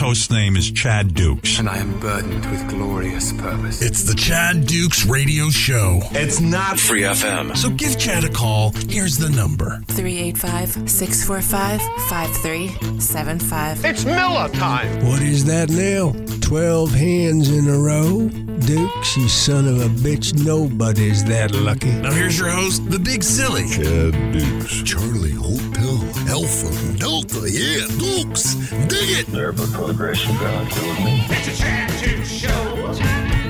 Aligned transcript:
host's 0.00 0.30
name 0.30 0.56
is 0.56 0.70
Chad 0.70 1.14
Dukes. 1.14 1.58
And 1.58 1.68
I 1.68 1.76
am 1.76 2.00
burdened 2.00 2.50
with 2.50 2.66
glorious 2.68 3.32
purpose. 3.34 3.82
It's 3.82 4.02
the 4.02 4.14
Chad 4.14 4.66
Dukes 4.66 5.04
Radio 5.04 5.50
Show. 5.50 6.00
It's 6.12 6.40
not 6.40 6.78
Free 6.78 7.02
FM. 7.02 7.56
So 7.56 7.68
give 7.70 7.98
Chad 7.98 8.24
a 8.24 8.30
call. 8.30 8.72
Here's 8.88 9.18
the 9.18 9.28
number 9.28 9.82
385 9.88 10.90
645 10.90 11.82
5375. 12.08 13.84
It's 13.84 14.04
Miller 14.06 14.48
time. 14.48 15.06
What 15.06 15.22
is 15.22 15.44
that 15.44 15.68
now? 15.68 16.12
12 16.40 16.92
hands 16.92 17.50
in 17.50 17.68
a 17.68 17.78
row? 17.78 18.28
Dukes, 18.60 19.16
you 19.16 19.28
son 19.28 19.68
of 19.68 19.80
a 19.80 19.88
bitch, 19.88 20.44
nobody's 20.44 21.24
that 21.24 21.54
lucky. 21.54 21.92
Now 21.92 22.12
here's 22.12 22.38
your 22.38 22.50
host, 22.50 22.90
the 22.90 22.98
Big 22.98 23.22
Silly. 23.22 23.68
Chad 23.68 24.12
Dukes. 24.32 24.82
Charlie 24.82 25.32
Hotel 25.32 25.99
Alpha 26.30 26.70
Delta. 26.96 27.50
Yeah, 27.50 27.86
Dukes. 27.98 28.54
Dig 28.86 29.18
it. 29.18 29.26
There 29.26 29.50
before 29.50 29.88
the 29.88 29.94
grace 29.94 30.22
of 30.28 30.38
God 30.38 30.70
killed 30.70 31.04
me. 31.04 31.26
It's 31.28 31.48
a 31.48 31.62
Chad 31.62 31.90
Dukes 32.00 32.30
show. 32.30 32.94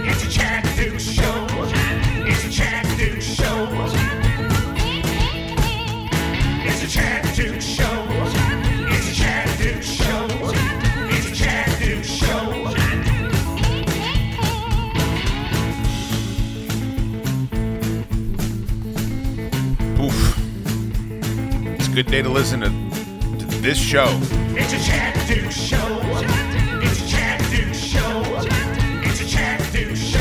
It's 0.09 0.25
a 0.25 0.31
Chad 0.31 0.65
Dukes 0.77 1.05
show. 1.05 1.40
A 21.91 21.95
good 21.95 22.07
day 22.07 22.23
to 22.23 22.29
listen 22.29 22.61
to, 22.61 22.69
to 23.39 23.47
this 23.61 23.79
show. 23.79 24.07
It's 24.55 24.73
a 24.73 24.79
Chad 24.79 25.15
Dukes 25.27 25.57
show. 25.57 26.01
It's 26.83 27.03
a 27.03 27.09
Chad 27.09 27.41
Dukes 27.51 27.79
show. 27.79 28.23
It's 29.05 29.21
a 29.21 29.27
Chad 29.27 29.73
Dukes 29.73 30.01
show. 30.01 30.19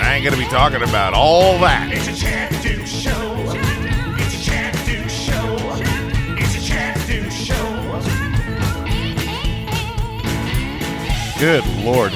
I 0.00 0.14
ain't 0.14 0.24
gonna 0.24 0.36
be 0.36 0.48
talking 0.48 0.82
about 0.82 1.14
all 1.14 1.58
that. 1.60 1.90
It's 1.92 2.06
a 2.08 2.14
Chad 2.14 2.50
Dukes 2.62 2.90
show. 2.90 3.34
It's 4.18 4.34
a 4.34 4.44
Chad 4.44 4.74
Dukes 4.86 5.12
show. 5.12 5.56
It's 6.36 6.56
a 6.56 6.60
Chad 6.60 7.06
Dukes 7.06 7.34
show. 7.34 7.98
Good 11.38 11.66
lord. 11.84 12.12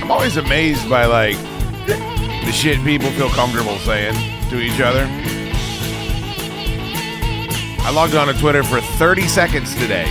I'm 0.00 0.10
always 0.10 0.36
amazed 0.36 0.88
by 0.88 1.06
like 1.06 1.36
the 2.48 2.54
shit 2.54 2.82
people 2.82 3.10
feel 3.10 3.28
comfortable 3.28 3.76
saying 3.80 4.14
to 4.48 4.58
each 4.58 4.80
other. 4.80 5.06
I 7.84 7.90
logged 7.94 8.14
on 8.14 8.28
to 8.28 8.32
Twitter 8.40 8.62
for 8.62 8.80
30 8.80 9.28
seconds 9.28 9.74
today. 9.74 10.06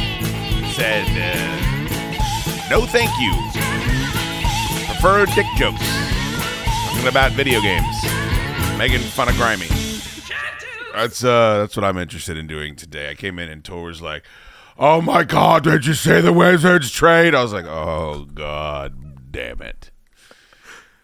Said, 0.75 1.08
uh, 1.17 2.69
no 2.69 2.85
thank 2.85 3.09
you. 3.19 3.33
Prefer 4.85 5.25
dick 5.33 5.47
jokes. 5.58 5.81
Talking 6.85 7.08
about 7.08 7.31
video 7.31 7.59
games. 7.59 8.03
Making 8.77 8.99
fun 8.99 9.30
of 9.30 9.35
grimy. 9.35 9.65
That's 10.93 11.23
uh 11.23 11.58
that's 11.61 11.75
what 11.75 11.83
I'm 11.83 11.97
interested 11.97 12.38
in 12.38 12.45
doing 12.45 12.75
today. 12.75 13.09
I 13.09 13.15
came 13.15 13.39
in 13.39 13.49
and 13.49 13.63
Tor 13.63 13.81
was 13.81 13.99
like, 13.99 14.23
Oh 14.77 15.02
my 15.02 15.23
god, 15.23 15.63
did 15.63 15.88
you 15.88 15.95
say 15.95 16.21
the 16.21 16.33
Wizards 16.33 16.91
trade? 16.91 17.33
I 17.33 17.41
was 17.41 17.52
like, 17.52 17.65
Oh 17.65 18.27
god 18.31 19.31
damn 19.31 19.63
it. 19.63 19.89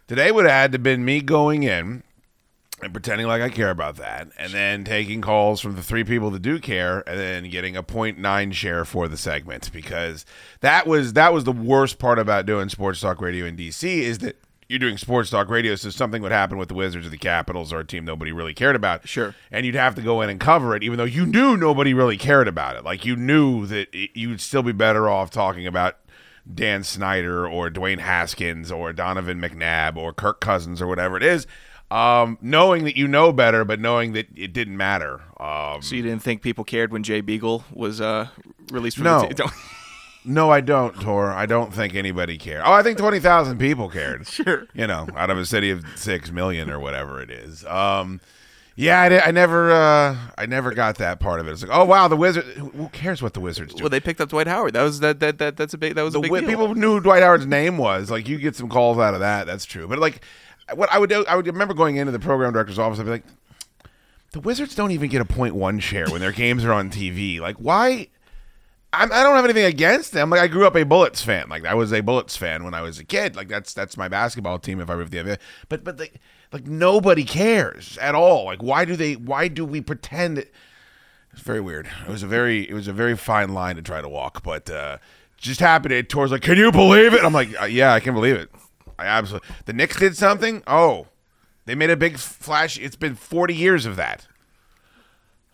Today 0.07 0.31
would 0.31 0.45
have 0.45 0.53
had 0.53 0.71
to 0.73 0.79
been 0.79 1.05
me 1.05 1.21
going 1.21 1.63
in 1.63 2.03
and 2.81 2.93
pretending 2.93 3.27
like 3.27 3.41
I 3.41 3.49
care 3.49 3.69
about 3.69 3.95
that, 3.97 4.27
and 4.37 4.51
then 4.51 4.83
taking 4.83 5.21
calls 5.21 5.61
from 5.61 5.75
the 5.75 5.81
three 5.81 6.03
people 6.03 6.29
that 6.31 6.41
do 6.41 6.59
care, 6.59 7.03
and 7.07 7.17
then 7.17 7.49
getting 7.49 7.77
a 7.77 7.83
0.9 7.83 8.53
share 8.53 8.83
for 8.83 9.07
the 9.07 9.17
segment 9.17 9.71
because 9.71 10.25
that 10.59 10.85
was 10.85 11.13
that 11.13 11.33
was 11.33 11.45
the 11.45 11.51
worst 11.51 11.97
part 11.99 12.19
about 12.19 12.45
doing 12.45 12.69
sports 12.69 12.99
talk 12.99 13.21
radio 13.21 13.45
in 13.45 13.55
DC 13.55 13.83
is 13.83 14.19
that 14.19 14.37
you're 14.67 14.79
doing 14.79 14.97
sports 14.97 15.29
talk 15.29 15.49
radio, 15.49 15.75
so 15.75 15.89
something 15.89 16.21
would 16.21 16.31
happen 16.31 16.57
with 16.57 16.67
the 16.67 16.73
Wizards 16.73 17.05
or 17.05 17.09
the 17.09 17.17
Capitals 17.17 17.71
or 17.71 17.79
a 17.79 17.85
team 17.85 18.05
nobody 18.05 18.31
really 18.31 18.53
cared 18.53 18.75
about. 18.75 19.07
Sure. 19.07 19.35
And 19.51 19.65
you'd 19.65 19.75
have 19.75 19.95
to 19.95 20.01
go 20.01 20.21
in 20.21 20.29
and 20.29 20.39
cover 20.39 20.75
it, 20.75 20.83
even 20.83 20.97
though 20.97 21.03
you 21.03 21.25
knew 21.25 21.55
nobody 21.57 21.93
really 21.93 22.17
cared 22.17 22.47
about 22.47 22.75
it. 22.75 22.83
Like 22.83 23.05
you 23.05 23.15
knew 23.15 23.65
that 23.67 23.93
it, 23.93 24.11
you'd 24.15 24.41
still 24.41 24.63
be 24.63 24.71
better 24.71 25.07
off 25.07 25.29
talking 25.29 25.67
about 25.67 25.97
Dan 26.51 26.83
Snyder 26.83 27.47
or 27.47 27.69
Dwayne 27.69 27.99
Haskins 27.99 28.71
or 28.71 28.91
Donovan 28.93 29.39
McNabb 29.39 29.95
or 29.97 30.13
Kirk 30.13 30.39
Cousins 30.41 30.81
or 30.81 30.87
whatever 30.87 31.15
it 31.17 31.23
is. 31.23 31.47
Um, 31.91 32.37
knowing 32.41 32.85
that 32.85 32.97
you 32.97 33.07
know 33.07 33.31
better, 33.31 33.63
but 33.63 33.79
knowing 33.79 34.13
that 34.13 34.27
it 34.35 34.51
didn't 34.51 34.77
matter. 34.77 35.21
Um, 35.39 35.81
So 35.81 35.95
you 35.95 36.01
didn't 36.01 36.23
think 36.23 36.41
people 36.41 36.63
cared 36.63 36.91
when 36.91 37.03
Jay 37.03 37.21
Beagle 37.21 37.63
was 37.71 38.01
uh, 38.01 38.29
released 38.71 38.97
from 38.97 39.03
No. 39.05 39.21
the? 39.27 39.51
No, 40.25 40.49
I 40.49 40.61
don't, 40.61 40.95
Tor. 41.01 41.31
I 41.33 41.45
don't 41.45 41.73
think 41.73 41.95
anybody 41.95 42.37
cared. 42.37 42.63
Oh, 42.65 42.71
I 42.71 42.81
think 42.81 42.97
twenty 42.97 43.19
thousand 43.19 43.57
people 43.57 43.89
cared. 43.89 44.25
Sure. 44.33 44.65
You 44.73 44.87
know, 44.87 45.05
out 45.17 45.29
of 45.29 45.37
a 45.37 45.45
city 45.45 45.69
of 45.69 45.83
six 45.97 46.31
million 46.31 46.69
or 46.69 46.79
whatever 46.79 47.21
it 47.21 47.29
is. 47.29 47.65
Um, 47.65 48.21
yeah, 48.75 49.01
I, 49.01 49.09
di- 49.09 49.19
I 49.19 49.31
never, 49.31 49.71
uh, 49.71 50.17
I 50.37 50.45
never 50.47 50.73
got 50.73 50.97
that 50.97 51.19
part 51.19 51.39
of 51.39 51.47
it. 51.47 51.51
It's 51.51 51.61
like, 51.61 51.71
oh 51.75 51.85
wow, 51.85 52.07
the 52.07 52.17
wizard. 52.17 52.45
Who 52.45 52.69
who 52.69 52.89
cares 52.89 53.21
what 53.21 53.33
the 53.33 53.39
Wizards 53.39 53.73
do? 53.73 53.83
well, 53.83 53.89
they 53.89 53.99
picked 53.99 54.19
up 54.21 54.29
Dwight 54.29 54.47
Howard. 54.47 54.73
That 54.73 54.83
was 54.83 54.99
that 55.01 55.19
that, 55.19 55.37
that 55.37 55.57
that's 55.57 55.73
a 55.73 55.77
big 55.77 55.95
that 55.95 56.01
was 56.03 56.13
the 56.13 56.19
a 56.19 56.21
big 56.23 56.31
wi- 56.31 56.41
deal. 56.47 56.49
people 56.49 56.75
knew 56.75 56.93
who 56.93 56.99
Dwight 57.01 57.21
Howard's 57.23 57.45
name 57.45 57.77
was. 57.77 58.09
Like 58.09 58.27
you 58.27 58.37
get 58.37 58.55
some 58.55 58.69
calls 58.69 58.97
out 58.97 59.13
of 59.13 59.19
that. 59.19 59.45
That's 59.45 59.65
true. 59.65 59.87
But 59.87 59.99
like, 59.99 60.23
what 60.73 60.91
I 60.91 60.97
would 60.99 61.09
do, 61.09 61.25
I 61.27 61.35
would 61.35 61.45
remember 61.47 61.73
going 61.73 61.97
into 61.97 62.11
the 62.11 62.19
program 62.19 62.53
director's 62.53 62.79
office. 62.79 62.99
I'd 62.99 63.05
be 63.05 63.11
like, 63.11 63.25
the 64.31 64.39
Wizards 64.39 64.73
don't 64.75 64.91
even 64.91 65.09
get 65.09 65.21
a 65.21 65.25
point 65.25 65.53
one 65.55 65.79
share 65.79 66.07
when 66.09 66.21
their 66.21 66.31
games 66.31 66.63
are 66.65 66.73
on 66.73 66.89
TV. 66.89 67.39
Like, 67.39 67.57
why? 67.57 68.07
I'm, 68.93 69.11
I 69.11 69.23
don't 69.23 69.35
have 69.35 69.45
anything 69.45 69.65
against 69.65 70.11
them. 70.11 70.29
Like, 70.29 70.39
I 70.39 70.47
grew 70.47 70.67
up 70.67 70.75
a 70.75 70.83
Bullets 70.83 71.21
fan. 71.21 71.49
Like, 71.49 71.65
I 71.65 71.73
was 71.73 71.91
a 71.91 72.01
Bullets 72.01 72.37
fan 72.37 72.63
when 72.63 72.73
I 72.73 72.81
was 72.81 72.99
a 72.99 73.03
kid. 73.03 73.35
Like, 73.35 73.47
that's 73.47 73.73
that's 73.73 73.97
my 73.97 74.07
basketball 74.07 74.59
team. 74.59 74.79
If 74.79 74.89
I 74.89 74.95
were 74.95 75.05
the 75.05 75.19
other, 75.19 75.37
but 75.67 75.83
but 75.83 75.99
like, 75.99 76.19
like 76.51 76.67
nobody 76.67 77.23
cares 77.23 77.97
at 77.97 78.15
all. 78.15 78.45
Like, 78.45 78.61
why 78.61 78.85
do 78.85 78.95
they? 78.95 79.15
Why 79.15 79.47
do 79.47 79.65
we 79.65 79.81
pretend? 79.81 80.37
It, 80.37 80.53
it's 81.33 81.41
very 81.41 81.61
weird. 81.61 81.87
It 82.07 82.11
was 82.11 82.23
a 82.23 82.27
very 82.27 82.69
it 82.69 82.73
was 82.73 82.87
a 82.87 82.93
very 82.93 83.17
fine 83.17 83.53
line 83.53 83.75
to 83.75 83.81
try 83.81 84.01
to 84.01 84.09
walk, 84.09 84.43
but 84.43 84.69
uh, 84.69 84.99
just 85.37 85.59
happened. 85.59 85.93
It 85.93 86.07
towards 86.09 86.31
like, 86.31 86.43
can 86.43 86.57
you 86.57 86.71
believe 86.71 87.13
it? 87.13 87.23
I'm 87.23 87.33
like, 87.33 87.49
uh, 87.59 87.65
yeah, 87.65 87.93
I 87.93 87.99
can 87.99 88.13
believe 88.13 88.35
it. 88.35 88.49
I 88.99 89.05
absolutely. 89.05 89.49
The 89.65 89.73
Knicks 89.73 89.97
did 89.97 90.15
something. 90.15 90.61
Oh, 90.67 91.07
they 91.65 91.75
made 91.75 91.89
a 91.89 91.97
big 91.97 92.17
flash. 92.17 92.77
It's 92.77 92.95
been 92.95 93.15
40 93.15 93.55
years 93.55 93.85
of 93.85 93.95
that. 93.95 94.27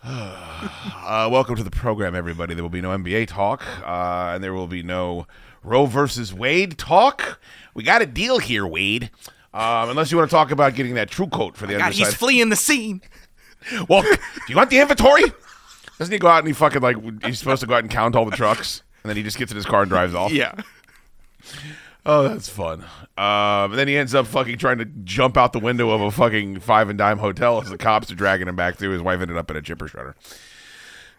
uh, 0.04 1.28
welcome 1.30 1.56
to 1.56 1.62
the 1.62 1.70
program, 1.70 2.14
everybody. 2.14 2.54
There 2.54 2.64
will 2.64 2.70
be 2.70 2.80
no 2.80 2.88
NBA 2.96 3.26
talk, 3.28 3.62
uh, 3.86 4.32
and 4.34 4.42
there 4.42 4.54
will 4.54 4.66
be 4.66 4.82
no 4.82 5.26
Roe 5.62 5.84
versus 5.84 6.32
Wade 6.32 6.78
talk. 6.78 7.38
We 7.74 7.82
got 7.82 8.00
a 8.00 8.06
deal 8.06 8.38
here, 8.38 8.66
Wade. 8.66 9.10
Um, 9.52 9.90
unless 9.90 10.10
you 10.10 10.16
want 10.16 10.30
to 10.30 10.34
talk 10.34 10.52
about 10.52 10.74
getting 10.74 10.94
that 10.94 11.10
true 11.10 11.26
coat 11.26 11.54
for 11.54 11.66
the 11.66 11.74
God, 11.74 11.82
underside. 11.82 12.06
he's 12.06 12.14
fleeing 12.14 12.48
the 12.48 12.56
scene. 12.56 13.02
Well, 13.90 14.00
do 14.00 14.08
you 14.48 14.56
want 14.56 14.70
the 14.70 14.80
inventory? 14.80 15.24
Doesn't 15.98 16.10
he 16.10 16.18
go 16.18 16.28
out 16.28 16.38
and 16.38 16.46
he 16.46 16.54
fucking 16.54 16.80
like 16.80 16.96
he's 17.22 17.38
supposed 17.38 17.60
to 17.60 17.66
go 17.66 17.74
out 17.74 17.82
and 17.82 17.90
count 17.90 18.16
all 18.16 18.24
the 18.24 18.34
trucks, 18.34 18.82
and 19.04 19.10
then 19.10 19.18
he 19.18 19.22
just 19.22 19.36
gets 19.36 19.52
in 19.52 19.56
his 19.56 19.66
car 19.66 19.82
and 19.82 19.90
drives 19.90 20.14
off? 20.14 20.32
Yeah. 20.32 20.54
Oh, 22.06 22.26
that's 22.26 22.48
fun. 22.48 22.84
And 23.16 23.74
then 23.74 23.88
he 23.88 23.96
ends 23.96 24.14
up 24.14 24.26
fucking 24.26 24.58
trying 24.58 24.78
to 24.78 24.86
jump 24.86 25.36
out 25.36 25.52
the 25.52 25.60
window 25.60 25.90
of 25.90 26.00
a 26.00 26.10
fucking 26.10 26.60
five 26.60 26.88
and 26.88 26.98
dime 26.98 27.18
hotel 27.18 27.60
as 27.60 27.68
the 27.68 27.78
cops 27.78 28.10
are 28.10 28.14
dragging 28.14 28.48
him 28.48 28.56
back 28.56 28.76
through. 28.76 28.92
His 28.92 29.02
wife 29.02 29.20
ended 29.20 29.36
up 29.36 29.50
in 29.50 29.56
a 29.56 29.62
chipper 29.62 29.88
shredder. 29.88 30.14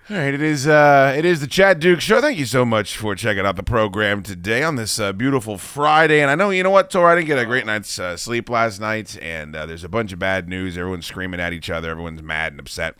All 0.09 0.17
right, 0.17 0.33
it 0.33 0.41
is 0.41 0.67
uh, 0.67 1.13
it 1.15 1.23
is 1.23 1.39
the 1.39 1.47
Chad 1.47 1.79
Duke 1.79 2.01
Show. 2.01 2.19
Thank 2.19 2.39
you 2.39 2.45
so 2.45 2.65
much 2.65 2.97
for 2.97 3.15
checking 3.15 3.45
out 3.45 3.55
the 3.55 3.63
program 3.63 4.23
today 4.23 4.63
on 4.63 4.75
this 4.75 4.99
uh, 4.99 5.13
beautiful 5.13 5.57
Friday. 5.57 6.21
And 6.21 6.31
I 6.31 6.35
know 6.35 6.49
you 6.49 6.63
know 6.63 6.71
what, 6.71 6.89
Tor, 6.89 7.07
I 7.07 7.15
didn't 7.15 7.27
get 7.27 7.37
a 7.37 7.45
great 7.45 7.65
night's 7.65 7.99
uh, 7.99 8.17
sleep 8.17 8.49
last 8.49 8.81
night, 8.81 9.17
and 9.21 9.55
uh, 9.55 9.67
there's 9.67 9.83
a 9.83 9.89
bunch 9.89 10.11
of 10.11 10.19
bad 10.19 10.49
news. 10.49 10.77
Everyone's 10.77 11.05
screaming 11.05 11.39
at 11.39 11.53
each 11.53 11.69
other. 11.69 11.91
Everyone's 11.91 12.23
mad 12.23 12.51
and 12.51 12.59
upset 12.59 12.95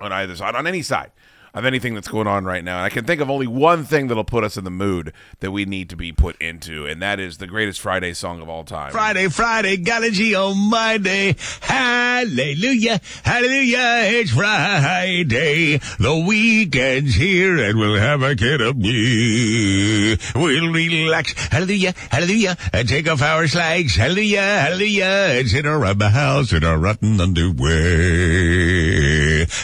on 0.00 0.10
either 0.10 0.34
side, 0.34 0.54
on 0.56 0.66
any 0.66 0.82
side 0.82 1.12
of 1.54 1.64
anything 1.66 1.94
that's 1.94 2.08
going 2.08 2.26
on 2.26 2.44
right 2.44 2.64
now. 2.64 2.78
And 2.78 2.86
I 2.86 2.88
can 2.88 3.04
think 3.04 3.20
of 3.20 3.30
only 3.30 3.46
one 3.46 3.84
thing 3.84 4.08
that'll 4.08 4.24
put 4.24 4.42
us 4.44 4.56
in 4.56 4.64
the 4.64 4.70
mood 4.70 5.12
that 5.40 5.50
we 5.50 5.64
need 5.64 5.90
to 5.90 5.96
be 5.96 6.12
put 6.12 6.40
into, 6.40 6.86
and 6.86 7.02
that 7.02 7.20
is 7.20 7.38
the 7.38 7.46
greatest 7.46 7.80
Friday 7.80 8.14
song 8.14 8.40
of 8.40 8.48
all 8.48 8.64
time. 8.64 8.92
Friday, 8.92 9.28
Friday, 9.28 9.76
got 9.76 10.02
a 10.02 10.10
G 10.10 10.34
on 10.34 10.70
my 10.70 10.98
day. 10.98 11.36
Hallelujah, 11.60 13.00
hallelujah, 13.22 14.00
it's 14.04 14.30
Friday. 14.30 15.78
The 15.98 16.24
weekend's 16.26 17.14
here 17.14 17.58
and 17.58 17.78
we'll 17.78 17.98
have 17.98 18.22
a 18.22 18.34
kid 18.34 18.60
of 18.60 18.76
me. 18.76 20.16
We'll 20.34 20.72
relax, 20.72 21.32
hallelujah, 21.48 21.94
hallelujah, 22.10 22.56
and 22.72 22.88
take 22.88 23.08
off 23.08 23.20
our 23.20 23.46
slacks, 23.46 23.96
hallelujah, 23.96 24.40
hallelujah, 24.40 25.04
and 25.04 25.48
sit 25.48 25.66
around 25.66 25.98
the 25.98 26.10
house 26.10 26.52
in 26.52 26.64
our 26.64 26.78
rotten 26.78 27.20
underwear. 27.20 28.52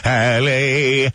Hallelujah. 0.03 1.13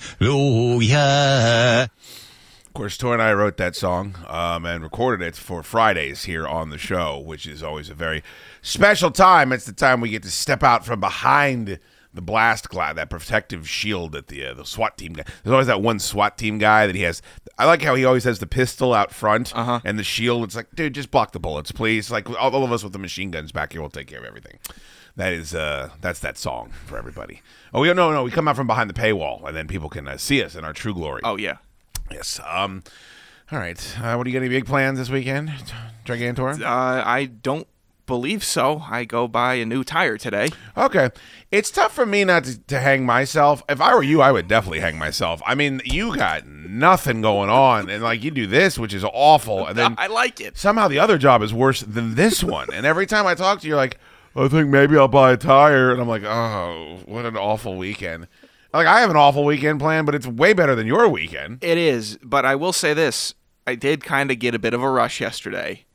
Of 2.67 2.73
course, 2.73 2.97
Tor 2.97 3.13
and 3.13 3.21
I 3.21 3.33
wrote 3.33 3.57
that 3.57 3.75
song 3.75 4.15
um, 4.27 4.65
and 4.65 4.81
recorded 4.83 5.25
it 5.25 5.35
for 5.35 5.61
Fridays 5.61 6.23
here 6.23 6.47
on 6.47 6.71
the 6.71 6.77
show, 6.79 7.19
which 7.19 7.45
is 7.45 7.61
always 7.61 7.89
a 7.89 7.93
very 7.93 8.23
special 8.63 9.11
time. 9.11 9.51
It's 9.51 9.65
the 9.65 9.73
time 9.73 10.01
we 10.01 10.09
get 10.09 10.23
to 10.23 10.31
step 10.31 10.63
out 10.63 10.83
from 10.83 10.99
behind 10.99 11.77
the 12.15 12.21
blast 12.21 12.69
glass, 12.69 12.95
that 12.95 13.09
protective 13.11 13.67
shield 13.69 14.11
that 14.13 14.27
the 14.27 14.45
uh, 14.45 14.53
the 14.55 14.65
SWAT 14.65 14.97
team 14.97 15.13
guy. 15.13 15.23
There's 15.43 15.51
always 15.51 15.67
that 15.67 15.81
one 15.81 15.99
SWAT 15.99 16.37
team 16.37 16.57
guy 16.57 16.87
that 16.87 16.95
he 16.95 17.01
has. 17.03 17.21
I 17.59 17.65
like 17.65 17.81
how 17.83 17.93
he 17.95 18.05
always 18.05 18.23
has 18.23 18.39
the 18.39 18.47
pistol 18.47 18.93
out 18.93 19.11
front 19.11 19.55
Uh-huh. 19.55 19.79
and 19.85 19.97
the 19.99 20.03
shield. 20.03 20.43
It's 20.43 20.55
like, 20.55 20.67
dude, 20.75 20.93
just 20.95 21.11
block 21.11 21.31
the 21.31 21.39
bullets, 21.39 21.71
please. 21.71 22.09
Like 22.11 22.27
all, 22.29 22.55
all 22.55 22.63
of 22.63 22.71
us 22.71 22.83
with 22.83 22.93
the 22.93 22.99
machine 22.99 23.29
guns 23.31 23.51
back 23.51 23.73
here 23.73 23.81
will 23.81 23.89
take 23.89 24.07
care 24.07 24.19
of 24.19 24.25
everything. 24.25 24.57
That 25.15 25.33
is 25.33 25.53
uh 25.53 25.89
that's 26.01 26.19
that 26.19 26.37
song 26.37 26.71
for 26.85 26.97
everybody. 26.97 27.41
Oh, 27.73 27.81
we 27.81 27.93
no 27.93 28.11
no 28.11 28.23
we 28.23 28.31
come 28.31 28.47
out 28.47 28.55
from 28.55 28.67
behind 28.67 28.89
the 28.89 28.93
paywall 28.93 29.45
and 29.47 29.55
then 29.55 29.67
people 29.67 29.89
can 29.89 30.07
uh, 30.07 30.17
see 30.17 30.43
us 30.43 30.55
in 30.55 30.65
our 30.65 30.73
true 30.73 30.93
glory. 30.93 31.21
Oh 31.23 31.37
yeah. 31.37 31.57
Yes. 32.11 32.39
Um. 32.47 32.83
All 33.51 33.59
right. 33.59 33.97
Uh, 34.01 34.15
what 34.15 34.23
do 34.23 34.29
you 34.29 34.33
got? 34.33 34.43
Any 34.43 34.49
big 34.49 34.65
plans 34.65 34.97
this 34.97 35.09
weekend, 35.09 35.51
Gigantor? 36.05 36.61
Uh, 36.61 37.03
I 37.05 37.25
don't 37.25 37.67
believe 38.05 38.43
so. 38.43 38.83
I 38.89 39.05
go 39.05 39.27
buy 39.27 39.55
a 39.55 39.65
new 39.65 39.83
tire 39.83 40.17
today. 40.17 40.49
Okay. 40.75 41.09
It's 41.51 41.71
tough 41.71 41.93
for 41.93 42.05
me 42.05 42.23
not 42.23 42.43
to, 42.45 42.59
to 42.59 42.79
hang 42.79 43.05
myself. 43.05 43.63
If 43.69 43.79
I 43.79 43.95
were 43.95 44.03
you, 44.03 44.21
I 44.21 44.31
would 44.31 44.47
definitely 44.47 44.79
hang 44.79 44.97
myself. 44.97 45.41
I 45.45 45.55
mean, 45.55 45.81
you 45.85 46.15
got 46.15 46.45
nothing 46.45 47.21
going 47.21 47.49
on, 47.49 47.89
and 47.89 48.03
like 48.03 48.23
you 48.23 48.31
do 48.31 48.47
this, 48.47 48.77
which 48.77 48.93
is 48.93 49.03
awful, 49.05 49.67
and 49.67 49.77
then 49.77 49.95
I 49.99 50.07
like 50.07 50.41
it. 50.41 50.57
somehow 50.57 50.87
the 50.87 50.99
other 50.99 51.17
job 51.17 51.41
is 51.43 51.53
worse 51.53 51.81
than 51.81 52.15
this 52.15 52.43
one. 52.43 52.67
And 52.73 52.85
every 52.85 53.05
time 53.05 53.25
I 53.27 53.35
talk 53.35 53.61
to 53.61 53.67
you, 53.67 53.71
you're 53.71 53.77
like, 53.77 53.99
I 54.35 54.47
think 54.47 54.69
maybe 54.69 54.97
I'll 54.97 55.07
buy 55.07 55.33
a 55.33 55.37
tire, 55.37 55.91
and 55.91 56.01
I'm 56.01 56.07
like, 56.07 56.23
oh, 56.23 56.99
what 57.05 57.25
an 57.25 57.37
awful 57.37 57.77
weekend. 57.77 58.27
Like 58.73 58.87
I 58.87 59.01
have 59.01 59.11
an 59.11 59.15
awful 59.15 59.45
weekend 59.45 59.79
plan, 59.79 60.05
but 60.05 60.15
it's 60.15 60.25
way 60.25 60.53
better 60.53 60.73
than 60.73 60.87
your 60.87 61.07
weekend. 61.07 61.63
It 61.63 61.77
is, 61.77 62.17
but 62.23 62.43
I 62.43 62.55
will 62.55 62.73
say 62.73 62.93
this: 62.95 63.35
I 63.67 63.75
did 63.75 64.03
kind 64.03 64.31
of 64.31 64.39
get 64.39 64.55
a 64.55 64.59
bit 64.59 64.73
of 64.73 64.81
a 64.81 64.89
rush 64.89 65.21
yesterday, 65.21 65.85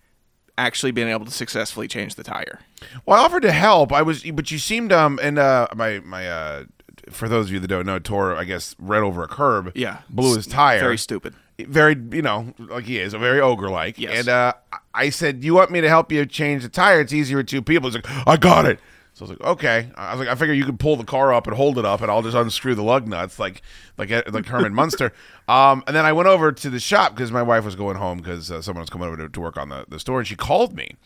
actually 0.57 0.93
being 0.93 1.09
able 1.09 1.25
to 1.25 1.33
successfully 1.33 1.89
change 1.89 2.15
the 2.15 2.23
tire. 2.23 2.61
Well, 3.05 3.21
I 3.21 3.25
offered 3.25 3.43
to 3.43 3.51
help. 3.51 3.93
I 3.93 4.03
was, 4.03 4.23
but 4.31 4.53
you 4.53 4.59
seemed 4.59 4.93
um, 4.93 5.19
and 5.21 5.41
uh, 5.41 5.67
my 5.75 5.99
my 6.05 6.29
uh, 6.31 6.65
for 7.11 7.29
those 7.29 7.47
of 7.47 7.53
you 7.53 7.59
that 7.61 7.69
don't 7.69 7.87
know, 7.87 7.99
Tor, 7.99 8.37
I 8.37 8.45
guess, 8.45 8.77
ran 8.79 9.03
over 9.03 9.25
a 9.25 9.29
curb. 9.29 9.73
Yeah, 9.75 9.99
blew 10.09 10.37
his 10.37 10.47
tire. 10.47 10.79
Very 10.79 10.99
stupid. 10.99 11.35
Very, 11.59 11.97
you 12.13 12.23
know, 12.23 12.55
like 12.59 12.85
he 12.85 13.01
is, 13.01 13.15
a 13.15 13.19
very 13.19 13.41
ogre 13.41 13.69
like. 13.69 13.99
Yes. 13.99 14.21
And 14.21 14.29
uh, 14.29 14.53
I 14.99 15.11
said, 15.11 15.45
"You 15.45 15.55
want 15.55 15.71
me 15.71 15.81
to 15.81 15.89
help 15.89 16.11
you 16.11 16.27
change 16.27 16.63
the 16.63 16.69
tire? 16.69 17.01
It's 17.01 17.13
easier 17.13 17.39
with 17.39 17.47
two 17.47 17.63
people." 17.63 17.89
He's 17.89 17.95
like, 17.95 18.27
"I 18.27 18.37
got 18.37 18.67
it." 18.67 18.81
So 19.15 19.25
I 19.25 19.29
was 19.29 19.39
like, 19.39 19.49
"Okay." 19.49 19.91
I 19.95 20.13
was 20.15 20.21
like, 20.21 20.29
"I 20.29 20.35
figure 20.35 20.55
you 20.55 20.65
could 20.65 20.79
pull 20.81 20.97
the 20.97 21.05
car 21.05 21.33
up 21.33 21.47
and 21.47 21.57
hold 21.57 21.79
it 21.79 21.85
up, 21.85 22.01
and 22.01 22.11
I'll 22.11 22.23
just 22.23 22.37
unscrew 22.37 22.75
the 22.75 22.83
lug 22.83 23.07
nuts, 23.07 23.39
like 23.39 23.63
like 23.97 24.11
like 24.11 24.47
Herman 24.55 24.75
Munster." 24.75 25.13
Um, 25.47 25.83
and 25.87 25.95
then 25.95 26.05
I 26.05 26.13
went 26.13 26.29
over 26.29 26.53
to 26.53 26.71
the 26.71 26.81
shop 26.81 27.15
because 27.15 27.31
my 27.31 27.43
wife 27.43 27.65
was 27.65 27.77
going 27.77 27.97
home 27.97 28.19
because 28.19 28.51
uh, 28.51 28.61
someone 28.61 28.83
was 28.83 28.91
coming 28.91 29.09
over 29.09 29.17
to, 29.17 29.29
to 29.29 29.41
work 29.41 29.57
on 29.57 29.69
the, 29.69 29.87
the 29.89 30.01
store, 30.01 30.19
and 30.19 30.27
she 30.29 30.37
called 30.37 30.75
me. 30.75 30.97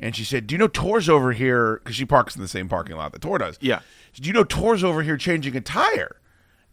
And 0.00 0.16
she 0.16 0.24
said, 0.24 0.46
"Do 0.46 0.54
you 0.54 0.58
know 0.58 0.68
Tor's 0.68 1.08
over 1.08 1.32
here? 1.32 1.76
Because 1.76 1.96
she 1.96 2.04
parks 2.04 2.34
in 2.34 2.42
the 2.42 2.48
same 2.48 2.68
parking 2.68 2.96
lot 2.96 3.12
that 3.12 3.20
Tor 3.22 3.38
does. 3.38 3.58
Yeah. 3.60 3.80
Do 4.14 4.26
you 4.26 4.32
know 4.32 4.44
Tor's 4.44 4.82
over 4.82 5.02
here 5.02 5.16
changing 5.16 5.54
a 5.56 5.60
tire?" 5.60 6.16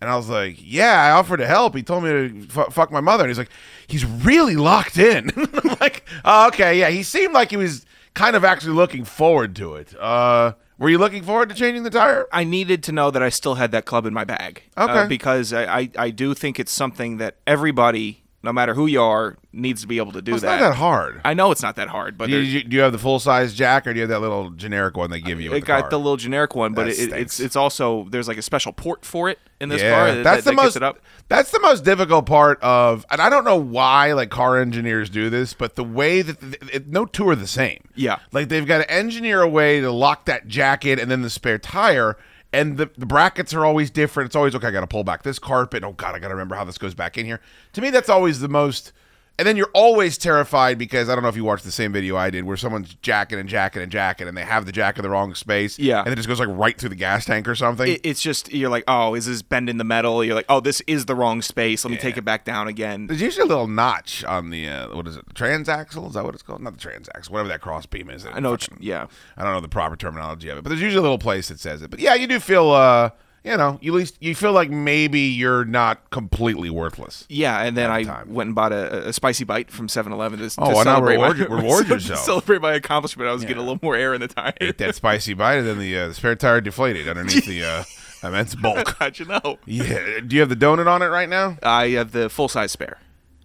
And 0.02 0.10
I 0.10 0.16
was 0.18 0.28
like, 0.30 0.58
"Yeah, 0.60 1.00
I 1.04 1.12
offered 1.12 1.38
to 1.38 1.48
help. 1.48 1.76
He 1.76 1.84
told 1.84 2.04
me 2.04 2.10
to 2.10 2.48
f- 2.60 2.74
fuck 2.74 2.92
my 2.92 3.02
mother." 3.02 3.24
And 3.24 3.30
he's 3.30 3.38
like, 3.38 3.52
"He's 3.88 4.04
really 4.06 4.56
locked 4.56 4.98
in." 4.98 5.30
I'm 5.38 5.78
like, 5.80 6.04
oh, 6.26 6.48
"Okay, 6.48 6.80
yeah." 6.80 6.90
He 6.90 7.04
seemed 7.04 7.34
like 7.34 7.52
he 7.52 7.58
was 7.58 7.86
kind 8.16 8.36
of 8.36 8.44
actually 8.44 8.74
looking 8.74 9.06
forward 9.06 9.56
to 9.58 9.76
it. 9.76 9.94
Uh, 10.00 10.54
were 10.80 10.90
you 10.90 10.98
looking 10.98 11.22
forward 11.24 11.50
to 11.50 11.56
changing 11.56 11.84
the 11.84 11.92
tire? 11.92 12.28
I 12.34 12.44
needed 12.44 12.82
to 12.84 12.92
know 12.92 13.12
that 13.12 13.22
I 13.22 13.30
still 13.30 13.56
had 13.56 13.72
that 13.74 13.86
club 13.86 14.06
in 14.08 14.14
my 14.14 14.24
bag. 14.24 14.64
uh, 14.76 14.88
Okay. 14.90 15.08
because 15.08 15.54
I, 15.54 15.64
I, 15.82 15.90
I 15.98 16.10
do 16.10 16.34
think 16.34 16.60
it's 16.60 16.72
something 16.72 17.18
that 17.18 17.36
everybody, 17.46 18.24
no 18.44 18.52
matter 18.52 18.74
who 18.74 18.88
you 18.88 19.02
are, 19.02 19.38
needs 19.54 19.82
to 19.82 19.88
be 19.88 19.98
able 19.98 20.12
to 20.14 20.22
do 20.22 20.32
Well, 20.32 20.38
it's 20.38 20.44
that. 20.44 20.60
not 20.60 20.70
that 20.70 20.76
hard. 20.76 21.22
I 21.24 21.34
know 21.36 21.52
it's 21.52 21.62
not 21.62 21.76
that 21.76 21.90
hard, 21.90 22.18
but 22.18 22.28
Do 22.30 22.38
you, 22.40 22.64
do 22.64 22.76
you 22.76 22.82
have 22.82 22.92
the 22.92 22.98
full 22.98 23.20
size 23.20 23.54
jack, 23.54 23.86
or 23.86 23.94
do 23.94 23.98
you 23.98 24.02
have 24.02 24.10
that 24.10 24.20
little 24.22 24.50
generic 24.52 24.98
one 24.98 25.10
they 25.12 25.22
give 25.22 25.40
you? 25.40 25.52
with 25.52 25.58
it 25.58 25.62
the 25.62 25.68
got 25.68 25.82
car? 25.82 25.90
the 25.92 25.98
little 26.00 26.18
generic 26.18 26.56
one, 26.56 26.74
but 26.74 26.88
it, 26.88 26.98
it- 27.00 27.12
it's 27.14 27.40
it's 27.40 27.56
also 27.56 28.08
there's 28.10 28.28
like 28.28 28.38
a 28.38 28.42
special 28.42 28.74
port 28.74 29.06
for 29.06 29.30
it 29.30 29.38
in 29.60 29.70
this 29.70 29.82
yeah, 29.82 29.92
car. 29.96 30.08
that- 30.16 30.24
that's 30.24 30.44
that, 30.46 30.52
the 30.52 30.56
that 30.56 30.64
most. 30.64 30.76
it 30.76 30.84
up. 30.84 31.00
That's 31.28 31.52
the 31.52 31.60
most 31.60 31.84
difficult 31.86 32.26
part 32.26 32.60
of, 32.62 33.06
and 33.12 33.22
I 33.22 33.30
don't 33.30 33.44
know 33.46 33.58
why 33.58 34.14
like 34.14 34.30
car 34.32 34.60
engineers 34.60 35.10
do 35.10 35.30
this, 35.30 35.54
but 35.54 35.76
the 35.76 35.84
way 35.84 36.22
that 36.24 36.40
the, 36.40 36.76
it, 36.76 36.88
no 36.88 37.06
two 37.06 37.30
are 37.30 37.36
the 37.36 37.48
same. 37.48 37.88
Yeah. 37.96 38.18
like 38.32 38.50
they've 38.50 38.66
got 38.66 38.80
to 38.80 38.92
engineer 38.92 39.42
a 39.42 39.48
way 39.48 39.82
to 39.82 39.92
lock 39.92 40.26
that 40.26 40.48
jacket 40.48 40.98
and 41.00 41.12
then 41.12 41.22
the 41.22 41.30
spare 41.30 41.58
tire. 41.60 42.18
And 42.54 42.78
the, 42.78 42.90
the 42.98 43.06
brackets 43.06 43.54
are 43.54 43.66
always 43.66 43.90
different. 43.90 44.28
It's 44.28 44.36
always 44.36 44.56
okay. 44.56 44.68
I 44.68 44.72
got 44.72 44.82
to 44.82 44.88
pull 44.88 45.04
back 45.04 45.24
this 45.24 45.40
carpet. 45.40 45.84
Oh 45.84 45.94
God, 45.94 46.16
I 46.16 46.20
got 46.20 46.28
to 46.28 46.34
remember 46.34 46.56
how 46.56 46.66
this 46.66 46.78
goes 46.78 46.94
back 46.94 47.18
in 47.18 47.26
here. 47.26 47.40
To 47.74 47.82
me, 47.82 47.90
that's 47.90 48.10
always 48.10 48.40
the 48.40 48.50
most. 48.50 48.92
And 49.40 49.48
then 49.48 49.58
you're 49.58 49.72
always 49.74 50.20
terrified 50.20 50.78
because 50.78 51.10
I 51.10 51.16
don't 51.16 51.24
know 51.24 51.30
if 51.30 51.36
you 51.36 51.44
watched 51.44 51.64
the 51.64 51.72
same 51.72 51.92
video 51.92 52.16
I 52.16 52.30
did, 52.30 52.44
where 52.44 52.58
someone's 52.58 52.94
jacking 53.02 53.40
and 53.40 53.50
jacking 53.50 53.82
and 53.82 53.92
jacking, 53.92 54.28
and 54.28 54.38
they 54.38 54.44
have 54.44 54.68
the 54.68 54.72
jack 54.72 54.98
in 55.00 55.04
the 55.04 55.10
wrong 55.10 55.34
space. 55.34 55.80
Yeah. 55.80 56.02
and 56.04 56.10
it 56.14 56.16
just 56.16 56.28
goes 56.28 56.40
like 56.40 56.50
right 56.52 56.78
through 56.78 56.90
the 56.90 56.96
gas 56.96 57.26
tank 57.26 57.48
or 57.48 57.56
something. 57.56 57.88
It, 57.88 58.02
it's 58.04 58.22
just 58.22 58.52
you're 58.54 58.70
like, 58.70 58.84
oh, 58.88 59.16
is 59.16 59.26
this 59.26 59.42
bending 59.42 59.78
the 59.78 59.84
metal? 59.84 60.24
You're 60.24 60.36
like, 60.36 60.46
oh, 60.48 60.60
this 60.60 60.82
is 60.82 61.06
the 61.06 61.16
wrong 61.16 61.42
space. 61.42 61.84
Let 61.84 61.90
me 61.92 61.98
take 61.98 62.18
it 62.18 62.22
back 62.26 62.46
down 62.46 62.68
again. 62.68 63.08
There's 63.08 63.22
usually 63.22 63.46
a 63.46 63.48
little 63.48 63.68
notch 63.68 64.24
on 64.26 64.52
the 64.52 64.68
uh, 64.70 64.96
what 64.96 65.08
is 65.08 65.16
it? 65.16 65.26
Transaxle? 65.34 66.08
Is 66.10 66.14
that 66.14 66.24
what 66.24 66.36
it's 66.36 66.44
called? 66.44 66.62
Not 66.62 66.78
the 66.80 66.88
transaxle, 66.88 67.32
whatever 67.32 67.50
that 67.50 67.62
cross 67.62 67.88
beam 67.88 68.12
is. 68.12 68.28
I 68.28 68.40
know, 68.42 68.52
you- 68.52 68.58
yeah. 68.80 69.08
I 69.38 69.44
don't 69.44 69.54
know 69.54 69.62
the 69.62 69.70
proper 69.70 69.96
terminology 69.96 70.50
of 70.50 70.60
it, 70.60 70.62
but 70.64 70.70
there's 70.70 70.82
usually 70.82 71.00
a 71.00 71.04
little 71.04 71.18
place 71.18 71.48
that 71.48 71.60
says 71.60 71.82
it. 71.82 71.90
But 71.90 72.00
yeah, 72.00 72.14
you 72.14 72.28
do 72.28 72.40
feel, 72.40 72.70
uh, 72.70 73.10
you 73.44 73.58
know, 73.58 73.80
you 73.82 73.92
at 73.94 73.98
least 73.98 74.18
you 74.20 74.36
feel 74.36 74.52
like 74.54 74.70
maybe 74.70 75.20
you're 75.22 75.66
not 75.66 76.10
completely 76.12 76.70
worthless. 76.70 77.26
Yeah, 77.30 77.60
and 77.62 77.76
then 77.76 77.90
I 77.90 78.04
time. 78.04 78.34
went 78.34 78.50
and 78.50 78.56
bought 78.56 78.72
a, 78.72 79.08
a 79.10 79.14
spicy 79.14 79.44
bite 79.46 79.72
from 79.72 79.88
7-Eleven 79.88 80.40
to, 80.40 80.46
Oh, 80.60 80.70
to 80.70 80.76
why 80.76 80.84
celebrate 80.84 81.14
reward 81.16 81.38
my, 81.40 81.46
reward 81.46 81.86
to 81.88 81.94
yourself? 81.96 82.20
celebrate 82.20 82.62
my 82.62 82.74
accomplishment. 82.74 83.28
I 83.30 83.34
was 83.34 83.42
getting 83.42 83.58
a 83.58 83.62
little 83.62 83.80
more 83.82 83.96
air 83.96 84.14
in 84.14 84.22
the 84.22 84.28
tire. 84.28 84.54
Ate 84.62 84.78
that 84.78 84.96
spicy 84.96 85.34
bite, 85.34 85.56
and 85.56 85.68
then 85.68 85.80
the, 85.80 85.98
uh, 85.98 86.08
the 86.10 86.14
spare 86.14 86.36
tire 86.36 86.62
deflated 86.62 87.08
underneath 87.08 87.46
the 87.46 87.64
uh, 87.64 87.84
immense 88.28 88.54
bulk. 88.56 88.96
How'd 89.00 89.18
you 89.18 89.26
know? 89.26 89.58
Yeah. 89.66 90.20
Do 90.26 90.36
you 90.36 90.42
have 90.42 90.50
the 90.50 90.56
donut 90.56 90.88
on 90.88 91.02
it 91.02 91.08
right 91.08 91.30
now? 91.30 91.58
I 91.64 91.90
have 91.90 92.12
the 92.12 92.30
full 92.30 92.48
size 92.48 92.72
spare. 92.72 93.00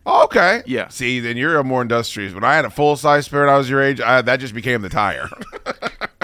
Oh, 0.08 0.22
okay. 0.24 0.62
Yeah. 0.66 0.86
See, 0.88 1.18
then 1.18 1.36
you're 1.36 1.56
a 1.58 1.64
more 1.64 1.82
industrious. 1.82 2.32
When 2.32 2.44
I 2.44 2.54
had 2.54 2.64
a 2.64 2.70
full 2.70 2.94
size 2.96 3.26
spare 3.26 3.40
when 3.46 3.48
I 3.54 3.56
was 3.58 3.68
your 3.68 3.82
age, 3.82 4.00
I, 4.00 4.22
that 4.22 4.36
just 4.40 4.54
became 4.54 4.82
the 4.82 4.88
tire. 4.88 5.28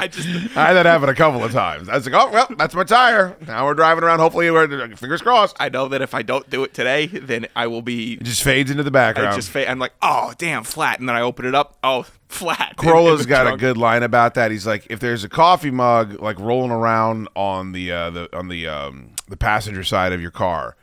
I 0.03 0.09
just 0.09 0.29
I 0.57 0.67
had 0.67 0.73
that 0.75 0.85
happen 0.87 1.09
a 1.09 1.15
couple 1.15 1.45
of 1.45 1.53
times. 1.53 1.89
I 1.89 1.95
was 1.95 2.05
like, 2.11 2.15
oh, 2.21 2.29
well, 2.33 2.49
that's 2.59 2.75
my 2.75 2.83
tire. 2.83 3.37
Now 3.47 3.67
we're 3.67 3.75
driving 3.75 4.03
around. 4.03 4.19
Hopefully, 4.19 4.51
we're 4.51 4.67
fingers 4.97 5.23
crossed. 5.23 5.57
I 5.61 5.69
know 5.69 5.87
that 5.89 6.03
if 6.03 6.13
I 6.13 6.23
don't 6.23 6.49
do 6.51 6.65
it 6.65 6.75
today, 6.75 7.07
then 7.07 7.47
I 7.55 7.69
will 7.69 7.83
be. 7.83 8.15
It 8.15 8.25
just 8.25 8.43
fades 8.43 8.69
into 8.69 8.83
the 8.83 8.91
I 8.91 8.91
background. 8.91 9.37
just 9.37 9.51
fa- 9.51 9.71
I'm 9.71 9.79
like, 9.79 9.93
oh 10.03 10.33
damn, 10.39 10.65
flat, 10.65 10.99
and 10.99 11.09
then 11.09 11.15
I 11.15 11.21
open 11.21 11.47
it 11.47 11.55
up, 11.55 11.79
oh 11.85 12.05
flat. 12.29 12.75
Carolla's 12.79 13.27
got 13.27 13.53
a 13.53 13.57
good 13.57 13.77
line 13.77 14.03
about 14.03 14.35
that. 14.35 14.51
He's 14.51 14.67
like, 14.67 14.89
if 14.91 14.99
there's 14.99 15.23
a 15.23 15.29
coffee 15.29 15.71
mug 15.71 16.21
like 16.21 16.41
rolling 16.41 16.73
around 16.73 17.29
on 17.37 17.71
the 17.71 17.93
uh, 17.93 18.11
the 18.11 18.37
on 18.37 18.49
the 18.49 18.67
um, 18.67 19.11
the 19.29 19.37
passenger 19.37 19.85
side 19.85 20.13
of 20.13 20.21
your 20.21 20.33
car, 20.33 20.75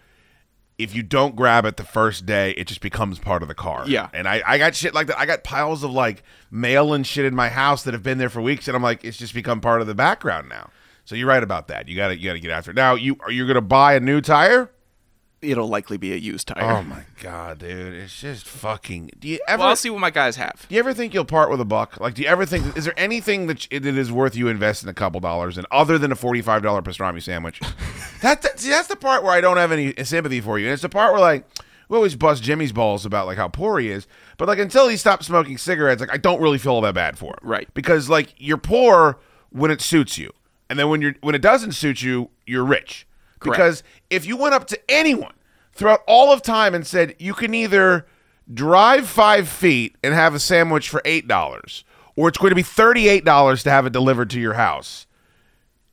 if 0.80 0.96
you 0.96 1.04
don't 1.04 1.36
grab 1.36 1.66
it 1.66 1.76
the 1.78 1.84
first 1.84 2.26
day, 2.26 2.52
it 2.52 2.66
just 2.66 2.80
becomes 2.80 3.20
part 3.20 3.42
of 3.42 3.50
the 3.50 3.54
car. 3.54 3.84
Yeah. 3.86 4.10
And 4.14 4.28
I, 4.28 4.42
I 4.48 4.58
got 4.58 4.74
shit 4.74 4.94
like 4.94 5.08
that. 5.08 5.20
I 5.20 5.26
got 5.26 5.44
piles 5.44 5.84
of 5.84 5.92
like 5.92 6.24
mail 6.50 6.94
and 6.94 7.06
shit 7.06 7.26
in 7.26 7.36
my 7.36 7.50
house 7.50 7.84
that 7.84 7.94
have 7.94 8.02
been 8.02 8.18
there 8.18 8.30
for 8.30 8.42
weeks, 8.42 8.68
and 8.68 8.76
I'm 8.76 8.82
like, 8.82 9.04
it's 9.04 9.18
just 9.18 9.34
become 9.34 9.60
part 9.60 9.82
of 9.82 9.88
the 9.88 9.94
background 9.94 10.48
now. 10.48 10.70
So 11.04 11.16
you're 11.16 11.28
right 11.28 11.44
about 11.44 11.68
that. 11.68 11.88
You 11.90 11.96
gotta 11.96 12.18
you 12.18 12.30
gotta 12.30 12.40
get 12.40 12.52
after 12.52 12.72
it. 12.72 12.76
Now 12.76 12.96
you 12.96 13.18
are 13.22 13.32
you 13.32 13.46
gonna 13.46 13.62
buy 13.62 13.96
a 13.96 14.00
new 14.00 14.22
tire? 14.22 14.72
It'll 15.42 15.68
likely 15.68 15.98
be 15.98 16.12
a 16.12 16.18
used 16.18 16.50
tire. 16.50 16.80
Oh 16.80 16.84
my 16.84 17.04
god, 17.22 17.60
dude! 17.60 17.94
It's 17.94 18.20
just 18.20 18.46
fucking. 18.46 19.12
Do 19.20 19.28
you 19.28 19.40
ever? 19.48 19.60
well, 19.62 19.70
I'll 19.70 19.76
see 19.76 19.90
what 19.90 20.00
my 20.02 20.10
guys 20.10 20.36
have. 20.36 20.66
Do 20.68 20.76
you 20.76 20.80
ever 20.80 20.94
think 20.94 21.14
you'll 21.14 21.26
part 21.26 21.50
with 21.50 21.62
a 21.62 21.66
buck? 21.66 22.00
Like, 22.00 22.16
do 22.16 22.22
you 22.22 22.28
ever 22.28 22.46
think 22.46 22.76
is 22.76 22.86
there 22.86 22.94
anything 22.98 23.48
that 23.48 23.68
that 23.72 23.86
is 23.86 24.12
worth 24.12 24.36
you 24.36 24.50
investing 24.50 24.90
a 24.90 24.94
couple 24.94 25.20
dollars 25.22 25.58
in 25.58 25.66
other 25.72 25.98
than 25.98 26.12
a 26.12 26.16
forty-five 26.16 26.62
dollar 26.62 26.82
pastrami 26.82 27.22
sandwich? 27.22 27.62
that, 28.22 28.42
that 28.42 28.60
see, 28.60 28.70
that's 28.70 28.90
the 28.90 28.96
part 28.98 29.24
where 29.24 29.32
I 29.32 29.40
don't 29.42 29.58
have 29.58 29.72
any 29.72 29.94
sympathy 30.04 30.42
for 30.42 30.60
you, 30.60 30.66
and 30.66 30.74
it's 30.74 30.82
the 30.82 30.90
part 30.90 31.14
where 31.14 31.22
like 31.22 31.46
we 31.88 31.96
always 31.96 32.16
bust 32.16 32.44
Jimmy's 32.44 32.72
balls 32.72 33.06
about 33.06 33.26
like 33.26 33.38
how 33.38 33.48
poor 33.48 33.80
he 33.80 33.90
is, 33.90 34.08
but 34.38 34.48
like 34.48 34.60
until 34.60 34.88
he 34.88 34.98
stops 34.98 35.28
smoking 35.28 35.58
cigarettes, 35.58 36.02
like 36.02 36.14
I 36.14 36.18
don't 36.18 36.42
really 36.42 36.58
feel 36.58 36.74
all 36.74 36.82
that 36.82 36.94
bad 36.96 37.18
for 37.18 37.32
him, 37.32 37.40
Right. 37.42 37.74
Because 37.74 38.10
like 38.10 38.34
you're 38.38 38.58
poor 38.58 39.20
when 39.52 39.72
it 39.72 39.82
suits 39.82 40.18
you, 40.18 40.32
and 40.70 40.78
then 40.78 40.90
when 40.90 41.02
you're 41.02 41.16
when 41.22 41.34
it 41.34 41.42
doesn't 41.42 41.72
suit 41.72 42.02
you, 42.02 42.30
you're 42.46 42.66
rich. 42.66 43.08
Correct. 43.40 43.58
Because 43.58 43.84
if 44.10 44.26
you 44.26 44.38
went 44.38 44.54
up 44.54 44.68
to 44.68 44.80
anyone 44.90 45.34
throughout 45.74 46.02
all 46.08 46.32
of 46.32 46.42
time 46.42 46.76
and 46.76 46.86
said 46.86 47.16
you 47.20 47.34
can 47.34 47.54
either 47.54 48.06
drive 48.54 49.08
five 49.08 49.48
feet 49.48 49.96
and 50.04 50.14
have 50.14 50.34
a 50.34 50.40
sandwich 50.40 50.90
for 50.90 51.02
eight 51.06 51.28
dollars, 51.28 51.86
or 52.16 52.28
it's 52.28 52.38
going 52.38 52.52
to 52.52 52.56
be 52.56 52.64
thirty-eight 52.64 53.24
dollars 53.24 53.64
to 53.64 53.70
have 53.70 53.86
it 53.86 53.94
delivered 53.94 54.30
to 54.32 54.40
your 54.40 54.56
house, 54.56 55.08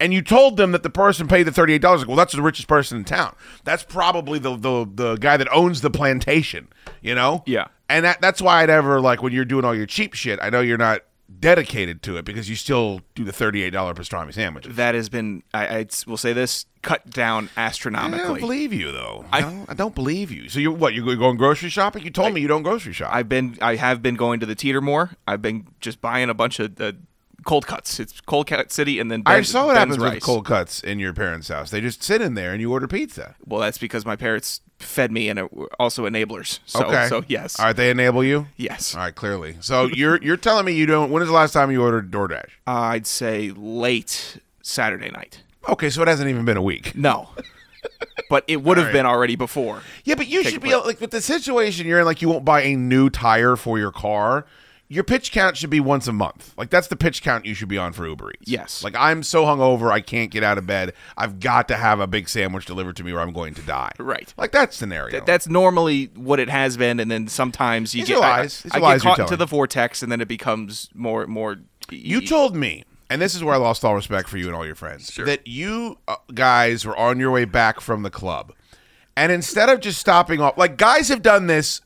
and 0.01 0.13
you 0.13 0.23
told 0.23 0.57
them 0.57 0.73
that 0.73 0.83
the 0.83 0.91
person 0.91 1.29
paid 1.29 1.45
the 1.45 1.53
thirty-eight 1.53 1.83
dollars, 1.83 2.01
like, 2.01 2.09
well, 2.09 2.17
that's 2.17 2.35
the 2.35 2.43
richest 2.43 2.67
person 2.67 2.99
in 2.99 3.05
town. 3.05 3.37
That's 3.65 3.85
probably 3.85 4.39
the 4.39 4.57
the 4.57 4.87
the 4.93 5.17
guy 5.17 5.37
that 5.37 5.49
owns 5.53 5.83
the 5.83 5.91
plantation, 5.91 6.69
you 7.01 7.15
know? 7.15 7.45
Yeah. 7.47 7.69
And 7.89 8.05
that 8.05 8.21
that's 8.21 8.43
why 8.43 8.63
I'd 8.63 8.71
ever 8.71 9.01
like 9.01 9.23
when 9.23 9.33
you're 9.33 9.45
doing 9.45 9.65
all 9.65 9.75
your 9.75 9.87
cheap 9.87 10.15
shit. 10.15 10.41
I 10.43 10.51
know 10.51 10.61
you're 10.61 10.79
not 10.79 11.03
dedicated 11.41 12.03
to 12.03 12.17
it 12.17 12.25
because 12.25 12.49
you 12.49 12.57
still 12.57 13.01
do 13.15 13.25
the 13.25 13.33
thirty-eight 13.33 13.71
dollar 13.71 13.95
pastrami 13.95 14.33
sandwich. 14.33 14.67
That 14.67 14.95
has 14.95 15.09
been, 15.09 15.43
I, 15.53 15.79
I 15.81 15.87
will 16.07 16.17
say 16.17 16.33
this, 16.33 16.67
cut 16.83 17.11
down 17.11 17.49
astronomically. 17.57 18.25
I 18.25 18.29
don't 18.29 18.41
believe 18.41 18.73
you 18.73 18.93
though. 18.93 19.25
I- 19.33 19.39
I 19.39 19.41
don't, 19.43 19.71
I 19.71 19.75
don't 19.75 19.95
believe 19.95 20.31
you. 20.31 20.49
So 20.49 20.59
you 20.59 20.73
what? 20.73 20.95
You're 20.95 21.17
going 21.17 21.37
grocery 21.37 21.69
shopping? 21.69 22.05
You 22.05 22.11
told 22.11 22.33
me 22.33 22.41
you 22.41 22.49
don't 22.49 22.63
grocery 22.63 22.93
shop. 22.93 23.11
I've 23.13 23.29
been, 23.29 23.59
I 23.61 23.77
have 23.77 24.03
been 24.03 24.15
going 24.15 24.41
to 24.41 24.47
the 24.47 24.55
Teeter 24.55 24.81
more. 24.81 25.11
I've 25.27 25.43
been 25.43 25.67
just 25.81 26.01
buying 26.01 26.31
a 26.31 26.35
bunch 26.35 26.61
of 26.61 26.81
uh, 26.81 26.93
cold 27.47 27.67
cuts. 27.67 27.99
It's 27.99 28.21
cold 28.21 28.49
cut 28.49 28.71
city, 28.71 28.99
and 28.99 29.11
then 29.11 29.23
I 29.25 29.41
saw 29.41 29.67
what 29.67 29.75
Ben's 29.75 29.95
happens 29.95 29.99
rice. 29.99 30.15
with 30.17 30.23
cold 30.23 30.45
cuts 30.45 30.81
in 30.81 30.99
your 30.99 31.15
parents' 31.15 31.49
house. 31.49 31.71
They 31.71 31.81
just 31.81 32.03
sit 32.03 32.21
in 32.21 32.35
there 32.35 32.53
and 32.53 32.61
you 32.61 32.71
order 32.71 32.87
pizza. 32.87 33.37
Well, 33.47 33.61
that's 33.61 33.79
because 33.79 34.05
my 34.05 34.17
parents 34.17 34.61
fed 34.79 35.11
me 35.11 35.31
and 35.31 35.49
also 35.79 36.07
enablers. 36.07 36.59
So, 36.67 36.85
okay. 36.85 37.09
so 37.09 37.25
yes, 37.29 37.59
All 37.59 37.67
right, 37.67 37.77
they 37.77 37.89
enable 37.89 38.23
you. 38.23 38.49
yes. 38.57 38.95
All 38.95 39.01
right, 39.01 39.15
clearly. 39.15 39.57
So 39.61 39.87
you're 39.87 40.23
you're 40.23 40.37
telling 40.37 40.67
me 40.67 40.73
you 40.73 40.85
don't. 40.85 41.11
When 41.11 41.23
is 41.23 41.29
the 41.29 41.35
last 41.35 41.53
time 41.53 41.71
you 41.71 41.83
ordered 41.83 42.11
DoorDash? 42.11 42.51
Uh, 42.67 42.71
I'd 42.73 43.07
say 43.07 43.51
late 43.51 44.39
Saturday 44.61 45.11
night. 45.11 45.43
Okay, 45.69 45.89
so 45.89 46.03
it 46.03 46.09
hasn't 46.09 46.29
even 46.29 46.45
been 46.45 46.57
a 46.57 46.63
week. 46.63 46.95
No, 46.95 47.31
but 48.31 48.45
it 48.47 48.63
would 48.63 48.77
have 48.77 48.89
right. 48.89 48.93
been 48.93 49.07
already 49.07 49.37
before. 49.37 49.83
Yeah, 50.05 50.17
but 50.17 50.27
you 50.27 50.43
Take 50.43 50.53
should 50.53 50.63
be 50.63 50.75
like 50.75 51.01
with 51.01 51.11
the 51.11 51.21
situation 51.21 51.87
you're 51.87 52.01
in. 52.01 52.05
Like 52.05 52.23
you 52.23 52.29
won't 52.29 52.45
buy 52.45 52.63
a 52.63 52.77
new 52.77 53.09
tire 53.09 53.57
for 53.57 53.79
your 53.79 53.93
car. 53.93 54.47
Your 54.89 55.03
pitch 55.03 55.33
count 55.33 55.57
should 55.57 55.71
be 55.71 55.81
once 55.81 56.07
a 56.07 56.13
month. 56.13 56.55
Like 56.57 56.71
that's 56.71 56.87
the 56.87 56.95
pitch 56.95 57.21
count 57.23 57.45
you 57.45 57.55
should 57.55 57.69
be 57.69 57.77
on 57.79 57.93
for 57.93 58.07
Uber 58.07 58.31
Eats. 58.41 58.49
Yes. 58.51 58.85
Like 58.85 58.95
I'm 58.97 59.25
so 59.25 59.45
hungover 59.45 59.91
I 59.91 60.01
can't 60.01 60.31
get 60.31 60.45
out 60.45 60.59
of 60.59 60.67
bed. 60.67 60.93
I've 61.17 61.41
got 61.41 61.67
to 61.69 61.77
have 61.77 61.99
a 61.99 62.07
big 62.07 62.29
sandwich 62.29 62.67
delivered 62.67 62.95
to 62.97 63.05
me 63.05 63.11
or 63.13 63.19
I'm 63.21 63.33
going 63.33 63.55
to 63.55 63.63
die. 63.63 63.91
Right. 63.99 64.33
Like 64.37 64.53
that 64.53 64.73
scenario. 64.73 65.11
Th- 65.11 65.25
that's 65.25 65.49
normally 65.49 66.11
what 66.15 66.39
it 66.39 66.49
has 66.49 66.77
been, 66.77 67.01
and 67.01 67.11
then 67.11 67.27
sometimes 67.27 67.95
you 67.97 68.03
These 68.03 68.09
get 68.17 68.19
I- 68.23 68.39
lies. 68.43 68.67
I, 68.71 68.79
are 68.79 68.81
lies 68.81 69.03
get 69.03 69.09
caught 69.09 69.19
into 69.21 69.37
the 69.37 69.47
vortex, 69.47 70.03
and 70.05 70.13
then 70.13 70.21
it 70.21 70.29
becomes 70.29 70.89
more 70.95 71.27
more. 71.27 71.57
You 71.91 72.21
told 72.21 72.55
me, 72.55 72.85
and 73.11 73.21
this 73.21 73.35
is 73.35 73.43
where 73.43 73.55
I 73.55 73.59
lost 73.59 73.85
all 73.85 73.95
respect 73.97 74.29
for 74.29 74.39
you 74.39 74.47
and 74.47 74.55
all 74.55 74.65
your 74.67 74.75
friends, 74.77 75.13
Sure. 75.13 75.25
that 75.27 75.47
you 75.49 75.99
uh, 76.07 76.17
guys 76.35 76.85
were 76.85 76.97
on 76.97 77.19
your 77.19 77.31
way 77.33 77.45
back 77.45 77.81
from 77.81 78.03
the 78.03 78.11
club, 78.11 78.53
and 79.17 79.33
instead 79.33 79.69
of 79.69 79.81
just 79.81 79.99
stopping 79.99 80.41
off, 80.41 80.57
like 80.57 80.77
guys 80.77 81.09
have 81.09 81.23
done 81.23 81.47
this 81.49 81.81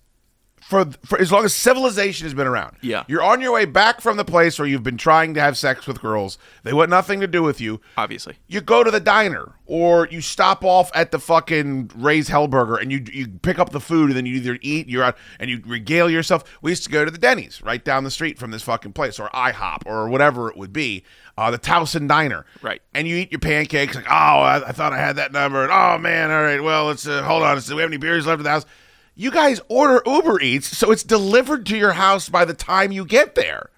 for 0.71 0.87
for 1.05 1.21
as 1.21 1.33
long 1.33 1.45
as 1.45 1.53
civilization 1.53 2.25
has 2.25 2.33
been 2.33 2.47
around. 2.47 2.77
Yeah. 2.81 3.03
you're 3.09 3.23
on 3.23 3.41
your 3.41 3.53
way 3.53 3.65
back 3.65 4.01
from 4.01 4.17
the 4.17 4.25
place 4.25 4.57
where 4.59 4.69
you've 4.69 4.85
been 4.85 4.97
trying 4.97 5.35
to 5.35 5.41
have 5.41 5.59
sex 5.59 5.87
with 5.87 6.01
girls. 6.01 6.39
They 6.63 6.73
want 6.73 6.91
nothing 6.91 7.19
to 7.21 7.27
do 7.27 7.43
with 7.43 7.61
you. 7.61 7.81
obviously. 7.97 8.37
You 8.47 8.61
go 8.61 8.85
to 8.85 8.91
the 8.91 9.01
diner, 9.01 9.57
or 9.67 10.07
you 10.11 10.21
stop 10.21 10.65
off 10.65 10.91
at 10.95 11.11
the 11.11 11.19
fucking 11.19 11.91
Ray's 11.97 12.31
Hellburger, 12.31 12.81
and 12.81 12.93
you 12.93 13.05
you 13.13 13.27
pick 13.27 13.59
up 13.59 13.71
the 13.71 13.81
food, 13.81 14.11
and 14.11 14.17
then 14.17 14.27
you 14.27 14.37
either 14.37 14.59
eat, 14.63 14.89
you're 14.89 15.03
out, 15.03 15.17
and 15.41 15.51
you 15.51 15.61
regale 15.67 16.09
yourself. 16.09 16.45
We 16.63 16.71
used 16.71 16.85
to 16.85 16.91
go 16.91 17.05
to 17.05 17.11
the 17.11 17.19
Denny's 17.19 17.61
right 17.63 17.85
down 17.85 18.05
the 18.05 18.11
street 18.11 18.39
from 18.39 18.53
this 18.53 18.63
fucking 18.63 18.93
place, 18.93 19.19
or 19.19 19.29
IHOP, 19.31 19.83
or 19.87 20.09
whatever 20.09 20.49
it 20.49 20.57
would 20.57 20.73
be, 20.73 21.03
uh, 21.37 21.51
the 21.51 21.59
Towson 21.59 22.07
Diner. 22.07 22.47
Right. 22.63 22.81
And 22.95 23.09
you 23.09 23.17
eat 23.17 23.33
your 23.33 23.41
pancakes, 23.41 23.97
like, 23.97 24.07
oh, 24.09 24.13
I, 24.13 24.69
I 24.69 24.73
thought 24.73 24.93
I 24.93 24.99
had 24.99 25.17
that 25.17 25.33
number, 25.33 25.65
and 25.65 25.73
oh 25.73 25.99
man, 25.99 26.31
all 26.31 26.43
right, 26.43 26.63
well, 26.63 26.87
let's 26.87 27.09
uh, 27.09 27.25
hold 27.25 27.43
on, 27.43 27.55
let's, 27.57 27.67
do 27.67 27.75
we 27.75 27.83
have 27.83 27.91
any 27.91 27.97
beers 27.97 28.25
left 28.27 28.39
in 28.39 28.45
the 28.45 28.51
house? 28.51 28.67
You 29.15 29.31
guys 29.31 29.61
order 29.69 30.03
Uber 30.07 30.41
Eats, 30.41 30.77
so 30.77 30.91
it's 30.91 31.03
delivered 31.03 31.67
to 31.67 31.77
your 31.77 31.93
house 31.93 32.29
by 32.29 32.45
the 32.45 32.55
time 32.55 32.91
you 32.93 33.05
get 33.05 33.35
there. 33.35 33.69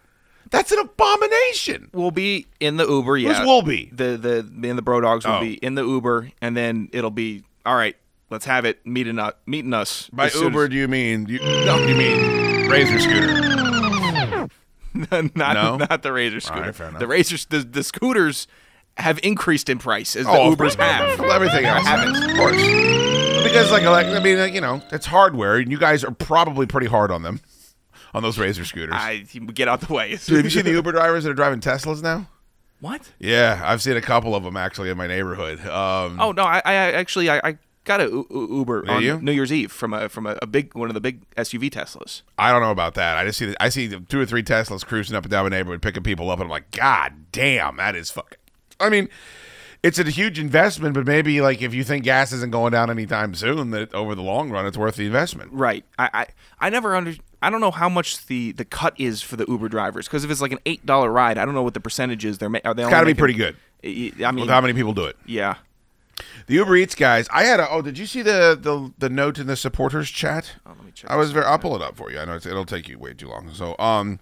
That's 0.50 0.70
an 0.70 0.78
abomination. 0.78 1.88
We'll 1.94 2.10
be 2.10 2.46
in 2.60 2.76
the 2.76 2.86
Uber. 2.86 3.16
Yeah, 3.16 3.34
Who's 3.38 3.46
will 3.46 3.62
be? 3.62 3.88
the 3.92 4.16
the 4.18 4.42
me 4.52 4.68
and 4.68 4.76
the 4.78 4.82
Bro 4.82 5.00
Dogs 5.00 5.24
will 5.26 5.34
Oh. 5.36 5.40
be 5.40 5.54
in 5.54 5.74
the 5.74 5.82
Uber, 5.84 6.30
and 6.42 6.56
then 6.56 6.88
it'll 6.92 7.10
be 7.10 7.42
all 7.64 7.74
right. 7.74 7.96
Let's 8.30 8.44
have 8.46 8.64
it 8.64 8.86
meeting 8.86 9.18
us. 9.18 9.32
Meeting 9.46 9.74
us 9.74 10.08
By 10.12 10.26
as 10.26 10.32
soon 10.34 10.44
Uber, 10.44 10.68
do 10.68 10.76
you 10.76 10.88
mean 10.88 11.26
you, 11.28 11.38
you 11.40 11.94
mean 11.96 12.68
Razor 12.68 12.98
scooter? 13.00 14.48
not 15.34 15.54
No? 15.54 15.76
not 15.78 16.02
the 16.02 16.12
Razor 16.12 16.40
scooter. 16.40 16.60
right, 16.62 16.74
fair 16.74 16.88
enough. 16.88 17.00
the 17.00 17.06
Razor 17.06 17.36
the, 17.48 17.58
the 17.60 17.82
scooters 17.82 18.46
have 18.98 19.18
increased 19.22 19.68
in 19.70 19.78
price 19.78 20.14
as 20.16 20.26
the 20.26 20.32
Oh, 20.32 20.54
Ubers 20.54 20.76
have. 20.76 21.18
Well, 21.18 21.32
everything 21.32 21.64
else 21.64 21.86
haven't. 21.86 22.14
of 22.30 22.36
course. 22.36 22.56
Because 23.52 23.70
like, 23.70 23.84
like 23.84 24.06
I 24.06 24.20
mean, 24.20 24.38
like, 24.38 24.54
you 24.54 24.60
know, 24.60 24.82
it's 24.90 25.06
hardware, 25.06 25.56
and 25.56 25.70
you 25.70 25.78
guys 25.78 26.04
are 26.04 26.10
probably 26.10 26.66
pretty 26.66 26.86
hard 26.86 27.10
on 27.10 27.22
them, 27.22 27.40
on 28.14 28.22
those 28.22 28.38
Razor 28.38 28.64
scooters. 28.64 28.94
I 28.96 29.18
get 29.54 29.68
out 29.68 29.80
the 29.82 29.92
way. 29.92 30.10
Dude, 30.16 30.36
have 30.36 30.44
you 30.44 30.50
seen 30.50 30.64
the 30.64 30.70
Uber 30.72 30.92
drivers 30.92 31.24
that 31.24 31.30
are 31.30 31.34
driving 31.34 31.60
Teslas 31.60 32.02
now? 32.02 32.28
what? 32.80 33.12
Yeah, 33.20 33.60
I've 33.64 33.80
seen 33.80 33.96
a 33.96 34.00
couple 34.00 34.34
of 34.34 34.42
them 34.42 34.56
actually 34.56 34.90
in 34.90 34.98
my 34.98 35.06
neighborhood. 35.06 35.60
Um, 35.60 36.20
Oh 36.20 36.32
no, 36.32 36.42
I, 36.42 36.60
I 36.64 36.74
actually 36.74 37.30
I, 37.30 37.40
I 37.44 37.58
got 37.84 38.00
a 38.00 38.04
U- 38.04 38.26
Uber 38.30 38.82
Did 38.82 38.90
on 38.90 39.02
you? 39.02 39.20
New 39.20 39.32
Year's 39.32 39.52
Eve 39.52 39.70
from 39.70 39.94
a 39.94 40.08
from 40.08 40.26
a, 40.26 40.36
a 40.42 40.46
big 40.46 40.74
one 40.74 40.88
of 40.90 40.94
the 40.94 41.00
big 41.00 41.22
SUV 41.36 41.70
Teslas. 41.70 42.22
I 42.36 42.50
don't 42.50 42.60
know 42.60 42.72
about 42.72 42.94
that. 42.94 43.16
I 43.16 43.24
just 43.24 43.38
see 43.38 43.46
the, 43.46 43.62
I 43.62 43.68
see 43.68 43.86
the 43.86 44.00
two 44.00 44.18
or 44.20 44.26
three 44.26 44.42
Teslas 44.42 44.84
cruising 44.84 45.14
up 45.14 45.24
and 45.24 45.30
down 45.30 45.44
my 45.44 45.50
neighborhood, 45.50 45.80
picking 45.80 46.02
people 46.02 46.28
up, 46.30 46.38
and 46.40 46.46
I'm 46.46 46.50
like, 46.50 46.72
God 46.72 47.26
damn, 47.30 47.76
that 47.76 47.94
is 47.94 48.10
fucking. 48.10 48.38
I 48.80 48.88
mean, 48.88 49.08
it's 49.82 49.98
a 49.98 50.04
huge 50.04 50.38
investment, 50.38 50.94
but 50.94 51.06
maybe 51.06 51.40
like 51.40 51.60
if 51.60 51.74
you 51.74 51.82
think 51.84 52.04
gas 52.04 52.32
isn't 52.32 52.52
going 52.52 52.72
down 52.72 52.90
anytime 52.90 53.34
soon, 53.34 53.70
that 53.72 53.92
over 53.92 54.14
the 54.14 54.22
long 54.22 54.50
run, 54.50 54.66
it's 54.66 54.78
worth 54.78 54.96
the 54.96 55.06
investment. 55.06 55.52
Right. 55.52 55.84
I 55.98 56.10
I, 56.12 56.26
I 56.60 56.70
never 56.70 56.94
under 56.94 57.14
I 57.42 57.50
don't 57.50 57.60
know 57.60 57.72
how 57.72 57.88
much 57.88 58.26
the, 58.26 58.52
the 58.52 58.64
cut 58.64 58.94
is 58.98 59.20
for 59.20 59.34
the 59.34 59.44
Uber 59.48 59.68
drivers 59.68 60.06
because 60.06 60.22
if 60.22 60.30
it's 60.30 60.40
like 60.40 60.52
an 60.52 60.60
eight 60.64 60.86
dollar 60.86 61.10
ride, 61.10 61.38
I 61.38 61.44
don't 61.44 61.54
know 61.54 61.64
what 61.64 61.74
the 61.74 61.80
percentage 61.80 62.24
is. 62.24 62.38
They're 62.38 62.48
ma- 62.48 62.60
are 62.64 62.74
they? 62.74 62.82
It's 62.82 62.90
got 62.90 63.00
to 63.00 63.06
be 63.06 63.14
pretty 63.14 63.34
good. 63.34 63.56
I 63.84 64.30
mean, 64.30 64.42
With 64.42 64.48
how 64.48 64.60
many 64.60 64.74
people 64.74 64.92
do 64.92 65.06
it? 65.06 65.16
yeah. 65.26 65.56
The 66.46 66.54
Uber 66.54 66.76
Eats 66.76 66.94
guys. 66.94 67.26
I 67.32 67.44
had 67.44 67.58
a. 67.58 67.68
Oh, 67.68 67.82
did 67.82 67.98
you 67.98 68.06
see 68.06 68.22
the 68.22 68.56
the, 68.60 68.92
the 68.98 69.08
note 69.08 69.38
in 69.38 69.46
the 69.48 69.56
supporters 69.56 70.08
chat? 70.10 70.52
Oh, 70.64 70.70
let 70.70 70.84
me 70.84 70.92
check 70.94 71.10
I 71.10 71.16
was 71.16 71.32
very. 71.32 71.46
I'll 71.46 71.58
pull 71.58 71.74
it 71.74 71.82
up 71.82 71.96
for 71.96 72.12
you. 72.12 72.18
I 72.20 72.24
know 72.24 72.34
it's, 72.34 72.46
it'll 72.46 72.64
take 72.64 72.88
you 72.88 72.98
way 72.98 73.14
too 73.14 73.28
long. 73.28 73.50
So, 73.52 73.74
um, 73.78 74.20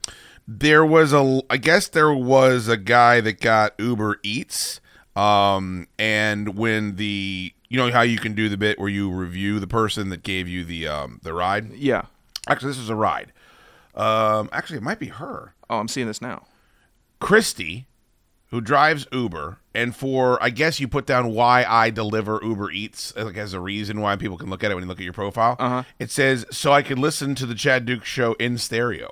there 0.48 0.84
was 0.84 1.12
a. 1.12 1.42
I 1.50 1.58
guess 1.58 1.88
there 1.88 2.12
was 2.12 2.68
a 2.68 2.76
guy 2.76 3.20
that 3.20 3.40
got 3.40 3.74
Uber 3.78 4.20
Eats. 4.22 4.80
Um, 5.16 5.88
and 5.98 6.56
when 6.56 6.96
the 6.96 7.52
you 7.68 7.76
know 7.76 7.90
how 7.90 8.02
you 8.02 8.18
can 8.18 8.34
do 8.34 8.48
the 8.48 8.56
bit 8.56 8.78
where 8.78 8.88
you 8.88 9.10
review 9.10 9.60
the 9.60 9.66
person 9.66 10.08
that 10.10 10.22
gave 10.22 10.48
you 10.48 10.64
the 10.64 10.88
um 10.88 11.20
the 11.22 11.32
ride. 11.32 11.72
Yeah. 11.72 12.02
Actually, 12.48 12.70
this 12.70 12.78
is 12.78 12.90
a 12.90 12.96
ride. 12.96 13.32
Um, 13.94 14.48
actually, 14.52 14.78
it 14.78 14.82
might 14.82 14.98
be 14.98 15.08
her. 15.08 15.54
Oh, 15.68 15.78
I'm 15.78 15.88
seeing 15.88 16.06
this 16.06 16.22
now. 16.22 16.46
Christy, 17.20 17.86
who 18.46 18.60
drives 18.60 19.06
Uber, 19.12 19.58
and 19.74 19.94
for 19.94 20.42
I 20.42 20.50
guess 20.50 20.80
you 20.80 20.88
put 20.88 21.06
down 21.06 21.32
why 21.32 21.64
I 21.64 21.90
deliver 21.90 22.40
Uber 22.42 22.70
Eats 22.70 23.14
like 23.16 23.36
as 23.36 23.52
a 23.52 23.60
reason 23.60 24.00
why 24.00 24.16
people 24.16 24.38
can 24.38 24.50
look 24.50 24.64
at 24.64 24.70
it 24.70 24.74
when 24.74 24.84
you 24.84 24.88
look 24.88 24.98
at 24.98 25.04
your 25.04 25.12
profile. 25.12 25.56
Uh-huh. 25.58 25.82
It 25.98 26.10
says 26.10 26.46
so 26.50 26.72
I 26.72 26.82
could 26.82 26.98
listen 26.98 27.34
to 27.36 27.46
the 27.46 27.54
Chad 27.54 27.84
Duke 27.84 28.04
show 28.04 28.34
in 28.34 28.58
stereo, 28.58 29.10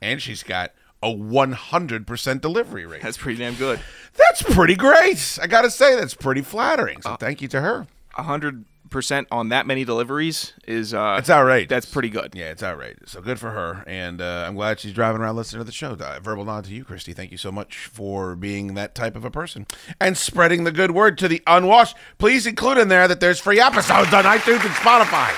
and 0.00 0.22
she's 0.22 0.42
got 0.42 0.72
a 1.02 1.08
100% 1.12 2.40
delivery 2.40 2.86
rate. 2.86 3.02
That's 3.02 3.16
pretty 3.16 3.38
damn 3.38 3.54
good. 3.54 3.80
That's 4.14 4.42
pretty 4.42 4.76
great. 4.76 5.38
I 5.42 5.46
gotta 5.46 5.70
say 5.70 5.96
that's 5.96 6.14
pretty 6.14 6.42
flattering. 6.42 6.98
Uh, 6.98 7.10
So 7.12 7.16
thank 7.16 7.42
you 7.42 7.48
to 7.48 7.60
her. 7.60 7.86
A 8.16 8.22
hundred 8.22 8.64
percent 8.90 9.26
on 9.30 9.48
that 9.48 9.66
many 9.66 9.84
deliveries 9.86 10.52
is 10.66 10.92
uh 10.92 11.16
It's 11.18 11.30
outrageous. 11.30 11.70
That's 11.70 11.86
pretty 11.86 12.10
good. 12.10 12.34
Yeah, 12.34 12.50
it's 12.50 12.62
outrageous. 12.62 13.12
So 13.12 13.22
good 13.22 13.38
for 13.40 13.50
her, 13.50 13.82
and 13.86 14.20
uh, 14.20 14.44
I'm 14.46 14.54
glad 14.54 14.80
she's 14.80 14.92
driving 14.92 15.22
around 15.22 15.36
listening 15.36 15.60
to 15.60 15.64
the 15.64 15.72
show. 15.72 15.92
Uh, 15.92 16.20
verbal 16.20 16.44
nod 16.44 16.64
to 16.66 16.74
you, 16.74 16.84
Christy. 16.84 17.14
Thank 17.14 17.30
you 17.32 17.38
so 17.38 17.50
much 17.50 17.86
for 17.86 18.36
being 18.36 18.74
that 18.74 18.94
type 18.94 19.16
of 19.16 19.24
a 19.24 19.30
person 19.30 19.66
and 19.98 20.18
spreading 20.18 20.64
the 20.64 20.72
good 20.72 20.90
word 20.90 21.16
to 21.18 21.28
the 21.28 21.40
unwashed. 21.46 21.96
Please 22.18 22.46
include 22.46 22.76
in 22.76 22.88
there 22.88 23.08
that 23.08 23.18
there's 23.20 23.40
free 23.40 23.58
episodes 23.60 24.12
on 24.12 24.24
iTunes 24.24 24.60
and 24.60 24.74
Spotify. 24.74 25.30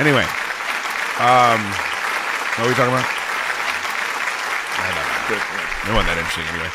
Anyway, 0.00 0.24
um, 1.20 1.60
what 2.56 2.64
are 2.64 2.68
we 2.68 2.74
talking 2.74 2.94
about? 2.94 3.19
It 4.80 5.94
wasn't 5.94 6.06
that 6.08 6.18
interesting 6.18 6.44
anyway. 6.54 6.70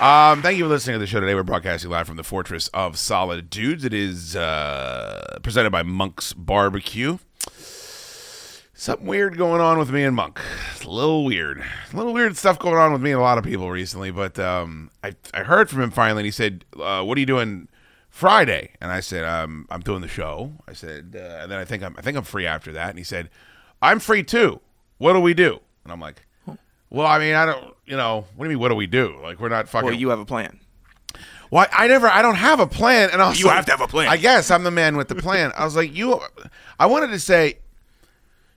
Um, 0.00 0.42
thank 0.42 0.58
you 0.58 0.64
for 0.64 0.70
listening 0.70 0.94
to 0.94 0.98
the 0.98 1.06
show 1.06 1.20
today. 1.20 1.34
We're 1.34 1.42
broadcasting 1.42 1.90
live 1.90 2.06
from 2.06 2.16
the 2.16 2.24
Fortress 2.24 2.68
of 2.68 2.98
Solid 2.98 3.50
Dudes. 3.50 3.84
It 3.84 3.92
is 3.92 4.34
uh, 4.34 5.38
presented 5.42 5.70
by 5.70 5.82
Monk's 5.82 6.32
Barbecue. 6.32 7.18
Something 8.72 9.06
weird 9.06 9.36
going 9.36 9.60
on 9.60 9.78
with 9.78 9.90
me 9.90 10.04
and 10.04 10.16
Monk. 10.16 10.40
It's 10.74 10.84
a 10.84 10.90
little 10.90 11.24
weird. 11.24 11.62
A 11.92 11.96
little 11.96 12.14
weird 12.14 12.36
stuff 12.36 12.58
going 12.58 12.76
on 12.76 12.92
with 12.92 13.02
me 13.02 13.10
and 13.12 13.20
a 13.20 13.22
lot 13.22 13.36
of 13.36 13.44
people 13.44 13.70
recently. 13.70 14.10
But 14.10 14.38
um, 14.38 14.90
I, 15.04 15.14
I 15.34 15.42
heard 15.42 15.68
from 15.68 15.82
him 15.82 15.90
finally, 15.90 16.20
and 16.20 16.26
he 16.26 16.30
said, 16.30 16.64
uh, 16.80 17.02
"What 17.02 17.18
are 17.18 17.20
you 17.20 17.26
doing 17.26 17.68
Friday?" 18.08 18.70
And 18.80 18.90
I 18.90 19.00
said, 19.00 19.24
um, 19.24 19.66
"I'm 19.70 19.80
doing 19.82 20.00
the 20.00 20.08
show." 20.08 20.52
I 20.66 20.72
said, 20.72 21.14
uh, 21.14 21.42
and 21.42 21.52
then 21.52 21.58
I 21.58 21.66
think 21.66 21.82
I'm 21.82 21.94
I 21.98 22.00
think 22.00 22.16
I'm 22.16 22.24
free 22.24 22.46
after 22.46 22.72
that. 22.72 22.88
And 22.88 22.96
he 22.96 23.04
said, 23.04 23.28
"I'm 23.82 24.00
free 24.00 24.22
too. 24.22 24.60
What 24.96 25.12
do 25.12 25.20
we 25.20 25.34
do?" 25.34 25.60
And 25.84 25.92
I'm 25.92 26.00
like, 26.00 26.22
"Well, 26.90 27.06
I 27.06 27.18
mean, 27.18 27.34
I 27.34 27.46
don't, 27.46 27.74
you 27.86 27.96
know, 27.96 28.26
what 28.36 28.44
do 28.44 28.50
you 28.50 28.56
mean? 28.56 28.60
What 28.60 28.68
do 28.68 28.74
we 28.74 28.86
do? 28.86 29.18
Like, 29.22 29.40
we're 29.40 29.48
not 29.48 29.68
fucking." 29.68 29.86
Well, 29.88 29.94
you 29.98 30.10
have 30.10 30.18
a 30.20 30.24
plan. 30.26 30.60
Well, 31.50 31.66
I 31.72 31.88
never, 31.88 32.08
I 32.08 32.22
don't 32.22 32.36
have 32.36 32.60
a 32.60 32.66
plan, 32.66 33.10
and 33.12 33.20
I 33.20 33.28
was 33.28 33.40
You 33.40 33.46
like- 33.46 33.56
have 33.56 33.64
to 33.66 33.72
have 33.72 33.80
a 33.80 33.88
plan. 33.88 34.08
I 34.08 34.16
guess 34.16 34.50
I'm 34.50 34.62
the 34.62 34.70
man 34.70 34.96
with 34.96 35.08
the 35.08 35.16
plan. 35.16 35.52
I 35.56 35.64
was 35.64 35.74
like, 35.74 35.92
you, 35.96 36.20
I 36.78 36.86
wanted 36.86 37.08
to 37.08 37.18
say, 37.18 37.58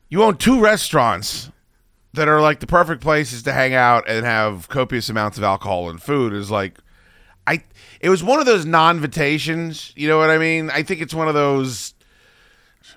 you 0.09 0.21
own 0.21 0.37
two 0.37 0.59
restaurants 0.61 1.49
that 2.13 2.27
are 2.27 2.39
like 2.39 2.59
the 2.59 2.67
perfect 2.67 3.01
places 3.01 3.41
to 3.43 3.51
hang 3.53 3.73
out 3.73 4.07
and 4.07 4.23
have 4.23 4.69
copious 4.69 5.09
amounts 5.09 5.39
of 5.39 5.43
alcohol 5.43 5.89
and 5.89 5.99
food. 6.03 6.33
Is 6.33 6.51
like, 6.51 6.77
I, 7.47 7.63
it 7.99 8.09
was 8.09 8.23
one 8.23 8.39
of 8.39 8.45
those 8.45 8.63
non-vitations. 8.63 9.91
You 9.95 10.07
know 10.07 10.19
what 10.19 10.29
I 10.29 10.37
mean? 10.37 10.69
I 10.69 10.83
think 10.83 11.01
it's 11.01 11.15
one 11.15 11.27
of 11.27 11.33
those. 11.33 11.95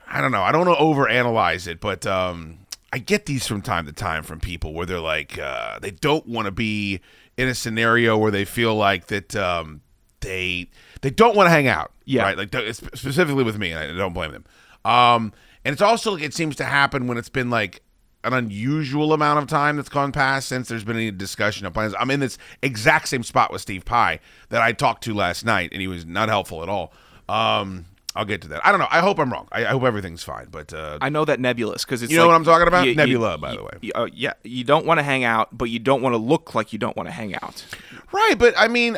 I 0.07 0.21
don't 0.21 0.31
know. 0.33 0.43
I 0.43 0.53
don't 0.53 0.67
want 0.67 0.79
to 0.79 0.85
overanalyze 0.85 1.67
it, 1.67 1.81
but 1.81 2.07
um, 2.07 2.59
I 2.97 2.99
get 2.99 3.27
these 3.27 3.47
from 3.47 3.61
time 3.61 3.85
to 3.85 3.93
time 3.93 4.23
from 4.23 4.41
people 4.41 4.73
where 4.73 4.87
they're 4.87 5.01
like, 5.01 5.39
uh, 5.39 5.79
they 5.81 5.91
don't 5.91 6.27
want 6.27 6.47
to 6.47 6.51
be 6.51 7.03
in 7.37 7.47
a 7.47 7.55
scenario 7.55 8.17
where 8.17 8.31
they 8.31 8.47
feel 8.47 8.75
like 8.75 9.09
that 9.09 9.37
um, 9.37 9.83
they 10.21 10.71
they 11.03 11.11
don't 11.11 11.37
want 11.37 11.47
to 11.47 11.51
hang 11.51 11.69
out. 11.69 11.93
Yeah. 12.07 12.23
right. 12.23 12.39
Like 12.39 12.55
specifically 12.75 13.45
with 13.45 13.59
me, 13.59 13.73
and 13.73 13.79
I 13.79 13.95
don't 13.95 14.15
blame 14.15 14.33
them. 14.33 14.47
Um, 14.87 15.35
and 15.63 15.75
it's 15.75 15.83
also 15.83 16.13
like 16.13 16.23
it 16.23 16.33
seems 16.33 16.57
to 16.57 16.65
happen 16.65 17.07
when 17.07 17.19
it's 17.19 17.29
been 17.29 17.51
like 17.51 17.83
an 18.25 18.33
unusual 18.33 19.13
amount 19.13 19.41
of 19.41 19.47
time 19.47 19.77
that's 19.77 19.91
gone 19.91 20.11
past 20.11 20.49
since 20.49 20.67
there's 20.67 20.85
been 20.85 20.97
any 20.97 21.11
discussion 21.11 21.67
of 21.67 21.75
plans. 21.75 21.95
I'm 22.01 22.11
in 22.11 22.21
this 22.21 22.39
exact 22.63 23.09
same 23.09 23.25
spot 23.25 23.53
with 23.53 23.61
Steve 23.61 23.85
Pye 23.85 24.21
that 24.49 24.63
I 24.63 24.73
talked 24.73 25.05
to 25.05 25.13
last 25.13 25.45
night, 25.45 25.69
and 25.73 25.83
he 25.83 25.87
was 25.87 26.07
not 26.07 26.31
helpful 26.31 26.63
at 26.63 26.71
all. 26.71 26.95
Um, 27.29 27.85
I'll 28.17 28.25
get 28.25 28.43
to 28.43 28.49
that. 28.49 28.67
I 28.67 28.71
don't 28.71 28.81
know. 28.81 28.89
I 28.91 29.01
hope 29.01 29.19
I'm 29.19 29.31
wrong. 29.33 29.47
I, 29.53 29.63
I 29.67 29.69
hope 29.71 29.83
everything's 29.85 30.23
fine. 30.23 30.47
But 30.51 30.73
uh, 30.73 30.99
I 31.01 31.09
know 31.09 31.25
that 31.25 31.39
nebulous 31.41 31.85
because 31.85 32.03
it's 32.03 32.11
You 32.11 32.19
know 32.19 32.25
like 32.25 32.31
what 32.31 32.37
I'm 32.37 32.45
talking 32.45 32.69
about? 32.69 32.85
you- 32.85 32.91
you- 32.93 32.97
Nebula, 32.97 33.39
by 33.39 33.55
the 33.55 33.63
way. 33.63 33.71
you- 33.83 33.93
uh, 33.95 34.09
yeah, 34.13 34.33
you 34.43 34.65
don't 34.65 34.87
want 34.87 34.99
to 34.99 35.03
hang 35.05 35.25
out, 35.25 35.57
but 35.57 35.67
you 35.67 35.79
don't 35.79 36.03
want 36.03 36.15
to 36.15 36.19
look 36.19 36.55
like 36.55 36.73
you 36.73 36.79
don't 36.79 36.97
want 36.97 37.09
to 37.09 37.13
hang 37.13 37.35
out. 37.37 37.65
right, 38.13 38.35
but 38.39 38.55
I 38.57 38.69
mean, 38.69 38.97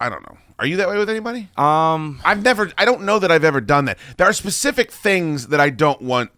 I 0.00 0.08
don't 0.08 0.22
know. 0.22 0.38
Are 0.60 0.66
you 0.66 0.76
that 0.78 0.88
way 0.88 0.98
with 0.98 1.08
anybody? 1.08 1.48
Um, 1.56 2.20
I've 2.24 2.42
never. 2.42 2.72
I 2.76 2.84
don't 2.84 3.02
know 3.02 3.18
that 3.20 3.30
I've 3.30 3.44
ever 3.44 3.60
done 3.60 3.84
that. 3.84 3.98
There 4.16 4.26
are 4.26 4.32
specific 4.32 4.90
things 4.90 5.48
that 5.48 5.60
I 5.60 5.70
don't 5.70 6.02
want 6.02 6.30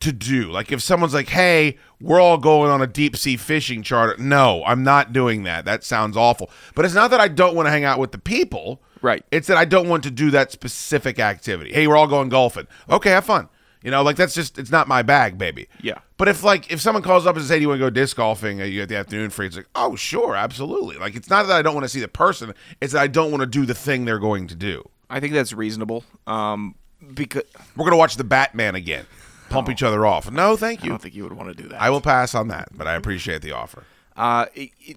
to 0.00 0.12
do. 0.12 0.50
Like 0.50 0.72
if 0.72 0.82
someone's 0.82 1.14
like, 1.14 1.28
"Hey, 1.28 1.76
we're 2.00 2.20
all 2.20 2.38
going 2.38 2.70
on 2.70 2.80
a 2.82 2.86
deep 2.86 3.16
sea 3.16 3.36
fishing 3.36 3.82
charter." 3.82 4.16
No, 4.22 4.62
I'm 4.64 4.82
not 4.82 5.12
doing 5.12 5.42
that. 5.44 5.64
That 5.64 5.84
sounds 5.84 6.16
awful. 6.16 6.50
But 6.74 6.84
it's 6.84 6.94
not 6.94 7.10
that 7.10 7.20
I 7.20 7.28
don't 7.28 7.54
want 7.54 7.66
to 7.66 7.70
hang 7.70 7.84
out 7.84 7.98
with 7.98 8.12
the 8.12 8.18
people. 8.18 8.82
Right. 9.00 9.24
It's 9.30 9.46
that 9.46 9.56
I 9.56 9.64
don't 9.64 9.88
want 9.88 10.02
to 10.04 10.10
do 10.10 10.30
that 10.32 10.50
specific 10.50 11.18
activity. 11.18 11.72
Hey, 11.72 11.86
we're 11.86 11.96
all 11.96 12.08
going 12.08 12.28
golfing. 12.28 12.66
Okay, 12.90 13.10
have 13.10 13.24
fun. 13.24 13.48
You 13.82 13.92
know, 13.92 14.02
like 14.02 14.16
that's 14.16 14.34
just 14.34 14.58
it's 14.58 14.70
not 14.72 14.88
my 14.88 15.02
bag, 15.02 15.38
baby. 15.38 15.68
Yeah. 15.80 15.98
But 16.16 16.26
if 16.26 16.42
like 16.42 16.70
if 16.72 16.80
someone 16.80 17.02
calls 17.02 17.26
up 17.26 17.36
and 17.36 17.44
says, 17.44 17.50
"Hey, 17.50 17.56
do 17.56 17.62
you 17.62 17.68
want 17.68 17.78
to 17.78 17.86
go 17.86 17.90
disc 17.90 18.16
golfing?" 18.16 18.60
Uh, 18.60 18.64
you 18.64 18.80
got 18.80 18.88
the 18.88 18.96
afternoon 18.96 19.30
free. 19.30 19.46
It's 19.46 19.56
like, 19.56 19.68
oh, 19.76 19.94
sure, 19.94 20.34
absolutely. 20.34 20.96
Like 20.96 21.14
it's 21.14 21.30
not 21.30 21.46
that 21.46 21.56
I 21.56 21.62
don't 21.62 21.74
want 21.74 21.84
to 21.84 21.88
see 21.88 22.00
the 22.00 22.08
person; 22.08 22.54
it's 22.80 22.92
that 22.92 23.00
I 23.02 23.06
don't 23.06 23.30
want 23.30 23.42
to 23.42 23.46
do 23.46 23.64
the 23.64 23.74
thing 23.74 24.04
they're 24.04 24.18
going 24.18 24.48
to 24.48 24.56
do. 24.56 24.88
I 25.08 25.20
think 25.20 25.32
that's 25.32 25.52
reasonable. 25.52 26.04
Um, 26.26 26.74
because 27.14 27.44
We're 27.76 27.84
gonna 27.84 27.96
watch 27.96 28.16
the 28.16 28.24
Batman 28.24 28.74
again, 28.74 29.06
pump 29.50 29.68
each 29.68 29.82
other 29.82 30.04
off. 30.06 30.30
No, 30.30 30.56
thank 30.56 30.82
you. 30.82 30.86
I 30.86 30.92
don't 30.92 31.02
think 31.02 31.14
you 31.14 31.22
would 31.24 31.32
want 31.32 31.48
to 31.56 31.62
do 31.62 31.68
that. 31.70 31.80
I 31.80 31.90
will 31.90 32.00
pass 32.00 32.34
on 32.34 32.48
that, 32.48 32.68
but 32.76 32.86
I 32.86 32.94
appreciate 32.94 33.42
the 33.42 33.52
offer. 33.52 33.84
Uh, 34.16 34.46
it, 34.54 34.70
it, 34.80 34.96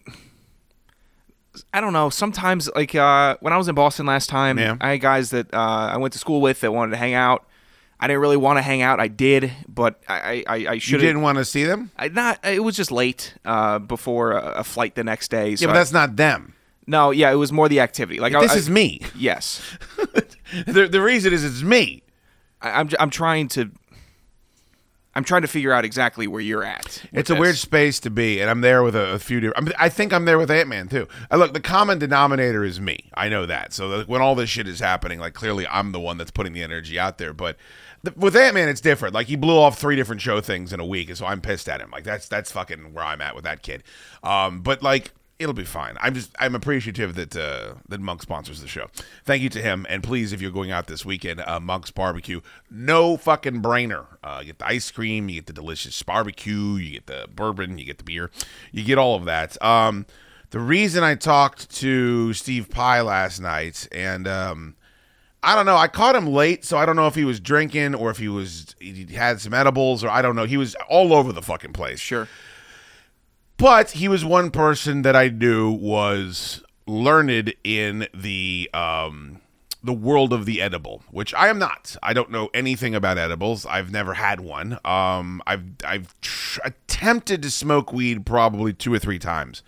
I 1.74 1.82
don't 1.82 1.94
know. 1.94 2.10
Sometimes, 2.10 2.70
like 2.76 2.96
uh, 2.96 3.38
when 3.42 3.52
I 3.54 3.58
was 3.58 3.68
in 3.68 3.76
Boston 3.76 4.06
last 4.06 4.30
time, 4.30 4.58
Yeah. 4.58 4.78
I 4.80 4.92
had 4.92 5.02
guys 5.02 5.32
that 5.32 5.54
uh, 5.54 5.58
I 5.94 5.98
went 5.98 6.14
to 6.14 6.20
school 6.20 6.42
with 6.42 6.62
that 6.62 6.72
wanted 6.72 6.92
to 6.92 6.98
hang 6.98 7.14
out. 7.14 7.46
I 8.00 8.08
didn't 8.08 8.22
really 8.22 8.38
want 8.38 8.58
to 8.58 8.64
hang 8.64 8.82
out. 8.82 9.00
I 9.00 9.08
did, 9.10 9.52
but 9.68 10.02
I 10.08 10.44
I, 10.48 10.56
I 10.56 10.78
should. 10.80 10.94
You 10.94 10.98
didn't 11.08 11.22
want 11.22 11.38
to 11.38 11.46
see 11.46 11.64
them? 11.66 11.92
I 11.98 12.08
not. 12.08 12.40
It 12.44 12.64
was 12.64 12.76
just 12.76 12.92
late 12.92 13.36
uh, 13.46 13.78
before 13.80 14.32
a, 14.32 14.60
a 14.60 14.64
flight 14.64 14.96
the 14.96 15.04
next 15.04 15.30
day. 15.30 15.56
So 15.56 15.64
Yeah, 15.64 15.68
but 15.68 15.76
I- 15.76 15.80
that's 15.80 15.92
not 15.92 16.16
them. 16.16 16.56
no. 16.88 17.12
Yeah, 17.12 17.32
it 17.32 17.36
was 17.36 17.52
more 17.52 17.70
the 17.70 17.80
activity. 17.80 18.20
Like 18.20 18.34
I- 18.34 18.42
This 18.42 18.54
I- 18.54 18.58
is 18.58 18.70
me. 18.70 19.02
Yes, 19.16 19.62
The, 20.66 20.88
the 20.88 21.02
reason 21.02 21.32
is 21.32 21.44
it's 21.46 21.62
me. 21.62 22.02
I, 22.62 22.72
I'm. 22.80 22.90
I'm 23.00 23.10
trying 23.12 23.48
to. 23.50 23.70
I'm 25.14 25.24
trying 25.26 25.42
to 25.42 25.48
figure 25.48 25.74
out 25.74 25.84
exactly 25.84 26.26
where 26.26 26.42
you're 26.42 26.64
at. 26.64 27.04
It's 27.12 27.30
a 27.30 27.34
this. 27.34 27.40
weird 27.40 27.56
space 27.58 28.00
to 28.02 28.10
be, 28.10 28.40
and 28.40 28.50
I'm 28.50 28.62
there 28.62 28.82
with 28.82 28.96
a, 28.96 29.14
a 29.14 29.20
few 29.20 29.42
different. 29.42 29.70
I'm, 29.70 29.74
I 29.78 29.90
think 29.90 30.14
I'm 30.14 30.26
there 30.26 30.38
with 30.38 30.50
Ant 30.50 30.70
Man 30.70 30.88
too. 30.88 31.08
Uh, 31.30 31.36
look, 31.38 31.54
the 31.54 31.60
common 31.60 32.00
denominator 32.00 32.64
is 32.64 32.80
me. 32.80 33.10
I 33.14 33.28
know 33.28 33.46
that. 33.46 33.74
So 33.74 33.88
like, 33.88 34.08
when 34.08 34.22
all 34.22 34.36
this 34.36 34.50
shit 34.50 34.68
is 34.68 34.80
happening, 34.80 35.20
like 35.20 35.34
clearly 35.34 35.68
I'm 35.68 35.92
the 35.92 36.00
one 36.00 36.18
that's 36.18 36.32
putting 36.32 36.54
the 36.54 36.64
energy 36.64 36.98
out 36.98 37.18
there. 37.18 37.34
But 37.34 37.58
the, 38.04 38.14
with 38.16 38.36
Ant 38.36 38.54
Man, 38.54 38.70
it's 38.70 38.82
different. 38.82 39.14
Like 39.14 39.28
he 39.28 39.36
blew 39.36 39.58
off 39.58 39.78
three 39.78 39.98
different 39.98 40.22
show 40.22 40.40
things 40.40 40.72
in 40.72 40.80
a 40.80 40.86
week, 40.86 41.10
and 41.10 41.18
so 41.18 41.26
I'm 41.26 41.42
pissed 41.42 41.68
at 41.68 41.82
him. 41.82 41.92
Like 41.92 42.06
that's 42.06 42.30
that's 42.30 42.52
fucking 42.52 42.94
where 42.94 43.04
I'm 43.04 43.22
at 43.22 43.36
with 43.36 43.44
that 43.44 43.64
kid. 43.64 43.84
Um, 44.24 44.62
but 44.62 44.82
like 44.82 45.12
it'll 45.42 45.54
be 45.54 45.66
fine. 45.66 45.98
I'm 46.00 46.14
just 46.14 46.32
I'm 46.40 46.56
appreciative 46.56 47.16
that 47.16 47.36
uh, 47.36 47.74
that 47.90 48.00
Monk 48.00 48.22
sponsors 48.22 48.62
the 48.62 48.68
show. 48.68 48.88
Thank 49.26 49.42
you 49.42 49.50
to 49.50 49.62
him, 49.62 49.86
and 49.90 50.04
please, 50.04 50.32
if 50.32 50.42
you're 50.42 50.52
going 50.52 50.72
out 50.72 50.88
this 50.88 51.06
weekend, 51.06 51.42
uh, 51.42 51.60
Monk's 51.60 51.92
Barbecue, 51.92 52.42
no 52.70 53.18
fucking 53.18 53.62
brainer. 53.62 54.06
Uh, 54.24 54.38
you 54.42 54.48
get 54.48 54.60
the 54.60 54.68
ice 54.68 54.92
cream, 54.92 55.30
you 55.30 55.36
get 55.36 55.48
the 55.48 55.54
delicious 55.54 56.02
barbecue, 56.04 56.76
you 56.76 56.92
get 56.92 57.08
the 57.08 57.28
bourbon, 57.34 57.78
you 57.78 57.86
get 57.86 57.98
the 57.98 58.04
beer, 58.04 58.30
you 58.72 58.84
get 58.84 58.98
all 58.98 59.16
of 59.16 59.26
that. 59.26 59.62
Um, 59.64 60.06
the 60.52 60.60
reason 60.60 61.04
I 61.04 61.16
talked 61.16 61.70
to 61.78 62.34
Steve 62.34 62.70
Pye 62.70 63.02
last 63.02 63.40
night, 63.40 63.88
and 63.92 64.28
um, 64.28 64.76
I 65.44 65.56
don't 65.56 65.66
know. 65.66 65.78
I 65.78 65.88
caught 65.88 66.16
him 66.16 66.28
late, 66.28 66.64
so 66.66 66.78
I 66.78 66.86
don't 66.86 66.96
know 66.96 67.08
if 67.08 67.16
he 67.16 67.26
was 67.26 67.40
drinking 67.40 67.96
or 67.96 68.12
if 68.12 68.18
he 68.18 68.28
was 68.28 68.76
he 68.80 69.06
had 69.14 69.42
some 69.42 69.54
edibles 69.54 70.04
or 70.04 70.10
I 70.10 70.22
don't 70.22 70.36
know. 70.36 70.46
He 70.46 70.58
was 70.58 70.76
all 70.88 71.14
over 71.14 71.34
the 71.34 71.42
fucking 71.42 71.74
place. 71.74 72.00
Sure. 72.00 72.28
But 73.62 73.92
he 73.92 74.08
was 74.08 74.26
one 74.26 74.50
person 74.50 75.04
that 75.04 75.16
I 75.16 75.28
knew 75.28 75.70
was 75.70 76.64
learned 76.88 77.54
in 77.64 78.08
the 78.12 78.68
um 78.74 79.40
the 79.84 79.94
world 79.94 80.34
of 80.34 80.48
the 80.48 80.60
edible, 80.60 81.04
which 81.12 81.32
I 81.36 81.48
am 81.48 81.60
not. 81.60 81.96
I 82.02 82.14
don't 82.14 82.32
know 82.32 82.50
anything 82.56 82.96
about 82.96 83.20
edibles. 83.20 83.68
I've 83.68 83.92
never 83.92 84.16
had 84.16 84.40
one. 84.40 84.80
Um, 84.84 85.44
I've 85.46 85.64
I've 85.86 86.20
tr- 86.22 86.62
attempted 86.66 87.44
to 87.44 87.52
smoke 87.52 87.94
weed 87.94 88.26
probably 88.26 88.74
two 88.74 88.92
or 88.92 88.98
three 88.98 89.20
times 89.20 89.62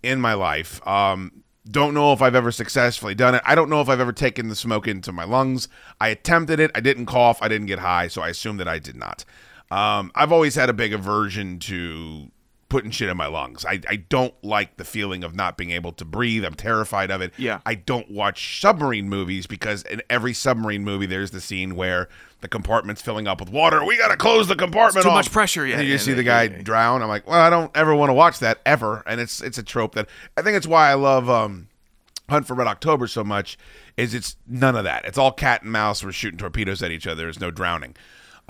in 0.00 0.20
my 0.20 0.34
life. 0.34 0.86
Um, 0.86 1.42
don't 1.68 1.92
know 1.92 2.12
if 2.12 2.22
I've 2.22 2.36
ever 2.36 2.52
successfully 2.52 3.16
done 3.16 3.34
it. 3.34 3.42
I 3.44 3.56
don't 3.56 3.68
know 3.68 3.80
if 3.80 3.88
I've 3.88 3.98
ever 3.98 4.12
taken 4.12 4.48
the 4.48 4.54
smoke 4.54 4.86
into 4.86 5.10
my 5.10 5.24
lungs. 5.24 5.66
I 6.00 6.10
attempted 6.10 6.60
it. 6.60 6.70
I 6.72 6.78
didn't 6.78 7.06
cough. 7.06 7.42
I 7.42 7.48
didn't 7.48 7.66
get 7.66 7.80
high, 7.80 8.06
so 8.06 8.22
I 8.22 8.28
assume 8.28 8.58
that 8.58 8.68
I 8.68 8.78
did 8.78 8.94
not. 8.94 9.24
Um, 9.72 10.12
I've 10.14 10.30
always 10.30 10.54
had 10.54 10.70
a 10.70 10.72
big 10.72 10.92
aversion 10.92 11.58
to 11.60 12.30
putting 12.70 12.90
shit 12.90 13.10
in 13.10 13.16
my 13.18 13.26
lungs. 13.26 13.66
I, 13.66 13.80
I 13.86 13.96
don't 13.96 14.32
like 14.42 14.78
the 14.78 14.84
feeling 14.84 15.22
of 15.22 15.34
not 15.34 15.58
being 15.58 15.72
able 15.72 15.92
to 15.92 16.04
breathe. 16.06 16.44
I'm 16.44 16.54
terrified 16.54 17.10
of 17.10 17.20
it. 17.20 17.34
Yeah. 17.36 17.60
I 17.66 17.74
don't 17.74 18.10
watch 18.10 18.60
submarine 18.60 19.10
movies 19.10 19.46
because 19.46 19.82
in 19.82 20.00
every 20.08 20.32
submarine 20.32 20.84
movie 20.84 21.04
there's 21.04 21.32
the 21.32 21.40
scene 21.40 21.74
where 21.74 22.08
the 22.40 22.48
compartment's 22.48 23.02
filling 23.02 23.26
up 23.26 23.40
with 23.40 23.50
water. 23.50 23.84
We 23.84 23.98
gotta 23.98 24.16
close 24.16 24.48
the 24.48 24.56
compartment. 24.56 24.98
It's 24.98 25.04
too 25.04 25.10
off. 25.10 25.16
much 25.16 25.32
pressure, 25.32 25.66
yeah, 25.66 25.76
And 25.76 25.84
you 25.86 25.92
yeah, 25.92 25.98
see 25.98 26.12
yeah, 26.12 26.16
the 26.16 26.22
guy 26.22 26.42
yeah, 26.44 26.62
drown. 26.62 27.02
I'm 27.02 27.08
like, 27.08 27.26
well, 27.26 27.38
I 27.38 27.50
don't 27.50 27.70
ever 27.76 27.94
want 27.94 28.08
to 28.08 28.14
watch 28.14 28.38
that 28.38 28.60
ever. 28.64 29.02
And 29.06 29.20
it's 29.20 29.42
it's 29.42 29.58
a 29.58 29.62
trope 29.62 29.94
that 29.96 30.08
I 30.38 30.42
think 30.42 30.56
it's 30.56 30.66
why 30.66 30.90
I 30.90 30.94
love 30.94 31.28
um, 31.28 31.68
Hunt 32.30 32.46
for 32.46 32.54
Red 32.54 32.68
October 32.68 33.06
so 33.08 33.22
much. 33.24 33.58
Is 33.96 34.14
it's 34.14 34.36
none 34.46 34.76
of 34.76 34.84
that. 34.84 35.04
It's 35.04 35.18
all 35.18 35.32
cat 35.32 35.62
and 35.62 35.72
mouse. 35.72 36.02
We're 36.02 36.12
shooting 36.12 36.38
torpedoes 36.38 36.82
at 36.82 36.90
each 36.90 37.06
other. 37.06 37.24
There's 37.24 37.40
no 37.40 37.50
drowning. 37.50 37.96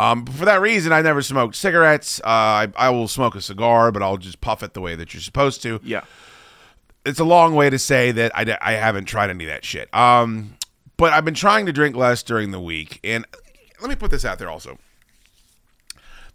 Um, 0.00 0.24
for 0.24 0.46
that 0.46 0.62
reason, 0.62 0.92
I 0.92 1.02
never 1.02 1.20
smoked 1.20 1.54
cigarettes. 1.56 2.20
Uh, 2.20 2.24
I, 2.26 2.68
I 2.74 2.88
will 2.88 3.06
smoke 3.06 3.34
a 3.34 3.42
cigar, 3.42 3.92
but 3.92 4.02
I'll 4.02 4.16
just 4.16 4.40
puff 4.40 4.62
it 4.62 4.72
the 4.72 4.80
way 4.80 4.94
that 4.94 5.12
you're 5.12 5.20
supposed 5.20 5.62
to. 5.64 5.78
Yeah. 5.84 6.04
It's 7.04 7.20
a 7.20 7.24
long 7.24 7.54
way 7.54 7.68
to 7.68 7.78
say 7.78 8.10
that 8.12 8.32
I, 8.34 8.56
I 8.62 8.72
haven't 8.72 9.04
tried 9.04 9.28
any 9.28 9.44
of 9.44 9.50
that 9.50 9.62
shit. 9.62 9.94
Um, 9.94 10.56
but 10.96 11.12
I've 11.12 11.26
been 11.26 11.34
trying 11.34 11.66
to 11.66 11.72
drink 11.72 11.96
less 11.96 12.22
during 12.22 12.50
the 12.50 12.60
week. 12.60 12.98
And 13.04 13.26
let 13.82 13.90
me 13.90 13.94
put 13.94 14.10
this 14.10 14.24
out 14.24 14.38
there 14.38 14.48
also. 14.48 14.78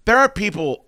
There 0.06 0.18
are 0.18 0.30
people. 0.30 0.86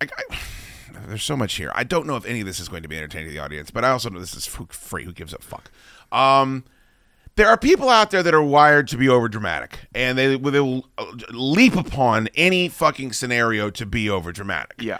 I, 0.00 0.06
I, 0.16 0.38
there's 1.08 1.24
so 1.24 1.36
much 1.36 1.54
here. 1.54 1.72
I 1.74 1.82
don't 1.82 2.06
know 2.06 2.14
if 2.14 2.24
any 2.24 2.38
of 2.38 2.46
this 2.46 2.60
is 2.60 2.68
going 2.68 2.84
to 2.84 2.88
be 2.88 2.96
entertaining 2.96 3.28
to 3.28 3.32
the 3.32 3.40
audience, 3.40 3.72
but 3.72 3.84
I 3.84 3.90
also 3.90 4.10
know 4.10 4.20
this 4.20 4.36
is 4.36 4.46
free. 4.46 5.02
Who 5.02 5.12
gives 5.12 5.34
a 5.34 5.38
fuck? 5.38 5.72
Um, 6.12 6.64
there 7.36 7.48
are 7.48 7.58
people 7.58 7.88
out 7.88 8.10
there 8.10 8.22
that 8.22 8.34
are 8.34 8.42
wired 8.42 8.88
to 8.88 8.96
be 8.96 9.08
over 9.08 9.28
dramatic, 9.28 9.86
and 9.94 10.16
they 10.18 10.36
they 10.36 10.60
will 10.60 10.86
uh, 10.98 11.04
leap 11.30 11.76
upon 11.76 12.28
any 12.34 12.68
fucking 12.68 13.12
scenario 13.12 13.70
to 13.70 13.86
be 13.86 14.10
over 14.10 14.32
dramatic. 14.32 14.80
Yeah. 14.80 14.98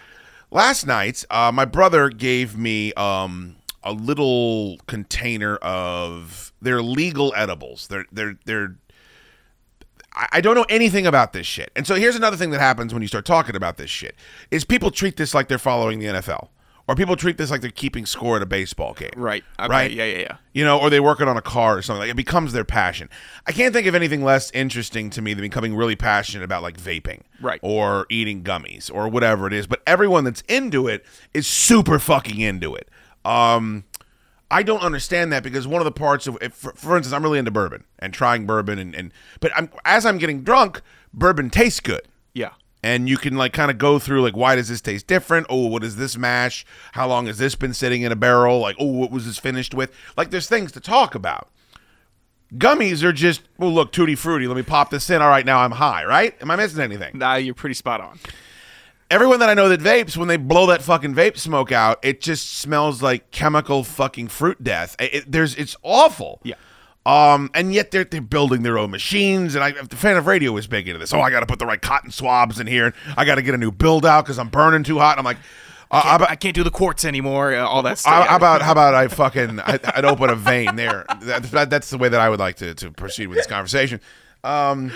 Last 0.50 0.86
night, 0.86 1.24
uh, 1.30 1.50
my 1.52 1.64
brother 1.64 2.08
gave 2.08 2.56
me 2.56 2.92
um, 2.92 3.56
a 3.82 3.92
little 3.92 4.78
container 4.86 5.56
of 5.56 6.52
their 6.60 6.82
legal 6.82 7.32
edibles. 7.34 7.88
They're 7.88 8.06
they're 8.12 8.38
they're. 8.44 8.76
I 10.12 10.28
I 10.32 10.40
don't 10.42 10.54
know 10.54 10.66
anything 10.68 11.06
about 11.06 11.32
this 11.32 11.46
shit, 11.46 11.72
and 11.74 11.86
so 11.86 11.94
here's 11.94 12.16
another 12.16 12.36
thing 12.36 12.50
that 12.50 12.60
happens 12.60 12.92
when 12.92 13.00
you 13.00 13.08
start 13.08 13.24
talking 13.24 13.56
about 13.56 13.78
this 13.78 13.90
shit: 13.90 14.14
is 14.50 14.64
people 14.64 14.90
treat 14.90 15.16
this 15.16 15.34
like 15.34 15.48
they're 15.48 15.58
following 15.58 16.00
the 16.00 16.06
NFL, 16.06 16.48
or 16.88 16.94
people 16.94 17.16
treat 17.16 17.36
this 17.38 17.50
like 17.50 17.60
they're 17.60 17.70
keeping 17.70 18.06
score 18.06 18.36
at 18.36 18.42
a 18.42 18.46
baseball 18.46 18.94
game. 18.94 19.10
Right. 19.16 19.42
Okay, 19.58 19.68
Right. 19.68 19.90
Yeah. 19.90 20.04
Yeah. 20.04 20.18
Yeah. 20.18 20.36
You 20.52 20.64
know, 20.64 20.78
or 20.80 20.88
they 20.90 21.00
working 21.00 21.26
on 21.28 21.36
a 21.36 21.42
car 21.42 21.76
or 21.78 21.82
something. 21.82 22.00
Like 22.00 22.10
it 22.10 22.16
becomes 22.16 22.52
their 22.52 22.64
passion. 22.64 23.08
I 23.46 23.52
can't 23.52 23.74
think 23.74 23.86
of 23.86 23.94
anything 23.94 24.22
less 24.24 24.50
interesting 24.52 25.10
to 25.10 25.20
me 25.22 25.34
than 25.34 25.42
becoming 25.42 25.74
really 25.74 25.96
passionate 25.96 26.44
about 26.44 26.62
like 26.62 26.76
vaping, 26.78 27.22
Right. 27.40 27.60
or 27.62 28.06
eating 28.10 28.42
gummies, 28.44 28.92
or 28.92 29.08
whatever 29.08 29.46
it 29.46 29.52
is. 29.52 29.66
But 29.66 29.82
everyone 29.86 30.24
that's 30.24 30.42
into 30.42 30.86
it 30.88 31.04
is 31.34 31.46
super 31.46 31.98
fucking 31.98 32.40
into 32.40 32.74
it. 32.74 32.88
Um, 33.24 33.84
I 34.48 34.62
don't 34.62 34.82
understand 34.82 35.32
that 35.32 35.42
because 35.42 35.66
one 35.66 35.80
of 35.80 35.84
the 35.86 35.90
parts 35.90 36.28
of, 36.28 36.38
if, 36.40 36.54
for, 36.54 36.72
for 36.74 36.96
instance, 36.96 37.12
I'm 37.12 37.24
really 37.24 37.40
into 37.40 37.50
bourbon 37.50 37.82
and 37.98 38.14
trying 38.14 38.46
bourbon, 38.46 38.78
and, 38.78 38.94
and 38.94 39.12
but 39.40 39.50
I'm 39.56 39.70
as 39.84 40.06
I'm 40.06 40.18
getting 40.18 40.42
drunk, 40.44 40.80
bourbon 41.12 41.50
tastes 41.50 41.80
good 41.80 42.02
Yeah. 42.32 42.50
And 42.86 43.08
you 43.08 43.16
can 43.16 43.36
like 43.36 43.52
kind 43.52 43.70
of 43.70 43.78
go 43.78 43.98
through 43.98 44.22
like 44.22 44.36
why 44.36 44.54
does 44.54 44.68
this 44.68 44.80
taste 44.80 45.06
different? 45.06 45.46
Oh 45.50 45.66
what 45.66 45.82
is 45.84 45.96
this 45.96 46.16
mash? 46.16 46.64
How 46.92 47.06
long 47.08 47.26
has 47.26 47.38
this 47.38 47.54
been 47.54 47.74
sitting 47.74 48.02
in 48.02 48.12
a 48.12 48.16
barrel? 48.16 48.60
Like 48.60 48.76
oh 48.78 48.86
what 48.86 49.10
was 49.10 49.26
this 49.26 49.38
finished 49.38 49.74
with? 49.74 49.92
Like 50.16 50.30
there's 50.30 50.48
things 50.48 50.70
to 50.72 50.80
talk 50.80 51.14
about. 51.14 51.48
Gummies 52.54 53.02
are 53.02 53.12
just 53.12 53.42
well 53.58 53.72
look 53.72 53.90
tutti 53.92 54.14
frutti 54.14 54.46
let 54.46 54.56
me 54.56 54.62
pop 54.62 54.90
this 54.90 55.10
in. 55.10 55.20
All 55.20 55.28
right 55.28 55.44
now 55.44 55.58
i'm 55.58 55.72
high 55.72 56.04
right? 56.04 56.34
Am 56.40 56.50
i 56.50 56.56
missing 56.56 56.80
anything? 56.80 57.18
Nah, 57.18 57.34
you're 57.34 57.54
pretty 57.54 57.74
spot 57.74 58.00
on. 58.00 58.18
everyone 59.10 59.40
that 59.40 59.48
i 59.48 59.54
know 59.54 59.68
that 59.68 59.80
vapes 59.80 60.16
when 60.16 60.28
they 60.28 60.36
blow 60.36 60.66
that 60.66 60.82
fucking 60.82 61.14
vape 61.14 61.36
smoke 61.38 61.70
out 61.72 61.98
it 62.02 62.20
just 62.20 62.56
smells 62.58 63.02
like 63.02 63.30
chemical 63.32 63.82
fucking 63.84 64.28
fruit 64.28 64.62
death. 64.62 64.94
It- 65.00 65.14
it- 65.14 65.32
there's 65.32 65.54
it's 65.56 65.76
awful. 65.82 66.40
Yeah. 66.44 66.54
Um, 67.06 67.50
and 67.54 67.72
yet 67.72 67.92
they're 67.92 68.04
they're 68.04 68.20
building 68.20 68.62
their 68.62 68.78
own 68.78 68.90
machines. 68.90 69.54
And 69.54 69.62
I, 69.62 69.70
the 69.70 69.94
fan 69.96 70.16
of 70.16 70.26
radio 70.26 70.56
is 70.56 70.66
big 70.66 70.88
into 70.88 70.98
this. 70.98 71.12
Oh, 71.14 71.20
I 71.20 71.30
got 71.30 71.40
to 71.40 71.46
put 71.46 71.58
the 71.60 71.66
right 71.66 71.80
cotton 71.80 72.10
swabs 72.10 72.58
in 72.58 72.66
here. 72.66 72.92
I 73.16 73.24
got 73.24 73.36
to 73.36 73.42
get 73.42 73.54
a 73.54 73.58
new 73.58 73.70
build 73.70 74.04
out 74.04 74.24
because 74.24 74.38
I'm 74.40 74.48
burning 74.48 74.82
too 74.82 74.98
hot. 74.98 75.16
I'm 75.18 75.24
like, 75.24 75.36
uh, 75.90 76.02
Can't- 76.18 76.30
I 76.30 76.34
can't 76.34 76.54
do 76.54 76.64
the 76.64 76.70
quartz 76.70 77.04
anymore. 77.04 77.54
uh, 77.54 77.64
All 77.64 77.82
that 77.82 77.98
stuff. 77.98 78.26
how, 78.26 78.36
about 78.36 78.60
how 78.60 78.72
about 78.72 78.94
I 78.94 79.06
fucking 79.22 79.60
I, 79.60 79.78
I'd 79.94 80.04
open 80.04 80.30
a 80.30 80.34
vein 80.34 80.74
there. 80.74 81.06
That, 81.20 81.44
that- 81.44 81.70
that's 81.70 81.90
the 81.90 81.98
way 81.98 82.08
that 82.08 82.18
I 82.20 82.28
would 82.28 82.40
like 82.40 82.56
to, 82.56 82.74
to 82.74 82.90
proceed 82.90 83.28
with 83.28 83.38
this 83.38 83.46
conversation. 83.46 84.00
Um, 84.42 84.90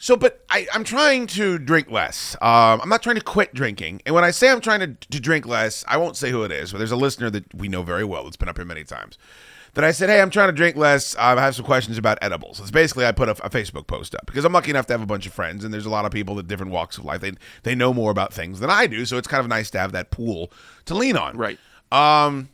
so, 0.00 0.16
but 0.16 0.44
I, 0.50 0.66
I'm 0.74 0.84
trying 0.84 1.26
to 1.28 1.58
drink 1.58 1.90
less. 1.90 2.36
Um, 2.42 2.80
I'm 2.82 2.88
not 2.90 3.02
trying 3.02 3.16
to 3.16 3.22
quit 3.24 3.52
drinking. 3.54 4.02
And 4.06 4.14
when 4.14 4.22
I 4.22 4.30
say 4.30 4.50
I'm 4.50 4.60
trying 4.60 4.80
to, 4.80 4.88
to 5.10 5.18
drink 5.20 5.46
less, 5.46 5.84
I 5.88 5.96
won't 5.96 6.16
say 6.16 6.30
who 6.30 6.44
it 6.44 6.52
is. 6.52 6.72
But 6.72 6.78
there's 6.78 6.92
a 6.92 6.96
listener 6.96 7.30
that 7.30 7.52
we 7.54 7.68
know 7.68 7.82
very 7.82 8.04
well 8.04 8.24
that's 8.24 8.36
been 8.36 8.48
up 8.50 8.56
here 8.58 8.64
many 8.66 8.84
times. 8.84 9.16
That 9.74 9.84
I 9.84 9.92
said, 9.92 10.08
hey, 10.08 10.20
I'm 10.20 10.30
trying 10.30 10.48
to 10.48 10.52
drink 10.52 10.76
less. 10.76 11.14
I 11.16 11.40
have 11.40 11.54
some 11.54 11.64
questions 11.64 11.98
about 11.98 12.18
edibles. 12.20 12.58
It's 12.58 12.70
basically 12.70 13.06
I 13.06 13.12
put 13.12 13.28
a, 13.28 13.32
a 13.44 13.50
Facebook 13.50 13.86
post 13.86 14.14
up 14.14 14.26
because 14.26 14.44
I'm 14.44 14.52
lucky 14.52 14.70
enough 14.70 14.86
to 14.86 14.94
have 14.94 15.02
a 15.02 15.06
bunch 15.06 15.26
of 15.26 15.32
friends, 15.32 15.64
and 15.64 15.72
there's 15.72 15.86
a 15.86 15.90
lot 15.90 16.04
of 16.04 16.10
people 16.10 16.38
at 16.38 16.48
different 16.48 16.72
walks 16.72 16.98
of 16.98 17.04
life. 17.04 17.20
They 17.20 17.32
they 17.62 17.74
know 17.74 17.94
more 17.94 18.10
about 18.10 18.32
things 18.32 18.60
than 18.60 18.70
I 18.70 18.86
do, 18.86 19.04
so 19.04 19.18
it's 19.18 19.28
kind 19.28 19.40
of 19.40 19.48
nice 19.48 19.70
to 19.70 19.78
have 19.78 19.92
that 19.92 20.10
pool 20.10 20.50
to 20.86 20.94
lean 20.94 21.16
on. 21.16 21.36
Right. 21.36 21.58
Um, 21.92 22.48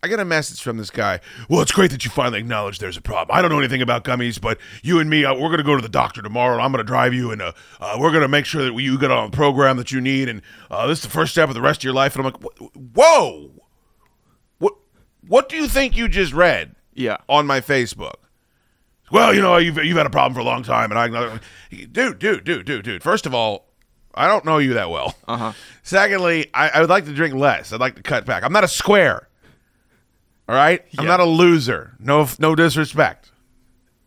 I 0.00 0.06
get 0.06 0.20
a 0.20 0.24
message 0.24 0.62
from 0.62 0.76
this 0.76 0.90
guy. 0.90 1.18
Well, 1.48 1.60
it's 1.60 1.72
great 1.72 1.90
that 1.90 2.04
you 2.04 2.10
finally 2.10 2.38
acknowledge 2.38 2.78
there's 2.78 2.96
a 2.96 3.02
problem. 3.02 3.36
I 3.36 3.42
don't 3.42 3.50
know 3.50 3.58
anything 3.58 3.82
about 3.82 4.04
gummies, 4.04 4.40
but 4.40 4.58
you 4.82 5.00
and 5.00 5.10
me, 5.10 5.24
uh, 5.24 5.34
we're 5.34 5.48
going 5.48 5.58
to 5.58 5.64
go 5.64 5.74
to 5.74 5.82
the 5.82 5.88
doctor 5.88 6.22
tomorrow, 6.22 6.54
and 6.54 6.62
I'm 6.62 6.70
going 6.70 6.84
to 6.84 6.86
drive 6.86 7.12
you, 7.14 7.32
and 7.32 7.42
uh, 7.42 7.52
uh, 7.80 7.96
we're 7.98 8.12
going 8.12 8.22
to 8.22 8.28
make 8.28 8.46
sure 8.46 8.62
that 8.62 8.80
you 8.80 8.96
get 8.96 9.10
on 9.10 9.32
the 9.32 9.36
program 9.36 9.76
that 9.78 9.90
you 9.90 10.00
need, 10.00 10.28
and 10.28 10.40
uh, 10.70 10.86
this 10.86 10.98
is 10.98 11.04
the 11.04 11.10
first 11.10 11.32
step 11.32 11.48
of 11.48 11.56
the 11.56 11.60
rest 11.60 11.80
of 11.80 11.84
your 11.84 11.94
life. 11.94 12.14
And 12.14 12.24
I'm 12.24 12.32
like, 12.32 12.70
whoa? 12.94 13.50
What 15.28 15.48
do 15.48 15.56
you 15.56 15.68
think 15.68 15.96
you 15.96 16.08
just 16.08 16.32
read? 16.32 16.74
Yeah. 16.94 17.18
on 17.28 17.46
my 17.46 17.60
Facebook. 17.60 18.14
Well, 19.12 19.32
you 19.32 19.40
know, 19.40 19.56
you've, 19.56 19.76
you've 19.78 19.96
had 19.96 20.04
a 20.06 20.10
problem 20.10 20.34
for 20.34 20.40
a 20.40 20.44
long 20.44 20.62
time, 20.64 20.90
and 20.90 20.98
I, 20.98 21.38
dude, 21.70 22.18
dude, 22.18 22.44
dude, 22.44 22.64
dude, 22.66 22.84
dude. 22.84 23.02
First 23.02 23.24
of 23.24 23.32
all, 23.34 23.68
I 24.14 24.26
don't 24.26 24.44
know 24.44 24.58
you 24.58 24.74
that 24.74 24.90
well. 24.90 25.14
Uh 25.26 25.32
Uh-huh. 25.32 25.52
Secondly, 25.82 26.50
I, 26.52 26.68
I 26.70 26.80
would 26.80 26.90
like 26.90 27.04
to 27.06 27.14
drink 27.14 27.34
less. 27.34 27.72
I'd 27.72 27.80
like 27.80 27.94
to 27.96 28.02
cut 28.02 28.26
back. 28.26 28.42
I'm 28.42 28.52
not 28.52 28.64
a 28.64 28.68
square. 28.68 29.28
All 30.48 30.54
right, 30.54 30.82
I'm 30.98 31.06
not 31.06 31.20
a 31.20 31.24
loser. 31.24 31.94
No, 31.98 32.26
no 32.38 32.54
disrespect. 32.54 33.30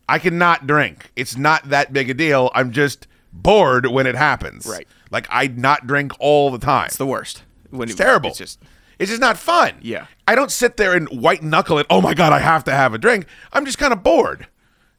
I 0.09 0.19
cannot 0.19 0.67
drink. 0.67 1.11
It's 1.15 1.37
not 1.37 1.69
that 1.69 1.93
big 1.93 2.09
a 2.09 2.13
deal. 2.13 2.51
I'm 2.53 2.71
just 2.71 3.07
bored 3.31 3.85
when 3.85 4.07
it 4.07 4.15
happens. 4.15 4.65
Right. 4.65 4.87
Like 5.11 5.27
I 5.29 5.47
not 5.47 5.87
drink 5.87 6.11
all 6.19 6.51
the 6.51 6.57
time. 6.59 6.87
It's 6.87 6.97
the 6.97 7.05
worst. 7.05 7.43
When 7.69 7.87
It's 7.87 7.97
terrible. 7.97 8.31
It's 8.31 8.39
just 8.39 8.59
It's 9.01 9.09
just 9.09 9.19
not 9.19 9.35
fun. 9.35 9.73
Yeah. 9.81 10.05
I 10.27 10.35
don't 10.35 10.51
sit 10.51 10.77
there 10.77 10.93
and 10.93 11.09
white 11.09 11.41
knuckle 11.41 11.79
it. 11.79 11.87
Oh 11.89 12.01
my 12.01 12.13
god, 12.13 12.33
I 12.33 12.39
have 12.39 12.63
to 12.65 12.71
have 12.71 12.93
a 12.93 12.99
drink. 12.99 13.25
I'm 13.51 13.65
just 13.65 13.79
kind 13.79 13.91
of 13.91 14.03
bored. 14.03 14.47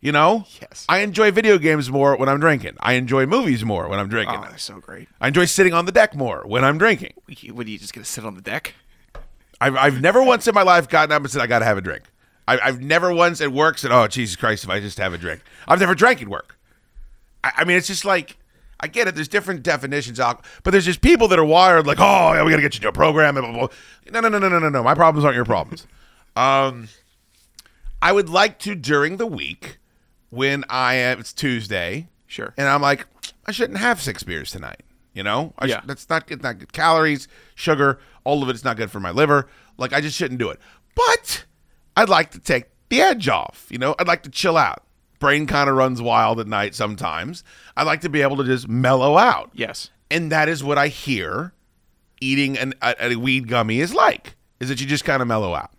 You 0.00 0.10
know? 0.10 0.44
Yes. 0.60 0.84
I 0.88 0.98
enjoy 0.98 1.30
video 1.30 1.56
games 1.56 1.88
more 1.88 2.16
when 2.16 2.28
I'm 2.28 2.40
drinking. 2.40 2.76
I 2.80 2.94
enjoy 2.94 3.26
movies 3.26 3.64
more 3.64 3.86
when 3.86 4.00
I'm 4.00 4.08
drinking. 4.08 4.40
oh, 4.42 4.48
they're 4.48 4.58
so 4.58 4.80
great. 4.80 5.08
I 5.20 5.28
enjoy 5.28 5.44
sitting 5.44 5.72
on 5.72 5.86
the 5.86 5.92
deck 5.92 6.16
more 6.16 6.42
when 6.44 6.64
I'm 6.64 6.76
drinking. 6.76 7.12
What 7.52 7.66
are 7.66 7.70
you 7.70 7.78
just 7.78 7.94
gonna 7.94 8.04
sit 8.04 8.24
on 8.24 8.34
the 8.34 8.42
deck? 8.42 8.74
I've, 9.60 9.76
I've 9.76 10.00
never 10.00 10.20
once 10.20 10.48
in 10.48 10.54
my 10.56 10.62
life 10.62 10.88
gotten 10.88 11.12
up 11.12 11.22
and 11.22 11.30
said 11.30 11.40
I 11.40 11.46
got 11.46 11.60
to 11.60 11.64
have 11.64 11.78
a 11.78 11.80
drink. 11.80 12.02
I, 12.48 12.58
I've 12.58 12.80
never 12.80 13.14
once 13.14 13.40
at 13.40 13.52
work 13.52 13.78
said, 13.78 13.92
"Oh 13.92 14.08
Jesus 14.08 14.34
Christ, 14.34 14.64
if 14.64 14.70
I 14.70 14.80
just 14.80 14.98
have 14.98 15.14
a 15.14 15.18
drink." 15.18 15.42
I've 15.68 15.78
never 15.78 15.94
drank 15.94 16.20
at 16.20 16.26
work. 16.26 16.58
I, 17.44 17.52
I 17.58 17.64
mean, 17.64 17.76
it's 17.76 17.86
just 17.86 18.04
like 18.04 18.36
I 18.82 18.88
get 18.88 19.06
it. 19.08 19.14
There's 19.14 19.28
different 19.28 19.62
definitions 19.62 20.18
out, 20.18 20.44
but 20.64 20.72
there's 20.72 20.84
just 20.84 21.00
people 21.00 21.28
that 21.28 21.38
are 21.38 21.44
wired 21.44 21.86
like, 21.86 21.98
"Oh, 22.00 22.32
yeah, 22.34 22.42
we 22.42 22.50
got 22.50 22.56
to 22.56 22.62
get 22.62 22.74
you 22.74 22.80
to 22.80 22.88
a 22.88 22.92
program." 22.92 23.34
Blah, 23.34 23.42
blah, 23.42 23.52
blah. 23.52 23.68
No, 24.10 24.20
no, 24.20 24.28
no, 24.28 24.38
no, 24.38 24.48
no, 24.48 24.58
no, 24.58 24.68
no. 24.68 24.82
My 24.82 24.94
problems 24.94 25.24
aren't 25.24 25.36
your 25.36 25.44
problems. 25.44 25.86
Um, 26.34 26.88
I 28.00 28.10
would 28.12 28.28
like 28.30 28.58
to 28.60 28.74
during 28.74 29.18
the 29.18 29.26
week 29.26 29.78
when 30.30 30.64
I 30.70 30.94
am. 30.94 31.20
It's 31.20 31.32
Tuesday, 31.32 32.08
Sure. 32.26 32.54
and 32.56 32.66
I'm 32.68 32.80
like, 32.82 33.06
I 33.46 33.52
shouldn't 33.52 33.78
have 33.78 34.00
six 34.00 34.22
beers 34.22 34.50
tonight. 34.50 34.80
You 35.12 35.22
know, 35.22 35.52
I 35.58 35.66
sh- 35.66 35.70
Yeah. 35.70 35.80
that's 35.84 36.08
not 36.08 36.26
good. 36.26 36.42
Not 36.42 36.58
good 36.58 36.72
calories, 36.72 37.28
sugar, 37.54 37.98
all 38.24 38.42
of 38.42 38.48
it's 38.48 38.64
not 38.64 38.78
good 38.78 38.90
for 38.90 38.98
my 38.98 39.10
liver. 39.10 39.46
Like 39.76 39.92
I 39.92 40.00
just 40.00 40.16
shouldn't 40.16 40.38
do 40.40 40.48
it. 40.48 40.58
But 40.94 41.44
I'd 41.98 42.08
like 42.08 42.30
to 42.30 42.38
take 42.38 42.64
the 42.88 43.02
edge 43.02 43.28
off. 43.28 43.66
You 43.68 43.76
know, 43.78 43.94
I'd 43.98 44.08
like 44.08 44.22
to 44.22 44.30
chill 44.30 44.56
out. 44.56 44.82
Brain 45.22 45.46
kind 45.46 45.70
of 45.70 45.76
runs 45.76 46.02
wild 46.02 46.40
at 46.40 46.48
night 46.48 46.74
sometimes. 46.74 47.44
I'd 47.76 47.84
like 47.84 48.00
to 48.00 48.08
be 48.08 48.22
able 48.22 48.36
to 48.38 48.44
just 48.44 48.68
mellow 48.68 49.16
out. 49.16 49.52
Yes. 49.54 49.90
And 50.10 50.32
that 50.32 50.48
is 50.48 50.64
what 50.64 50.78
I 50.78 50.88
hear 50.88 51.54
eating 52.20 52.58
an, 52.58 52.74
a, 52.82 53.12
a 53.12 53.14
weed 53.14 53.46
gummy 53.46 53.78
is 53.78 53.94
like, 53.94 54.34
is 54.58 54.68
that 54.68 54.80
you 54.80 54.86
just 54.86 55.04
kind 55.04 55.22
of 55.22 55.28
mellow 55.28 55.54
out. 55.54 55.70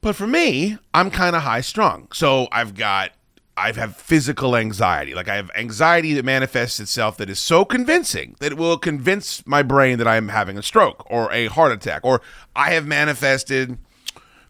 But 0.00 0.16
for 0.16 0.26
me, 0.26 0.78
I'm 0.92 1.12
kind 1.12 1.36
of 1.36 1.42
high 1.42 1.60
strung. 1.60 2.08
So 2.12 2.48
I've 2.50 2.74
got, 2.74 3.12
I 3.56 3.70
have 3.70 3.96
physical 3.96 4.56
anxiety. 4.56 5.14
Like 5.14 5.28
I 5.28 5.36
have 5.36 5.52
anxiety 5.54 6.12
that 6.14 6.24
manifests 6.24 6.80
itself 6.80 7.16
that 7.18 7.30
is 7.30 7.38
so 7.38 7.64
convincing 7.64 8.34
that 8.40 8.50
it 8.50 8.58
will 8.58 8.78
convince 8.78 9.46
my 9.46 9.62
brain 9.62 9.98
that 9.98 10.08
I'm 10.08 10.26
having 10.26 10.58
a 10.58 10.62
stroke 10.62 11.08
or 11.08 11.32
a 11.32 11.46
heart 11.46 11.70
attack. 11.70 12.00
Or 12.02 12.20
I 12.56 12.72
have 12.72 12.84
manifested 12.84 13.78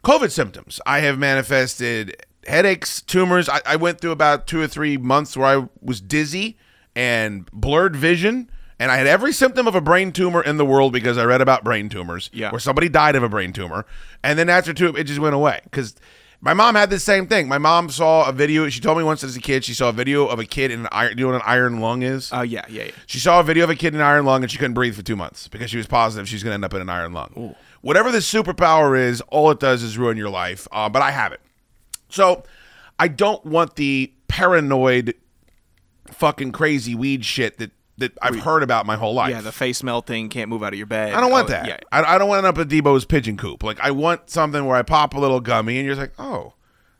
COVID 0.03 0.31
symptoms. 0.31 0.81
I 0.87 1.01
have 1.01 1.19
manifested 1.19 2.17
headaches, 2.47 3.01
tumors. 3.03 3.49
I, 3.49 3.61
I 3.67 3.77
went 3.77 4.01
through 4.01 4.13
about 4.13 4.47
two 4.47 4.61
or 4.61 4.67
three 4.69 4.97
months 4.97 5.37
where 5.37 5.61
I 5.61 5.69
was 5.81 6.01
dizzy 6.01 6.57
and 6.95 7.47
blurred 7.53 7.97
vision. 7.97 8.51
And 8.79 8.91
I 8.91 8.97
had 8.97 9.07
every 9.07 9.33
symptom 9.33 9.69
of 9.69 9.77
a 9.77 9.81
brain 9.81 10.11
tumor 10.11 10.43
in 10.43 10.57
the 10.57 10.65
world 10.65 10.93
because 10.93 11.17
I 11.17 11.25
read 11.25 11.41
about 11.41 11.63
brain 11.63 11.89
tumors, 11.89 12.31
Yeah. 12.33 12.51
where 12.51 12.59
somebody 12.59 12.89
died 12.89 13.15
of 13.15 13.23
a 13.23 13.29
brain 13.29 13.53
tumor. 13.53 13.87
And 14.25 14.37
then 14.39 14.49
after 14.49 14.73
two, 14.75 14.89
it 14.97 15.05
just 15.05 15.21
went 15.21 15.37
away. 15.37 15.61
Because 15.63 15.95
my 16.41 16.53
mom 16.53 16.75
had 16.75 16.91
the 16.91 16.99
same 16.99 17.29
thing. 17.29 17.47
My 17.47 17.59
mom 17.59 17.89
saw 17.91 18.29
a 18.29 18.33
video. 18.33 18.69
She 18.71 18.81
told 18.81 18.99
me 18.99 19.05
once 19.05 19.23
as 19.23 19.37
a 19.37 19.41
kid, 19.41 19.65
she 19.65 19.73
saw 19.73 19.91
a 19.91 19.93
video 19.93 20.27
of 20.27 20.41
a 20.41 20.45
kid 20.45 20.73
in 20.73 20.81
an 20.81 20.89
iron. 20.91 21.17
Do 21.17 21.21
you 21.21 21.27
know 21.29 21.35
what 21.35 21.43
an 21.45 21.49
iron 21.49 21.81
lung 21.81 22.03
is? 22.03 22.31
Oh 22.33 22.43
yeah, 22.43 22.65
yeah, 22.69 22.85
yeah. 22.85 22.91
She 23.07 23.21
saw 23.21 23.39
a 23.39 23.45
video 23.45 23.63
of 23.63 23.71
a 23.71 23.77
kid 23.77 23.95
in 23.95 24.01
an 24.01 24.07
iron 24.07 24.25
lung 24.25 24.43
and 24.43 24.51
she 24.51 24.59
couldn't 24.59 24.75
breathe 24.75 24.97
for 24.97 25.03
two 25.03 25.15
months 25.15 25.47
because 25.47 25.71
she 25.71 25.77
was 25.77 25.87
positive 25.87 26.29
she's 26.29 26.43
going 26.43 26.51
to 26.51 26.55
end 26.55 26.65
up 26.65 26.75
in 26.75 26.81
an 26.81 26.89
iron 26.89 27.13
lung. 27.13 27.55
Whatever 27.83 28.11
this 28.11 28.29
superpower 28.33 28.99
is, 28.99 29.21
all 29.29 29.53
it 29.53 29.61
does 29.61 29.85
is 29.85 29.97
ruin 29.97 30.17
your 30.17 30.31
life. 30.31 30.67
Uh, 30.73 30.89
but 30.89 31.03
I 31.03 31.13
have 31.13 31.31
it. 31.31 31.41
So 32.13 32.45
I 32.99 33.09
don't 33.09 33.45
want 33.45 33.77
the 33.77 34.13
paranoid, 34.29 35.15
fucking 36.07 36.53
crazy 36.53 36.95
weed 36.95 37.25
shit 37.25 37.59
that, 37.59 37.71
that 37.99 38.13
I've 38.21 38.41
heard 38.41 38.63
about 38.63 38.87
my 38.87 38.97
whole 38.97 39.15
life. 39.15 39.31
Yeah, 39.31 39.41
the 39.41 39.53
face 39.53 39.83
melting, 39.83 40.29
can't 40.29 40.49
move 40.49 40.63
out 40.63 40.73
of 40.73 40.79
your 40.79 40.87
bed. 40.87 41.13
I 41.15 41.21
don't 41.21 41.31
want 41.31 41.47
Oh, 41.47 41.49
that. 41.53 41.67
Yeah. 41.69 41.79
I, 41.91 42.03
I 42.15 42.19
don't 42.19 42.29
want 42.29 42.43
to 42.43 42.49
end 42.49 42.59
up 42.59 42.61
at 42.63 42.69
Debo's 42.69 43.05
pigeon 43.05 43.37
coop. 43.37 43.63
Like 43.63 43.81
I 43.81 43.91
want 43.91 44.31
something 44.31 44.65
where 44.67 44.77
I 44.77 44.83
pop 44.83 45.15
a 45.15 45.21
little 45.21 45.41
gummy 45.41 45.77
and 45.79 45.87
you're 45.87 45.95
just 45.95 46.01
like, 46.01 46.15
oh, 46.19 46.55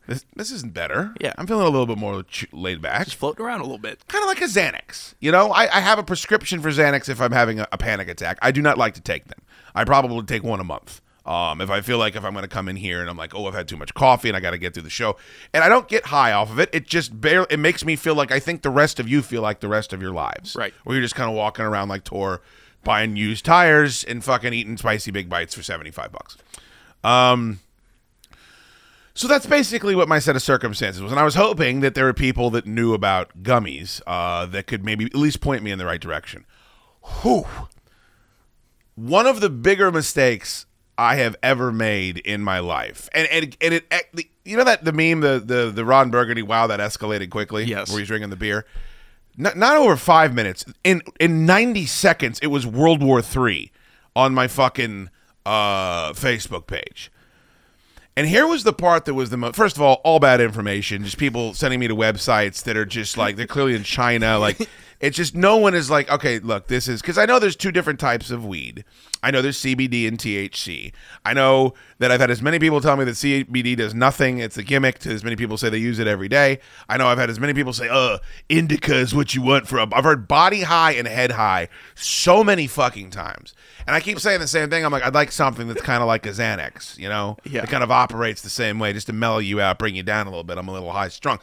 this 0.09 0.25
this 0.35 0.51
isn't 0.51 0.75
better. 0.75 1.15
Yeah. 1.21 1.33
I'm 1.39 1.47
feeling 1.47 1.67
a 1.67 1.71
little 1.71 1.87
bit 1.87 1.99
more 1.99 2.23
ch- 2.25 2.47
laid 2.53 2.83
back 2.83 3.05
Just 3.05 3.17
floating 3.17 3.45
around 3.45 3.61
a 3.61 3.65
little 3.65 3.79
bit. 3.79 4.03
kind 4.09 4.23
of 4.23 4.29
like 4.29 4.41
a 4.41 4.45
Xanax. 4.47 5.15
You 5.21 5.31
know, 5.33 5.51
I, 5.53 5.63
I 5.77 5.81
have 5.81 5.99
a 5.99 6.03
prescription 6.03 6.61
for 6.61 6.71
Xanax 6.71 7.09
if 7.09 7.21
I'm 7.21 7.33
having 7.33 7.61
a, 7.61 7.69
a 7.73 7.79
panic 7.79 8.09
attack. 8.09 8.39
I 8.43 8.51
do 8.51 8.63
not 8.63 8.79
like 8.79 8.95
to 8.95 9.01
take 9.01 9.27
them. 9.29 9.39
I 9.75 9.85
probably 9.85 10.23
take 10.25 10.43
one 10.43 10.61
a 10.61 10.65
month. 10.65 11.01
Um, 11.25 11.61
if 11.61 11.71
I 11.71 11.83
feel 11.83 11.99
like 11.99 12.17
if 12.17 12.25
I'm 12.25 12.33
going 12.33 12.43
to 12.43 12.49
come 12.49 12.69
in 12.69 12.75
here 12.75 13.01
and 13.01 13.09
I'm 13.09 13.17
like, 13.17 13.33
oh, 13.35 13.47
I've 13.47 13.55
had 13.55 13.69
too 13.69 13.77
much 13.77 13.95
coffee 13.95 14.29
and 14.29 14.37
I 14.37 14.41
got 14.41 14.51
to 14.51 14.59
get 14.59 14.75
through 14.75 14.83
the 14.83 14.91
show, 14.91 15.17
and 15.55 15.63
I 15.63 15.69
don't 15.69 15.87
get 15.87 16.07
high 16.07 16.33
off 16.33 16.51
of 16.51 16.59
it, 16.59 16.69
it 16.73 16.87
just 16.87 17.21
barely 17.21 17.47
it 17.51 17.59
makes 17.59 17.85
me 17.85 17.95
feel 17.95 18.15
like 18.15 18.33
I 18.33 18.41
think 18.41 18.63
the 18.63 18.71
rest 18.71 18.99
of 18.99 19.09
you 19.09 19.23
feel 19.23 19.41
like 19.41 19.61
the 19.61 19.69
rest 19.69 19.93
of 19.93 20.03
your 20.03 20.13
lives, 20.13 20.57
Right. 20.57 20.75
Where 20.85 20.97
you're 20.97 21.03
just 21.05 21.15
kind 21.15 21.31
of 21.31 21.37
walking 21.37 21.65
around 21.65 21.89
like 21.89 22.03
Tor, 22.05 22.43
buying 22.83 23.15
used 23.17 23.45
tires 23.45 24.03
and 24.03 24.25
fucking 24.25 24.53
eating 24.53 24.77
spicy 24.77 25.13
big 25.13 25.29
bites 25.29 25.55
for 25.55 25.63
seventy 25.63 25.93
five 25.93 26.11
bucks. 26.11 26.37
Um, 27.05 27.61
so 29.15 29.29
that's 29.29 29.47
basically 29.47 29.95
what 29.95 30.09
my 30.09 30.19
set 30.19 30.35
of 30.37 30.43
circumstances 30.43 31.03
was, 31.03 31.13
and 31.13 31.21
I 31.21 31.25
was 31.25 31.35
hoping 31.35 31.81
that 31.81 31.95
there 31.95 32.07
were 32.07 32.15
people 32.15 32.51
that 32.51 32.67
knew 32.67 32.95
about 32.95 33.43
gummies 33.43 34.01
uh, 34.07 34.47
that 34.47 34.67
could 34.67 34.85
maybe 34.85 35.05
at 35.05 35.15
least 35.15 35.41
point 35.41 35.63
me 35.63 35.71
in 35.71 35.79
the 35.79 35.87
right 35.87 36.01
direction. 36.01 36.47
Whew. 37.23 37.47
One 38.95 39.27
of 39.27 39.41
the 39.41 39.51
bigger 39.51 39.91
mistakes 39.93 40.67
I 41.03 41.17
have 41.17 41.35
ever 41.43 41.73
made 41.73 42.19
in 42.19 42.43
my 42.43 42.61
life, 42.61 43.09
and 43.13 43.27
and 43.29 43.57
and 43.61 43.75
it, 43.75 44.27
you 44.45 44.57
know 44.57 44.63
that 44.63 44.85
the 44.85 44.93
meme 44.93 45.21
the 45.21 45.43
the 45.45 45.73
the 45.75 45.85
Ron 45.85 46.11
Burgundy 46.11 46.43
wow 46.43 46.69
that 46.69 46.79
escalated 46.79 47.29
quickly 47.29 47.65
Yes. 47.65 47.91
where 47.91 47.99
he's 47.99 48.07
drinking 48.07 48.31
the 48.31 48.37
beer. 48.37 48.65
Not, 49.37 49.57
not 49.57 49.77
over 49.77 49.97
five 49.97 50.33
minutes. 50.33 50.65
In 50.85 51.03
in 51.19 51.45
ninety 51.45 51.87
seconds, 51.87 52.39
it 52.41 52.47
was 52.49 52.65
World 52.67 53.03
War 53.03 53.21
Three 53.21 53.73
on 54.15 54.33
my 54.33 54.47
fucking 54.47 55.11
uh, 55.45 56.13
Facebook 56.13 56.69
page. 56.69 57.11
And 58.15 58.29
here 58.29 58.47
was 58.47 58.63
the 58.63 58.75
part 58.75 59.07
that 59.07 59.15
was 59.15 59.31
the 59.31 59.37
most. 59.37 59.57
First 59.57 59.75
of 59.77 59.83
all, 59.83 59.95
all 60.05 60.21
bad 60.21 60.41
information. 60.41 61.03
Just 61.03 61.19
people 61.19 61.53
sending 61.55 61.81
me 61.81 61.89
to 61.89 61.97
websites 61.97 62.63
that 62.63 62.77
are 62.77 62.85
just 62.87 63.17
like 63.17 63.35
they're 63.35 63.47
clearly 63.49 63.75
in 63.75 63.83
China. 63.83 64.39
Like 64.39 64.69
It's 65.03 65.17
just 65.17 65.35
no 65.35 65.57
one 65.57 65.75
is 65.75 65.91
like, 65.91 66.09
okay, 66.09 66.39
look, 66.39 66.69
this 66.69 66.87
is 66.87 67.03
because 67.03 67.19
I 67.19 67.27
know 67.27 67.41
there's 67.41 67.57
two 67.57 67.73
different 67.73 67.99
types 67.99 68.31
of 68.31 68.47
weed. 68.47 68.85
I 69.23 69.31
know 69.31 69.41
there's 69.41 69.59
CBD 69.59 70.09
and 70.09 70.19
THC. 70.19 70.93
I 71.25 71.33
know 71.33 71.75
that 71.99 72.11
I've 72.11 72.21
had 72.21 72.31
as 72.31 72.43
many 72.43 72.59
people 72.59 72.81
tell 72.81 72.97
me 72.97 73.05
that 73.05 73.13
CBD 73.13 73.77
does 73.77 73.95
nothing. 73.95 74.39
It's 74.39 74.57
a 74.57 74.63
gimmick. 74.63 74.99
To 75.01 75.11
as 75.11 75.23
many 75.23 75.37
people 75.37 75.57
say 75.57 75.69
they 75.69 75.79
use 75.79 75.99
it 75.99 76.07
every 76.07 76.29
day. 76.29 76.59
I 76.89 76.97
know 76.97 77.07
I've 77.07 77.19
had 77.19 77.31
as 77.31 77.39
many 77.39 77.55
people 77.55 77.73
say, 77.73 77.89
"Uh, 77.89 78.19
indica 78.49 78.97
is 78.97 79.15
what 79.15 79.35
you 79.35 79.43
want 79.43 79.69
for 79.69 79.79
a." 79.79 79.87
I've 79.95 80.05
heard 80.05 80.27
body 80.27 80.63
high 80.63 80.93
and 80.93 81.07
head 81.07 81.33
high 81.33 81.69
so 81.95 82.43
many 82.43 82.67
fucking 82.67 83.11
times, 83.11 83.55
and 83.87 83.95
I 83.95 84.01
keep 84.01 84.19
saying 84.19 84.41
the 84.41 84.49
same 84.49 84.71
thing. 84.71 84.85
I'm 84.85 84.93
like, 84.93 85.05
I'd 85.05 85.15
like 85.15 85.31
something 85.31 85.69
that's 85.69 85.83
kind 85.83 86.03
of 86.03 86.09
like 86.09 86.27
a 86.27 86.31
Xanax, 86.31 86.99
you 86.99 87.09
know? 87.09 87.37
Yeah. 87.45 87.63
It 87.63 87.69
kind 87.69 87.83
of 87.83 87.91
operates 87.91 88.43
the 88.43 88.51
same 88.51 88.79
way, 88.79 88.93
just 88.93 89.07
to 89.07 89.13
mellow 89.13 89.39
you 89.39 89.61
out, 89.61 89.79
bring 89.79 89.95
you 89.95 90.03
down 90.03 90.27
a 90.27 90.31
little 90.31 90.45
bit. 90.45 90.59
I'm 90.59 90.69
a 90.69 90.73
little 90.73 90.93
high 90.93 91.09
strung 91.09 91.39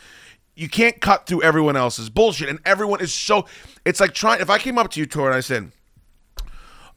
you 0.56 0.68
can't 0.68 1.00
cut 1.00 1.26
through 1.26 1.42
everyone 1.42 1.78
else's 1.78 2.10
bullshit 2.10 2.50
and 2.50 2.60
everyone 2.66 3.00
is 3.00 3.14
so 3.14 3.46
it's 3.86 4.02
like 4.02 4.14
trying 4.14 4.42
if 4.42 4.50
i 4.50 4.58
came 4.58 4.78
up 4.78 4.92
to 4.92 5.00
you 5.00 5.06
tor 5.06 5.28
and 5.28 5.38
i 5.38 5.40
said 5.40 5.72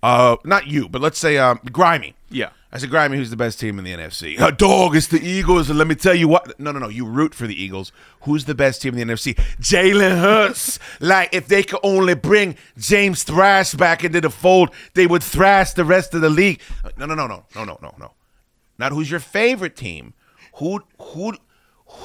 uh, 0.03 0.37
not 0.45 0.67
you, 0.67 0.89
but 0.89 1.01
let's 1.01 1.19
say 1.19 1.39
um, 1.39 1.61
Grimy. 1.71 2.15
Yeah. 2.31 2.51
I 2.75 2.79
said, 2.79 2.89
Grimy, 2.89 3.19
who's 3.19 3.29
the 3.29 3.37
best 3.37 3.61
team 3.61 3.79
in 3.79 3.85
the 3.85 3.93
NFC? 3.93 4.41
Uh, 4.41 4.51
dog, 4.51 4.97
it's 4.97 5.07
the 5.07 5.21
Eagles. 5.21 5.69
And 5.69 5.79
let 5.79 5.87
me 5.87 5.95
tell 5.95 6.15
you 6.15 6.27
what. 6.27 6.59
No, 6.59 6.73
no, 6.73 6.79
no. 6.79 6.89
You 6.89 7.05
root 7.05 7.35
for 7.35 7.47
the 7.47 7.63
Eagles. 7.63 7.93
Who's 8.23 8.47
the 8.47 8.55
best 8.55 8.81
team 8.81 8.97
in 8.97 9.07
the 9.07 9.15
NFC? 9.15 9.35
Jalen 9.61 10.19
Hurts. 10.19 10.79
like, 11.01 11.35
if 11.35 11.49
they 11.49 11.63
could 11.63 11.81
only 11.83 12.15
bring 12.15 12.57
James 12.79 13.25
Thrash 13.25 13.75
back 13.75 14.05
into 14.05 14.23
the 14.23 14.31
fold, 14.31 14.71
they 14.95 15.07
would 15.07 15.23
thrash 15.23 15.73
the 15.73 15.85
rest 15.85 16.15
of 16.15 16.23
the 16.23 16.31
league. 16.31 16.63
Uh, 16.83 16.89
no, 16.97 17.05
no, 17.05 17.15
no, 17.15 17.27
no, 17.27 17.45
no, 17.55 17.65
no, 17.65 17.79
no, 17.83 17.95
no. 17.99 18.13
Not 18.79 18.93
who's 18.93 19.11
your 19.11 19.21
favorite 19.21 19.77
team. 19.77 20.15
Who, 20.55 20.81
who, 20.99 21.35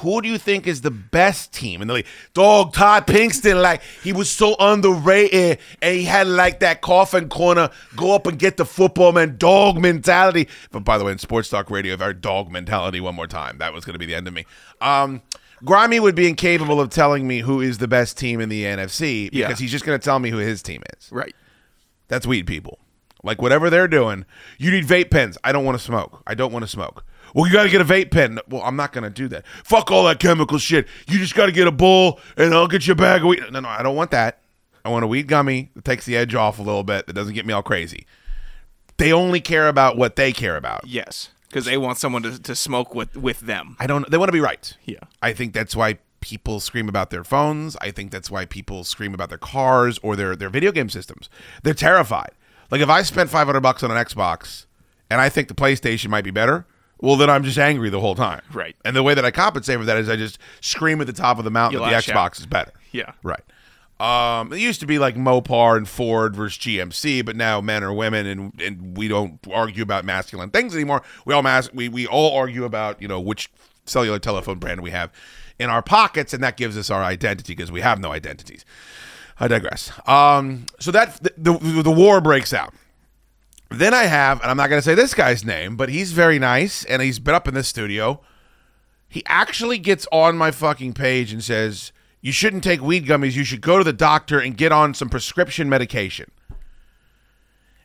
who 0.00 0.22
do 0.22 0.28
you 0.28 0.38
think 0.38 0.66
is 0.66 0.80
the 0.82 0.90
best 0.90 1.52
team 1.52 1.82
in 1.82 1.88
the 1.88 1.94
league? 1.94 2.06
Dog 2.34 2.72
Todd 2.72 3.06
Pinkston, 3.06 3.60
like 3.60 3.82
he 4.02 4.12
was 4.12 4.30
so 4.30 4.54
underrated, 4.60 5.58
and 5.82 5.96
he 5.96 6.04
had 6.04 6.26
like 6.26 6.60
that 6.60 6.80
coffin 6.80 7.28
corner, 7.28 7.70
go 7.96 8.14
up 8.14 8.26
and 8.26 8.38
get 8.38 8.56
the 8.56 8.64
football 8.64 9.12
man, 9.12 9.36
dog 9.38 9.78
mentality. 9.80 10.48
But 10.70 10.80
by 10.84 10.98
the 10.98 11.04
way, 11.04 11.12
in 11.12 11.18
sports 11.18 11.48
talk 11.48 11.70
radio, 11.70 11.94
if 11.94 12.00
I 12.00 12.06
heard 12.06 12.20
dog 12.20 12.50
mentality 12.50 13.00
one 13.00 13.14
more 13.14 13.26
time, 13.26 13.58
that 13.58 13.72
was 13.72 13.84
going 13.84 13.94
to 13.94 13.98
be 13.98 14.06
the 14.06 14.14
end 14.14 14.28
of 14.28 14.34
me. 14.34 14.46
Um, 14.80 15.22
Grimy 15.64 15.98
would 15.98 16.14
be 16.14 16.28
incapable 16.28 16.80
of 16.80 16.90
telling 16.90 17.26
me 17.26 17.40
who 17.40 17.60
is 17.60 17.78
the 17.78 17.88
best 17.88 18.16
team 18.16 18.40
in 18.40 18.48
the 18.48 18.62
NFC 18.64 19.28
because 19.30 19.34
Yeah. 19.50 19.54
he's 19.56 19.72
just 19.72 19.84
going 19.84 19.98
to 19.98 20.04
tell 20.04 20.20
me 20.20 20.30
who 20.30 20.36
his 20.38 20.62
team 20.62 20.82
is. 20.96 21.10
Right. 21.10 21.34
That's 22.06 22.26
weed 22.26 22.46
people. 22.46 22.78
Like 23.24 23.42
whatever 23.42 23.68
they're 23.68 23.88
doing, 23.88 24.24
you 24.58 24.70
need 24.70 24.84
vape 24.86 25.10
pens. 25.10 25.36
I 25.42 25.50
don't 25.50 25.64
want 25.64 25.76
to 25.76 25.82
smoke. 25.82 26.22
I 26.28 26.34
don't 26.34 26.52
want 26.52 26.62
to 26.64 26.68
smoke. 26.68 27.04
Well, 27.34 27.46
you 27.46 27.52
got 27.52 27.64
to 27.64 27.68
get 27.68 27.80
a 27.80 27.84
vape 27.84 28.10
pen. 28.10 28.38
Well, 28.48 28.62
I'm 28.62 28.76
not 28.76 28.92
going 28.92 29.04
to 29.04 29.10
do 29.10 29.28
that. 29.28 29.46
Fuck 29.64 29.90
all 29.90 30.04
that 30.04 30.18
chemical 30.18 30.58
shit. 30.58 30.86
You 31.06 31.18
just 31.18 31.34
got 31.34 31.46
to 31.46 31.52
get 31.52 31.66
a 31.66 31.72
bowl 31.72 32.20
and 32.36 32.54
I'll 32.54 32.68
get 32.68 32.86
you 32.86 32.92
a 32.92 32.96
bag 32.96 33.22
of 33.22 33.28
weed. 33.28 33.42
No, 33.50 33.60
no, 33.60 33.68
I 33.68 33.82
don't 33.82 33.96
want 33.96 34.10
that. 34.12 34.40
I 34.84 34.90
want 34.90 35.04
a 35.04 35.08
weed 35.08 35.26
gummy 35.26 35.70
that 35.74 35.84
takes 35.84 36.06
the 36.06 36.16
edge 36.16 36.34
off 36.34 36.58
a 36.58 36.62
little 36.62 36.84
bit, 36.84 37.06
that 37.06 37.12
doesn't 37.12 37.34
get 37.34 37.44
me 37.44 37.52
all 37.52 37.62
crazy. 37.62 38.06
They 38.96 39.12
only 39.12 39.40
care 39.40 39.68
about 39.68 39.96
what 39.96 40.16
they 40.16 40.32
care 40.32 40.56
about. 40.56 40.86
Yes. 40.86 41.30
Because 41.48 41.64
they 41.64 41.78
want 41.78 41.98
someone 41.98 42.22
to, 42.22 42.40
to 42.42 42.54
smoke 42.54 42.94
with, 42.94 43.16
with 43.16 43.40
them. 43.40 43.76
I 43.78 43.86
don't. 43.86 44.10
They 44.10 44.18
want 44.18 44.28
to 44.28 44.32
be 44.32 44.40
right. 44.40 44.76
Yeah. 44.84 44.98
I 45.22 45.32
think 45.32 45.54
that's 45.54 45.74
why 45.74 45.98
people 46.20 46.60
scream 46.60 46.88
about 46.88 47.10
their 47.10 47.24
phones. 47.24 47.76
I 47.80 47.90
think 47.90 48.10
that's 48.10 48.30
why 48.30 48.44
people 48.44 48.84
scream 48.84 49.14
about 49.14 49.28
their 49.28 49.38
cars 49.38 49.98
or 50.02 50.16
their 50.16 50.36
their 50.36 50.50
video 50.50 50.72
game 50.72 50.90
systems. 50.90 51.30
They're 51.62 51.74
terrified. 51.74 52.32
Like 52.70 52.80
if 52.80 52.88
I 52.90 53.02
spent 53.02 53.30
five 53.30 53.46
hundred 53.46 53.60
bucks 53.60 53.82
on 53.82 53.90
an 53.90 53.96
Xbox 53.96 54.66
and 55.08 55.20
I 55.20 55.28
think 55.28 55.48
the 55.48 55.54
PlayStation 55.54 56.08
might 56.08 56.24
be 56.24 56.30
better, 56.30 56.66
well 57.00 57.16
then 57.16 57.30
I'm 57.30 57.44
just 57.44 57.58
angry 57.58 57.90
the 57.90 58.00
whole 58.00 58.14
time. 58.14 58.42
Right. 58.52 58.76
And 58.84 58.94
the 58.96 59.02
way 59.02 59.14
that 59.14 59.24
I 59.24 59.30
compensate 59.30 59.78
for 59.78 59.84
that 59.84 59.96
is 59.98 60.08
I 60.08 60.16
just 60.16 60.38
scream 60.60 61.00
at 61.00 61.06
the 61.06 61.12
top 61.12 61.38
of 61.38 61.44
the 61.44 61.50
mountain 61.50 61.80
You 61.80 61.84
that 61.84 61.90
the 61.90 61.94
lash 61.94 62.08
Xbox 62.08 62.16
out. 62.16 62.38
is 62.40 62.46
better. 62.46 62.72
Yeah. 62.92 63.12
Right. 63.22 63.42
Um, 64.00 64.52
it 64.52 64.60
used 64.60 64.78
to 64.80 64.86
be 64.86 65.00
like 65.00 65.16
Mopar 65.16 65.76
and 65.76 65.88
Ford 65.88 66.36
versus 66.36 66.56
GMC, 66.58 67.24
but 67.24 67.34
now 67.34 67.60
men 67.60 67.82
are 67.82 67.92
women, 67.92 68.26
and, 68.26 68.60
and 68.60 68.96
we 68.96 69.08
don't 69.08 69.40
argue 69.52 69.82
about 69.82 70.04
masculine 70.04 70.50
things 70.50 70.72
anymore. 70.74 71.02
We 71.24 71.34
all 71.34 71.42
mas- 71.42 71.72
we 71.72 71.88
we 71.88 72.06
all 72.06 72.36
argue 72.36 72.64
about 72.64 73.02
you 73.02 73.08
know 73.08 73.18
which 73.18 73.50
cellular 73.86 74.20
telephone 74.20 74.58
brand 74.60 74.82
we 74.82 74.92
have 74.92 75.10
in 75.58 75.68
our 75.68 75.82
pockets, 75.82 76.32
and 76.32 76.44
that 76.44 76.56
gives 76.56 76.78
us 76.78 76.90
our 76.90 77.02
identity 77.02 77.54
because 77.56 77.72
we 77.72 77.80
have 77.80 77.98
no 77.98 78.12
identities. 78.12 78.64
I 79.40 79.48
digress. 79.48 79.90
Um, 80.06 80.66
so 80.78 80.92
that 80.92 81.20
the, 81.20 81.32
the 81.36 81.82
the 81.82 81.90
war 81.90 82.20
breaks 82.20 82.52
out. 82.52 82.72
Then 83.70 83.92
I 83.92 84.04
have, 84.04 84.40
and 84.40 84.50
I'm 84.50 84.56
not 84.56 84.70
going 84.70 84.78
to 84.78 84.84
say 84.84 84.94
this 84.94 85.14
guy's 85.14 85.44
name, 85.44 85.76
but 85.76 85.90
he's 85.90 86.12
very 86.12 86.38
nice, 86.38 86.84
and 86.84 87.02
he's 87.02 87.18
been 87.18 87.34
up 87.34 87.46
in 87.46 87.54
this 87.54 87.68
studio. 87.68 88.20
He 89.08 89.22
actually 89.26 89.78
gets 89.78 90.06
on 90.10 90.36
my 90.36 90.50
fucking 90.50 90.94
page 90.94 91.32
and 91.32 91.44
says, 91.44 91.92
You 92.22 92.32
shouldn't 92.32 92.64
take 92.64 92.80
weed 92.80 93.06
gummies. 93.06 93.32
You 93.32 93.44
should 93.44 93.60
go 93.60 93.78
to 93.78 93.84
the 93.84 93.92
doctor 93.92 94.38
and 94.38 94.56
get 94.56 94.72
on 94.72 94.94
some 94.94 95.08
prescription 95.08 95.68
medication. 95.68 96.30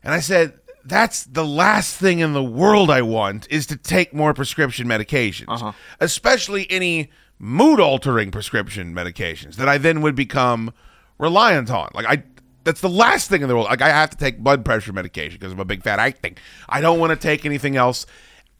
And 0.03 0.13
I 0.13 0.19
said, 0.19 0.59
That's 0.85 1.25
the 1.25 1.45
last 1.45 1.97
thing 1.97 2.19
in 2.19 2.33
the 2.33 2.43
world 2.43 2.89
I 2.89 3.01
want 3.01 3.47
is 3.49 3.65
to 3.67 3.77
take 3.77 4.13
more 4.13 4.33
prescription 4.33 4.87
medications, 4.87 5.45
uh-huh. 5.49 5.73
especially 5.99 6.69
any 6.69 7.09
mood 7.39 7.81
altering 7.81 8.31
prescription 8.31 8.93
medications 8.93 9.55
that 9.55 9.67
I 9.67 9.77
then 9.77 9.99
would 10.01 10.15
become 10.15 10.73
reliant 11.17 11.69
on. 11.69 11.89
Like, 11.93 12.05
I. 12.05 12.23
That's 12.63 12.81
the 12.81 12.89
last 12.89 13.29
thing 13.29 13.41
in 13.41 13.47
the 13.47 13.55
world. 13.55 13.67
Like 13.67 13.81
I 13.81 13.89
have 13.89 14.09
to 14.11 14.17
take 14.17 14.39
blood 14.39 14.63
pressure 14.63 14.93
medication 14.93 15.37
because 15.39 15.51
I'm 15.51 15.59
a 15.59 15.65
big 15.65 15.83
fat 15.83 15.99
I 15.99 16.11
think 16.11 16.39
I 16.69 16.81
don't 16.81 16.99
want 16.99 17.11
to 17.11 17.15
take 17.15 17.45
anything 17.45 17.75
else. 17.75 18.05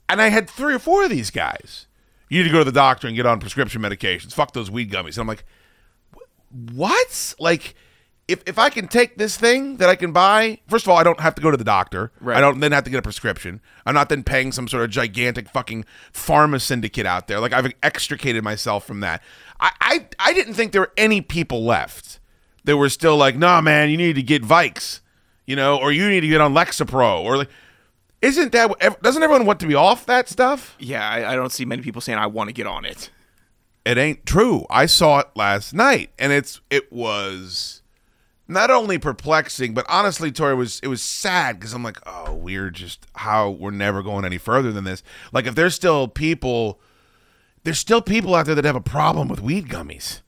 And 0.10 0.22
I 0.22 0.30
had 0.30 0.50
three 0.50 0.74
or 0.74 0.80
four 0.80 1.04
of 1.04 1.10
these 1.10 1.32
guys. 1.32 1.88
You 2.30 2.40
need 2.40 2.50
to 2.50 2.52
go 2.52 2.60
to 2.60 2.66
the 2.66 2.72
doctor 2.72 3.08
and 3.08 3.16
get 3.16 3.26
on 3.26 3.40
prescription 3.40 3.82
medications. 3.82 4.34
Fuck 4.34 4.54
those 4.54 4.70
weed 4.70 4.92
gummies. 4.92 5.10
And 5.10 5.20
I'm 5.20 5.28
like, 5.28 5.46
"Wh- 6.14 6.76
what? 6.76 7.36
Like, 7.40 7.76
if 8.28 8.42
if 8.46 8.58
I 8.58 8.70
can 8.70 8.88
take 8.88 9.18
this 9.18 9.38
thing 9.38 9.78
that 9.78 9.90
I 9.90 9.96
can 9.96 10.12
buy, 10.12 10.60
first 10.68 10.86
of 10.86 10.90
all, 10.90 10.98
I 10.98 11.04
don't 11.04 11.20
have 11.20 11.36
to 11.36 11.42
go 11.42 11.52
to 11.52 11.58
the 11.58 11.64
doctor. 11.64 12.12
Right. 12.20 12.38
I 12.38 12.42
don't 12.42 12.60
then 12.60 12.72
have 12.72 12.86
to 12.86 12.90
get 12.90 12.98
a 12.98 13.02
prescription. 13.02 13.62
I'm 13.86 13.94
not 13.94 14.10
then 14.10 14.24
paying 14.24 14.52
some 14.52 14.68
sort 14.68 14.84
of 14.84 14.90
gigantic 14.90 15.50
fucking 15.50 15.86
pharma 16.14 16.62
syndicate 16.62 17.06
out 17.06 17.28
there. 17.28 17.40
Like 17.40 17.54
I've 17.54 17.72
extricated 17.84 18.44
myself 18.44 18.86
from 18.86 19.02
that. 19.02 19.22
I 19.60 19.72
I, 19.80 20.08
I 20.20 20.34
didn't 20.34 20.56
think 20.56 20.72
there 20.72 20.82
were 20.82 20.94
any 20.98 21.22
people 21.22 21.64
left 21.64 22.20
that 22.66 22.78
were 22.78 22.90
still 22.90 23.18
like, 23.18 23.36
nah, 23.36 23.62
man, 23.62 23.90
you 23.90 23.98
need 23.98 24.14
to 24.16 24.24
get 24.24 24.44
Vikes, 24.44 25.02
you 25.46 25.56
know, 25.56 25.78
or 25.78 25.92
you 25.92 26.10
need 26.10 26.22
to 26.22 26.28
get 26.28 26.42
on 26.42 26.54
Lexapro, 26.54 27.24
or 27.24 27.38
like, 27.38 27.50
isn't 28.22 28.52
that 28.54 29.02
doesn't 29.02 29.22
everyone 29.22 29.46
want 29.46 29.60
to 29.60 29.68
be 29.68 29.76
off 29.76 30.06
that 30.06 30.30
stuff? 30.30 30.76
Yeah, 30.80 31.08
I, 31.08 31.34
I 31.34 31.36
don't 31.36 31.52
see 31.52 31.66
many 31.66 31.82
people 31.82 32.02
saying 32.02 32.18
I 32.18 32.28
want 32.28 32.50
to 32.50 32.54
get 32.54 32.68
on 32.68 32.86
it. 32.86 33.10
it 33.86 33.98
ain't 33.98 34.26
true. 34.26 34.66
I 34.70 34.86
saw 34.86 35.20
it 35.20 35.28
last 35.36 35.74
night, 35.74 36.12
and 36.18 36.32
it's 36.32 36.62
it 36.70 36.92
was 36.92 37.82
not 38.48 38.70
only 38.72 38.98
perplexing, 38.98 39.74
but 39.74 39.86
honestly, 39.90 40.32
Tori 40.32 40.54
it 40.54 40.56
was 40.56 40.80
it 40.82 40.88
was 40.88 41.02
sad 41.02 41.60
because 41.60 41.74
I'm 41.74 41.84
like, 41.84 41.98
oh, 42.06 42.34
we're 42.34 42.70
just 42.70 43.06
how 43.16 43.50
we're 43.50 43.72
never 43.72 44.02
going 44.02 44.24
any 44.26 44.38
further 44.38 44.72
than 44.72 44.86
this. 44.86 45.04
Like, 45.34 45.46
if 45.46 45.56
there's 45.56 45.76
still 45.76 46.08
people, 46.08 46.80
there's 47.64 47.80
still 47.80 48.02
people 48.02 48.36
out 48.36 48.46
there 48.46 48.56
that 48.56 48.66
have 48.66 48.76
a 48.76 48.82
problem 48.82 49.28
with 49.28 49.42
weed 49.42 49.68
gummies, 49.68 50.22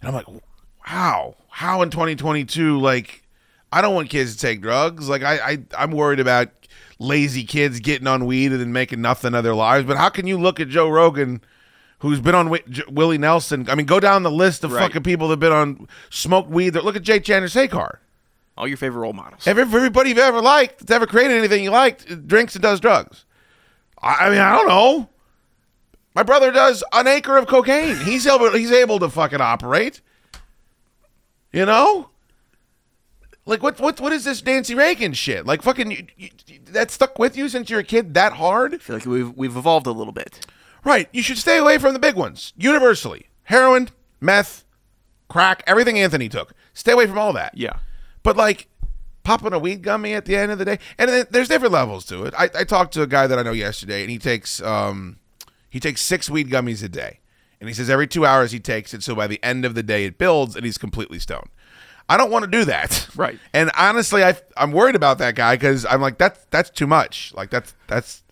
and 0.00 0.08
I'm 0.08 0.14
like, 0.14 0.42
how, 0.80 1.34
how 1.50 1.82
in 1.82 1.90
2022, 1.90 2.78
like, 2.80 3.22
I 3.72 3.82
don't 3.82 3.94
want 3.94 4.08
kids 4.10 4.34
to 4.34 4.40
take 4.40 4.60
drugs. 4.62 5.08
Like, 5.08 5.22
I, 5.22 5.34
I 5.52 5.58
I'm 5.78 5.90
worried 5.92 6.20
about 6.20 6.48
lazy 6.98 7.44
kids 7.44 7.80
getting 7.80 8.06
on 8.06 8.26
weed 8.26 8.52
and 8.52 8.60
then 8.60 8.72
making 8.72 9.00
nothing 9.00 9.34
of 9.34 9.44
their 9.44 9.54
lives. 9.54 9.86
But 9.86 9.96
how 9.96 10.08
can 10.08 10.26
you 10.26 10.38
look 10.38 10.60
at 10.60 10.68
Joe 10.68 10.88
Rogan? 10.88 11.42
who's 12.02 12.18
been 12.18 12.34
on 12.34 12.46
Wi- 12.46 12.64
J- 12.70 12.82
Willie 12.90 13.18
Nelson. 13.18 13.68
I 13.68 13.74
mean, 13.74 13.84
go 13.84 14.00
down 14.00 14.22
the 14.22 14.30
list 14.30 14.64
of 14.64 14.72
Right. 14.72 14.84
fucking 14.84 15.02
people 15.02 15.28
that've 15.28 15.38
been 15.38 15.52
on 15.52 15.86
smoked 16.08 16.48
weed. 16.48 16.74
Look 16.74 16.96
at 16.96 17.02
Jay 17.02 17.20
Chandrasekhar. 17.20 17.96
All 18.56 18.66
your 18.66 18.78
favorite 18.78 19.00
role 19.00 19.12
models. 19.12 19.46
Every, 19.46 19.64
everybody 19.64 20.08
you've 20.08 20.16
ever 20.18 20.40
liked 20.40 20.78
that's 20.78 20.90
ever 20.92 21.06
created 21.06 21.36
anything 21.36 21.62
you 21.62 21.68
liked 21.70 22.26
drinks 22.26 22.54
and 22.54 22.62
does 22.62 22.80
drugs. 22.80 23.26
I, 24.02 24.14
I 24.14 24.30
mean, 24.30 24.38
I 24.38 24.56
don't 24.56 24.66
know. 24.68 25.10
My 26.14 26.22
brother 26.22 26.50
does 26.50 26.82
an 26.94 27.06
acre 27.06 27.36
of 27.36 27.46
cocaine. 27.46 27.96
He's 27.96 28.26
able. 28.26 28.50
He's 28.52 28.72
able 28.72 28.98
to 29.00 29.10
fucking 29.10 29.42
operate. 29.42 30.00
You 31.52 31.66
know. 31.66 32.10
Like 33.46 33.62
what? 33.62 33.80
What? 33.80 34.00
What 34.00 34.12
is 34.12 34.24
this 34.24 34.44
Nancy 34.44 34.74
Reagan 34.74 35.12
shit? 35.12 35.46
Like 35.46 35.62
fucking. 35.62 35.90
You, 35.90 36.06
you, 36.16 36.30
that 36.66 36.90
stuck 36.90 37.18
with 37.18 37.36
you 37.36 37.48
since 37.48 37.68
you're 37.70 37.80
a 37.80 37.84
kid 37.84 38.14
that 38.14 38.34
hard? 38.34 38.74
I 38.74 38.78
feel 38.78 38.96
like 38.96 39.06
we've 39.06 39.36
we've 39.36 39.56
evolved 39.56 39.86
a 39.86 39.92
little 39.92 40.12
bit. 40.12 40.46
Right. 40.84 41.08
You 41.12 41.22
should 41.22 41.38
stay 41.38 41.58
away 41.58 41.78
from 41.78 41.92
the 41.92 41.98
big 41.98 42.14
ones. 42.14 42.52
Universally. 42.56 43.26
Heroin, 43.44 43.88
meth, 44.20 44.64
crack, 45.28 45.62
everything 45.66 45.98
Anthony 45.98 46.28
took. 46.28 46.52
Stay 46.72 46.92
away 46.92 47.06
from 47.06 47.18
all 47.18 47.32
that. 47.32 47.56
Yeah. 47.56 47.78
But 48.22 48.36
like 48.36 48.68
popping 49.22 49.52
a 49.52 49.58
weed 49.58 49.82
gummy 49.82 50.14
at 50.14 50.24
the 50.24 50.36
end 50.36 50.52
of 50.52 50.58
the 50.58 50.64
day. 50.64 50.78
And 50.98 51.10
then 51.10 51.26
there's 51.30 51.48
different 51.48 51.72
levels 51.72 52.04
to 52.06 52.24
it. 52.24 52.34
I, 52.38 52.50
I 52.54 52.64
talked 52.64 52.94
to 52.94 53.02
a 53.02 53.06
guy 53.06 53.26
that 53.26 53.38
I 53.38 53.42
know 53.42 53.52
yesterday 53.52 54.02
and 54.02 54.10
he 54.10 54.18
takes 54.18 54.62
um 54.62 55.18
he 55.68 55.80
takes 55.80 56.00
six 56.00 56.30
weed 56.30 56.48
gummies 56.48 56.82
a 56.82 56.88
day. 56.88 57.20
And 57.60 57.68
he 57.68 57.74
says 57.74 57.90
every 57.90 58.06
two 58.06 58.24
hours 58.24 58.52
he 58.52 58.60
takes 58.60 58.94
it, 58.94 59.02
so 59.02 59.14
by 59.14 59.26
the 59.26 59.42
end 59.42 59.64
of 59.64 59.74
the 59.74 59.82
day 59.82 60.04
it 60.06 60.18
builds 60.18 60.56
and 60.56 60.64
he's 60.64 60.78
completely 60.78 61.18
stoned. 61.18 61.50
I 62.08 62.16
don't 62.16 62.30
want 62.30 62.44
to 62.44 62.50
do 62.50 62.64
that. 62.64 63.06
Right. 63.16 63.38
And 63.52 63.70
honestly, 63.76 64.24
I 64.24 64.36
I'm 64.56 64.72
worried 64.72 64.94
about 64.94 65.18
that 65.18 65.34
guy 65.34 65.56
because 65.56 65.84
I'm 65.84 66.00
like 66.00 66.16
that's 66.16 66.46
that's 66.50 66.70
too 66.70 66.86
much. 66.86 67.32
Like 67.34 67.50
that's 67.50 67.74
that's 67.86 68.22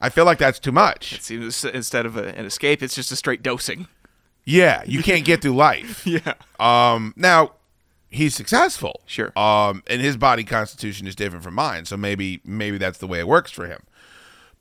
I 0.00 0.10
feel 0.10 0.26
like 0.26 0.38
that's 0.38 0.58
too 0.58 0.72
much. 0.72 1.14
It 1.14 1.22
seems 1.22 1.64
instead 1.64 2.04
of 2.04 2.16
a, 2.16 2.28
an 2.36 2.44
escape, 2.44 2.82
it's 2.82 2.94
just 2.94 3.10
a 3.10 3.16
straight 3.16 3.42
dosing. 3.42 3.88
Yeah, 4.44 4.82
you 4.84 5.02
can't 5.02 5.24
get 5.24 5.40
through 5.40 5.56
life. 5.56 6.06
Yeah. 6.06 6.34
Um, 6.60 7.14
now, 7.16 7.52
he's 8.10 8.34
successful. 8.34 9.00
Sure. 9.06 9.36
Um, 9.38 9.82
and 9.86 10.02
his 10.02 10.16
body 10.18 10.44
constitution 10.44 11.06
is 11.06 11.14
different 11.16 11.42
from 11.42 11.54
mine, 11.54 11.86
so 11.86 11.96
maybe 11.96 12.42
maybe 12.44 12.76
that's 12.76 12.98
the 12.98 13.06
way 13.06 13.18
it 13.18 13.28
works 13.28 13.50
for 13.50 13.66
him. 13.66 13.82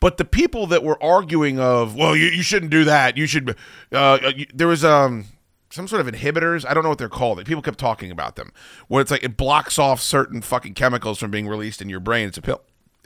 But 0.03 0.17
the 0.17 0.25
people 0.25 0.67
that 0.67 0.83
were 0.83 1.01
arguing 1.01 1.61
of, 1.61 1.95
well, 1.95 2.13
you, 2.13 2.25
you 2.25 2.43
shouldn't 2.43 2.71
do 2.71 2.83
that. 2.83 3.15
You 3.15 3.25
should. 3.25 3.55
Uh, 3.89 4.33
you, 4.35 4.45
there 4.53 4.67
was 4.67 4.83
um 4.83 5.27
some 5.69 5.87
sort 5.87 6.05
of 6.05 6.13
inhibitors. 6.13 6.65
I 6.67 6.73
don't 6.73 6.83
know 6.83 6.89
what 6.89 6.97
they're 6.97 7.07
called. 7.07 7.43
People 7.45 7.61
kept 7.61 7.79
talking 7.79 8.11
about 8.11 8.35
them, 8.35 8.51
where 8.89 9.01
it's 9.01 9.11
like 9.11 9.23
it 9.23 9.37
blocks 9.37 9.79
off 9.79 10.01
certain 10.01 10.41
fucking 10.41 10.73
chemicals 10.73 11.19
from 11.19 11.31
being 11.31 11.47
released 11.47 11.81
in 11.81 11.87
your 11.87 12.01
brain. 12.01 12.27
It's 12.27 12.37
a 12.37 12.41
pill, 12.41 12.61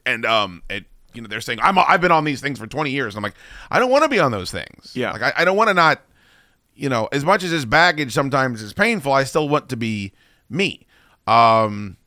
and 0.07 0.25
um, 0.25 0.63
it 0.71 0.85
you 1.13 1.21
know 1.21 1.27
they're 1.27 1.39
saying 1.39 1.59
I'm 1.61 1.77
I've 1.77 2.01
been 2.01 2.11
on 2.11 2.23
these 2.23 2.41
things 2.41 2.57
for 2.57 2.65
20 2.65 2.89
years. 2.89 3.15
I'm 3.15 3.21
like 3.21 3.35
I 3.69 3.77
don't 3.77 3.91
want 3.91 4.01
to 4.01 4.09
be 4.09 4.19
on 4.19 4.31
those 4.31 4.49
things. 4.49 4.93
Yeah. 4.95 5.11
like 5.11 5.21
I, 5.21 5.33
I 5.37 5.45
don't 5.45 5.55
want 5.55 5.67
to 5.67 5.75
not 5.75 6.01
you 6.73 6.89
know, 6.89 7.09
as 7.11 7.23
much 7.23 7.43
as 7.43 7.51
this 7.51 7.65
baggage 7.65 8.11
sometimes 8.11 8.63
is 8.63 8.73
painful, 8.73 9.13
I 9.13 9.23
still 9.23 9.47
want 9.47 9.69
to 9.69 9.77
be 9.77 10.13
me. 10.49 10.87
Um, 11.27 11.97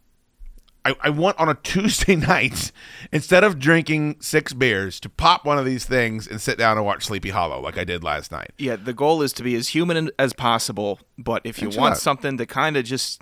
I, 0.84 0.94
I 1.02 1.10
want 1.10 1.38
on 1.38 1.48
a 1.48 1.54
Tuesday 1.62 2.16
night, 2.16 2.72
instead 3.12 3.44
of 3.44 3.58
drinking 3.58 4.16
six 4.20 4.52
beers, 4.52 4.98
to 5.00 5.08
pop 5.08 5.44
one 5.44 5.58
of 5.58 5.64
these 5.64 5.84
things 5.84 6.26
and 6.26 6.40
sit 6.40 6.56
down 6.58 6.76
and 6.76 6.86
watch 6.86 7.04
Sleepy 7.04 7.30
Hollow 7.30 7.60
like 7.60 7.76
I 7.78 7.84
did 7.84 8.02
last 8.02 8.32
night. 8.32 8.52
Yeah, 8.58 8.76
the 8.76 8.92
goal 8.92 9.22
is 9.22 9.32
to 9.34 9.42
be 9.42 9.54
as 9.56 9.68
human 9.68 10.10
as 10.18 10.32
possible, 10.32 11.00
but 11.18 11.42
if 11.44 11.60
you 11.60 11.68
That's 11.68 11.76
want 11.76 11.92
right. 11.92 12.00
something 12.00 12.38
to 12.38 12.46
kind 12.46 12.76
of 12.76 12.84
just, 12.84 13.20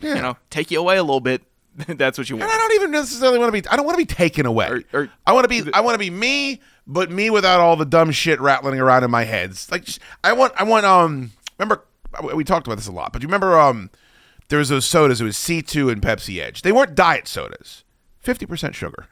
Yeah. 0.00 0.14
you 0.16 0.22
know, 0.22 0.36
take 0.48 0.70
you 0.70 0.80
away 0.80 0.96
a 0.96 1.02
little 1.02 1.20
bit, 1.20 1.42
that's 1.86 2.18
what 2.18 2.28
you 2.30 2.36
want. 2.36 2.50
And 2.50 2.52
I 2.52 2.56
don't 2.56 2.72
even 2.74 2.90
necessarily 2.90 3.38
want 3.38 3.54
to 3.54 3.62
be. 3.62 3.68
I 3.68 3.76
don't 3.76 3.84
want 3.86 3.94
to 3.98 4.04
be 4.04 4.12
taken 4.12 4.46
away. 4.46 4.68
Or- 4.68 4.82
or- 4.92 5.10
I 5.26 5.32
want 5.32 5.44
to 5.44 5.48
be. 5.48 5.70
I 5.72 5.80
want 5.80 5.94
to 5.94 5.98
be 5.98 6.10
me, 6.10 6.60
but 6.86 7.10
me 7.10 7.30
without 7.30 7.60
all 7.60 7.76
the 7.76 7.84
dumb 7.84 8.10
shit 8.10 8.40
rattling 8.40 8.80
around 8.80 9.04
in 9.04 9.10
my 9.10 9.24
heads. 9.24 9.70
Like 9.70 9.84
just- 9.84 10.00
I 10.24 10.32
want. 10.32 10.52
I 10.56 10.64
want. 10.64 10.84
Um. 10.86 11.30
Remember, 11.58 11.84
we 12.34 12.42
talked 12.42 12.66
about 12.66 12.76
this 12.76 12.88
a 12.88 12.92
lot, 12.92 13.12
but 13.12 13.22
you 13.22 13.28
remember? 13.28 13.58
Um. 13.58 13.90
There 14.50 14.58
was 14.58 14.68
those 14.68 14.84
sodas. 14.84 15.20
It 15.20 15.24
was 15.24 15.36
C 15.36 15.62
two 15.62 15.88
and 15.88 16.02
Pepsi 16.02 16.40
Edge. 16.40 16.62
They 16.62 16.72
weren't 16.72 16.96
diet 16.96 17.26
sodas. 17.26 17.84
Fifty 18.18 18.44
percent 18.46 18.74
sugar. 18.74 19.06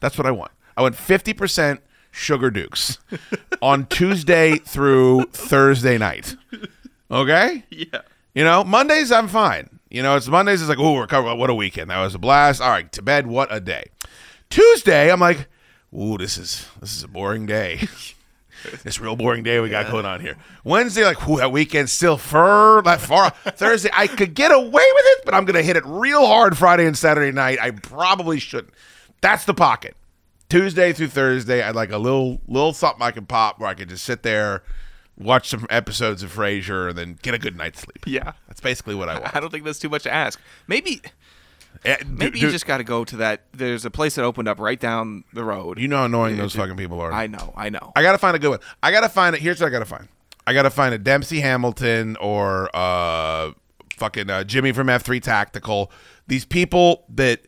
That's 0.00 0.18
what 0.18 0.26
I 0.26 0.32
want. 0.32 0.50
I 0.76 0.82
want 0.82 0.96
fifty 0.96 1.32
percent 1.32 1.80
sugar 2.10 2.50
dukes 2.50 2.98
on 3.62 3.86
Tuesday 3.86 4.58
through 4.58 5.26
Thursday 5.32 5.96
night. 5.96 6.36
Okay. 7.10 7.64
Yeah. 7.70 8.02
You 8.34 8.44
know, 8.44 8.64
Mondays 8.64 9.12
I'm 9.12 9.28
fine. 9.28 9.78
You 9.90 10.02
know, 10.02 10.16
it's 10.16 10.28
Mondays. 10.28 10.60
It's 10.60 10.68
like, 10.68 10.78
oh, 10.78 10.92
we're 10.92 11.06
covered. 11.06 11.36
What 11.36 11.50
a 11.50 11.54
weekend! 11.54 11.90
That 11.90 12.00
was 12.00 12.14
a 12.14 12.18
blast. 12.18 12.60
All 12.60 12.68
right, 12.68 12.90
to 12.92 13.00
bed. 13.00 13.26
What 13.26 13.48
a 13.50 13.60
day. 13.60 13.84
Tuesday, 14.50 15.10
I'm 15.10 15.20
like, 15.20 15.48
ooh, 15.96 16.18
this 16.18 16.36
is 16.36 16.66
this 16.80 16.94
is 16.96 17.02
a 17.04 17.08
boring 17.08 17.46
day. 17.46 17.86
this 18.84 19.00
real 19.00 19.16
boring 19.16 19.42
day 19.42 19.60
we 19.60 19.68
got 19.68 19.90
going 19.90 20.06
on 20.06 20.20
here. 20.20 20.36
Wednesday, 20.64 21.04
like, 21.04 21.28
ooh, 21.28 21.38
that 21.38 21.52
weekend's 21.52 21.92
still 21.92 22.16
far 22.16 22.82
that 22.82 23.00
far. 23.02 23.30
Thursday, 23.30 23.90
I 23.92 24.06
could 24.06 24.34
get 24.34 24.50
away 24.50 24.66
with 24.70 25.04
it, 25.06 25.24
but 25.24 25.34
I'm 25.34 25.44
gonna 25.44 25.62
hit 25.62 25.76
it 25.76 25.84
real 25.86 26.26
hard 26.26 26.56
Friday 26.56 26.86
and 26.86 26.96
Saturday 26.96 27.32
night. 27.32 27.58
I 27.60 27.70
probably 27.70 28.38
shouldn't. 28.38 28.74
That's 29.20 29.44
the 29.44 29.54
pocket. 29.54 29.96
Tuesday 30.48 30.92
through 30.92 31.08
Thursday, 31.08 31.62
I'd 31.62 31.74
like 31.74 31.92
a 31.92 31.98
little 31.98 32.40
little 32.48 32.72
something 32.72 33.02
I 33.02 33.10
can 33.10 33.26
pop 33.26 33.60
where 33.60 33.68
I 33.68 33.74
could 33.74 33.90
just 33.90 34.04
sit 34.04 34.22
there, 34.22 34.62
watch 35.18 35.48
some 35.48 35.66
episodes 35.68 36.22
of 36.22 36.34
Frasier, 36.34 36.88
and 36.88 36.96
then 36.96 37.18
get 37.20 37.34
a 37.34 37.38
good 37.38 37.56
night's 37.56 37.80
sleep. 37.80 38.04
Yeah. 38.06 38.32
That's 38.46 38.60
basically 38.60 38.94
what 38.94 39.08
I 39.08 39.20
want. 39.20 39.36
I 39.36 39.40
don't 39.40 39.50
think 39.50 39.64
that's 39.64 39.78
too 39.78 39.90
much 39.90 40.04
to 40.04 40.12
ask. 40.12 40.40
Maybe 40.66 41.02
maybe 41.84 42.38
do- 42.38 42.46
you 42.46 42.50
just 42.50 42.66
got 42.66 42.78
to 42.78 42.84
go 42.84 43.04
to 43.04 43.16
that. 43.16 43.42
There's 43.52 43.84
a 43.84 43.90
place 43.90 44.14
that 44.16 44.24
opened 44.24 44.48
up 44.48 44.58
right 44.58 44.78
down 44.78 45.24
the 45.32 45.44
road. 45.44 45.78
you 45.78 45.88
know 45.88 45.98
how 45.98 46.04
annoying 46.04 46.36
those 46.36 46.54
fucking 46.54 46.76
people 46.76 47.00
are. 47.00 47.12
I 47.12 47.26
know, 47.26 47.52
I 47.56 47.70
know. 47.70 47.92
I 47.96 48.02
gotta 48.02 48.18
find 48.18 48.36
a 48.36 48.38
good 48.38 48.50
one. 48.50 48.60
I 48.82 48.90
gotta 48.90 49.08
find 49.08 49.34
it. 49.36 49.42
Here's 49.42 49.60
what 49.60 49.68
I 49.68 49.70
gotta 49.70 49.84
find. 49.84 50.08
I 50.46 50.52
gotta 50.54 50.70
find 50.70 50.94
a 50.94 50.98
Dempsey 50.98 51.40
Hamilton 51.40 52.16
or 52.20 52.70
uh 52.74 53.52
fucking 53.96 54.30
uh, 54.30 54.44
Jimmy 54.44 54.72
from 54.72 54.86
F3 54.86 55.20
Tactical. 55.20 55.90
These 56.26 56.44
people 56.44 57.04
that 57.08 57.40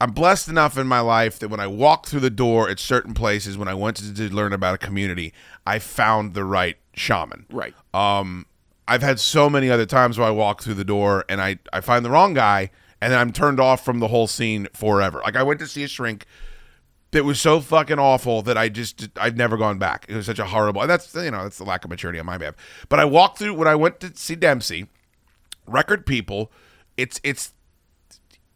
I'm 0.00 0.12
blessed 0.12 0.48
enough 0.48 0.78
in 0.78 0.86
my 0.86 1.00
life 1.00 1.38
that 1.40 1.48
when 1.48 1.60
I 1.60 1.66
walk 1.66 2.06
through 2.06 2.20
the 2.20 2.30
door 2.30 2.70
at 2.70 2.78
certain 2.78 3.12
places, 3.12 3.58
when 3.58 3.68
I 3.68 3.74
went 3.74 3.96
to, 3.98 4.14
to 4.14 4.34
learn 4.34 4.52
about 4.52 4.74
a 4.74 4.78
community, 4.78 5.34
I 5.66 5.78
found 5.78 6.34
the 6.34 6.44
right 6.44 6.76
shaman. 6.94 7.46
Right. 7.50 7.74
Um, 7.92 8.46
I've 8.88 9.02
had 9.02 9.20
so 9.20 9.50
many 9.50 9.68
other 9.68 9.86
times 9.86 10.18
where 10.18 10.26
I 10.26 10.30
walk 10.30 10.62
through 10.62 10.74
the 10.74 10.84
door 10.84 11.24
and 11.28 11.40
I, 11.40 11.58
I 11.72 11.80
find 11.80 12.04
the 12.04 12.10
wrong 12.10 12.34
guy 12.34 12.70
and 13.00 13.12
then 13.12 13.18
I'm 13.18 13.32
turned 13.32 13.60
off 13.60 13.84
from 13.84 14.00
the 14.00 14.08
whole 14.08 14.26
scene 14.26 14.68
forever. 14.74 15.20
Like 15.24 15.36
I 15.36 15.42
went 15.42 15.60
to 15.60 15.66
see 15.66 15.84
a 15.84 15.88
shrink 15.88 16.26
that 17.12 17.24
was 17.24 17.40
so 17.40 17.60
fucking 17.60 17.98
awful 17.98 18.42
that 18.42 18.56
I 18.56 18.68
just 18.68 19.08
I've 19.16 19.36
never 19.36 19.56
gone 19.56 19.78
back. 19.78 20.06
It 20.08 20.14
was 20.14 20.26
such 20.26 20.38
a 20.38 20.44
horrible. 20.46 20.82
And 20.82 20.90
that's 20.90 21.14
you 21.14 21.30
know 21.30 21.42
that's 21.42 21.58
the 21.58 21.64
lack 21.64 21.84
of 21.84 21.90
maturity 21.90 22.18
on 22.18 22.26
my 22.26 22.38
behalf. 22.38 22.54
But 22.88 23.00
I 23.00 23.04
walked 23.04 23.38
through 23.38 23.54
when 23.54 23.68
I 23.68 23.74
went 23.74 24.00
to 24.00 24.12
see 24.14 24.34
Dempsey, 24.36 24.86
record 25.66 26.06
people. 26.06 26.52
It's 26.96 27.20
it's 27.24 27.54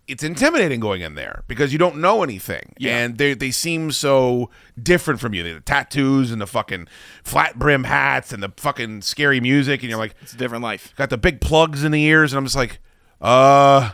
it's 0.07 0.23
intimidating 0.23 0.81
going 0.81 1.01
in 1.01 1.15
there 1.15 1.45
because 1.49 1.73
you 1.73 1.79
don't 1.79 1.97
know 1.97 2.23
anything, 2.23 2.75
and 3.03 3.17
they 3.17 3.33
they 3.33 3.51
seem 3.51 3.91
so 3.91 4.51
different 4.81 5.19
from 5.19 5.33
you. 5.33 5.43
The 5.43 5.61
tattoos 5.61 6.31
and 6.31 6.41
the 6.43 6.47
fucking 6.47 6.89
flat 7.25 7.59
brim 7.59 7.85
hats 7.85 8.31
and 8.33 8.43
the 8.43 8.53
fucking 8.57 9.01
scary 9.01 9.41
music, 9.41 9.81
and 9.81 9.89
you're 9.89 9.99
like, 9.99 10.15
It's 10.21 10.35
a 10.35 10.37
different 10.37 10.63
life. 10.63 10.93
got 10.97 11.09
the 11.11 11.17
big 11.17 11.41
plugs 11.41 11.85
in 11.85 11.93
the 11.93 12.03
ears, 12.03 12.33
and 12.33 12.39
I'm 12.39 12.45
just 12.45 12.55
like, 12.57 12.81
uh, 13.23 13.93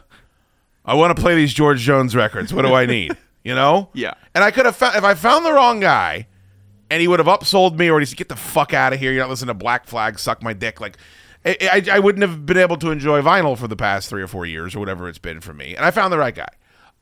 I 0.91 0.95
want 0.95 1.17
to 1.17 1.23
play 1.23 1.37
these 1.37 1.55
George 1.55 1.79
Jones 1.79 2.17
records. 2.17 2.53
What 2.53 2.63
do 2.63 2.75
I 2.75 2.85
need? 2.85 3.17
You 3.43 3.55
know? 3.55 3.89
Yeah. 3.95 4.13
And 4.35 4.45
I 4.45 4.51
could 4.51 4.67
have 4.67 4.77
found 4.77 4.97
if 4.97 5.03
I 5.03 5.15
found 5.15 5.47
the 5.47 5.53
wrong 5.55 5.81
guy, 5.81 6.27
and 6.91 7.01
he 7.01 7.09
would 7.09 7.21
have 7.21 7.27
upsold 7.27 7.79
me, 7.79 7.89
or 7.89 7.99
he 7.99 8.05
said, 8.05 8.19
"Get 8.19 8.29
the 8.29 8.37
fuck 8.37 8.75
out 8.75 8.93
of 8.93 8.99
here! 8.99 9.13
You're 9.13 9.23
not 9.23 9.31
listening 9.31 9.49
to 9.49 9.55
Black 9.55 9.87
Flag, 9.87 10.19
suck 10.19 10.43
my 10.43 10.53
dick." 10.53 10.79
Like, 10.79 10.99
I, 11.47 11.57
I, 11.63 11.97
I 11.97 11.99
wouldn't 12.01 12.21
have 12.21 12.45
been 12.45 12.59
able 12.59 12.77
to 12.77 12.91
enjoy 12.91 13.23
vinyl 13.23 13.57
for 13.57 13.67
the 13.67 13.77
past 13.77 14.11
three 14.11 14.21
or 14.21 14.27
four 14.27 14.45
years, 14.45 14.77
or 14.77 14.79
whatever 14.79 15.09
it's 15.09 15.17
been 15.17 15.41
for 15.41 15.55
me. 15.55 15.75
And 15.75 15.87
I 15.87 15.91
found 15.91 16.13
the 16.13 16.19
right 16.19 16.35
guy. 16.35 16.51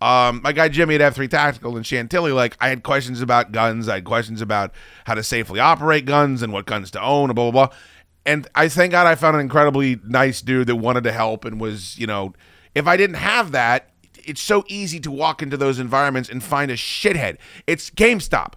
Um, 0.01 0.42
my 0.44 0.53
guy 0.53 0.68
Jimmy 0.68 0.94
at 0.94 1.01
F3 1.01 1.29
Tactical 1.29 1.77
in 1.77 1.83
Chantilly, 1.83 2.31
like 2.31 2.57
I 2.61 2.68
had 2.68 2.85
questions 2.85 3.20
about 3.20 3.51
guns, 3.51 3.88
I 3.88 3.94
had 3.94 4.05
questions 4.05 4.40
about 4.40 4.72
how 5.07 5.14
to 5.14 5.24
safely 5.24 5.59
operate 5.59 6.05
guns 6.05 6.40
and 6.40 6.53
what 6.53 6.66
guns 6.66 6.92
to 6.92 7.03
own, 7.03 7.31
and 7.31 7.35
blah 7.35 7.51
blah 7.51 7.66
blah. 7.66 7.77
And 8.24 8.46
I 8.55 8.68
thank 8.68 8.92
God 8.92 9.09
I 9.09 9.16
found 9.16 9.35
an 9.35 9.40
incredibly 9.40 9.98
nice 10.05 10.40
dude 10.40 10.68
that 10.68 10.77
wanted 10.77 11.03
to 11.03 11.11
help 11.11 11.44
and 11.44 11.61
was, 11.61 11.98
you 11.98 12.07
know, 12.07 12.33
if 12.74 12.87
I 12.87 12.96
didn't 12.96 13.16
have 13.16 13.52
that, 13.52 13.90
it's 14.24 14.40
so 14.42 14.64
easy 14.68 15.00
to 15.00 15.11
walk 15.11 15.42
into 15.42 15.57
those 15.57 15.78
environments 15.78 16.28
and 16.28 16.42
find 16.42 16.70
a 16.70 16.74
shithead. 16.74 17.38
It's 17.66 17.90
GameStop. 17.90 18.54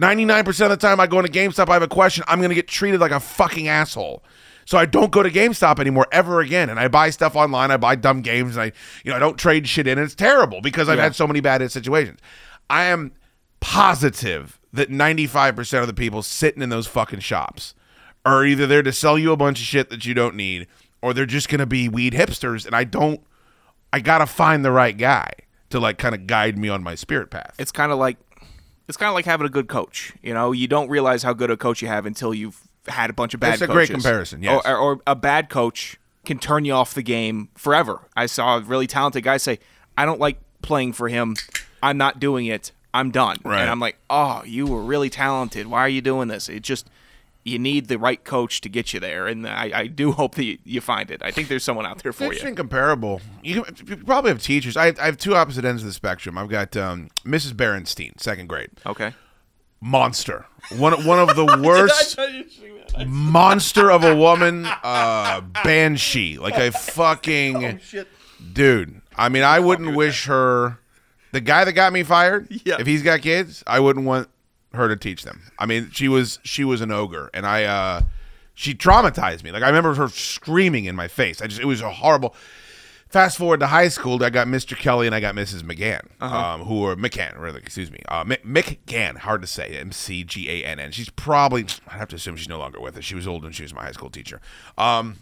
99% 0.00 0.46
of 0.64 0.70
the 0.70 0.76
time 0.76 1.00
I 1.00 1.06
go 1.06 1.18
into 1.18 1.30
GameStop, 1.32 1.68
I 1.68 1.72
have 1.74 1.82
a 1.82 1.88
question, 1.88 2.22
I'm 2.28 2.38
going 2.38 2.50
to 2.50 2.54
get 2.54 2.68
treated 2.68 3.00
like 3.00 3.10
a 3.10 3.18
fucking 3.20 3.66
asshole. 3.66 4.22
So 4.64 4.76
I 4.76 4.84
don't 4.84 5.10
go 5.10 5.22
to 5.22 5.30
GameStop 5.30 5.80
anymore 5.80 6.06
ever 6.12 6.40
again. 6.40 6.68
And 6.68 6.78
I 6.78 6.88
buy 6.88 7.10
stuff 7.10 7.34
online. 7.34 7.70
I 7.70 7.78
buy 7.78 7.94
dumb 7.96 8.20
games 8.20 8.54
and 8.56 8.62
I, 8.64 8.72
you 9.02 9.10
know, 9.10 9.16
I 9.16 9.18
don't 9.18 9.38
trade 9.38 9.66
shit 9.66 9.86
in. 9.86 9.96
And 9.98 10.04
it's 10.04 10.14
terrible 10.14 10.60
because 10.60 10.88
I've 10.90 10.98
Yeah. 10.98 11.04
had 11.04 11.16
so 11.16 11.26
many 11.26 11.40
bad 11.40 11.68
situations. 11.72 12.20
I 12.68 12.84
am 12.84 13.12
positive 13.60 14.60
that 14.74 14.90
95% 14.90 15.80
of 15.80 15.86
the 15.86 15.94
people 15.94 16.22
sitting 16.22 16.62
in 16.62 16.68
those 16.68 16.86
fucking 16.86 17.20
shops 17.20 17.74
are 18.26 18.44
either 18.44 18.66
there 18.66 18.82
to 18.82 18.92
sell 18.92 19.18
you 19.18 19.32
a 19.32 19.36
bunch 19.38 19.58
of 19.58 19.64
shit 19.64 19.88
that 19.88 20.04
you 20.04 20.12
don't 20.12 20.34
need 20.34 20.66
or 21.02 21.14
they're 21.14 21.26
just 21.26 21.48
going 21.48 21.60
to 21.60 21.66
be 21.66 21.88
weed 21.88 22.12
hipsters. 22.12 22.66
And 22.66 22.74
I 22.74 22.84
don't, 22.84 23.20
I 23.92 24.00
got 24.00 24.18
to 24.18 24.26
find 24.26 24.64
the 24.64 24.72
right 24.72 24.96
guy 24.96 25.30
to 25.70 25.80
like 25.80 25.98
kind 25.98 26.14
of 26.14 26.26
guide 26.26 26.58
me 26.58 26.68
on 26.68 26.82
my 26.82 26.94
spirit 26.94 27.30
path. 27.30 27.54
It's 27.58 27.72
kind 27.72 27.92
of 27.92 27.98
like 27.98 28.16
it's 28.88 28.96
kind 28.96 29.08
of 29.08 29.14
like 29.14 29.26
having 29.26 29.46
a 29.46 29.50
good 29.50 29.68
coach. 29.68 30.14
You 30.22 30.34
know, 30.34 30.52
you 30.52 30.66
don't 30.66 30.88
realize 30.88 31.22
how 31.22 31.34
good 31.34 31.50
a 31.50 31.56
coach 31.56 31.82
you 31.82 31.88
have 31.88 32.06
until 32.06 32.32
you've 32.32 32.60
had 32.86 33.10
a 33.10 33.12
bunch 33.12 33.34
of 33.34 33.40
bad. 33.40 33.48
Coaches. 33.48 33.60
That's 33.60 33.70
a 33.70 33.72
great 33.72 33.90
comparison, 33.90 34.42
yes. 34.42 34.62
or, 34.64 34.76
or 34.76 35.00
a 35.06 35.14
bad 35.14 35.50
coach 35.50 35.98
can 36.24 36.38
turn 36.38 36.64
you 36.64 36.72
off 36.72 36.94
the 36.94 37.02
game 37.02 37.48
forever. 37.54 38.08
I 38.16 38.26
saw 38.26 38.56
a 38.56 38.60
really 38.60 38.86
talented 38.86 39.24
guy 39.24 39.36
say, 39.36 39.58
"I 39.96 40.04
don't 40.04 40.20
like 40.20 40.40
playing 40.62 40.94
for 40.94 41.08
him. 41.08 41.36
I'm 41.82 41.98
not 41.98 42.18
doing 42.18 42.46
it. 42.46 42.72
I'm 42.94 43.10
done." 43.10 43.36
Right. 43.44 43.60
And 43.60 43.70
I'm 43.70 43.80
like, 43.80 43.98
"Oh, 44.08 44.42
you 44.44 44.66
were 44.66 44.82
really 44.82 45.10
talented. 45.10 45.66
Why 45.66 45.80
are 45.80 45.88
you 45.88 46.00
doing 46.00 46.28
this?" 46.28 46.48
It 46.48 46.62
just 46.62 46.88
you 47.44 47.58
need 47.58 47.88
the 47.88 47.98
right 47.98 48.22
coach 48.24 48.60
to 48.62 48.68
get 48.68 48.92
you 48.92 49.00
there, 49.00 49.26
and 49.26 49.46
I, 49.48 49.70
I 49.74 49.86
do 49.86 50.12
hope 50.20 50.34
that 50.34 50.44
you, 50.44 50.58
you 50.64 50.80
find 50.80 51.10
it. 51.10 51.22
I 51.22 51.30
think 51.30 51.48
there's 51.48 51.64
someone 51.64 51.86
out 51.86 52.02
there 52.02 52.12
for 52.12 52.24
you. 52.24 52.30
Interesting 52.30 52.54
comparable. 52.54 53.20
You, 53.42 53.64
you 53.86 53.96
probably 53.98 54.30
have 54.30 54.42
teachers. 54.42 54.76
I, 54.76 54.88
I 55.00 55.06
have 55.06 55.16
two 55.16 55.34
opposite 55.34 55.64
ends 55.64 55.82
of 55.82 55.86
the 55.86 55.92
spectrum. 55.92 56.36
I've 56.36 56.48
got 56.50 56.76
um, 56.76 57.08
Mrs. 57.24 57.52
Berenstein, 57.52 58.20
second 58.20 58.48
grade, 58.48 58.70
Okay. 58.84 59.14
monster. 59.80 60.46
One 60.76 61.04
one 61.06 61.18
of 61.20 61.34
the 61.36 61.44
worst 61.64 62.18
monster 63.06 63.90
of 63.90 64.04
a 64.04 64.14
woman, 64.14 64.66
uh, 64.82 65.40
banshee, 65.64 66.38
like 66.38 66.56
a 66.56 66.72
fucking 66.72 67.80
dude. 68.52 69.00
I 69.16 69.28
mean, 69.28 69.42
I 69.42 69.58
wouldn't 69.60 69.96
wish 69.96 70.26
her. 70.26 70.78
The 71.32 71.40
guy 71.40 71.64
that 71.64 71.72
got 71.74 71.92
me 71.92 72.02
fired, 72.04 72.48
Yeah. 72.64 72.76
if 72.80 72.86
he's 72.86 73.02
got 73.02 73.20
kids, 73.20 73.62
I 73.66 73.80
wouldn't 73.80 74.06
want 74.06 74.28
her 74.72 74.88
to 74.88 74.96
teach 74.96 75.24
them. 75.24 75.50
I 75.58 75.66
mean, 75.66 75.90
she 75.92 76.08
was 76.08 76.38
she 76.42 76.64
was 76.64 76.80
an 76.80 76.90
ogre, 76.90 77.30
and 77.32 77.46
I 77.46 77.64
uh, 77.64 78.02
she 78.54 78.74
traumatized 78.74 79.42
me. 79.42 79.50
Like 79.50 79.62
I 79.62 79.68
remember 79.68 79.94
her 79.94 80.08
screaming 80.08 80.84
in 80.84 80.96
my 80.96 81.08
face. 81.08 81.40
I 81.40 81.46
just 81.46 81.60
it 81.60 81.66
was 81.66 81.80
a 81.80 81.90
horrible. 81.90 82.34
Fast 83.08 83.38
forward 83.38 83.60
to 83.60 83.68
high 83.68 83.88
school, 83.88 84.22
I 84.22 84.28
got 84.28 84.48
Mr. 84.48 84.76
Kelly 84.76 85.06
and 85.06 85.14
I 85.14 85.20
got 85.20 85.34
Mrs. 85.34 85.62
McGann, 85.62 86.02
um, 86.20 86.64
who 86.64 86.84
are 86.84 86.94
McCann, 86.94 87.40
really, 87.40 87.58
excuse 87.58 87.90
me, 87.90 88.02
uh, 88.06 88.22
Mick, 88.22 88.44
McGann, 88.44 89.16
hard 89.16 89.40
to 89.40 89.46
say, 89.46 89.78
M 89.78 89.92
C 89.92 90.24
G 90.24 90.50
A 90.50 90.66
N 90.66 90.78
N. 90.78 90.92
She's 90.92 91.08
probably, 91.08 91.64
I 91.86 91.96
have 91.96 92.08
to 92.08 92.16
assume 92.16 92.36
she's 92.36 92.50
no 92.50 92.58
longer 92.58 92.78
with 92.78 92.98
us. 92.98 93.04
She 93.04 93.14
was 93.14 93.26
old 93.26 93.44
when 93.44 93.52
she 93.52 93.62
was 93.62 93.72
my 93.72 93.84
high 93.84 93.92
school 93.92 94.10
teacher. 94.10 94.42
Um, 94.76 95.16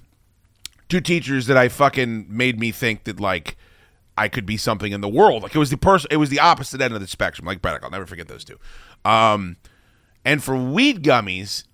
two 0.89 1.01
teachers 1.01 1.47
that 1.47 1.57
I 1.57 1.69
fucking 1.69 2.27
made 2.29 2.59
me 2.59 2.73
think 2.73 3.05
that 3.05 3.21
like 3.21 3.57
I 4.19 4.29
could 4.29 4.47
be 4.47 4.57
something 4.57 4.93
in 4.93 5.01
the 5.01 5.09
world. 5.09 5.43
Like 5.43 5.55
it 5.55 5.59
was 5.59 5.71
the 5.71 5.77
person, 5.77 6.09
it 6.11 6.17
was 6.17 6.31
the 6.31 6.41
opposite 6.41 6.81
end 6.81 6.95
of 6.95 7.01
the 7.01 7.07
spectrum. 7.07 7.47
Like 7.47 7.61
Braddock, 7.61 7.85
I'll 7.85 7.91
never 7.91 8.07
forget 8.07 8.29
those 8.29 8.45
two. 8.45 8.59
Um, 9.07 9.57
and 10.25 10.43
for 10.43 10.57
weed 10.57 11.05
gummies, 11.05 11.65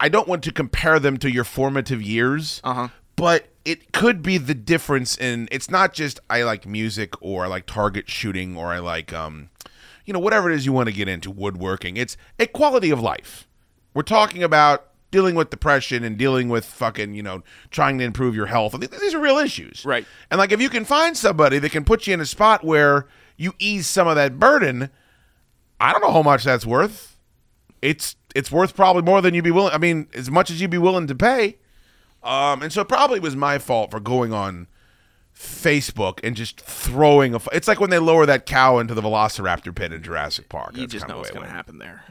I 0.00 0.08
don't 0.08 0.26
want 0.26 0.42
to 0.44 0.52
compare 0.52 0.98
them 0.98 1.18
to 1.18 1.30
your 1.30 1.44
formative 1.44 2.00
years. 2.02 2.60
Uh 2.64 2.74
huh. 2.74 2.88
But 3.16 3.48
it 3.66 3.92
could 3.92 4.22
be 4.22 4.38
the 4.38 4.54
difference 4.54 5.18
in 5.18 5.46
it's 5.52 5.68
not 5.68 5.92
just 5.92 6.18
I 6.30 6.42
like 6.42 6.66
music 6.66 7.12
or 7.20 7.44
I 7.44 7.48
like 7.48 7.66
target 7.66 8.08
shooting 8.08 8.56
or 8.56 8.68
I 8.68 8.78
like 8.78 9.12
um 9.12 9.50
you 10.06 10.14
know 10.14 10.18
whatever 10.18 10.50
it 10.50 10.54
is 10.54 10.64
you 10.64 10.72
want 10.72 10.88
to 10.88 10.94
get 10.94 11.08
into 11.08 11.30
woodworking. 11.30 11.98
It's 11.98 12.16
a 12.38 12.46
quality 12.46 12.90
of 12.90 13.00
life. 13.00 13.46
We're 13.92 14.02
talking 14.02 14.42
about 14.42 14.86
dealing 15.10 15.34
with 15.34 15.50
depression 15.50 16.04
and 16.04 16.16
dealing 16.16 16.48
with 16.48 16.64
fucking, 16.64 17.14
you 17.14 17.22
know, 17.22 17.42
trying 17.70 17.98
to 17.98 18.04
improve 18.04 18.34
your 18.34 18.46
health. 18.46 18.74
I 18.74 18.78
think 18.78 18.92
These 18.92 19.12
are 19.12 19.20
real 19.20 19.38
issues. 19.38 19.84
Right. 19.84 20.06
And 20.30 20.38
like 20.38 20.52
if 20.52 20.60
you 20.60 20.70
can 20.70 20.86
find 20.86 21.16
somebody 21.16 21.58
that 21.58 21.72
can 21.72 21.84
put 21.84 22.06
you 22.06 22.14
in 22.14 22.20
a 22.20 22.26
spot 22.26 22.64
where 22.64 23.06
you 23.36 23.52
ease 23.58 23.86
some 23.86 24.08
of 24.08 24.16
that 24.16 24.38
burden, 24.38 24.90
I 25.80 25.92
don't 25.92 26.02
know 26.02 26.12
how 26.12 26.22
much 26.22 26.44
that's 26.44 26.66
worth. 26.66 27.16
It's 27.82 28.16
it's 28.34 28.52
worth 28.52 28.76
probably 28.76 29.02
more 29.02 29.20
than 29.22 29.34
you'd 29.34 29.44
be 29.44 29.50
willing. 29.50 29.72
I 29.72 29.78
mean, 29.78 30.08
as 30.14 30.30
much 30.30 30.50
as 30.50 30.60
you'd 30.60 30.70
be 30.70 30.78
willing 30.78 31.06
to 31.06 31.14
pay. 31.14 31.56
Um, 32.22 32.62
and 32.62 32.70
so 32.72 32.82
it 32.82 32.88
probably 32.88 33.18
was 33.18 33.34
my 33.34 33.58
fault 33.58 33.90
for 33.90 33.98
going 33.98 34.32
on 34.32 34.66
Facebook 35.34 36.20
and 36.22 36.36
just 36.36 36.60
throwing 36.60 37.32
a. 37.32 37.36
f- 37.36 37.48
It's 37.52 37.66
like 37.66 37.80
when 37.80 37.90
they 37.90 37.98
lower 37.98 38.26
that 38.26 38.44
cow 38.44 38.78
into 38.78 38.92
the 38.94 39.00
Velociraptor 39.00 39.74
pit 39.74 39.92
in 39.92 40.02
Jurassic 40.02 40.48
Park. 40.50 40.74
You 40.74 40.80
That's 40.82 40.92
just 40.92 41.08
know 41.08 41.16
what's 41.18 41.30
going 41.30 41.46
to 41.46 41.50
happen 41.50 41.78
there. 41.78 42.04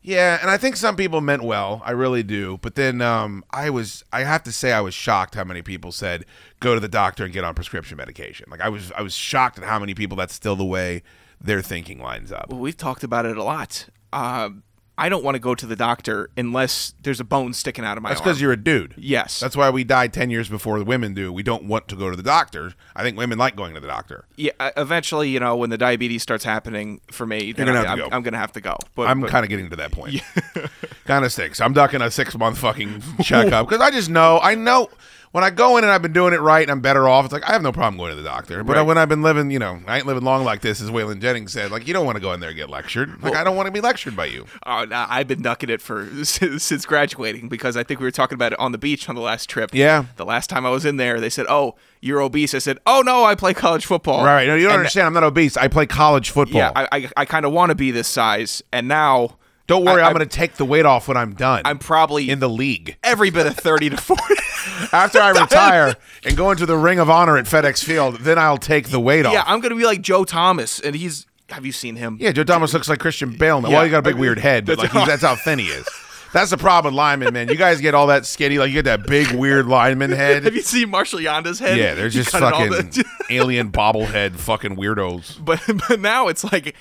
Yeah, 0.00 0.38
and 0.40 0.50
I 0.50 0.56
think 0.56 0.76
some 0.76 0.94
people 0.94 1.20
meant 1.20 1.42
well. 1.42 1.82
I 1.84 1.90
really 1.90 2.22
do. 2.22 2.58
But 2.62 2.76
then 2.76 3.02
um, 3.02 3.44
I 3.50 3.70
was, 3.70 4.04
I 4.12 4.20
have 4.22 4.44
to 4.44 4.52
say, 4.52 4.72
I 4.72 4.80
was 4.80 4.94
shocked 4.94 5.34
how 5.34 5.42
many 5.42 5.62
people 5.62 5.90
said 5.90 6.24
go 6.60 6.74
to 6.74 6.80
the 6.80 6.88
doctor 6.88 7.24
and 7.24 7.32
get 7.32 7.42
on 7.42 7.54
prescription 7.54 7.96
medication. 7.96 8.46
Like 8.48 8.60
I 8.60 8.68
was, 8.68 8.92
I 8.92 9.02
was 9.02 9.14
shocked 9.14 9.58
at 9.58 9.64
how 9.64 9.80
many 9.80 9.94
people 9.94 10.16
that's 10.16 10.32
still 10.32 10.54
the 10.54 10.64
way 10.64 11.02
their 11.46 11.62
thinking 11.62 12.00
lines 12.00 12.32
up. 12.32 12.50
Well, 12.50 12.60
we've 12.60 12.76
talked 12.76 13.04
about 13.04 13.26
it 13.26 13.36
a 13.36 13.42
lot. 13.44 13.88
Uh, 14.12 14.50
I 14.98 15.10
don't 15.10 15.22
want 15.22 15.34
to 15.34 15.38
go 15.38 15.54
to 15.54 15.66
the 15.66 15.76
doctor 15.76 16.30
unless 16.38 16.94
there's 17.02 17.20
a 17.20 17.24
bone 17.24 17.52
sticking 17.52 17.84
out 17.84 17.98
of 17.98 18.02
my 18.02 18.10
That's 18.10 18.20
because 18.20 18.40
you're 18.40 18.52
a 18.52 18.56
dude. 18.56 18.94
Yes. 18.96 19.40
That's 19.40 19.54
why 19.54 19.68
we 19.68 19.84
die 19.84 20.08
10 20.08 20.30
years 20.30 20.48
before 20.48 20.78
the 20.78 20.86
women 20.86 21.12
do. 21.12 21.30
We 21.30 21.42
don't 21.42 21.64
want 21.64 21.88
to 21.88 21.96
go 21.96 22.08
to 22.08 22.16
the 22.16 22.22
doctor. 22.22 22.72
I 22.94 23.02
think 23.02 23.18
women 23.18 23.36
like 23.36 23.56
going 23.56 23.74
to 23.74 23.80
the 23.80 23.88
doctor. 23.88 24.24
yeah. 24.36 24.52
uh, 24.58 24.70
Eventually, 24.76 25.28
you 25.28 25.38
know, 25.38 25.54
when 25.54 25.68
the 25.68 25.76
diabetes 25.76 26.22
starts 26.22 26.44
happening 26.44 27.02
for 27.10 27.26
me, 27.26 27.52
then 27.52 27.66
gonna 27.66 27.82
to 27.82 27.88
I'm, 27.88 27.98
go. 27.98 28.08
I'm 28.10 28.22
gonna 28.22 28.38
have 28.38 28.52
to 28.52 28.60
go. 28.62 28.78
But 28.94 29.08
I'm 29.08 29.22
kind 29.24 29.44
of 29.44 29.50
getting 29.50 29.68
to 29.68 29.76
that 29.76 29.92
point. 29.92 30.22
kind 31.04 31.26
of 31.26 31.32
stinks. 31.32 31.60
I'm 31.60 31.74
ducking 31.74 32.00
a 32.00 32.10
six 32.10 32.36
month 32.36 32.56
fucking 32.58 33.02
checkup 33.22 33.68
because 33.68 33.82
I 33.82 33.90
just 33.90 34.08
know, 34.08 34.40
I 34.42 34.54
know 34.54 34.88
when 35.36 35.44
I 35.44 35.50
go 35.50 35.76
in 35.76 35.84
and 35.84 35.92
I've 35.92 36.00
been 36.00 36.14
doing 36.14 36.32
it 36.32 36.40
right 36.40 36.62
and 36.62 36.70
I'm 36.70 36.80
better 36.80 37.06
off, 37.06 37.26
it's 37.26 37.32
like 37.34 37.46
I 37.46 37.52
have 37.52 37.60
no 37.62 37.70
problem 37.70 37.98
going 37.98 38.08
to 38.08 38.16
the 38.16 38.26
doctor. 38.26 38.64
But 38.64 38.76
Right. 38.76 38.82
when 38.86 38.96
I've 38.96 39.10
been 39.10 39.20
living, 39.20 39.50
you 39.50 39.58
know, 39.58 39.80
I 39.86 39.98
ain't 39.98 40.06
living 40.06 40.24
long 40.24 40.44
like 40.44 40.62
this, 40.62 40.80
as 40.80 40.90
Waylon 40.90 41.20
Jennings 41.20 41.52
said, 41.52 41.70
like 41.70 41.86
you 41.86 41.92
don't 41.92 42.06
want 42.06 42.16
to 42.16 42.22
go 42.22 42.32
in 42.32 42.40
there 42.40 42.48
and 42.48 42.56
get 42.56 42.70
lectured. 42.70 43.22
Like 43.22 43.34
I 43.36 43.44
don't 43.44 43.54
want 43.54 43.66
to 43.66 43.70
be 43.70 43.82
lectured 43.82 44.16
by 44.16 44.24
you. 44.24 44.46
Oh, 44.64 44.86
no, 44.86 45.04
I've 45.10 45.28
been 45.28 45.42
ducking 45.42 45.68
it 45.68 45.82
for 45.82 46.08
since, 46.24 46.64
since 46.64 46.86
graduating 46.86 47.48
because 47.50 47.76
I 47.76 47.82
think 47.82 48.00
we 48.00 48.04
were 48.06 48.10
talking 48.10 48.34
about 48.34 48.54
it 48.54 48.58
on 48.58 48.72
the 48.72 48.78
beach 48.78 49.08
on 49.10 49.14
the 49.14 49.20
last 49.20 49.50
trip. 49.50 49.70
Yeah. 49.74 50.06
The 50.16 50.24
last 50.24 50.48
time 50.48 50.64
I 50.64 50.70
was 50.70 50.86
in 50.86 50.96
there, 50.96 51.20
they 51.20 51.28
said, 51.28 51.44
"Oh, 51.50 51.74
you're 52.00 52.22
obese." 52.22 52.54
I 52.54 52.58
said, 52.58 52.78
"Oh 52.86 53.02
no, 53.04 53.24
I 53.24 53.34
play 53.34 53.52
college 53.52 53.84
football." 53.84 54.24
Right. 54.24 54.46
No, 54.48 54.54
you 54.54 54.62
don't 54.62 54.72
And- 54.72 54.78
understand. 54.80 55.06
I'm 55.06 55.12
not 55.12 55.22
obese. 55.22 55.58
I 55.58 55.68
play 55.68 55.84
college 55.84 56.30
football. 56.30 56.58
Yeah, 56.60 56.72
I 56.74 56.88
I, 56.92 57.10
I 57.18 57.24
kind 57.26 57.44
of 57.44 57.52
want 57.52 57.68
to 57.70 57.74
be 57.74 57.90
this 57.90 58.08
size, 58.08 58.62
and 58.72 58.88
now 58.88 59.36
don't 59.66 59.84
worry, 59.84 60.02
I, 60.02 60.06
am 60.06 60.12
going 60.12 60.26
to 60.26 60.36
take 60.36 60.54
the 60.54 60.64
weight 60.64 60.86
off 60.86 61.08
when 61.08 61.16
I'm 61.16 61.34
done. 61.34 61.62
I'm 61.64 61.78
probably 61.78 62.30
in 62.30 62.38
the 62.38 62.48
league. 62.48 62.96
every 63.02 63.30
bit 63.30 63.46
of 63.46 63.56
thirty 63.56 63.90
to 63.90 63.96
forty. 63.96 64.34
After 64.92 65.20
I 65.20 65.30
retire 65.30 65.94
and 66.24 66.36
go 66.36 66.50
into 66.50 66.66
the 66.66 66.76
Ring 66.76 66.98
of 66.98 67.10
Honor 67.10 67.36
at 67.36 67.46
FedEx 67.46 67.82
Field, 67.82 68.20
then 68.20 68.38
I'll 68.38 68.58
take 68.58 68.88
the 68.90 69.00
weight 69.00 69.26
off. 69.26 69.32
yeah, 69.32 69.44
I'm 69.46 69.60
gonna 69.60 69.76
be 69.76 69.84
like 69.84 70.02
Joe 70.02 70.24
Thomas, 70.24 70.80
and 70.80 70.94
he's. 70.94 71.26
Have 71.50 71.64
you 71.64 71.70
seen 71.70 71.94
him? 71.94 72.18
Yeah, 72.20 72.32
Joe 72.32 72.42
Thomas 72.42 72.74
looks 72.74 72.88
like 72.88 72.98
Christian 72.98 73.36
Bale 73.36 73.60
now. 73.60 73.68
Yeah. 73.68 73.74
Well, 73.76 73.84
he 73.84 73.90
got 73.90 73.98
a 73.98 74.02
big 74.02 74.16
weird 74.16 74.38
head, 74.38 74.66
but 74.66 74.78
like 74.78 74.90
he's, 74.90 75.06
that's 75.06 75.22
how 75.22 75.36
thin 75.36 75.60
he 75.60 75.66
is. 75.66 75.86
That's 76.32 76.50
the 76.50 76.56
problem 76.56 76.92
with 76.92 76.98
linemen, 76.98 77.32
man. 77.32 77.48
You 77.48 77.56
guys 77.56 77.80
get 77.80 77.94
all 77.94 78.08
that 78.08 78.26
skinny, 78.26 78.58
like 78.58 78.68
you 78.68 78.74
get 78.74 78.84
that 78.84 79.06
big 79.06 79.30
weird 79.30 79.66
lineman 79.66 80.10
head. 80.12 80.42
Have 80.44 80.54
you 80.54 80.62
seen 80.62 80.90
Marshall 80.90 81.20
Yanda's 81.20 81.60
head? 81.60 81.78
Yeah, 81.78 81.94
they're 81.94 82.08
just 82.08 82.30
cut 82.30 82.42
it 82.42 82.52
all 82.52 82.68
fucking 82.68 82.90
the- 82.90 83.04
alien 83.30 83.70
bobblehead 83.70 84.36
fucking 84.36 84.76
weirdos. 84.76 85.42
but 85.44 85.62
but 85.88 86.00
now 86.00 86.28
it's 86.28 86.44
like, 86.44 86.74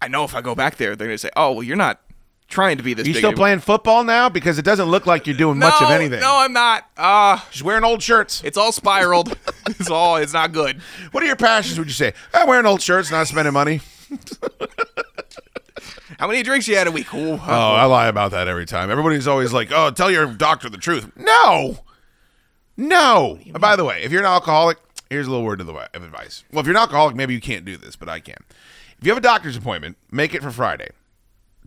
I 0.00 0.08
know 0.08 0.24
if 0.24 0.34
I 0.34 0.40
go 0.40 0.54
back 0.54 0.76
there, 0.76 0.94
they're 0.96 1.08
gonna 1.08 1.18
say, 1.18 1.30
"Oh, 1.36 1.52
well, 1.52 1.62
you're 1.62 1.76
not 1.76 2.00
trying 2.52 2.76
to 2.76 2.82
be 2.84 2.94
this." 2.94 3.06
You 3.08 3.14
still 3.14 3.30
anymore." 3.30 3.42
playing 3.42 3.58
football 3.60 4.04
now? 4.04 4.28
Because 4.28 4.58
it 4.58 4.64
doesn't 4.64 4.86
look 4.86 5.06
like 5.06 5.26
you're 5.26 5.36
doing 5.36 5.58
much 5.58 5.80
of 5.82 5.90
anything. 5.90 6.20
No, 6.20 6.36
I'm 6.38 6.52
not. 6.52 6.86
Uh 6.96 7.40
Just 7.50 7.64
wearing 7.64 7.82
old 7.82 8.02
shirts. 8.02 8.42
it's 8.44 8.56
all 8.56 8.70
spiraled. 8.70 9.36
it's 9.66 9.90
all. 9.90 10.16
It's 10.16 10.32
not 10.32 10.52
good. 10.52 10.80
What 11.10 11.22
are 11.24 11.26
your 11.26 11.34
passions? 11.36 11.78
Would 11.78 11.88
you 11.88 11.94
say? 11.94 12.12
I'm 12.32 12.46
wearing 12.46 12.66
old 12.66 12.80
shirts, 12.82 13.10
not 13.10 13.26
spending 13.26 13.52
money. 13.54 13.80
How 16.18 16.28
many 16.28 16.42
drinks 16.44 16.68
you 16.68 16.76
had 16.76 16.86
a 16.86 16.92
week? 16.92 17.12
Ooh, 17.14 17.32
Oh, 17.32 17.38
I 17.46 17.84
lie 17.86 18.06
about 18.06 18.30
that 18.30 18.46
every 18.46 18.66
time. 18.66 18.90
Everybody's 18.92 19.26
always 19.26 19.52
like, 19.52 19.72
"Oh, 19.72 19.90
tell 19.90 20.10
your 20.10 20.26
doctor 20.26 20.68
the 20.68 20.76
truth." 20.78 21.10
No, 21.16 21.78
no. 22.76 23.38
And 23.44 23.60
by 23.60 23.74
the 23.74 23.84
way, 23.84 24.02
if 24.04 24.12
you're 24.12 24.20
an 24.20 24.26
alcoholic, 24.26 24.78
here's 25.10 25.26
a 25.26 25.30
little 25.30 25.44
word 25.44 25.60
of 25.60 25.66
the 25.66 25.72
of 25.74 26.04
advice. 26.04 26.44
Well, 26.52 26.60
if 26.60 26.66
you're 26.66 26.76
an 26.76 26.80
alcoholic, 26.80 27.16
maybe 27.16 27.34
you 27.34 27.40
can't 27.40 27.64
do 27.64 27.76
this, 27.76 27.96
but 27.96 28.08
I 28.08 28.20
can. 28.20 28.36
If 29.00 29.06
you 29.06 29.10
have 29.10 29.18
a 29.18 29.22
doctor's 29.22 29.56
appointment, 29.56 29.96
make 30.12 30.32
it 30.34 30.42
for 30.42 30.52
Friday. 30.52 30.90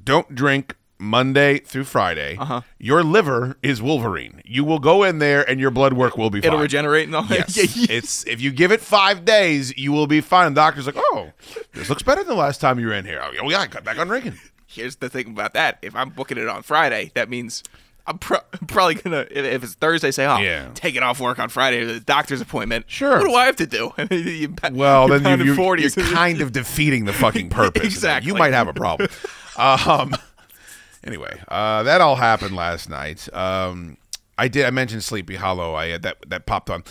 Don't 0.06 0.34
drink 0.34 0.76
Monday 0.98 1.58
through 1.60 1.84
Friday. 1.84 2.38
Uh-huh. 2.38 2.62
Your 2.80 3.04
liver 3.04 3.58
is 3.62 3.82
Wolverine. 3.82 4.42
You 4.46 4.64
will 4.64 4.80
go 4.80 5.04
in 5.04 5.20
there, 5.20 5.48
and 5.50 5.60
your 5.60 5.72
blood 5.72 5.94
work 5.94 6.18
will 6.18 6.30
be 6.30 6.40
fine. 6.40 6.48
It'll 6.48 6.60
regenerate 6.60 7.08
and 7.08 7.16
all 7.16 7.24
that. 7.24 7.56
Yes. 7.56 7.90
It's 7.90 8.26
if 8.28 8.40
you 8.40 8.52
give 8.52 8.72
it 8.72 8.80
five 8.82 9.26
days, 9.26 9.78
you 9.78 9.92
will 9.92 10.08
be 10.08 10.22
fine. 10.22 10.54
The 10.54 10.62
doctor's 10.62 10.86
like, 10.86 10.96
oh, 10.98 11.32
this 11.74 11.90
looks 11.90 12.04
better 12.04 12.22
than 12.24 12.30
the 12.30 12.40
last 12.42 12.62
time 12.62 12.80
you 12.80 12.88
were 12.88 12.94
in 12.94 13.04
here. 13.06 13.22
Oh 13.42 13.50
yeah, 13.50 13.60
I 13.60 13.68
cut 13.68 13.84
back 13.84 13.98
on 14.00 14.08
drinking. 14.08 14.36
Here's 14.68 14.98
the 14.98 15.10
thing 15.10 15.28
about 15.30 15.54
that. 15.54 15.80
If 15.82 15.96
I'm 15.96 16.10
booking 16.10 16.38
it 16.38 16.48
on 16.48 16.62
Friday, 16.64 17.12
that 17.16 17.30
means 17.30 17.64
I'm 18.08 18.18
pro- 18.20 18.40
probably 18.68 18.96
gonna. 18.96 19.26
If, 19.32 19.46
if 19.46 19.64
it's 19.64 19.74
Thursday, 19.74 20.12
say, 20.12 20.26
"Oh, 20.26 20.38
Yeah. 20.38 20.70
taking 20.76 21.02
off 21.04 21.20
work 21.20 21.40
on 21.40 21.50
Friday 21.50 21.80
to 21.82 21.86
the 21.94 22.00
doctor's 22.00 22.42
appointment." 22.42 22.86
Sure. 22.88 23.18
What 23.18 23.24
do 23.28 23.34
I 23.34 23.46
have 23.46 23.56
to 23.58 23.68
do? 23.68 23.92
You 24.16 24.54
Well, 24.72 25.08
you're 25.10 25.20
then 25.20 25.40
you, 25.40 25.46
you, 25.48 25.56
40s. 25.56 25.96
you're 25.98 26.06
kind 26.16 26.42
of 26.42 26.52
defeating 26.52 27.06
the 27.06 27.14
fucking 27.14 27.50
purpose. 27.50 27.84
Exactly. 27.84 28.28
You 28.32 28.38
might 28.38 28.54
have 28.54 28.68
a 28.68 28.74
problem. 28.74 29.10
Um, 29.58 30.16
anyway, 31.04 31.40
uh, 31.48 31.84
that 31.84 32.02
all 32.02 32.16
happened 32.16 32.56
last 32.56 32.90
night. 32.90 33.34
Um, 33.34 33.98
I 34.38 34.48
did. 34.50 34.66
I 34.66 34.70
mentioned 34.70 35.04
Sleepy 35.04 35.36
Hollow. 35.36 35.76
I 35.76 35.88
had 35.88 36.02
that 36.04 36.18
that 36.28 36.46
popped 36.46 36.70
on. 36.70 36.84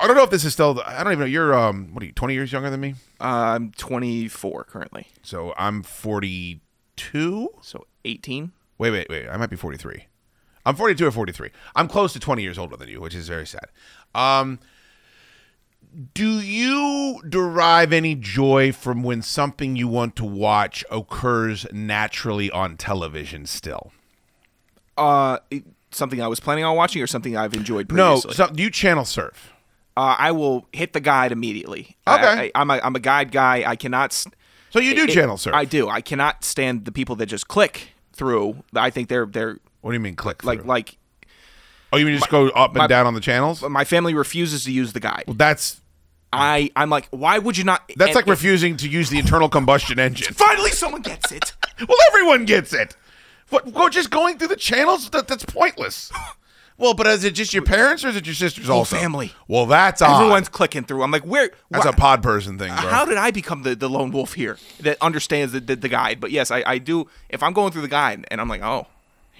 I 0.00 0.06
don't 0.06 0.16
know 0.16 0.24
if 0.24 0.30
this 0.30 0.44
is 0.44 0.52
still. 0.52 0.82
I 0.84 1.04
don't 1.04 1.12
even 1.12 1.20
know. 1.20 1.26
You're 1.26 1.54
um. 1.54 1.94
What 1.94 2.02
are 2.02 2.06
you? 2.06 2.12
Twenty 2.12 2.34
years 2.34 2.50
younger 2.52 2.70
than 2.70 2.80
me. 2.80 2.94
Uh, 3.20 3.54
I'm 3.54 3.70
24 3.72 4.64
currently, 4.64 5.06
So 5.22 5.54
I'm 5.56 5.82
forty 5.84 6.60
two. 6.96 7.48
so 7.60 7.86
18. 8.04 8.50
Wait, 8.78 8.90
wait, 8.90 9.06
wait. 9.08 9.28
I 9.28 9.36
might 9.36 9.48
be 9.50 9.54
43. 9.56 10.06
I'm 10.66 10.74
42 10.76 11.06
or 11.06 11.10
43. 11.12 11.50
I'm 11.76 11.86
close 11.88 12.12
to 12.14 12.20
20 12.20 12.42
years 12.42 12.58
older 12.58 12.76
than 12.76 12.88
you, 12.88 13.00
which 13.00 13.14
is 13.14 13.28
very 13.28 13.46
sad. 13.46 13.66
Um, 14.14 14.58
do 16.14 16.40
you 16.40 17.20
derive 17.28 17.92
any 17.92 18.14
joy 18.14 18.72
from 18.72 19.02
when 19.02 19.20
something 19.22 19.76
you 19.76 19.88
want 19.88 20.16
to 20.16 20.24
watch 20.24 20.84
occurs 20.90 21.66
naturally 21.72 22.50
on 22.50 22.76
television 22.76 23.44
still? 23.46 23.92
Uh, 24.96 25.38
something 25.90 26.20
I 26.22 26.28
was 26.28 26.40
planning 26.40 26.64
on 26.64 26.76
watching 26.76 27.02
or 27.02 27.06
something 27.06 27.36
I've 27.36 27.54
enjoyed 27.54 27.90
No. 27.92 28.14
previously. 28.20 28.34
So, 28.34 28.48
do 28.52 28.62
you 28.62 28.70
channel 28.70 29.04
surf? 29.04 29.52
uh, 29.94 30.16
I 30.18 30.32
will 30.32 30.66
hit 30.72 30.94
the 30.94 31.00
guide 31.00 31.32
immediately. 31.32 31.96
Okay. 32.08 32.50
I, 32.54 32.60
I'm 32.60 32.70
a 32.70 32.80
I'm 32.82 32.96
a 32.96 33.00
guide 33.00 33.30
guy. 33.30 33.62
I 33.66 33.76
cannot. 33.76 34.12
s- 34.12 34.26
So 34.70 34.78
you 34.80 34.94
do 34.94 35.02
it- 35.04 35.10
channel 35.10 35.36
surf? 35.36 35.54
I 35.54 35.66
do. 35.66 35.88
I 35.90 36.00
cannot 36.00 36.44
stand 36.44 36.86
the 36.86 36.92
people 36.92 37.14
that 37.16 37.26
just 37.26 37.46
click 37.48 37.88
through. 38.14 38.62
I 38.74 38.88
think 38.88 39.10
they're 39.10 39.26
they're 39.26 39.58
What 39.82 39.90
do 39.90 39.94
you 39.94 40.00
mean 40.00 40.16
click 40.16 40.44
like 40.44 40.60
through? 40.60 40.68
like 40.68 40.96
oh, 41.92 41.98
you 41.98 42.06
mean 42.06 42.16
just 42.16 42.30
go 42.30 42.48
up 42.50 42.70
and 42.70 42.78
my- 42.78 42.86
down 42.86 43.06
on 43.06 43.12
the 43.12 43.20
channels? 43.20 43.60
my 43.62 43.84
family 43.84 44.14
refuses 44.14 44.64
to 44.64 44.72
use 44.72 44.94
the 44.94 45.00
guide. 45.00 45.24
Well, 45.26 45.36
that's 45.36 45.81
I 46.32 46.70
I'm 46.76 46.90
like, 46.90 47.08
why 47.10 47.38
would 47.38 47.58
you 47.58 47.64
not? 47.64 47.90
that's 47.96 48.10
and 48.10 48.16
like 48.16 48.26
refusing 48.26 48.76
to 48.78 48.88
use 48.88 49.10
the 49.10 49.18
internal 49.18 49.48
combustion 49.48 49.98
engine. 49.98 50.32
Finally, 50.34 50.70
someone 50.70 51.02
gets 51.02 51.32
it. 51.32 51.52
Well, 51.88 51.98
everyone 52.10 52.44
gets 52.44 52.72
it. 52.72 52.96
What? 53.48 53.72
Go 53.74 53.88
just 53.88 54.10
going 54.10 54.38
through 54.38 54.48
the 54.48 54.56
channels? 54.56 55.10
That, 55.10 55.26
that's 55.26 55.44
pointless. 55.44 56.12
Well, 56.78 56.94
but 56.94 57.06
is 57.06 57.22
it 57.22 57.34
just 57.34 57.54
your 57.54 57.62
parents 57.62 58.04
or 58.04 58.08
is 58.08 58.16
it 58.16 58.26
your 58.26 58.34
sisters 58.34 58.68
also? 58.68 58.96
family. 58.96 59.32
Well, 59.46 59.66
that's 59.66 60.02
odd. 60.02 60.20
Everyone's 60.20 60.48
clicking 60.48 60.82
through. 60.82 61.02
I'm 61.04 61.12
like, 61.12 61.24
where? 61.24 61.50
That's 61.70 61.84
wha- 61.84 61.92
a 61.92 61.94
pod 61.94 62.22
person 62.24 62.58
thing, 62.58 62.74
bro. 62.74 62.88
How 62.88 63.04
did 63.04 63.18
I 63.18 63.30
become 63.30 63.62
the, 63.62 63.76
the 63.76 63.88
lone 63.88 64.10
wolf 64.10 64.32
here 64.32 64.58
that 64.80 64.96
understands 65.00 65.52
the, 65.52 65.60
the, 65.60 65.76
the 65.76 65.88
guide? 65.88 66.18
But 66.18 66.32
yes, 66.32 66.50
I, 66.50 66.64
I 66.66 66.78
do. 66.78 67.08
If 67.28 67.42
I'm 67.42 67.52
going 67.52 67.70
through 67.70 67.82
the 67.82 67.88
guide 67.88 68.26
and 68.32 68.40
I'm 68.40 68.48
like, 68.48 68.62
oh, 68.62 68.88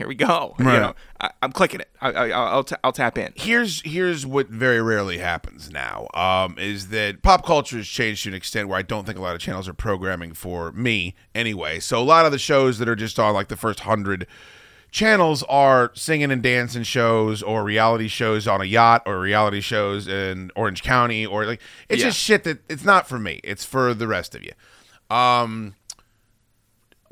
here 0.03 0.09
we 0.09 0.14
go. 0.14 0.55
You 0.59 0.64
know, 0.64 0.94
I, 1.20 1.30
I'm 1.42 1.53
clicking 1.53 1.80
it. 1.80 1.90
I, 2.00 2.11
I, 2.12 2.28
I'll, 2.30 2.64
t- 2.64 2.76
I'll 2.84 2.92
tap 2.92 3.16
in. 3.18 3.32
here's 3.36 3.80
here's 3.82 4.24
what 4.26 4.48
very 4.48 4.80
rarely 4.82 5.18
happens 5.18 5.70
now 5.70 6.09
um, 6.14 6.57
is 6.59 6.88
that 6.88 7.22
pop 7.22 7.44
culture 7.46 7.76
has 7.76 7.86
changed 7.88 8.24
to 8.24 8.28
an 8.30 8.34
extent 8.34 8.68
where 8.68 8.78
I 8.78 8.82
don't 8.82 9.05
think 9.07 9.18
a 9.18 9.22
lot 9.22 9.34
of 9.34 9.40
channels 9.40 9.68
are 9.68 9.74
programming 9.74 10.32
for 10.34 10.72
me 10.72 11.14
anyway. 11.34 11.78
So 11.80 12.00
a 12.00 12.05
lot 12.05 12.26
of 12.26 12.32
the 12.32 12.38
shows 12.38 12.78
that 12.78 12.88
are 12.88 12.96
just 12.96 13.18
on 13.18 13.34
like 13.34 13.48
the 13.48 13.57
first 13.57 13.80
hundred 13.80 14.26
channels 14.90 15.42
are 15.44 15.90
singing 15.94 16.30
and 16.30 16.42
dancing 16.42 16.82
shows 16.82 17.42
or 17.42 17.64
reality 17.64 18.09
shows 18.09 18.46
on 18.46 18.61
a 18.61 18.64
yacht 18.64 19.03
or 19.07 19.18
reality 19.20 19.61
shows 19.61 20.07
in 20.07 20.50
Orange 20.55 20.82
County 20.82 21.24
or 21.24 21.46
like 21.46 21.61
it's 21.88 22.00
Yeah. 22.03 22.09
just 22.09 22.18
shit 22.18 22.44
that 22.44 22.59
it's 22.68 22.84
not 22.84 23.09
for 23.09 23.18
me. 23.18 23.40
It's 23.44 23.64
for 23.64 23.94
the 23.94 24.07
rest 24.07 24.34
of 24.34 24.42
you. 24.42 24.53
Um 25.14 25.74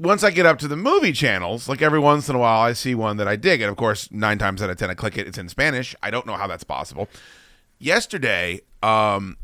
once 0.01 0.25
I 0.25 0.31
get 0.31 0.47
up 0.47 0.59
to 0.61 0.69
the 0.69 0.77
movie 0.77 1.13
channels, 1.13 1.69
like 1.69 1.83
every 1.83 1.99
once 1.99 2.29
in 2.29 2.35
a 2.35 2.39
while 2.39 2.61
I 2.61 2.73
see 2.73 2.95
one 2.95 3.19
that 3.19 3.29
I 3.29 3.37
dig 3.37 3.61
and 3.61 3.71
of 3.71 3.77
course 3.77 4.11
9 4.11 4.39
times 4.39 4.63
out 4.63 4.71
of 4.71 4.77
10 4.79 4.89
I 4.91 4.95
click 4.95 5.19
it 5.19 5.27
it's 5.29 5.37
in 5.39 5.49
Spanish. 5.49 5.95
I 6.03 6.11
don't 6.11 6.27
know 6.27 6.35
how 6.37 6.47
that's 6.47 6.65
possible. 6.65 7.09
Yesterday, 7.79 8.61
um 8.83 9.37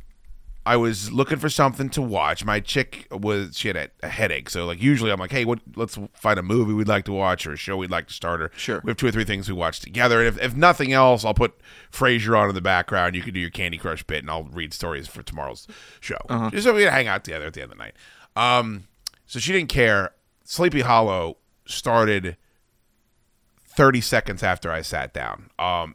I 0.65 0.77
was 0.77 1.13
looking 1.13 1.39
for 1.39 1.49
something 1.49 1.89
to 1.91 2.03
watch. 2.03 2.45
My 2.45 2.59
chick 2.59 3.07
was 3.13 3.57
she 3.57 3.69
had 3.69 3.77
a, 3.77 3.89
a 4.03 4.09
headache, 4.09 4.51
so 4.51 4.67
like 4.67 4.83
usually 4.83 5.13
I'm 5.13 5.21
like, 5.21 5.31
hey, 5.31 5.45
what? 5.45 5.61
Let's 5.77 5.97
find 6.15 6.41
a 6.41 6.43
movie 6.43 6.73
we'd 6.73 6.89
like 6.89 7.05
to 7.05 7.13
watch 7.13 7.47
or 7.47 7.53
a 7.53 7.57
show 7.57 7.77
we'd 7.77 7.93
like 7.93 8.09
to 8.09 8.13
start. 8.15 8.43
Or 8.43 8.51
Sure. 8.57 8.81
we 8.83 8.91
have 8.91 8.97
two 8.97 9.07
or 9.07 9.13
three 9.13 9.23
things 9.25 9.49
we 9.49 9.55
watch 9.55 9.79
together. 9.79 10.19
And 10.19 10.27
if, 10.27 10.43
if 10.43 10.57
nothing 10.57 10.93
else, 10.93 11.25
I'll 11.25 11.35
put 11.35 11.55
Frasier 11.93 12.37
on 12.37 12.49
in 12.49 12.57
the 12.57 12.61
background. 12.61 13.15
You 13.15 13.23
can 13.23 13.33
do 13.33 13.39
your 13.39 13.51
Candy 13.51 13.79
Crush 13.79 14.03
bit, 14.03 14.25
and 14.25 14.31
I'll 14.31 14.43
read 14.43 14.75
stories 14.75 15.07
for 15.07 15.23
tomorrow's 15.23 15.69
show. 16.01 16.19
Just 16.51 16.65
so 16.65 16.75
we 16.75 16.83
can 16.83 16.93
hang 16.93 17.07
out 17.07 17.23
together 17.23 17.47
at 17.47 17.53
the 17.55 17.63
end 17.63 17.71
of 17.71 17.79
the 17.79 17.85
night. 17.85 17.95
Um, 18.35 18.89
so 19.25 19.39
she 19.39 19.53
didn't 19.53 19.69
care. 19.69 20.11
Sleepy 20.47 20.81
Hollow 20.81 21.37
started 21.67 22.37
30 23.69 24.01
seconds 24.01 24.43
after 24.43 24.71
I 24.71 24.81
sat 24.83 25.13
down. 25.13 25.51
Um, 25.59 25.95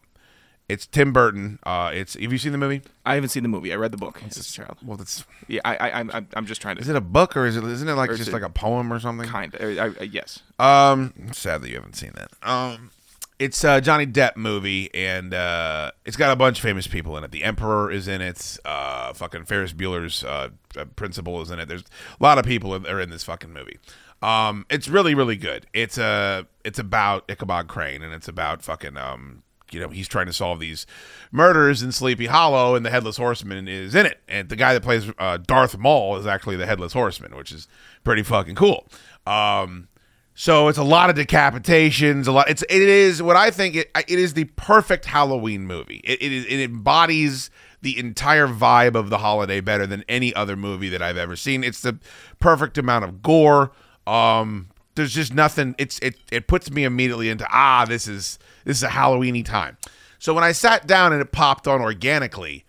it's 0.69 0.85
Tim 0.85 1.11
Burton. 1.11 1.59
Uh, 1.63 1.91
it's 1.93 2.13
have 2.13 2.31
you 2.31 2.37
seen 2.37 2.51
the 2.51 2.57
movie? 2.57 2.81
I 3.05 3.15
haven't 3.15 3.29
seen 3.29 3.43
the 3.43 3.49
movie. 3.49 3.73
I 3.73 3.75
read 3.75 3.91
the 3.91 3.97
book. 3.97 4.21
As 4.25 4.37
a 4.37 4.43
child. 4.43 4.77
Well, 4.85 4.95
that's 4.97 5.25
Yeah, 5.47 5.59
I, 5.65 5.75
I, 5.75 5.99
I'm, 5.99 6.11
I'm- 6.11 6.27
I'm 6.33 6.45
just 6.45 6.61
trying 6.61 6.75
to. 6.77 6.81
Is 6.81 6.87
it 6.89 6.95
a 6.95 7.01
book 7.01 7.35
or 7.35 7.45
is 7.45 7.57
it 7.57 7.63
isn't 7.63 7.87
it 7.89 7.93
like 7.95 8.09
just 8.11 8.29
it 8.29 8.33
like 8.33 8.41
a 8.43 8.49
poem 8.49 8.91
or 8.93 8.99
something? 8.99 9.27
kind 9.27 9.53
of? 9.55 9.61
I, 9.61 10.01
I, 10.01 10.03
yes. 10.03 10.39
Um, 10.59 11.13
sad 11.33 11.61
that 11.61 11.69
you 11.69 11.75
haven't 11.75 11.95
seen 11.95 12.11
that. 12.15 12.31
Um, 12.47 12.91
it's 13.37 13.63
a 13.63 13.81
Johnny 13.81 14.05
Depp 14.05 14.37
movie, 14.37 14.93
and 14.93 15.33
uh, 15.33 15.91
it's 16.05 16.15
got 16.15 16.31
a 16.31 16.35
bunch 16.35 16.59
of 16.59 16.63
famous 16.63 16.85
people 16.87 17.17
in 17.17 17.23
it. 17.23 17.31
The 17.31 17.43
Emperor 17.43 17.91
is 17.91 18.07
in 18.07 18.21
it. 18.21 18.57
Uh, 18.63 19.11
fucking 19.13 19.45
Ferris 19.45 19.73
Bueller's 19.73 20.23
uh, 20.23 20.49
uh, 20.77 20.85
principal 20.95 21.41
is 21.41 21.49
in 21.51 21.59
it. 21.59 21.67
There's 21.67 21.81
a 21.81 22.23
lot 22.23 22.37
of 22.37 22.45
people 22.45 22.77
that 22.79 22.87
are 22.89 23.01
in 23.01 23.09
this 23.09 23.23
fucking 23.23 23.51
movie. 23.51 23.79
Um, 24.21 24.65
it's 24.69 24.87
really 24.87 25.15
really 25.15 25.35
good. 25.35 25.67
It's 25.73 25.97
a 25.97 26.47
it's 26.63 26.79
about 26.79 27.25
Ichabod 27.29 27.67
Crane, 27.67 28.01
and 28.01 28.13
it's 28.13 28.27
about 28.27 28.61
fucking 28.63 28.97
um. 28.97 29.43
You 29.73 29.79
know, 29.79 29.87
he's 29.87 30.09
trying 30.09 30.25
to 30.25 30.33
solve 30.33 30.59
these 30.59 30.85
murders 31.31 31.81
in 31.81 31.93
Sleepy 31.93 32.25
Hollow, 32.25 32.75
and 32.75 32.85
the 32.85 32.89
Headless 32.89 33.15
Horseman 33.15 33.69
is 33.69 33.95
in 33.95 34.05
it. 34.05 34.19
And 34.27 34.49
the 34.49 34.57
guy 34.57 34.73
that 34.73 34.83
plays 34.83 35.09
uh, 35.17 35.37
Darth 35.37 35.77
Maul 35.77 36.17
is 36.17 36.27
actually 36.27 36.57
the 36.57 36.65
Headless 36.65 36.91
Horseman, 36.91 37.37
which 37.37 37.53
is 37.53 37.69
pretty 38.03 38.21
fucking 38.21 38.55
cool. 38.55 38.85
Um, 39.25 39.87
so 40.33 40.69
it's 40.69 40.77
a 40.77 40.83
lot 40.83 41.09
of 41.09 41.15
decapitations, 41.15 42.27
a 42.27 42.31
lot. 42.31 42.49
It's 42.49 42.63
it 42.63 42.81
is 42.81 43.21
what 43.21 43.35
I 43.35 43.51
think 43.51 43.75
it 43.75 43.91
it 43.95 44.19
is 44.19 44.33
the 44.33 44.45
perfect 44.55 45.05
Halloween 45.05 45.67
movie. 45.67 46.01
It 46.03 46.21
it, 46.21 46.59
embodies 46.61 47.49
the 47.81 47.97
entire 47.99 48.47
vibe 48.47 48.95
of 48.95 49.09
the 49.09 49.19
holiday 49.19 49.59
better 49.59 49.85
than 49.85 50.03
any 50.07 50.33
other 50.33 50.55
movie 50.55 50.89
that 50.89 51.01
I've 51.01 51.17
ever 51.17 51.35
seen. 51.35 51.63
It's 51.63 51.81
the 51.81 51.99
perfect 52.39 52.77
amount 52.77 53.05
of 53.05 53.21
gore. 53.21 53.71
Um, 54.07 54.69
there's 54.95 55.13
just 55.13 55.33
nothing. 55.33 55.75
It's 55.77 55.99
it 55.99 56.15
it 56.31 56.47
puts 56.47 56.69
me 56.71 56.83
immediately 56.83 57.29
into 57.29 57.47
ah 57.51 57.85
this 57.87 58.07
is 58.07 58.39
this 58.65 58.77
is 58.77 58.83
a 58.83 58.89
Halloweeny 58.89 59.45
time. 59.45 59.77
So 60.19 60.33
when 60.33 60.43
I 60.43 60.51
sat 60.51 60.85
down 60.85 61.13
and 61.13 61.21
it 61.21 61.31
popped 61.31 61.67
on 61.67 61.81
organically, 61.81 62.65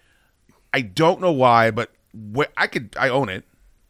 I 0.72 0.80
don't 0.82 1.20
know 1.20 1.32
why, 1.32 1.70
but 1.70 1.90
wh- 2.36 2.50
I 2.56 2.66
could 2.66 2.94
I 2.98 3.08
own 3.08 3.28
it. 3.28 3.44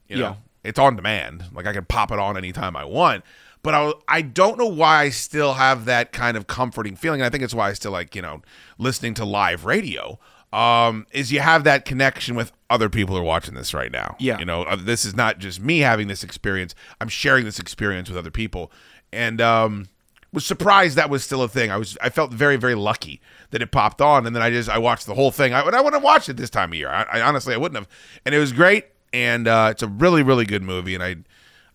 You 0.08 0.16
know, 0.16 0.22
Yeah. 0.22 0.34
it's 0.64 0.78
on 0.78 0.96
demand. 0.96 1.44
Like 1.52 1.66
I 1.66 1.72
can 1.72 1.84
pop 1.84 2.10
it 2.10 2.18
on 2.18 2.36
anytime 2.36 2.76
I 2.76 2.84
want. 2.84 3.24
But 3.62 3.74
I, 3.74 3.92
I 4.08 4.22
don't 4.22 4.58
know 4.58 4.66
why 4.66 5.02
I 5.02 5.08
still 5.10 5.52
have 5.54 5.84
that 5.84 6.10
kind 6.12 6.36
of 6.36 6.48
comforting 6.48 6.96
feeling. 6.96 7.20
And 7.20 7.26
I 7.26 7.30
think 7.30 7.44
it's 7.44 7.54
why 7.54 7.68
I 7.68 7.74
still 7.74 7.92
like 7.92 8.14
you 8.16 8.22
know 8.22 8.42
listening 8.78 9.14
to 9.14 9.24
live 9.24 9.64
radio. 9.64 10.18
Um, 10.52 11.06
is 11.12 11.30
you 11.32 11.40
have 11.40 11.64
that 11.64 11.84
connection 11.84 12.34
with 12.34 12.52
other 12.72 12.88
people 12.88 13.16
are 13.16 13.22
watching 13.22 13.54
this 13.54 13.74
right 13.74 13.92
now. 13.92 14.16
Yeah. 14.18 14.38
you 14.38 14.46
know, 14.46 14.62
uh, 14.62 14.76
this 14.76 15.04
is 15.04 15.14
not 15.14 15.38
just 15.38 15.60
me 15.60 15.80
having 15.80 16.08
this 16.08 16.24
experience. 16.24 16.74
I'm 17.00 17.08
sharing 17.08 17.44
this 17.44 17.58
experience 17.58 18.08
with 18.08 18.16
other 18.16 18.30
people, 18.30 18.72
and 19.12 19.40
um, 19.40 19.88
was 20.32 20.46
surprised 20.46 20.96
that 20.96 21.10
was 21.10 21.22
still 21.22 21.42
a 21.42 21.48
thing. 21.48 21.70
I 21.70 21.76
was 21.76 21.98
I 22.00 22.08
felt 22.08 22.32
very 22.32 22.56
very 22.56 22.74
lucky 22.74 23.20
that 23.50 23.60
it 23.60 23.70
popped 23.70 24.00
on, 24.00 24.26
and 24.26 24.34
then 24.34 24.42
I 24.42 24.50
just 24.50 24.70
I 24.70 24.78
watched 24.78 25.06
the 25.06 25.14
whole 25.14 25.30
thing. 25.30 25.52
I, 25.52 25.60
and 25.60 25.76
I 25.76 25.80
wouldn't 25.80 26.00
have 26.00 26.02
watched 26.02 26.30
it 26.30 26.38
this 26.38 26.50
time 26.50 26.70
of 26.70 26.74
year. 26.76 26.88
I, 26.88 27.02
I 27.12 27.20
honestly 27.20 27.54
I 27.54 27.58
wouldn't 27.58 27.76
have, 27.76 27.88
and 28.24 28.34
it 28.34 28.38
was 28.38 28.52
great. 28.52 28.86
And 29.12 29.46
uh, 29.46 29.68
it's 29.70 29.82
a 29.82 29.88
really 29.88 30.22
really 30.22 30.46
good 30.46 30.62
movie, 30.62 30.94
and 30.94 31.04
I 31.04 31.16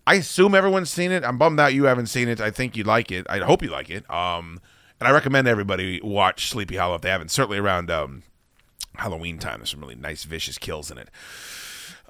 I 0.04 0.14
assume 0.14 0.56
everyone's 0.56 0.90
seen 0.90 1.12
it. 1.12 1.22
I'm 1.22 1.38
bummed 1.38 1.60
out 1.60 1.74
you 1.74 1.84
haven't 1.84 2.06
seen 2.08 2.28
it. 2.28 2.40
I 2.40 2.50
think 2.50 2.76
you'd 2.76 2.88
like 2.88 3.12
it. 3.12 3.24
I 3.30 3.38
hope 3.38 3.62
you 3.62 3.70
like 3.70 3.90
it. 3.90 4.10
Um, 4.10 4.60
and 4.98 5.06
I 5.06 5.12
recommend 5.12 5.46
everybody 5.46 6.00
watch 6.02 6.50
Sleepy 6.50 6.76
Hollow 6.76 6.96
if 6.96 7.02
they 7.02 7.10
haven't. 7.10 7.30
Certainly 7.30 7.58
around 7.58 7.90
um, 7.90 8.24
Halloween 8.98 9.38
time, 9.38 9.60
there's 9.60 9.70
some 9.70 9.80
really 9.80 9.94
nice 9.94 10.24
vicious 10.24 10.58
kills 10.58 10.90
in 10.90 10.98
it. 10.98 11.08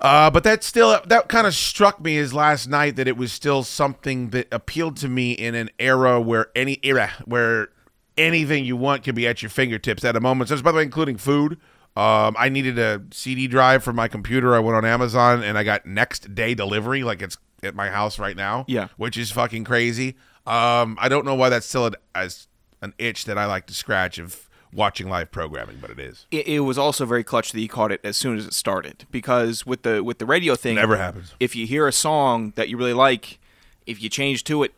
Uh, 0.00 0.30
but 0.30 0.44
that 0.44 0.62
still 0.62 1.00
that 1.06 1.28
kind 1.28 1.46
of 1.46 1.54
struck 1.54 2.00
me 2.00 2.18
as 2.18 2.32
last 2.32 2.68
night 2.68 2.96
that 2.96 3.08
it 3.08 3.16
was 3.16 3.32
still 3.32 3.64
something 3.64 4.30
that 4.30 4.46
appealed 4.52 4.96
to 4.96 5.08
me 5.08 5.32
in 5.32 5.54
an 5.56 5.68
era 5.78 6.20
where 6.20 6.46
any 6.54 6.78
era 6.84 7.10
where 7.24 7.68
anything 8.16 8.64
you 8.64 8.76
want 8.76 9.02
can 9.02 9.14
be 9.14 9.26
at 9.26 9.42
your 9.42 9.50
fingertips 9.50 10.04
at 10.04 10.14
a 10.14 10.20
moment. 10.20 10.50
So, 10.50 10.60
by 10.62 10.70
the 10.72 10.76
way, 10.76 10.82
including 10.84 11.16
food. 11.16 11.58
Um, 11.96 12.36
I 12.38 12.48
needed 12.48 12.78
a 12.78 13.02
CD 13.10 13.48
drive 13.48 13.82
for 13.82 13.92
my 13.92 14.06
computer. 14.06 14.54
I 14.54 14.60
went 14.60 14.76
on 14.76 14.84
Amazon 14.84 15.42
and 15.42 15.58
I 15.58 15.64
got 15.64 15.84
next 15.84 16.32
day 16.32 16.54
delivery, 16.54 17.02
like 17.02 17.20
it's 17.22 17.36
at 17.64 17.74
my 17.74 17.88
house 17.88 18.20
right 18.20 18.36
now. 18.36 18.66
Yeah. 18.68 18.88
which 18.98 19.16
is 19.16 19.32
fucking 19.32 19.64
crazy. 19.64 20.14
Um, 20.46 20.96
I 21.00 21.08
don't 21.08 21.24
know 21.24 21.34
why 21.34 21.48
that's 21.48 21.66
still 21.66 21.86
an, 21.86 21.94
as 22.14 22.46
an 22.82 22.94
itch 22.98 23.24
that 23.24 23.36
I 23.36 23.46
like 23.46 23.66
to 23.66 23.74
scratch 23.74 24.18
of 24.18 24.47
watching 24.72 25.08
live 25.08 25.30
programming, 25.30 25.78
but 25.80 25.90
it 25.90 25.98
is. 25.98 26.26
It, 26.30 26.46
it 26.48 26.60
was 26.60 26.78
also 26.78 27.04
very 27.06 27.24
clutch 27.24 27.52
that 27.52 27.58
he 27.58 27.68
caught 27.68 27.92
it 27.92 28.00
as 28.04 28.16
soon 28.16 28.36
as 28.36 28.46
it 28.46 28.54
started 28.54 29.06
because 29.10 29.64
with 29.66 29.82
the 29.82 30.02
with 30.04 30.18
the 30.18 30.26
radio 30.26 30.54
thing, 30.54 30.74
Never 30.76 30.96
happens. 30.96 31.34
If 31.40 31.54
you 31.56 31.66
hear 31.66 31.86
a 31.86 31.92
song 31.92 32.52
that 32.56 32.68
you 32.68 32.76
really 32.76 32.92
like, 32.94 33.38
if 33.86 34.02
you 34.02 34.08
change 34.08 34.44
to 34.44 34.62
it, 34.62 34.74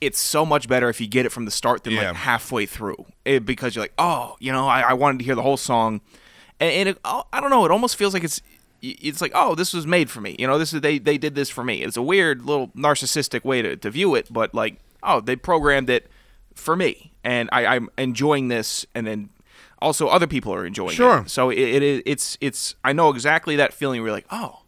it's 0.00 0.18
so 0.18 0.44
much 0.44 0.68
better 0.68 0.88
if 0.88 1.00
you 1.00 1.06
get 1.06 1.24
it 1.26 1.30
from 1.30 1.44
the 1.44 1.50
start 1.50 1.84
than 1.84 1.94
Yeah. 1.94 2.08
like 2.08 2.16
halfway 2.16 2.66
through 2.66 3.06
it, 3.24 3.44
because 3.46 3.74
you're 3.74 3.84
like, 3.84 3.94
oh, 3.98 4.36
you 4.40 4.52
know, 4.52 4.66
I, 4.68 4.80
I 4.82 4.92
wanted 4.92 5.18
to 5.20 5.24
hear 5.24 5.34
the 5.34 5.42
whole 5.42 5.56
song, 5.56 6.00
and, 6.60 6.70
and 6.70 6.88
it, 6.90 6.98
oh, 7.04 7.24
I 7.32 7.40
don't 7.40 7.50
know, 7.50 7.64
it 7.64 7.70
almost 7.70 7.96
feels 7.96 8.12
like 8.14 8.24
it's 8.24 8.40
it's 8.82 9.22
like 9.22 9.32
oh 9.34 9.54
this 9.54 9.72
was 9.72 9.86
made 9.86 10.10
for 10.10 10.20
me 10.20 10.36
you 10.38 10.46
know 10.46 10.58
this 10.58 10.74
is 10.74 10.82
they 10.82 10.98
they 10.98 11.16
did 11.16 11.34
this 11.34 11.48
for 11.48 11.64
me 11.64 11.82
it's 11.82 11.96
a 11.96 12.02
weird 12.02 12.42
little 12.44 12.68
narcissistic 12.68 13.42
way 13.42 13.62
to, 13.62 13.74
to 13.74 13.90
view 13.90 14.14
it 14.14 14.30
but 14.30 14.54
like 14.54 14.76
oh 15.02 15.18
they 15.18 15.34
programmed 15.34 15.88
it 15.88 16.06
for 16.54 16.76
me 16.76 17.10
and 17.26 17.50
I, 17.52 17.66
i'm 17.66 17.90
enjoying 17.98 18.48
this 18.48 18.86
and 18.94 19.06
then 19.06 19.28
also 19.82 20.08
other 20.08 20.26
people 20.26 20.54
are 20.54 20.64
enjoying 20.64 20.96
Sure. 20.96 21.18
it 21.18 21.28
so 21.30 21.50
it, 21.50 21.58
it 21.58 21.82
is 21.82 22.02
it's 22.06 22.38
it's 22.40 22.74
i 22.82 22.92
know 22.94 23.10
exactly 23.10 23.56
that 23.56 23.74
feeling 23.74 24.00
where 24.00 24.08
you're 24.08 24.16
like 24.16 24.26
oh 24.30 24.62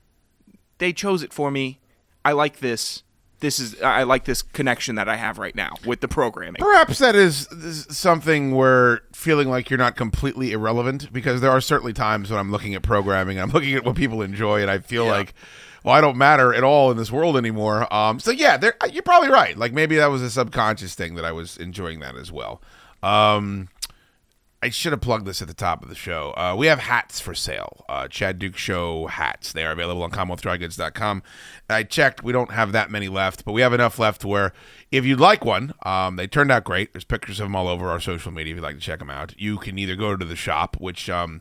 they 0.78 0.92
chose 0.92 1.24
it 1.24 1.32
for 1.32 1.50
me. 1.50 1.80
I 2.24 2.30
like 2.32 2.58
this. 2.60 3.02
This 3.40 3.58
is 3.58 3.80
i 3.82 4.02
like 4.04 4.24
this 4.26 4.42
connection 4.42 4.94
that 4.96 5.08
i 5.08 5.16
have 5.16 5.38
right 5.38 5.54
now 5.54 5.74
with 5.86 6.00
the 6.00 6.08
programming. 6.08 6.60
Perhaps 6.60 6.98
that 6.98 7.14
is, 7.16 7.48
something 7.90 8.54
where 8.54 9.00
feeling 9.12 9.48
like 9.48 9.70
you're 9.70 9.78
not 9.78 9.96
completely 9.96 10.52
irrelevant 10.52 11.12
because 11.12 11.40
there 11.40 11.50
are 11.50 11.60
certainly 11.60 11.92
times 11.92 12.30
when 12.30 12.38
I'm 12.38 12.50
looking 12.52 12.74
at 12.74 12.82
programming 12.82 13.38
and 13.38 13.44
I'm 13.44 13.54
looking 13.54 13.74
at 13.74 13.84
what 13.84 13.96
people 13.96 14.22
enjoy 14.22 14.60
and 14.62 14.70
I 14.70 14.78
feel 14.78 15.04
like, 15.06 15.34
well, 15.88 15.96
I 15.96 16.02
don't 16.02 16.18
matter 16.18 16.52
at 16.52 16.62
all 16.62 16.90
in 16.90 16.98
this 16.98 17.10
world 17.10 17.34
anymore. 17.38 17.90
Um, 17.90 18.20
so 18.20 18.30
yeah, 18.30 18.60
you're 18.92 19.02
probably 19.02 19.30
right. 19.30 19.56
Like 19.56 19.72
maybe 19.72 19.96
that 19.96 20.08
was 20.08 20.20
a 20.20 20.28
subconscious 20.28 20.94
thing 20.94 21.14
that 21.14 21.24
I 21.24 21.32
was 21.32 21.56
enjoying 21.56 22.00
that 22.00 22.14
as 22.14 22.30
well. 22.30 22.60
Um, 23.02 23.70
I 24.62 24.68
should 24.68 24.92
have 24.92 25.00
plugged 25.00 25.24
this 25.24 25.40
at 25.40 25.48
the 25.48 25.54
top 25.54 25.82
of 25.82 25.88
the 25.88 25.94
show. 25.94 26.34
Uh, 26.36 26.54
we 26.54 26.66
have 26.66 26.78
hats 26.78 27.20
for 27.20 27.34
sale. 27.34 27.86
Uh, 27.88 28.06
Chad 28.06 28.38
Dukes 28.38 28.60
Show 28.60 29.06
hats. 29.06 29.54
They 29.54 29.64
are 29.64 29.72
available 29.72 30.02
on 30.02 30.10
CommonwealthDryGoods.com. 30.10 31.22
I 31.70 31.84
checked. 31.84 32.22
We 32.22 32.34
don't 32.34 32.50
have 32.50 32.72
that 32.72 32.90
many 32.90 33.08
left, 33.08 33.46
but 33.46 33.52
we 33.52 33.62
have 33.62 33.72
enough 33.72 33.98
left 33.98 34.26
where 34.26 34.52
if 34.90 35.06
you'd 35.06 35.20
like 35.20 35.42
one, 35.42 35.72
um, 35.86 36.16
they 36.16 36.26
turned 36.26 36.52
out 36.52 36.64
great. 36.64 36.92
There's 36.92 37.04
pictures 37.04 37.40
of 37.40 37.46
them 37.46 37.56
all 37.56 37.66
over 37.66 37.88
our 37.88 38.00
social 38.00 38.30
media 38.30 38.52
if 38.52 38.56
you'd 38.56 38.62
like 38.62 38.76
to 38.76 38.82
check 38.82 38.98
them 38.98 39.08
out. 39.08 39.32
You 39.38 39.56
can 39.56 39.78
either 39.78 39.96
go 39.96 40.18
to 40.18 40.24
the 40.26 40.36
shop, 40.36 40.76
which 40.78 41.08
um, 41.08 41.40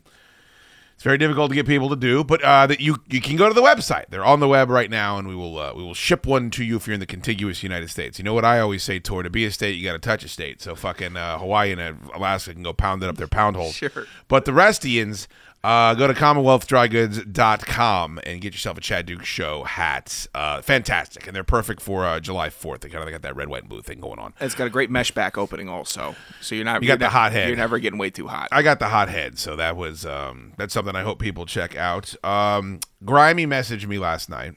it's 0.98 1.04
very 1.04 1.16
difficult 1.16 1.48
to 1.52 1.54
get 1.54 1.64
people 1.64 1.88
to 1.90 1.94
do, 1.94 2.24
but 2.24 2.42
uh, 2.42 2.66
that 2.66 2.80
you 2.80 2.96
you 3.06 3.20
can 3.20 3.36
go 3.36 3.46
to 3.46 3.54
the 3.54 3.62
website. 3.62 4.06
They're 4.08 4.24
on 4.24 4.40
the 4.40 4.48
web 4.48 4.68
right 4.68 4.90
now, 4.90 5.16
and 5.16 5.28
we 5.28 5.36
will 5.36 5.56
uh, 5.56 5.72
we 5.72 5.84
will 5.84 5.94
ship 5.94 6.26
one 6.26 6.50
to 6.50 6.64
you 6.64 6.74
if 6.74 6.88
you're 6.88 6.94
in 6.94 6.98
the 6.98 7.06
contiguous 7.06 7.62
United 7.62 7.88
States. 7.88 8.18
You 8.18 8.24
know 8.24 8.34
what 8.34 8.44
I 8.44 8.58
always 8.58 8.82
say, 8.82 8.98
Tor? 8.98 9.22
To 9.22 9.30
be 9.30 9.44
a 9.44 9.52
state, 9.52 9.76
you 9.76 9.84
got 9.84 9.92
to 9.92 10.00
touch 10.00 10.24
a 10.24 10.28
state. 10.28 10.60
So 10.60 10.74
fucking 10.74 11.16
uh, 11.16 11.38
Hawaii 11.38 11.70
and 11.70 11.80
Alaska 12.12 12.52
can 12.52 12.64
go 12.64 12.72
pound 12.72 13.04
it 13.04 13.08
up 13.08 13.16
their 13.16 13.28
pound 13.28 13.54
holes. 13.54 13.76
Sure. 13.88 14.08
But 14.26 14.44
the 14.44 14.50
restians, 14.50 15.28
uh, 15.64 15.94
go 15.94 16.06
to 16.06 16.14
CommonwealthDryGoods.com 16.14 18.20
and 18.24 18.40
get 18.40 18.52
yourself 18.52 18.78
a 18.78 18.80
Chad 18.80 19.06
Dukes 19.06 19.26
Show 19.26 19.64
hat. 19.64 20.26
Uh, 20.34 20.62
fantastic, 20.62 21.26
and 21.26 21.34
they're 21.34 21.44
perfect 21.44 21.82
for 21.82 22.04
uh, 22.04 22.20
July 22.20 22.48
4th. 22.48 22.80
They 22.80 22.88
kind 22.88 23.04
of 23.04 23.10
got 23.10 23.22
that 23.22 23.36
red, 23.36 23.48
white, 23.48 23.62
and 23.62 23.68
blue 23.68 23.82
thing 23.82 24.00
going 24.00 24.18
on. 24.18 24.34
it's 24.40 24.54
got 24.54 24.66
a 24.66 24.70
great 24.70 24.90
mesh 24.90 25.10
back 25.10 25.36
opening 25.36 25.68
also 25.68 26.14
so 26.40 26.54
you're 26.54 26.64
not 26.64 26.82
You 26.82 26.88
got 26.88 26.98
the 27.00 27.08
hot 27.08 27.32
head. 27.32 27.48
you're 27.48 27.56
never 27.56 27.78
getting 27.78 27.98
way 27.98 28.10
too 28.10 28.28
hot 28.28 28.48
I 28.52 28.62
got 28.62 28.78
the 28.78 28.88
hot 28.88 29.08
head, 29.08 29.38
so 29.38 29.56
that 29.56 29.76
was 29.76 30.06
um, 30.06 30.52
that's 30.56 30.72
something 30.72 30.94
I 30.94 31.02
hope 31.02 31.18
people 31.18 31.46
check 31.46 31.76
out. 31.76 32.14
Um, 32.24 32.80
Grimy 33.04 33.46
messaged 33.46 33.86
me 33.86 33.98
last 33.98 34.30
night. 34.30 34.54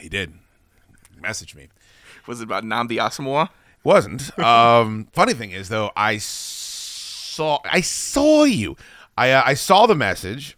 He 0.00 0.08
did 0.08 0.32
message 1.20 1.54
me. 1.54 1.68
was 2.26 2.40
it 2.40 2.44
about 2.44 2.64
Nnamdi 2.64 2.96
Asomugha 2.96 3.50
Wasn't. 3.84 4.36
Um, 4.38 5.08
funny 5.12 5.34
thing 5.34 5.50
is 5.50 5.68
though, 5.68 5.90
I 5.94 6.16
saw 6.18 7.58
I 7.70 7.82
saw 7.82 8.44
you. 8.44 8.76
I 9.20 9.32
uh, 9.32 9.42
I 9.44 9.52
saw 9.52 9.84
the 9.84 9.94
message, 9.94 10.56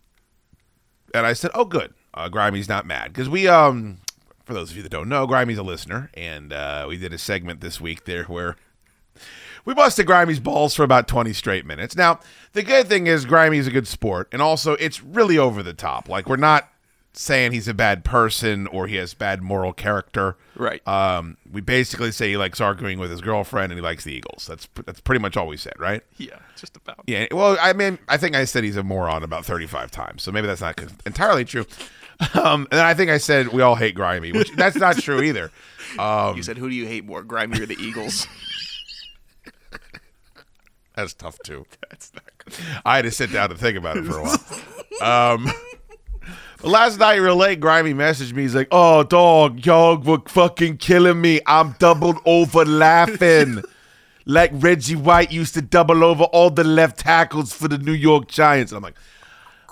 and 1.12 1.26
I 1.26 1.32
said, 1.32 1.50
"Oh, 1.52 1.64
good. 1.64 1.94
Uh, 2.14 2.28
Grimey's 2.28 2.68
not 2.68 2.86
mad." 2.86 3.12
Because 3.12 3.28
we 3.28 3.48
um, 3.48 3.98
for 4.44 4.54
those 4.54 4.70
of 4.70 4.76
you 4.76 4.84
that 4.84 4.92
don't 4.92 5.08
know, 5.08 5.26
Grimey's 5.26 5.58
a 5.58 5.64
listener, 5.64 6.10
and 6.14 6.52
uh, 6.52 6.86
we 6.88 6.96
did 6.96 7.12
a 7.12 7.18
segment 7.18 7.60
this 7.60 7.80
week 7.80 8.04
there 8.04 8.22
where 8.24 8.54
we 9.64 9.74
busted 9.74 10.06
Grimey's 10.06 10.38
balls 10.38 10.76
for 10.76 10.84
about 10.84 11.08
20 11.08 11.32
straight 11.32 11.66
minutes. 11.66 11.96
Now, 11.96 12.20
the 12.52 12.62
good 12.62 12.86
thing 12.86 13.08
is 13.08 13.26
Grimey's 13.26 13.66
a 13.66 13.72
good 13.72 13.88
sport, 13.88 14.28
and 14.30 14.40
also 14.40 14.74
it's 14.74 15.02
really 15.02 15.38
over 15.38 15.64
the 15.64 15.74
top. 15.74 16.08
Like, 16.08 16.28
we're 16.28 16.36
not 16.36 16.71
saying 17.14 17.52
he's 17.52 17.68
a 17.68 17.74
bad 17.74 18.04
person 18.04 18.66
or 18.68 18.86
he 18.86 18.96
has 18.96 19.12
bad 19.14 19.42
moral 19.42 19.72
character. 19.72 20.36
Right. 20.56 20.86
Um, 20.88 21.36
we 21.50 21.60
basically 21.60 22.10
say 22.12 22.30
he 22.30 22.36
likes 22.36 22.60
arguing 22.60 22.98
with 22.98 23.10
his 23.10 23.20
girlfriend 23.20 23.70
and 23.72 23.78
he 23.78 23.82
likes 23.82 24.04
the 24.04 24.12
Eagles. 24.12 24.46
That's 24.46 24.68
that's 24.86 25.00
pretty 25.00 25.20
much 25.20 25.36
all 25.36 25.46
we 25.46 25.56
said, 25.56 25.74
right? 25.78 26.02
Yeah, 26.16 26.38
just 26.56 26.76
about. 26.76 27.00
Yeah. 27.06 27.26
Well, 27.30 27.56
I 27.60 27.72
mean, 27.74 27.98
I 28.08 28.16
think 28.16 28.34
I 28.34 28.44
said 28.44 28.64
he's 28.64 28.76
a 28.76 28.82
moron 28.82 29.22
about 29.22 29.44
35 29.44 29.90
times, 29.90 30.22
so 30.22 30.32
maybe 30.32 30.46
that's 30.46 30.60
not 30.62 30.80
entirely 31.06 31.44
true. 31.44 31.66
Um, 32.34 32.68
and 32.70 32.78
then 32.78 32.86
I 32.86 32.94
think 32.94 33.10
I 33.10 33.18
said 33.18 33.48
we 33.48 33.62
all 33.62 33.74
hate 33.74 33.94
Grimey, 33.96 34.32
which 34.34 34.50
that's 34.56 34.76
not 34.76 34.96
true 34.98 35.22
either. 35.22 35.50
Um, 35.98 36.36
You 36.36 36.42
said, 36.42 36.56
who 36.56 36.68
do 36.70 36.74
you 36.74 36.86
hate 36.86 37.04
more, 37.04 37.22
Grimy 37.22 37.60
or 37.60 37.66
the 37.66 37.76
Eagles? 37.80 38.26
That's 40.94 41.14
tough 41.14 41.38
too. 41.44 41.64
That's 41.90 42.12
not 42.14 42.24
good. 42.38 42.54
I 42.84 42.96
had 42.96 43.02
to 43.02 43.10
sit 43.10 43.32
down 43.32 43.50
and 43.50 43.58
think 43.58 43.78
about 43.78 43.96
it 43.96 44.04
for 44.04 44.18
a 44.18 44.22
while. 44.22 45.32
Um, 45.34 45.50
last 46.62 46.98
night, 46.98 47.16
real 47.16 47.36
late, 47.36 47.60
Grimy 47.60 47.94
messaged 47.94 48.32
me. 48.32 48.42
He's 48.42 48.54
like, 48.54 48.68
"Oh, 48.70 49.02
dog, 49.02 49.64
y'all 49.64 49.96
were 49.98 50.20
fucking 50.26 50.78
killing 50.78 51.20
me. 51.20 51.40
I'm 51.46 51.72
doubled 51.78 52.18
over 52.24 52.64
laughing." 52.64 53.62
Like 54.24 54.50
Reggie 54.54 54.96
White 54.96 55.32
used 55.32 55.54
to 55.54 55.62
double 55.62 56.04
over 56.04 56.24
all 56.24 56.50
the 56.50 56.64
left 56.64 57.00
tackles 57.00 57.52
for 57.52 57.68
the 57.68 57.78
New 57.78 57.92
York 57.92 58.28
Giants. 58.28 58.70
And 58.72 58.76
I'm 58.76 58.82
like, 58.82 58.94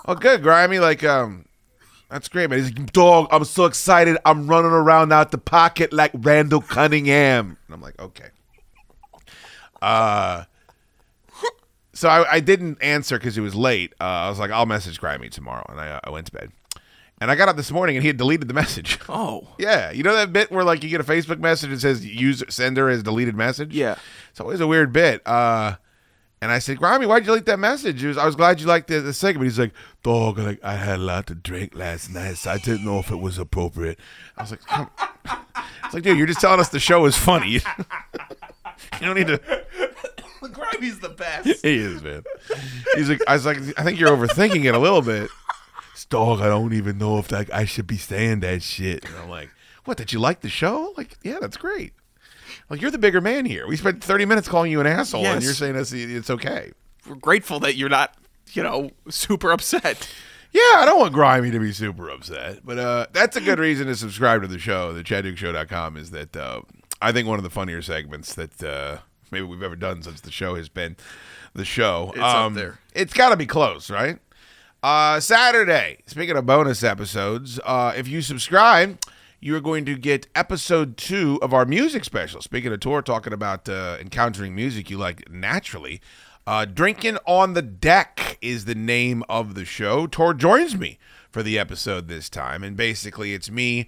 oh, 0.05 0.15
good, 0.15 0.43
Grimy. 0.43 0.79
Like, 0.79 1.03
um, 1.03 1.45
that's 2.09 2.27
great, 2.27 2.49
man. 2.49 2.59
He's 2.59 2.77
like, 2.77 2.91
dog, 2.91 3.27
I'm 3.31 3.45
so 3.45 3.65
excited. 3.65 4.17
I'm 4.25 4.47
running 4.47 4.71
around 4.71 5.13
out 5.13 5.31
the 5.31 5.37
pocket 5.37 5.93
like 5.93 6.11
Randall 6.13 6.61
Cunningham. 6.61 7.57
And 7.65 7.73
I'm 7.73 7.81
like, 7.81 7.97
okay. 7.99 8.27
Uh, 9.81 10.43
so 11.93 12.09
I, 12.09 12.33
I 12.33 12.39
didn't 12.39 12.81
answer 12.81 13.17
because 13.17 13.37
it 13.37 13.41
was 13.41 13.55
late. 13.55 13.93
Uh, 14.01 14.03
I 14.03 14.29
was 14.29 14.39
like, 14.39 14.51
I'll 14.51 14.65
message 14.65 14.99
Grimy 14.99 15.29
tomorrow, 15.29 15.65
and 15.69 15.79
I, 15.79 15.99
I 16.03 16.09
went 16.09 16.27
to 16.27 16.33
bed. 16.33 16.51
And 17.21 17.29
I 17.29 17.35
got 17.35 17.47
up 17.47 17.55
this 17.55 17.71
morning, 17.71 17.95
and 17.95 18.03
he 18.03 18.07
had 18.07 18.17
deleted 18.17 18.47
the 18.47 18.53
message. 18.53 18.99
Oh. 19.13 19.47
yeah, 19.59 19.91
you 19.91 20.03
know 20.03 20.15
that 20.15 20.31
bit 20.31 20.51
where 20.51 20.63
like 20.63 20.83
you 20.83 20.89
get 20.89 21.01
a 21.01 21.03
Facebook 21.03 21.37
message 21.39 21.69
that 21.69 21.81
says 21.81 22.05
user 22.05 22.49
sender 22.49 22.89
has 22.89 23.03
deleted 23.03 23.35
message. 23.35 23.73
Yeah. 23.75 23.97
it's 24.31 24.39
always 24.39 24.61
a 24.61 24.67
weird 24.67 24.93
bit. 24.93 25.21
Uh, 25.27 25.75
and 26.41 26.51
I 26.51 26.59
said, 26.59 26.77
Grimy, 26.77 27.05
why'd 27.05 27.23
you 27.23 27.27
delete 27.27 27.45
that 27.45 27.59
message? 27.59 28.01
He 28.01 28.07
was, 28.07 28.17
I 28.17 28.25
was 28.25 28.35
glad 28.35 28.61
you 28.61 28.67
liked 28.67 28.87
the, 28.87 29.01
the 29.01 29.13
segment. 29.13 29.43
He's 29.43 29.59
like, 29.59 29.73
dog, 30.01 30.39
like 30.39 30.63
I 30.63 30.75
had 30.75 30.99
a 30.99 31.03
lot 31.03 31.27
to 31.27 31.35
drink 31.35 31.75
last 31.75 32.09
night, 32.09 32.37
so 32.37 32.51
I 32.51 32.57
didn't 32.57 32.85
know 32.85 32.99
if 32.99 33.11
it 33.11 33.17
was 33.17 33.37
appropriate. 33.37 33.99
I 34.37 34.43
was 34.43 34.51
like, 34.51 34.65
Come. 34.65 34.89
it's 35.85 35.93
like, 35.93 36.03
dude, 36.03 36.17
you're 36.17 36.27
just 36.27 36.41
telling 36.41 36.59
us 36.59 36.69
the 36.69 36.79
show 36.79 37.05
is 37.05 37.17
funny. 37.17 37.49
you 37.49 37.61
don't 39.01 39.15
need 39.15 39.27
to. 39.27 39.37
Grimy's 40.41 40.99
the 40.99 41.09
best. 41.09 41.63
He 41.63 41.75
is, 41.75 42.01
man. 42.01 42.23
He's 42.95 43.09
like, 43.09 43.21
I 43.27 43.33
was 43.33 43.45
like, 43.45 43.57
I 43.77 43.83
think 43.83 43.99
you're 43.99 44.09
overthinking 44.09 44.65
it 44.65 44.73
a 44.73 44.79
little 44.79 45.01
bit. 45.01 45.29
Dog, 46.11 46.41
I 46.41 46.47
don't 46.49 46.73
even 46.73 46.97
know 46.99 47.17
if 47.17 47.27
that 47.29 47.51
I 47.53 47.65
should 47.65 47.87
be 47.87 47.97
saying 47.97 48.41
that 48.41 48.61
shit. 48.61 49.03
And 49.05 49.15
I'm 49.15 49.29
like, 49.29 49.49
what? 49.85 49.97
Did 49.97 50.13
you 50.13 50.19
like 50.19 50.41
the 50.41 50.49
show? 50.49 50.93
Like, 50.95 51.17
yeah, 51.23 51.39
that's 51.41 51.57
great. 51.57 51.93
Like, 52.69 52.81
you're 52.81 52.91
the 52.91 52.97
bigger 52.99 53.21
man 53.21 53.45
here. 53.45 53.65
We 53.65 53.75
spent 53.77 54.03
30 54.03 54.25
minutes 54.25 54.47
calling 54.47 54.71
you 54.71 54.79
an 54.81 54.87
asshole, 54.87 55.25
and 55.25 55.43
you're 55.43 55.53
saying 55.53 55.75
it's, 55.75 55.91
it's 55.93 56.29
okay. 56.29 56.71
We're 57.07 57.15
grateful 57.15 57.59
that 57.61 57.75
you're 57.75 57.89
not, 57.89 58.13
you 58.51 58.61
know, 58.61 58.91
super 59.09 59.51
upset. 59.51 60.07
Yeah, 60.51 60.59
I 60.75 60.83
don't 60.85 60.99
want 60.99 61.13
Grimy 61.13 61.49
to 61.51 61.59
be 61.59 61.71
super 61.71 62.09
upset, 62.09 62.59
but 62.65 62.77
uh, 62.77 63.07
that's 63.13 63.37
a 63.37 63.41
good 63.41 63.57
reason 63.57 63.87
to 63.87 63.95
subscribe 63.95 64.41
to 64.41 64.47
the 64.49 64.59
show. 64.59 64.91
The 64.91 65.01
ChadDukeShow.com 65.03 65.95
is 65.95 66.11
that 66.11 66.35
uh, 66.35 66.61
I 67.01 67.13
think 67.13 67.25
one 67.25 67.39
of 67.39 67.43
the 67.43 67.49
funnier 67.49 67.81
segments 67.81 68.33
that 68.35 68.61
uh, 68.61 68.97
maybe 69.31 69.45
we've 69.45 69.63
ever 69.63 69.77
done 69.77 70.03
since 70.03 70.19
the 70.19 70.29
show 70.31 70.55
has 70.55 70.67
been 70.67 70.97
the 71.53 71.63
show. 71.63 72.07
Um, 72.07 72.09
It's 72.09 72.19
up 72.21 72.53
there. 72.53 72.79
It's 72.93 73.13
got 73.13 73.29
to 73.29 73.37
be 73.37 73.45
close, 73.45 73.89
right? 73.89 74.19
Uh, 74.83 75.19
Saturday. 75.19 75.99
Speaking 76.07 76.35
of 76.35 76.47
bonus 76.47 76.83
episodes, 76.83 77.59
uh, 77.65 77.93
if 77.95 78.07
you 78.07 78.23
subscribe, 78.23 78.97
you 79.39 79.55
are 79.55 79.61
going 79.61 79.85
to 79.85 79.95
get 79.95 80.25
episode 80.33 80.97
two 80.97 81.37
of 81.43 81.53
our 81.53 81.65
music 81.65 82.03
special. 82.03 82.41
Speaking 82.41 82.73
of 82.73 82.79
tour, 82.79 83.03
talking 83.03 83.31
about 83.31 83.69
uh, 83.69 83.97
encountering 84.01 84.55
music 84.55 84.89
you 84.89 84.97
like 84.97 85.29
naturally. 85.29 86.01
Uh, 86.47 86.65
Drinking 86.65 87.19
on 87.27 87.53
the 87.53 87.61
Deck 87.61 88.39
is 88.41 88.65
the 88.65 88.73
name 88.73 89.23
of 89.29 89.53
the 89.53 89.65
show. 89.65 90.07
Tor 90.07 90.33
joins 90.33 90.75
me 90.75 90.97
for 91.29 91.43
the 91.43 91.59
episode 91.59 92.07
this 92.07 92.27
time, 92.27 92.63
and 92.63 92.75
basically 92.75 93.35
it's 93.35 93.51
me 93.51 93.87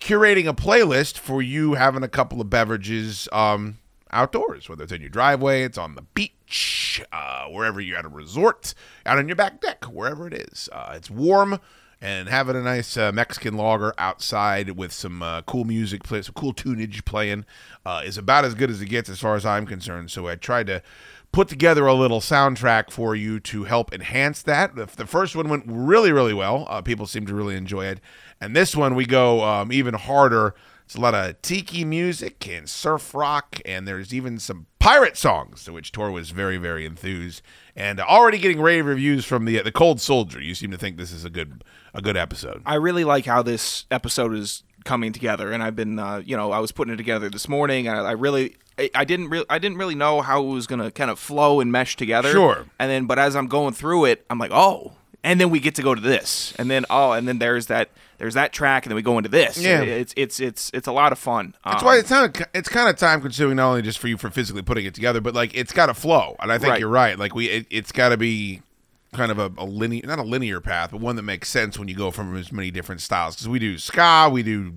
curating 0.00 0.46
a 0.46 0.54
playlist 0.54 1.18
for 1.18 1.42
you 1.42 1.74
having 1.74 2.04
a 2.04 2.08
couple 2.08 2.40
of 2.40 2.48
beverages 2.48 3.28
um, 3.32 3.78
outdoors, 4.10 4.68
whether 4.68 4.84
it's 4.84 4.92
in 4.92 5.00
your 5.00 5.10
driveway, 5.10 5.62
it's 5.62 5.78
on 5.78 5.94
the 5.94 6.02
beach, 6.02 7.02
uh, 7.12 7.46
wherever 7.46 7.80
you're 7.80 7.98
at 7.98 8.04
a 8.04 8.08
resort, 8.08 8.74
out 9.06 9.18
on 9.18 9.28
your 9.28 9.36
back 9.36 9.60
deck, 9.60 9.84
wherever 9.84 10.26
it 10.26 10.34
is. 10.34 10.68
Uh, 10.72 10.92
it's 10.94 11.10
warm 11.10 11.60
and 12.00 12.28
having 12.28 12.54
a 12.54 12.62
nice 12.62 12.96
uh, 12.96 13.10
Mexican 13.10 13.56
lager 13.56 13.92
outside 13.98 14.70
with 14.70 14.92
some 14.92 15.22
uh, 15.22 15.42
cool 15.42 15.64
music, 15.64 16.04
play, 16.04 16.22
some 16.22 16.34
cool 16.34 16.52
tunage 16.52 17.04
playing 17.04 17.44
uh, 17.84 18.02
is 18.04 18.16
about 18.16 18.44
as 18.44 18.54
good 18.54 18.70
as 18.70 18.80
it 18.80 18.86
gets 18.86 19.08
as 19.08 19.18
far 19.18 19.34
as 19.34 19.44
I'm 19.44 19.66
concerned. 19.66 20.10
So 20.10 20.28
I 20.28 20.36
tried 20.36 20.68
to 20.68 20.82
put 21.32 21.48
together 21.48 21.86
a 21.86 21.94
little 21.94 22.20
soundtrack 22.20 22.90
for 22.90 23.14
you 23.16 23.40
to 23.40 23.64
help 23.64 23.92
enhance 23.92 24.42
that. 24.42 24.76
The, 24.76 24.86
the 24.86 25.06
first 25.06 25.34
one 25.34 25.48
went 25.48 25.64
really, 25.66 26.12
really 26.12 26.34
well. 26.34 26.66
Uh, 26.70 26.82
people 26.82 27.06
seem 27.06 27.26
to 27.26 27.34
really 27.34 27.56
enjoy 27.56 27.86
it. 27.86 28.00
And 28.40 28.54
this 28.54 28.76
one, 28.76 28.94
we 28.94 29.04
go 29.04 29.42
um, 29.42 29.72
even 29.72 29.94
harder. 29.94 30.54
It's 30.88 30.94
a 30.94 31.00
lot 31.02 31.14
of 31.14 31.42
tiki 31.42 31.84
music 31.84 32.48
and 32.48 32.66
surf 32.66 33.14
rock, 33.14 33.60
and 33.66 33.86
there's 33.86 34.14
even 34.14 34.38
some 34.38 34.64
pirate 34.78 35.18
songs, 35.18 35.64
to 35.64 35.72
which 35.74 35.92
Tor 35.92 36.10
was 36.10 36.30
very, 36.30 36.56
very 36.56 36.86
enthused, 36.86 37.42
and 37.76 38.00
already 38.00 38.38
getting 38.38 38.62
rave 38.62 38.86
reviews 38.86 39.26
from 39.26 39.44
the 39.44 39.60
the 39.60 39.70
Cold 39.70 40.00
Soldier. 40.00 40.40
You 40.40 40.54
seem 40.54 40.70
to 40.70 40.78
think 40.78 40.96
this 40.96 41.12
is 41.12 41.26
a 41.26 41.30
good 41.30 41.62
a 41.92 42.00
good 42.00 42.16
episode. 42.16 42.62
I 42.64 42.76
really 42.76 43.04
like 43.04 43.26
how 43.26 43.42
this 43.42 43.84
episode 43.90 44.32
is 44.32 44.62
coming 44.84 45.12
together, 45.12 45.52
and 45.52 45.62
I've 45.62 45.76
been, 45.76 45.98
uh, 45.98 46.22
you 46.24 46.38
know, 46.38 46.52
I 46.52 46.58
was 46.58 46.72
putting 46.72 46.94
it 46.94 46.96
together 46.96 47.28
this 47.28 47.50
morning, 47.50 47.86
I, 47.86 47.98
I 47.98 48.12
really, 48.12 48.56
I, 48.78 48.88
I 48.94 49.04
didn't 49.04 49.28
really, 49.28 49.44
I 49.50 49.58
didn't 49.58 49.76
really 49.76 49.94
know 49.94 50.22
how 50.22 50.42
it 50.42 50.48
was 50.48 50.66
gonna 50.66 50.90
kind 50.90 51.10
of 51.10 51.18
flow 51.18 51.60
and 51.60 51.70
mesh 51.70 51.96
together. 51.96 52.30
Sure. 52.30 52.64
And 52.78 52.90
then, 52.90 53.04
but 53.04 53.18
as 53.18 53.36
I'm 53.36 53.46
going 53.46 53.74
through 53.74 54.06
it, 54.06 54.24
I'm 54.30 54.38
like, 54.38 54.52
oh, 54.54 54.94
and 55.24 55.40
then 55.40 55.50
we 55.50 55.60
get 55.60 55.74
to 55.76 55.82
go 55.82 55.94
to 55.94 56.00
this, 56.00 56.54
and 56.58 56.70
then 56.70 56.84
oh, 56.90 57.12
and 57.12 57.26
then 57.26 57.38
there's 57.38 57.66
that, 57.66 57.88
there's 58.18 58.34
that 58.34 58.52
track, 58.52 58.84
and 58.86 58.90
then 58.90 58.96
we 58.96 59.02
go 59.02 59.18
into 59.18 59.28
this. 59.28 59.58
Yeah. 59.58 59.80
It's 59.82 60.14
it's 60.16 60.40
it's 60.40 60.70
it's 60.72 60.86
a 60.86 60.92
lot 60.92 61.12
of 61.12 61.18
fun. 61.18 61.54
That's 61.64 61.82
Um, 61.82 61.86
why 61.86 61.96
it's 61.98 62.08
kind 62.08 62.36
of 62.36 62.46
it's 62.54 62.68
kind 62.68 62.88
of 62.88 62.96
time 62.96 63.20
consuming 63.20 63.56
not 63.56 63.68
only 63.70 63.82
just 63.82 63.98
for 63.98 64.08
you 64.08 64.16
for 64.16 64.30
physically 64.30 64.62
putting 64.62 64.86
it 64.86 64.94
together, 64.94 65.20
but 65.20 65.34
like 65.34 65.54
it's 65.54 65.72
got 65.72 65.86
to 65.86 65.94
flow. 65.94 66.36
And 66.40 66.52
I 66.52 66.58
think 66.58 66.70
Right. 66.70 66.80
you're 66.80 66.88
right. 66.88 67.18
Like 67.18 67.34
we, 67.34 67.46
it, 67.48 67.66
it's 67.70 67.90
got 67.92 68.10
to 68.10 68.16
be 68.16 68.62
kind 69.14 69.30
of 69.32 69.38
a, 69.38 69.50
a 69.56 69.64
linear, 69.64 70.02
not 70.04 70.18
a 70.18 70.22
linear 70.22 70.60
path, 70.60 70.90
but 70.92 71.00
one 71.00 71.16
that 71.16 71.22
makes 71.22 71.48
sense 71.48 71.78
when 71.78 71.88
you 71.88 71.94
go 71.96 72.10
from 72.10 72.36
as 72.36 72.52
many 72.52 72.70
different 72.70 73.00
styles. 73.00 73.34
Because 73.34 73.48
we 73.48 73.58
do 73.58 73.78
ska, 73.78 74.28
we 74.30 74.42
do 74.42 74.74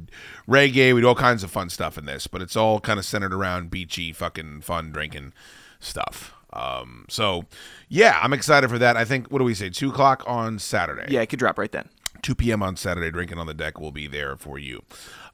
reggae, 0.47 0.95
we 0.95 1.01
do 1.01 1.07
all 1.07 1.15
kinds 1.15 1.43
of 1.43 1.51
fun 1.51 1.69
stuff 1.69 1.97
in 1.97 2.05
this, 2.05 2.27
but 2.27 2.41
it's 2.41 2.55
all 2.55 2.79
kind 2.79 2.97
of 2.97 3.05
centered 3.05 3.33
around 3.33 3.69
beachy, 3.69 4.13
fucking 4.13 4.61
fun 4.61 4.91
drinking 4.91 5.33
stuff. 5.81 6.33
Um, 6.53 7.05
so 7.09 7.45
yeah, 7.89 8.19
I'm 8.21 8.33
excited 8.33 8.69
for 8.69 8.77
that. 8.79 8.97
I 8.97 9.05
think 9.05 9.31
what 9.31 9.39
do 9.39 9.45
we 9.45 9.53
say? 9.53 9.69
Two 9.69 9.89
o'clock 9.89 10.23
on 10.27 10.59
Saturday. 10.59 11.11
yeah, 11.13 11.21
it 11.21 11.27
could 11.27 11.39
drop 11.39 11.57
right 11.57 11.71
then. 11.71 11.89
2 12.21 12.35
p.m. 12.35 12.61
on 12.61 12.75
Saturday. 12.75 13.09
Drinking 13.09 13.39
on 13.39 13.47
the 13.47 13.53
deck 13.53 13.79
will 13.79 13.91
be 13.91 14.05
there 14.05 14.35
for 14.37 14.59
you. 14.59 14.83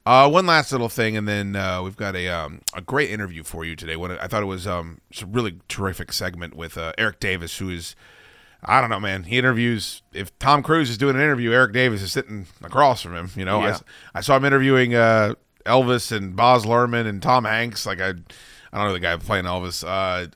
Uh, 0.06 0.28
one 0.28 0.46
last 0.46 0.72
little 0.72 0.88
thing, 0.88 1.18
and 1.18 1.28
then 1.28 1.54
uh, 1.54 1.82
we've 1.82 1.96
got 1.96 2.16
a 2.16 2.28
um, 2.28 2.62
a 2.74 2.80
great 2.80 3.10
interview 3.10 3.42
for 3.42 3.64
you 3.64 3.76
today. 3.76 3.94
One, 3.94 4.12
I 4.12 4.26
thought 4.26 4.42
it 4.42 4.46
was 4.46 4.66
um, 4.66 5.00
it's 5.10 5.20
a 5.20 5.26
really 5.26 5.60
terrific 5.68 6.12
segment 6.12 6.54
with 6.54 6.78
uh, 6.78 6.92
Erik 6.96 7.20
Davis, 7.20 7.58
who 7.58 7.68
is 7.68 7.94
I 8.64 8.80
don't 8.80 8.90
know, 8.90 9.00
man. 9.00 9.24
He 9.24 9.38
interviews. 9.38 10.02
If 10.12 10.36
Tom 10.38 10.62
Cruise 10.62 10.90
is 10.90 10.98
doing 10.98 11.14
an 11.14 11.20
interview, 11.20 11.52
Erik 11.52 11.72
Davis 11.72 12.02
is 12.02 12.10
sitting 12.10 12.46
across 12.62 13.02
from 13.02 13.14
him. 13.14 13.30
You 13.36 13.44
know, 13.44 13.60
I, 13.62 13.78
I 14.14 14.20
saw 14.20 14.36
him 14.36 14.44
interviewing 14.44 14.94
uh, 14.94 15.34
Elvis 15.64 16.10
and 16.10 16.34
Baz 16.34 16.64
Luhrmann 16.64 17.06
and 17.06 17.22
Tom 17.22 17.44
Hanks. 17.44 17.84
Like 17.86 18.00
I, 18.00 18.08
I 18.08 18.78
don't 18.78 18.86
know 18.86 18.92
the 18.92 19.00
guy 19.00 19.16
playing 19.16 19.44
Elvis. 19.44 19.86
Uh, 19.86 20.28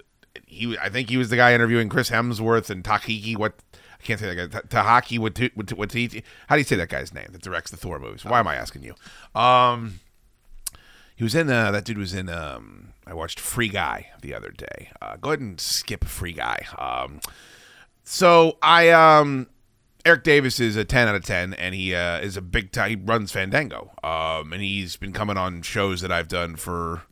he, 0.53 0.79
I 0.79 0.89
think 0.89 1.11
he 1.11 1.17
was 1.17 1.31
the 1.31 1.37
guy 1.37 1.55
interviewing 1.55 1.89
Chris 1.89 2.11
Hemsworth 2.11 2.71
and 2.71 2.85
Takiki. 2.85 3.37
What 3.37 3.55
I 3.75 4.05
can't 4.05 4.21
say 4.21 4.35
that 4.35 4.51
guy. 4.51 4.61
Ta- 4.61 4.83
Tahaki. 5.01 5.19
What? 5.19 5.39
How 5.39 6.57
do 6.57 6.61
you 6.61 6.65
say 6.65 6.77
that 6.77 6.89
guy's 6.89 7.15
name 7.15 7.29
that 7.33 7.43
directs 7.43 7.71
the 7.71 7.77
Thor 7.77 7.99
movies? 7.99 8.25
Why 8.25 8.41
am 8.41 8.49
I 8.49 8.57
asking 8.57 8.83
you? 8.83 8.95
Um, 9.41 10.01
he 11.17 11.25
was 11.25 11.35
in. 11.35 11.51
Uh, 11.51 11.71
that 11.71 11.85
dude 11.85 11.99
was 11.99 12.15
in. 12.15 12.29
Um, 12.29 12.93
I 13.07 13.15
watched 13.15 13.41
Free 13.41 13.69
Guy 13.69 14.11
the 14.21 14.35
other 14.35 14.51
day. 14.51 14.91
Uh, 15.01 15.17
go 15.17 15.31
ahead 15.31 15.41
and 15.41 15.61
skip 15.61 16.05
Free 16.05 16.33
Guy. 16.33 16.67
Um, 16.79 17.21
so 18.05 18.59
I 18.63 18.91
um 18.91 19.49
Erik 20.05 20.25
Davis 20.25 20.59
is 20.59 20.77
a 20.77 20.85
10 20.85 21.09
out 21.09 21.15
of 21.15 21.25
10 21.25 21.55
and 21.55 21.75
he 21.75 21.95
uh, 21.95 22.19
is 22.19 22.37
a 22.37 22.43
big 22.43 22.73
time 22.73 22.91
he 22.91 22.97
runs 22.97 23.33
Fandango. 23.33 23.93
Um 24.03 24.53
and 24.53 24.63
he's 24.63 24.97
been 24.97 25.13
coming 25.13 25.37
on 25.37 25.63
shows 25.63 26.01
that 26.01 26.11
I've 26.11 26.29
done 26.29 26.57
for 26.57 27.03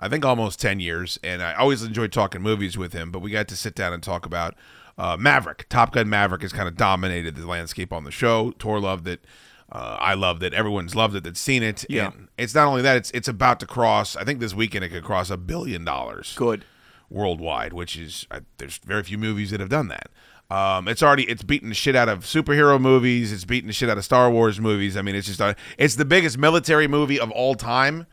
I 0.00 0.08
think 0.08 0.24
almost 0.24 0.60
10 0.60 0.80
years, 0.80 1.18
and 1.22 1.42
I 1.42 1.54
always 1.54 1.82
enjoyed 1.82 2.12
talking 2.12 2.40
movies 2.42 2.78
with 2.78 2.92
him. 2.92 3.10
But 3.10 3.20
we 3.20 3.30
got 3.30 3.48
to 3.48 3.56
sit 3.56 3.74
down 3.74 3.92
and 3.92 4.02
talk 4.02 4.24
about 4.24 4.54
uh, 4.96 5.16
Maverick. 5.18 5.66
Top 5.68 5.92
Gun 5.92 6.08
Maverick 6.08 6.42
has 6.42 6.52
kind 6.52 6.68
of 6.68 6.76
dominated 6.76 7.36
the 7.36 7.46
landscape 7.46 7.92
on 7.92 8.04
the 8.04 8.10
show. 8.10 8.52
Tor 8.58 8.80
loved 8.80 9.08
it. 9.08 9.24
Uh, 9.70 9.96
I 10.00 10.14
loved 10.14 10.42
it. 10.42 10.54
Everyone's 10.54 10.96
loved 10.96 11.14
it 11.14 11.24
that's 11.24 11.40
seen 11.40 11.62
it. 11.62 11.84
Yeah. 11.88 12.12
And 12.12 12.28
it's 12.38 12.54
not 12.54 12.66
only 12.66 12.80
that; 12.82 12.96
it's 12.96 13.10
it's 13.10 13.28
about 13.28 13.60
to 13.60 13.66
cross. 13.66 14.16
I 14.16 14.24
think 14.24 14.40
this 14.40 14.54
weekend 14.54 14.84
it 14.84 14.88
could 14.88 15.04
cross 15.04 15.28
a 15.30 15.36
billion 15.36 15.84
dollars 15.84 16.34
Good. 16.36 16.64
worldwide, 17.10 17.74
which 17.74 17.96
is 17.98 18.26
uh, 18.30 18.40
there's 18.56 18.78
very 18.78 19.02
few 19.02 19.18
movies 19.18 19.50
that 19.50 19.60
have 19.60 19.68
done 19.68 19.88
that. 19.88 20.08
Um, 20.50 20.88
it's 20.88 21.02
already 21.02 21.24
it's 21.24 21.42
beaten 21.42 21.68
the 21.68 21.74
shit 21.74 21.94
out 21.94 22.08
of 22.08 22.20
superhero 22.20 22.80
movies. 22.80 23.30
It's 23.30 23.44
beaten 23.44 23.66
the 23.66 23.74
shit 23.74 23.90
out 23.90 23.98
of 23.98 24.04
Star 24.04 24.30
Wars 24.30 24.58
movies. 24.58 24.96
I 24.96 25.02
mean, 25.02 25.14
it's 25.14 25.26
just 25.26 25.40
uh, 25.40 25.52
it's 25.76 25.96
the 25.96 26.06
biggest 26.06 26.38
military 26.38 26.88
movie 26.88 27.20
of 27.20 27.30
all 27.30 27.54
time. 27.54 28.06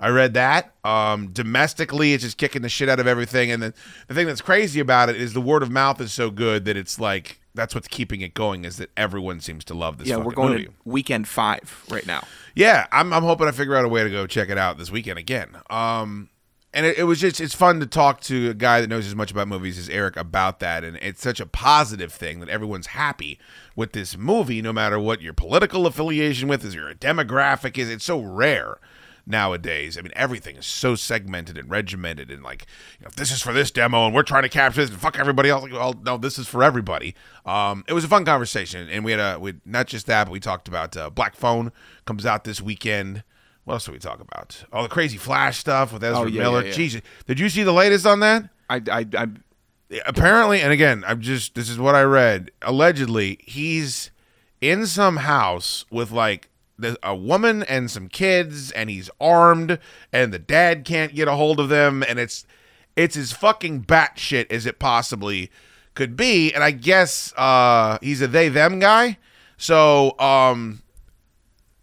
I 0.00 0.08
read 0.08 0.34
that. 0.34 0.74
Um, 0.82 1.28
domestically, 1.28 2.14
it's 2.14 2.24
just 2.24 2.38
kicking 2.38 2.62
the 2.62 2.70
shit 2.70 2.88
out 2.88 2.98
of 2.98 3.06
everything. 3.06 3.52
And 3.52 3.62
the, 3.62 3.74
the 4.08 4.14
thing 4.14 4.26
that's 4.26 4.40
crazy 4.40 4.80
about 4.80 5.10
it 5.10 5.16
is 5.16 5.34
the 5.34 5.42
word 5.42 5.62
of 5.62 5.70
mouth 5.70 6.00
is 6.00 6.10
so 6.10 6.30
good 6.30 6.64
that 6.64 6.76
it's 6.76 6.98
like 6.98 7.40
that's 7.54 7.74
what's 7.74 7.86
keeping 7.86 8.22
it 8.22 8.32
going. 8.32 8.64
Is 8.64 8.78
that 8.78 8.90
everyone 8.96 9.40
seems 9.40 9.62
to 9.66 9.74
love 9.74 9.98
this? 9.98 10.08
Movie? 10.08 10.18
Yeah, 10.18 10.24
we're 10.24 10.32
going 10.32 10.52
movie. 10.52 10.64
to 10.66 10.72
weekend 10.86 11.28
five 11.28 11.84
right 11.90 12.06
now. 12.06 12.26
Yeah, 12.54 12.86
I'm, 12.90 13.12
I'm 13.12 13.22
hoping 13.22 13.46
I 13.46 13.50
figure 13.50 13.76
out 13.76 13.84
a 13.84 13.88
way 13.88 14.02
to 14.02 14.10
go 14.10 14.26
check 14.26 14.48
it 14.48 14.56
out 14.56 14.78
this 14.78 14.90
weekend 14.90 15.18
again. 15.18 15.56
Um, 15.68 16.30
and 16.72 16.86
it, 16.86 16.98
it 16.98 17.04
was 17.04 17.20
just 17.20 17.38
it's 17.38 17.54
fun 17.54 17.80
to 17.80 17.86
talk 17.86 18.20
to 18.22 18.50
a 18.50 18.54
guy 18.54 18.80
that 18.80 18.88
knows 18.88 19.06
as 19.06 19.14
much 19.14 19.30
about 19.30 19.48
movies 19.48 19.76
as 19.78 19.90
Erik 19.90 20.16
about 20.16 20.60
that, 20.60 20.82
and 20.82 20.96
it's 21.02 21.20
such 21.20 21.40
a 21.40 21.46
positive 21.46 22.12
thing 22.12 22.40
that 22.40 22.48
everyone's 22.48 22.88
happy 22.88 23.38
with 23.76 23.92
this 23.92 24.16
movie, 24.16 24.62
no 24.62 24.72
matter 24.72 24.98
what 24.98 25.20
your 25.20 25.32
political 25.32 25.86
affiliation 25.86 26.48
with 26.48 26.64
is, 26.64 26.74
your 26.74 26.94
demographic 26.94 27.76
is. 27.76 27.90
It's 27.90 28.04
so 28.04 28.20
rare 28.20 28.78
nowadays. 29.26 29.96
I 29.98 30.02
mean, 30.02 30.12
everything 30.16 30.56
is 30.56 30.66
so 30.66 30.94
segmented 30.94 31.56
and 31.58 31.70
regimented, 31.70 32.30
and 32.30 32.42
like, 32.42 32.66
you 32.98 33.04
know, 33.04 33.08
if 33.08 33.16
this 33.16 33.30
is 33.32 33.42
for 33.42 33.52
this 33.52 33.70
demo, 33.70 34.06
and 34.06 34.14
we're 34.14 34.22
trying 34.22 34.42
to 34.42 34.48
capture 34.48 34.80
this, 34.80 34.90
and 34.90 35.00
fuck 35.00 35.18
everybody 35.18 35.48
else. 35.48 35.62
Like, 35.62 35.72
well, 35.72 35.94
no, 36.04 36.16
this 36.16 36.38
is 36.38 36.48
for 36.48 36.62
everybody. 36.62 37.14
Um, 37.46 37.84
it 37.88 37.92
was 37.92 38.04
a 38.04 38.08
fun 38.08 38.24
conversation, 38.24 38.88
and 38.88 39.04
we 39.04 39.12
had 39.12 39.20
a 39.20 39.38
we 39.38 39.54
not 39.64 39.86
just 39.86 40.06
that, 40.06 40.24
but 40.24 40.32
we 40.32 40.40
talked 40.40 40.68
about 40.68 40.96
uh, 40.96 41.10
Black 41.10 41.34
Phone 41.36 41.72
comes 42.04 42.26
out 42.26 42.44
this 42.44 42.60
weekend. 42.60 43.22
What 43.64 43.74
else 43.74 43.84
did 43.84 43.92
we 43.92 43.98
talk 43.98 44.20
about? 44.20 44.64
All 44.72 44.82
the 44.82 44.88
crazy 44.88 45.16
Flash 45.18 45.58
stuff 45.58 45.92
with 45.92 46.02
Ezra 46.02 46.20
Oh, 46.20 46.26
yeah, 46.26 46.42
Miller. 46.42 46.60
yeah, 46.62 46.68
yeah. 46.68 46.72
Jesus, 46.72 47.02
did 47.26 47.38
you 47.38 47.48
see 47.48 47.62
the 47.62 47.72
latest 47.72 48.06
on 48.06 48.20
that? 48.20 48.48
I, 48.68 48.82
I, 48.90 49.06
I 49.16 49.26
apparently, 50.06 50.60
and 50.60 50.72
again, 50.72 51.04
I'm 51.06 51.20
just 51.20 51.54
this 51.54 51.68
is 51.68 51.78
what 51.78 51.94
I 51.94 52.02
read. 52.02 52.50
Allegedly, 52.62 53.38
he's 53.44 54.10
in 54.60 54.86
some 54.86 55.18
house 55.18 55.84
with 55.90 56.10
like 56.10 56.48
a 57.02 57.14
woman 57.14 57.62
and 57.64 57.90
some 57.90 58.08
kids, 58.08 58.70
and 58.72 58.90
he's 58.90 59.10
armed, 59.20 59.78
and 60.12 60.32
the 60.32 60.38
dad 60.38 60.84
can't 60.84 61.14
get 61.14 61.28
a 61.28 61.32
hold 61.32 61.60
of 61.60 61.68
them, 61.68 62.02
and 62.06 62.18
it's 62.18 62.46
it's 62.96 63.16
as 63.16 63.32
fucking 63.32 63.84
batshit 63.84 64.50
as 64.50 64.66
it 64.66 64.78
possibly 64.78 65.50
could 65.94 66.16
be. 66.16 66.52
And 66.52 66.62
I 66.62 66.70
guess 66.70 67.32
uh, 67.36 67.98
he's 68.02 68.22
a 68.22 68.28
they 68.28 68.48
them 68.48 68.78
guy, 68.78 69.18
so 69.56 70.18
um, 70.18 70.82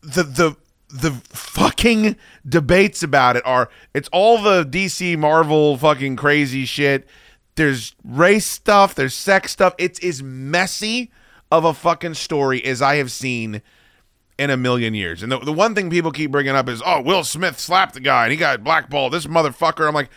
the 0.02 0.24
the 0.24 0.56
the 0.90 1.12
fucking 1.30 2.16
debates 2.48 3.04
about 3.04 3.36
it 3.36 3.46
are 3.46 3.70
it's 3.94 4.10
all 4.12 4.42
the 4.42 4.64
DC 4.64 5.18
Marvel 5.18 5.78
fucking 5.78 6.16
crazy 6.16 6.66
shit. 6.66 7.08
There's 7.56 7.96
race 8.04 8.46
stuff, 8.46 8.96
there's 8.96 9.16
sex 9.16 9.52
stuff. 9.52 9.74
It's 9.78 10.00
as 10.00 10.22
messy 10.22 11.12
of 11.52 11.66
a 11.66 11.74
fucking 11.74 12.14
story 12.14 12.64
as 12.64 12.82
I 12.82 12.96
have 12.96 13.12
seen 13.12 13.62
in 14.38 14.50
a 14.50 14.58
million 14.58 14.94
years. 14.94 15.24
And 15.24 15.32
the, 15.32 15.40
the 15.40 15.54
one 15.54 15.74
thing 15.76 15.90
people 15.90 16.12
keep 16.12 16.32
bringing 16.32 16.56
up 16.56 16.70
is, 16.70 16.82
oh, 16.86 17.02
Will 17.02 17.24
Smith 17.24 17.60
slapped 17.60 17.94
the 17.96 18.00
guy 18.00 18.24
and 18.24 18.32
he 18.32 18.38
got 18.38 18.64
blackballed. 18.64 19.14
This 19.14 19.26
motherfucker. 19.26 19.88
I'm 19.88 19.94
like, 19.96 20.10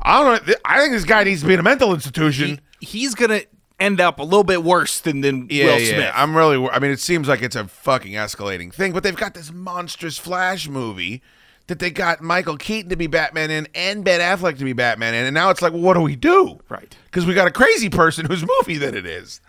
I 0.00 0.22
don't 0.22 0.46
know. 0.46 0.54
I 0.64 0.78
think 0.78 0.92
this 0.92 1.04
guy 1.04 1.24
needs 1.24 1.40
to 1.42 1.46
be 1.48 1.54
in 1.54 1.60
a 1.60 1.64
mental 1.64 1.92
institution. 1.94 2.60
he's 2.80 3.14
gonna 3.14 3.42
end 3.80 4.00
up 4.00 4.18
a 4.18 4.22
little 4.22 4.44
bit 4.44 4.62
worse 4.62 5.00
than 5.00 5.20
than 5.20 5.48
Yeah, 5.50 5.66
Will 5.66 5.80
yeah. 5.80 5.94
Smith. 5.94 6.12
I'm 6.14 6.36
really. 6.36 6.68
I 6.68 6.78
mean, 6.78 6.90
it 6.90 7.00
seems 7.00 7.28
like 7.28 7.42
it's 7.42 7.56
a 7.56 7.66
fucking 7.66 8.12
escalating 8.12 8.72
thing, 8.72 8.92
but 8.92 9.02
they've 9.02 9.16
got 9.16 9.34
this 9.34 9.52
monstrous 9.52 10.18
Flash 10.18 10.68
movie 10.68 11.22
that 11.66 11.78
they 11.78 11.90
got 11.90 12.20
Michael 12.20 12.58
Keaton 12.58 12.90
to 12.90 12.96
be 12.96 13.06
Batman 13.06 13.50
in 13.50 13.66
and 13.74 14.04
Ben 14.04 14.20
Affleck 14.20 14.58
to 14.58 14.64
be 14.64 14.74
Batman 14.74 15.14
in, 15.14 15.24
and 15.24 15.34
now 15.34 15.50
it's 15.50 15.62
like, 15.62 15.72
well, 15.72 15.80
what 15.82 15.94
do 15.94 16.00
we 16.02 16.14
do? 16.14 16.60
Right. 16.68 16.94
Because 17.06 17.24
we 17.24 17.32
got 17.34 17.48
a 17.48 17.50
crazy 17.50 17.88
person 17.88 18.26
whose 18.26 18.44
movie 18.58 18.78
that 18.78 18.94
it 18.94 19.06
is. 19.06 19.40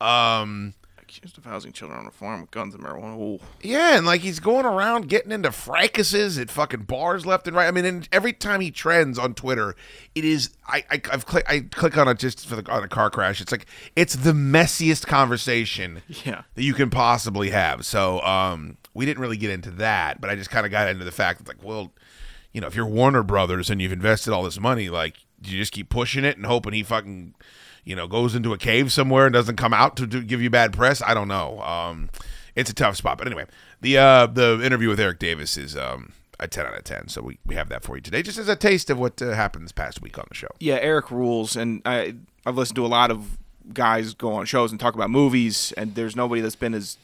Um. 0.00 0.74
Accused 1.16 1.38
of 1.38 1.44
housing 1.44 1.72
children 1.72 1.98
on 1.98 2.06
a 2.06 2.10
farm 2.12 2.40
with 2.40 2.52
guns 2.52 2.72
and 2.72 2.84
marijuana. 2.84 3.18
Ooh. 3.18 3.40
Yeah, 3.62 3.96
and 3.96 4.06
like 4.06 4.20
he's 4.20 4.38
going 4.38 4.64
around 4.64 5.08
getting 5.08 5.32
into 5.32 5.48
fracases 5.50 6.40
at 6.40 6.50
fucking 6.50 6.82
bars 6.82 7.26
left 7.26 7.48
and 7.48 7.56
right. 7.56 7.66
I 7.66 7.72
mean, 7.72 7.84
and 7.84 8.08
every 8.12 8.32
time 8.32 8.60
he 8.60 8.70
trends 8.70 9.18
on 9.18 9.34
Twitter, 9.34 9.74
it 10.14 10.24
is 10.24 10.50
I, 10.68 10.84
I 10.88 11.02
I've 11.12 11.26
click 11.26 11.44
I 11.48 11.60
click 11.60 11.98
on 11.98 12.06
it 12.06 12.18
just 12.20 12.46
for 12.46 12.54
the 12.54 12.70
on 12.70 12.84
a 12.84 12.88
car 12.88 13.10
crash. 13.10 13.40
It's 13.40 13.50
like 13.50 13.66
it's 13.96 14.14
the 14.14 14.32
messiest 14.32 15.06
conversation 15.08 16.02
Yeah. 16.24 16.42
that 16.54 16.62
you 16.62 16.74
can 16.74 16.90
possibly 16.90 17.50
have. 17.50 17.84
So 17.84 18.20
um, 18.20 18.76
we 18.94 19.04
didn't 19.04 19.20
really 19.20 19.36
get 19.36 19.50
into 19.50 19.72
that, 19.72 20.20
but 20.20 20.30
I 20.30 20.36
just 20.36 20.50
kind 20.50 20.64
of 20.64 20.70
got 20.70 20.88
into 20.88 21.04
the 21.04 21.10
fact 21.12 21.38
that 21.38 21.48
like, 21.48 21.62
well, 21.64 21.92
you 22.52 22.60
know, 22.60 22.68
if 22.68 22.76
you're 22.76 22.86
Warner 22.86 23.24
Brothers 23.24 23.68
and 23.68 23.82
you've 23.82 23.90
invested 23.92 24.32
all 24.32 24.44
this 24.44 24.60
money, 24.60 24.88
like, 24.88 25.16
do 25.40 25.50
you 25.50 25.58
just 25.58 25.72
keep 25.72 25.88
pushing 25.88 26.24
it 26.24 26.36
and 26.36 26.46
hoping 26.46 26.72
he 26.72 26.82
fucking, 26.82 27.34
you 27.90 27.96
know, 27.96 28.06
goes 28.06 28.36
into 28.36 28.52
a 28.52 28.56
cave 28.56 28.92
somewhere 28.92 29.26
and 29.26 29.32
doesn't 29.32 29.56
come 29.56 29.74
out 29.74 29.96
to, 29.96 30.06
to 30.06 30.22
give 30.22 30.40
you 30.40 30.48
bad 30.48 30.72
press? 30.72 31.02
I 31.02 31.12
don't 31.12 31.26
know. 31.26 31.60
Um, 31.60 32.08
it's 32.54 32.70
a 32.70 32.74
tough 32.74 32.96
spot, 32.96 33.18
but 33.18 33.26
anyway, 33.26 33.46
the 33.80 33.98
uh, 33.98 34.26
the 34.26 34.60
interview 34.62 34.88
with 34.88 35.00
Erik 35.00 35.18
Davis 35.18 35.56
is 35.56 35.76
um, 35.76 36.12
a 36.38 36.46
ten 36.46 36.66
out 36.66 36.78
of 36.78 36.84
ten. 36.84 37.08
So 37.08 37.20
we, 37.20 37.40
we 37.44 37.56
have 37.56 37.68
that 37.68 37.82
for 37.82 37.96
you 37.96 38.00
today, 38.00 38.22
just 38.22 38.38
as 38.38 38.48
a 38.48 38.54
taste 38.54 38.90
of 38.90 38.98
what 39.00 39.20
uh, 39.20 39.32
happened 39.32 39.64
this 39.64 39.72
past 39.72 40.00
week 40.00 40.18
on 40.18 40.26
the 40.28 40.36
show. 40.36 40.46
Yeah, 40.60 40.76
Erik 40.76 41.10
rules, 41.10 41.56
and 41.56 41.82
I 41.84 42.14
I've 42.46 42.56
listened 42.56 42.76
to 42.76 42.86
a 42.86 42.88
lot 42.88 43.10
of 43.10 43.38
guys 43.74 44.14
go 44.14 44.34
on 44.34 44.46
shows 44.46 44.70
and 44.70 44.78
talk 44.78 44.94
about 44.94 45.10
movies, 45.10 45.72
and 45.76 45.96
there's 45.96 46.14
nobody 46.14 46.40
that's 46.40 46.54
been 46.54 46.74
as 46.74 46.96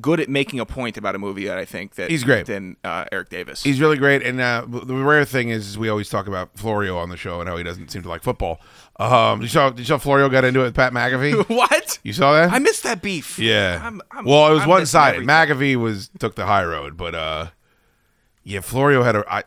good 0.00 0.20
at 0.20 0.28
making 0.28 0.58
a 0.60 0.66
point 0.66 0.96
about 0.96 1.14
a 1.14 1.18
movie 1.18 1.46
that 1.46 1.58
I 1.58 1.64
think 1.64 1.96
that 1.96 2.10
He's 2.10 2.24
great. 2.24 2.46
than 2.46 2.76
uh, 2.82 3.04
Erik 3.12 3.28
Davis. 3.28 3.62
He's 3.62 3.80
really 3.80 3.98
great, 3.98 4.22
and 4.22 4.40
uh, 4.40 4.64
the 4.66 4.94
rare 4.94 5.24
thing 5.24 5.50
is, 5.50 5.68
is 5.68 5.78
we 5.78 5.88
always 5.88 6.08
talk 6.08 6.26
about 6.26 6.56
Florio 6.56 6.96
on 6.96 7.08
the 7.10 7.16
show 7.16 7.40
and 7.40 7.48
how 7.48 7.56
he 7.56 7.64
doesn't 7.64 7.90
seem 7.90 8.02
to 8.02 8.08
like 8.08 8.22
football. 8.22 8.60
Um, 8.98 9.42
you 9.42 9.48
saw, 9.48 9.72
you 9.74 9.84
saw 9.84 9.98
Florio 9.98 10.28
got 10.28 10.44
into 10.44 10.60
it 10.60 10.64
with 10.64 10.74
Pat 10.74 10.92
McAfee. 10.92 11.48
what? 11.56 11.98
You 12.02 12.12
saw 12.12 12.32
that? 12.32 12.52
I 12.52 12.58
missed 12.58 12.82
that 12.84 13.02
beef. 13.02 13.38
Yeah. 13.38 13.80
I'm, 13.82 14.00
I'm, 14.10 14.24
well, 14.24 14.50
it 14.50 14.54
was 14.54 14.62
I'm 14.62 14.68
one 14.68 14.86
sided. 14.86 15.22
McAfee 15.22 15.76
was 15.76 16.10
took 16.18 16.34
the 16.34 16.46
high 16.46 16.64
road, 16.64 16.96
but 16.96 17.14
uh, 17.14 17.46
yeah, 18.44 18.60
Florio 18.60 19.02
had 19.02 19.16
a. 19.16 19.24
I, 19.32 19.44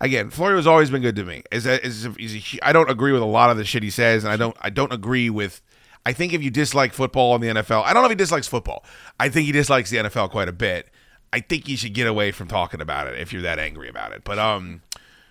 again, 0.00 0.30
Florio's 0.30 0.66
always 0.66 0.90
been 0.90 1.02
good 1.02 1.16
to 1.16 1.24
me. 1.24 1.42
Is 1.50 1.64
that 1.64 1.84
is 1.84 2.08
he's 2.18 2.54
a, 2.54 2.66
I 2.66 2.72
don't 2.72 2.90
agree 2.90 3.12
with 3.12 3.22
a 3.22 3.26
lot 3.26 3.50
of 3.50 3.56
the 3.56 3.64
shit 3.64 3.82
he 3.82 3.90
says, 3.90 4.24
and 4.24 4.32
I 4.32 4.36
don't 4.36 4.56
I 4.60 4.70
don't 4.70 4.92
agree 4.92 5.30
with. 5.30 5.62
I 6.06 6.12
think 6.12 6.32
if 6.32 6.40
you 6.40 6.52
dislike 6.52 6.92
football 6.92 7.34
in 7.34 7.40
the 7.40 7.48
NFL, 7.48 7.82
I 7.82 7.92
don't 7.92 8.02
know 8.02 8.06
if 8.06 8.12
he 8.12 8.16
dislikes 8.16 8.46
football. 8.46 8.84
I 9.18 9.28
think 9.28 9.46
he 9.46 9.50
dislikes 9.50 9.90
the 9.90 9.96
NFL 9.96 10.30
quite 10.30 10.48
a 10.48 10.52
bit. 10.52 10.88
I 11.32 11.40
think 11.40 11.66
you 11.66 11.76
should 11.76 11.94
get 11.94 12.06
away 12.06 12.30
from 12.30 12.46
talking 12.46 12.80
about 12.80 13.08
it 13.08 13.18
if 13.18 13.32
you're 13.32 13.42
that 13.42 13.58
angry 13.58 13.88
about 13.88 14.12
it. 14.12 14.22
But 14.22 14.38
um, 14.38 14.82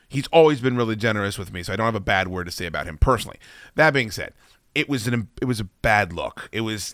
he's 0.09 0.27
always 0.33 0.59
been 0.59 0.75
really 0.75 0.97
generous 0.97 1.37
with 1.37 1.53
me, 1.53 1.63
so 1.63 1.71
I 1.71 1.77
don't 1.77 1.85
have 1.85 1.95
a 1.95 2.01
bad 2.01 2.27
word 2.27 2.43
to 2.47 2.51
say 2.51 2.65
about 2.65 2.87
him 2.87 2.97
personally. 2.97 3.39
That 3.75 3.93
being 3.93 4.11
said, 4.11 4.33
it 4.75 4.89
was 4.89 5.07
an 5.07 5.29
it 5.41 5.45
was 5.45 5.61
a 5.61 5.63
bad 5.63 6.11
look. 6.11 6.49
It 6.51 6.59
was 6.61 6.93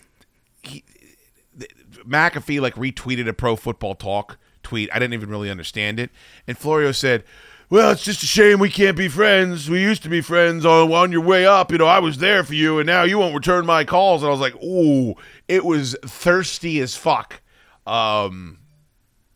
McAfee 2.06 2.60
like 2.60 2.76
retweeted 2.76 3.26
a 3.26 3.32
pro 3.32 3.56
football 3.56 3.96
talk 3.96 4.38
tweet. 4.62 4.90
I 4.92 5.00
didn't 5.00 5.14
even 5.14 5.28
really 5.28 5.50
understand 5.50 5.98
it. 5.98 6.12
And 6.46 6.56
Florio 6.56 6.92
said, 6.92 7.24
Well, 7.72 7.90
it's 7.92 8.04
just 8.04 8.22
a 8.22 8.26
shame 8.26 8.58
we 8.58 8.68
can't 8.68 8.98
be 8.98 9.08
friends. 9.08 9.70
We 9.70 9.80
used 9.80 10.02
to 10.02 10.10
be 10.10 10.20
friends 10.20 10.66
on 10.66 10.92
on 10.92 11.10
your 11.10 11.22
way 11.22 11.46
up. 11.46 11.72
You 11.72 11.78
know, 11.78 11.86
I 11.86 12.00
was 12.00 12.18
there 12.18 12.44
for 12.44 12.52
you 12.52 12.78
and 12.78 12.86
now 12.86 13.04
you 13.04 13.16
won't 13.16 13.34
return 13.34 13.64
my 13.64 13.82
calls. 13.82 14.22
And 14.22 14.28
I 14.28 14.30
was 14.30 14.42
like, 14.42 14.62
Ooh, 14.62 15.14
it 15.48 15.64
was 15.64 15.96
thirsty 16.04 16.80
as 16.80 16.94
fuck. 16.94 17.40
Um 17.86 18.58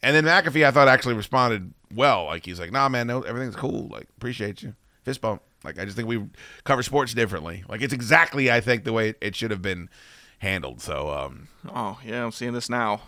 and 0.03 0.15
then 0.15 0.25
McAfee 0.25 0.67
I 0.67 0.71
thought 0.71 0.87
actually 0.87 1.15
responded 1.15 1.73
well. 1.95 2.27
Like 2.27 2.45
he's 2.45 2.61
like, 2.61 2.71
nah 2.73 2.91
man, 2.91 3.07
no, 3.07 3.23
everything's 3.23 3.57
cool. 3.57 3.89
Like, 3.89 4.07
appreciate 4.19 4.63
you. 4.63 4.75
Fist 5.03 5.23
bump. 5.23 5.41
Like 5.65 5.79
I 5.79 5.87
just 5.87 5.97
think 5.97 6.07
we 6.07 6.23
cover 6.65 6.83
sports 6.83 7.15
differently. 7.15 7.65
Like 7.71 7.81
it's 7.81 7.95
exactly 7.95 8.53
I 8.53 8.61
think 8.61 8.85
the 8.85 8.93
way 8.93 9.15
it, 9.23 9.35
should 9.35 9.51
have 9.51 9.63
been 9.63 9.89
handled. 10.41 10.83
So 10.83 11.09
um 11.09 11.49
Oh 11.75 11.99
yeah, 12.05 12.23
I'm 12.23 12.33
seeing 12.33 12.53
this 12.53 12.69
now. 12.69 13.01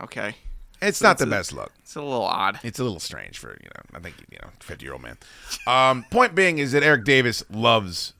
Okay, 0.00 0.36
it's 0.82 0.98
So 0.98 1.06
not 1.06 1.12
it's 1.12 1.20
the 1.22 1.26
a- 1.26 1.30
best 1.30 1.52
look. 1.52 1.72
it's 1.82 1.96
a 1.96 2.02
little 2.02 2.22
odd. 2.24 2.58
It's 2.62 2.78
a 2.78 2.82
little 2.82 3.00
strange 3.00 3.38
for 3.38 3.50
you 3.62 3.68
know. 3.74 3.82
I 3.98 4.00
think 4.00 4.16
you 4.30 4.38
know, 4.42 4.48
fifty 4.60 4.84
year 4.86 4.92
old 4.94 5.02
man. 5.02 5.18
Um, 5.66 6.04
point 6.10 6.34
being 6.34 6.58
is 6.58 6.72
that 6.72 6.82
Erik 6.82 7.04
Davis 7.04 7.42
loves 7.50 8.14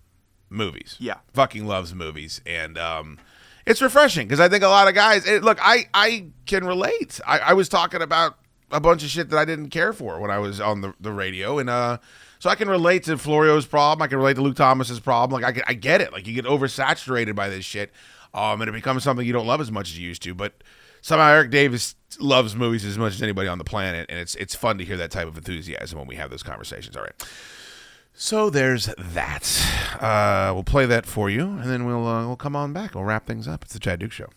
movies. 0.49 0.97
Yeah. 0.99 1.19
fucking 1.33 1.67
loves 1.67 1.95
movies, 1.95 2.41
and 2.47 2.77
um, 2.79 3.19
it's 3.67 3.81
refreshing 3.81 4.27
because 4.27 4.41
I 4.41 4.49
think 4.49 4.65
a 4.65 4.69
lot 4.69 4.89
of 4.89 4.95
guys. 4.95 5.27
It, 5.27 5.43
look, 5.43 5.59
I 5.63 5.87
I 5.95 6.27
can 6.47 6.65
relate. 6.65 7.21
I, 7.27 7.39
I 7.39 7.53
was 7.55 7.69
talking 7.69 8.03
about 8.03 8.37
a 8.73 8.81
bunch 8.81 9.03
of 9.03 9.11
shit 9.11 9.31
that 9.31 9.39
I 9.39 9.45
didn't 9.45 9.71
care 9.71 9.93
for 9.93 10.21
when 10.21 10.31
I 10.31 10.39
was 10.39 10.61
on 10.61 10.81
the, 10.81 10.95
the 11.01 11.13
radio, 11.13 11.59
and 11.59 11.69
uh, 11.71 11.99
so 12.39 12.49
I 12.51 12.55
can 12.55 12.69
relate 12.69 13.05
to 13.05 13.17
Florio's 13.19 13.67
problem. 13.67 14.03
I 14.03 14.07
can 14.09 14.19
relate 14.19 14.35
to 14.35 14.43
Luke 14.43 14.57
Thomas's 14.57 15.01
problem. 15.01 15.41
Like 15.41 15.49
I, 15.49 15.53
get- 15.53 15.65
I 15.69 15.75
get 15.75 16.01
it. 16.01 16.13
Like 16.13 16.27
you 16.27 16.35
get 16.35 16.45
oversaturated 16.45 17.35
by 17.35 17.49
this 17.49 17.65
shit, 17.65 17.91
um, 18.35 18.61
and 18.61 18.69
it 18.69 18.73
becomes 18.73 19.03
something 19.03 19.27
you 19.27 19.33
don't 19.33 19.47
love 19.47 19.61
as 19.61 19.71
much 19.73 19.91
as 19.91 19.99
you 19.99 20.07
used 20.09 20.23
to. 20.23 20.35
But 20.35 20.63
somehow 21.03 21.29
Erik 21.31 21.51
Davis 21.51 21.95
loves 22.19 22.57
movies 22.57 22.85
as 22.85 22.99
much 22.99 23.15
as 23.15 23.23
anybody 23.23 23.49
on 23.49 23.59
the 23.59 23.65
planet, 23.65 24.07
and 24.09 24.19
it's 24.19 24.35
it's 24.37 24.55
fun 24.55 24.79
to 24.79 24.85
hear 24.85 24.97
that 24.97 25.11
type 25.11 25.29
of 25.29 25.37
enthusiasm 25.37 25.99
when 25.99 26.09
we 26.09 26.17
have 26.17 26.31
those 26.31 26.43
conversations. 26.43 26.97
All 26.97 27.03
right. 27.03 27.27
So 28.15 28.51
there's 28.51 28.87
that. 28.99 29.97
Uh, 30.01 30.53
we'll 30.53 30.65
play 30.65 30.87
that 30.87 31.07
for 31.07 31.31
you, 31.31 31.43
and 31.47 31.65
then 31.65 31.87
we'll 31.87 32.07
uh, 32.07 32.27
we'll 32.27 32.37
come 32.37 32.57
on 32.57 32.73
back. 32.73 32.95
We'll 32.95 33.05
wrap 33.05 33.27
things 33.27 33.49
up. 33.49 33.65
It's 33.65 33.73
the 33.73 33.79
Chad 33.79 34.01
Dukes 34.01 34.17
Show. 34.17 34.29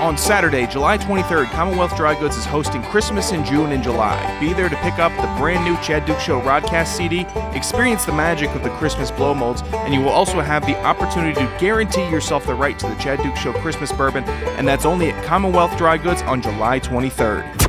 On 0.00 0.16
Saturday, 0.16 0.66
July 0.66 0.96
23rd, 0.96 1.50
Commonwealth 1.50 1.94
Dry 1.94 2.18
Goods 2.18 2.34
is 2.34 2.46
hosting 2.46 2.82
Christmas 2.84 3.32
in 3.32 3.44
June 3.44 3.72
and 3.72 3.82
July. 3.82 4.40
Be 4.40 4.54
there 4.54 4.70
to 4.70 4.76
pick 4.76 4.98
up 4.98 5.14
the 5.16 5.26
brand 5.38 5.62
new 5.62 5.76
Chad 5.82 6.06
Dukes 6.06 6.22
Show 6.22 6.40
Rodcast 6.40 6.86
CD, 6.86 7.26
experience 7.54 8.06
the 8.06 8.12
magic 8.12 8.48
of 8.54 8.62
the 8.62 8.70
Christmas 8.70 9.10
blow 9.10 9.34
molds, 9.34 9.60
and 9.60 9.92
you 9.92 10.00
will 10.00 10.08
also 10.08 10.40
have 10.40 10.64
the 10.64 10.74
opportunity 10.84 11.34
to 11.34 11.56
guarantee 11.60 12.08
yourself 12.08 12.46
the 12.46 12.54
right 12.54 12.78
to 12.78 12.88
the 12.88 12.94
Chad 12.94 13.22
Dukes 13.22 13.40
Show 13.40 13.52
Christmas 13.52 13.92
bourbon, 13.92 14.24
and 14.24 14.66
that's 14.66 14.86
only 14.86 15.10
at 15.10 15.24
Commonwealth 15.26 15.76
Dry 15.76 15.98
Goods 15.98 16.22
on 16.22 16.40
July 16.40 16.80
23rd. 16.80 17.60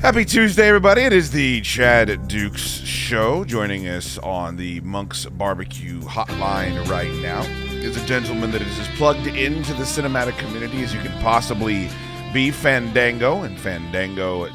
Happy 0.00 0.24
Tuesday, 0.24 0.66
everybody. 0.66 1.02
It 1.02 1.12
is 1.12 1.30
the 1.30 1.60
Chad 1.60 2.26
Dukes 2.26 2.80
Show. 3.10 3.44
Joining 3.44 3.88
us 3.88 4.18
on 4.18 4.54
the 4.54 4.80
Monk's 4.82 5.26
Barbecue 5.26 6.00
hotline 6.02 6.86
right 6.86 7.10
now 7.14 7.42
is 7.72 7.96
a 8.00 8.06
gentleman 8.06 8.52
that 8.52 8.62
is 8.62 8.78
as 8.78 8.86
plugged 8.96 9.26
into 9.26 9.74
the 9.74 9.82
cinematic 9.82 10.38
community 10.38 10.84
as 10.84 10.94
you 10.94 11.00
can 11.00 11.20
possibly 11.20 11.88
be. 12.32 12.52
Fandango 12.52 13.42
and 13.42 13.58
Fandango.com. 13.58 14.54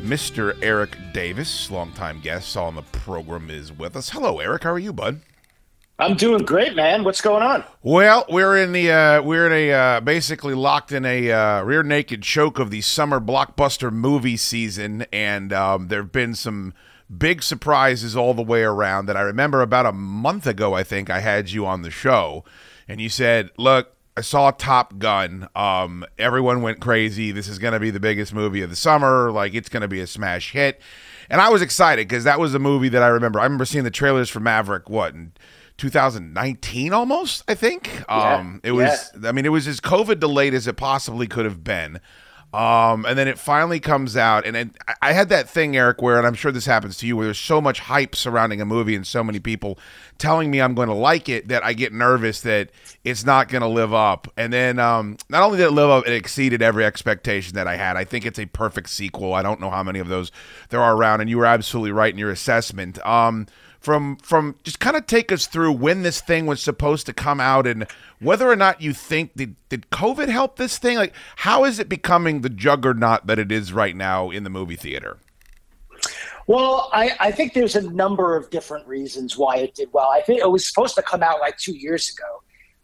Mr. 0.00 0.56
Erik 0.62 0.96
Davis, 1.12 1.70
longtime 1.70 2.18
guest 2.20 2.56
on 2.56 2.76
the 2.76 2.82
program, 2.92 3.50
is 3.50 3.70
with 3.70 3.94
us. 3.94 4.08
Hello, 4.08 4.38
Erik. 4.38 4.62
How 4.62 4.72
are 4.72 4.78
you, 4.78 4.94
bud? 4.94 5.20
I'm 6.00 6.14
doing 6.14 6.46
great, 6.46 6.74
man. 6.74 7.04
What's 7.04 7.20
going 7.20 7.42
on? 7.42 7.62
Well, 7.82 8.24
we're 8.30 8.56
in 8.56 8.72
the 8.72 8.90
uh, 8.90 9.22
we're 9.22 9.46
in 9.46 9.52
a 9.52 9.72
uh, 9.72 10.00
basically 10.00 10.54
locked 10.54 10.92
in 10.92 11.04
a 11.04 11.30
uh, 11.30 11.62
rear 11.62 11.82
naked 11.82 12.22
choke 12.22 12.58
of 12.58 12.70
the 12.70 12.80
summer 12.80 13.20
blockbuster 13.20 13.92
movie 13.92 14.38
season, 14.38 15.04
and 15.12 15.52
um, 15.52 15.88
there 15.88 16.00
have 16.00 16.10
been 16.10 16.34
some 16.34 16.72
big 17.14 17.42
surprises 17.42 18.16
all 18.16 18.32
the 18.32 18.42
way 18.42 18.62
around. 18.62 19.06
That 19.06 19.16
I 19.18 19.20
remember 19.20 19.60
about 19.60 19.84
a 19.84 19.92
month 19.92 20.46
ago, 20.46 20.72
I 20.72 20.84
think 20.84 21.10
I 21.10 21.20
had 21.20 21.50
you 21.50 21.66
on 21.66 21.82
the 21.82 21.90
show, 21.90 22.44
and 22.88 22.98
you 22.98 23.10
said, 23.10 23.50
"Look, 23.58 23.94
I 24.16 24.22
saw 24.22 24.52
Top 24.52 24.98
Gun. 24.98 25.48
Um, 25.54 26.06
everyone 26.18 26.62
went 26.62 26.80
crazy. 26.80 27.30
This 27.30 27.46
is 27.46 27.58
going 27.58 27.74
to 27.74 27.80
be 27.80 27.90
the 27.90 28.00
biggest 28.00 28.32
movie 28.32 28.62
of 28.62 28.70
the 28.70 28.76
summer. 28.76 29.30
Like 29.30 29.52
it's 29.52 29.68
going 29.68 29.82
to 29.82 29.88
be 29.88 30.00
a 30.00 30.06
smash 30.06 30.52
hit." 30.52 30.80
And 31.28 31.42
I 31.42 31.50
was 31.50 31.60
excited 31.60 32.08
because 32.08 32.24
that 32.24 32.40
was 32.40 32.54
a 32.54 32.58
movie 32.58 32.88
that 32.88 33.02
I 33.02 33.08
remember. 33.08 33.38
I 33.38 33.44
remember 33.44 33.66
seeing 33.66 33.84
the 33.84 33.90
trailers 33.90 34.30
for 34.30 34.40
Maverick. 34.40 34.88
What? 34.88 35.12
In, 35.12 35.32
2019 35.80 36.92
almost 36.92 37.42
i 37.48 37.54
think. 37.54 38.04
Yeah, 38.08 38.36
um 38.36 38.60
it 38.62 38.72
was 38.72 39.10
i 39.24 39.32
mean 39.32 39.46
it 39.46 39.50
was 39.50 39.66
as 39.66 39.80
covid 39.80 40.20
delayed 40.20 40.54
as 40.54 40.66
it 40.66 40.76
possibly 40.76 41.26
could 41.26 41.44
have 41.46 41.64
been. 41.64 42.00
Um 42.52 43.06
and 43.06 43.16
then 43.16 43.28
it 43.28 43.38
finally 43.38 43.78
comes 43.78 44.16
out 44.16 44.44
and 44.44 44.56
it, 44.56 44.70
I- 44.88 44.94
i 45.02 45.12
had 45.12 45.28
that 45.28 45.48
thing 45.48 45.76
erik 45.76 46.02
where 46.02 46.18
and 46.18 46.26
i'm 46.26 46.34
sure 46.34 46.50
this 46.50 46.66
happens 46.66 46.96
to 46.98 47.06
you 47.06 47.16
where 47.16 47.26
there's 47.26 47.38
so 47.38 47.60
much 47.60 47.78
hype 47.78 48.16
surrounding 48.16 48.60
a 48.60 48.64
movie 48.66 48.96
and 48.96 49.06
so 49.06 49.22
many 49.22 49.38
people 49.38 49.78
telling 50.18 50.50
me 50.50 50.60
i'm 50.60 50.74
going 50.74 50.88
to 50.88 50.94
like 50.94 51.28
it 51.28 51.46
that 51.46 51.64
i 51.64 51.72
get 51.72 51.92
nervous 51.92 52.40
that 52.40 52.70
it's 53.04 53.24
not 53.24 53.48
going 53.48 53.62
to 53.62 53.68
live 53.68 53.94
up. 53.94 54.26
And 54.36 54.52
then 54.52 54.78
um 54.80 55.16
not 55.28 55.42
only 55.44 55.58
did 55.58 55.68
it 55.68 55.70
live 55.70 55.90
up 55.90 56.06
it 56.08 56.12
exceeded 56.12 56.60
every 56.60 56.84
expectation 56.84 57.54
that 57.54 57.68
i 57.68 57.76
had. 57.76 57.96
I 57.96 58.02
think 58.04 58.26
it's 58.26 58.38
a 58.40 58.46
perfect 58.46 58.90
sequel. 58.90 59.32
I 59.32 59.42
don't 59.42 59.60
know 59.60 59.70
how 59.70 59.82
many 59.84 60.00
of 60.00 60.08
those 60.08 60.32
there 60.70 60.82
are 60.82 60.94
around 60.96 61.20
and 61.20 61.30
you 61.30 61.38
were 61.38 61.46
absolutely 61.46 61.92
right 61.92 62.12
in 62.12 62.18
your 62.18 62.30
assessment. 62.32 62.98
Um 63.06 63.46
from 63.80 64.16
from 64.16 64.56
just 64.62 64.78
kind 64.78 64.96
of 64.96 65.06
take 65.06 65.32
us 65.32 65.46
through 65.46 65.72
when 65.72 66.02
this 66.02 66.20
thing 66.20 66.46
was 66.46 66.62
supposed 66.62 67.06
to 67.06 67.12
come 67.12 67.40
out 67.40 67.66
and 67.66 67.86
whether 68.20 68.48
or 68.48 68.56
not 68.56 68.80
you 68.80 68.92
think 68.92 69.34
did 69.34 69.56
did 69.68 69.90
COVID 69.90 70.28
help 70.28 70.56
this 70.56 70.78
thing? 70.78 70.96
Like 70.96 71.14
how 71.36 71.64
is 71.64 71.78
it 71.78 71.88
becoming 71.88 72.42
the 72.42 72.50
juggernaut 72.50 73.26
that 73.26 73.38
it 73.38 73.50
is 73.50 73.72
right 73.72 73.96
now 73.96 74.30
in 74.30 74.44
the 74.44 74.50
movie 74.50 74.76
theater? 74.76 75.18
Well, 76.46 76.90
I, 76.92 77.12
I 77.20 77.30
think 77.30 77.54
there's 77.54 77.76
a 77.76 77.90
number 77.90 78.36
of 78.36 78.50
different 78.50 78.86
reasons 78.86 79.38
why 79.38 79.58
it 79.58 79.74
did 79.74 79.88
well. 79.92 80.10
I 80.10 80.20
think 80.20 80.40
it 80.40 80.50
was 80.50 80.66
supposed 80.66 80.96
to 80.96 81.02
come 81.02 81.22
out 81.22 81.38
like 81.38 81.56
two 81.58 81.76
years 81.76 82.12
ago, 82.12 82.42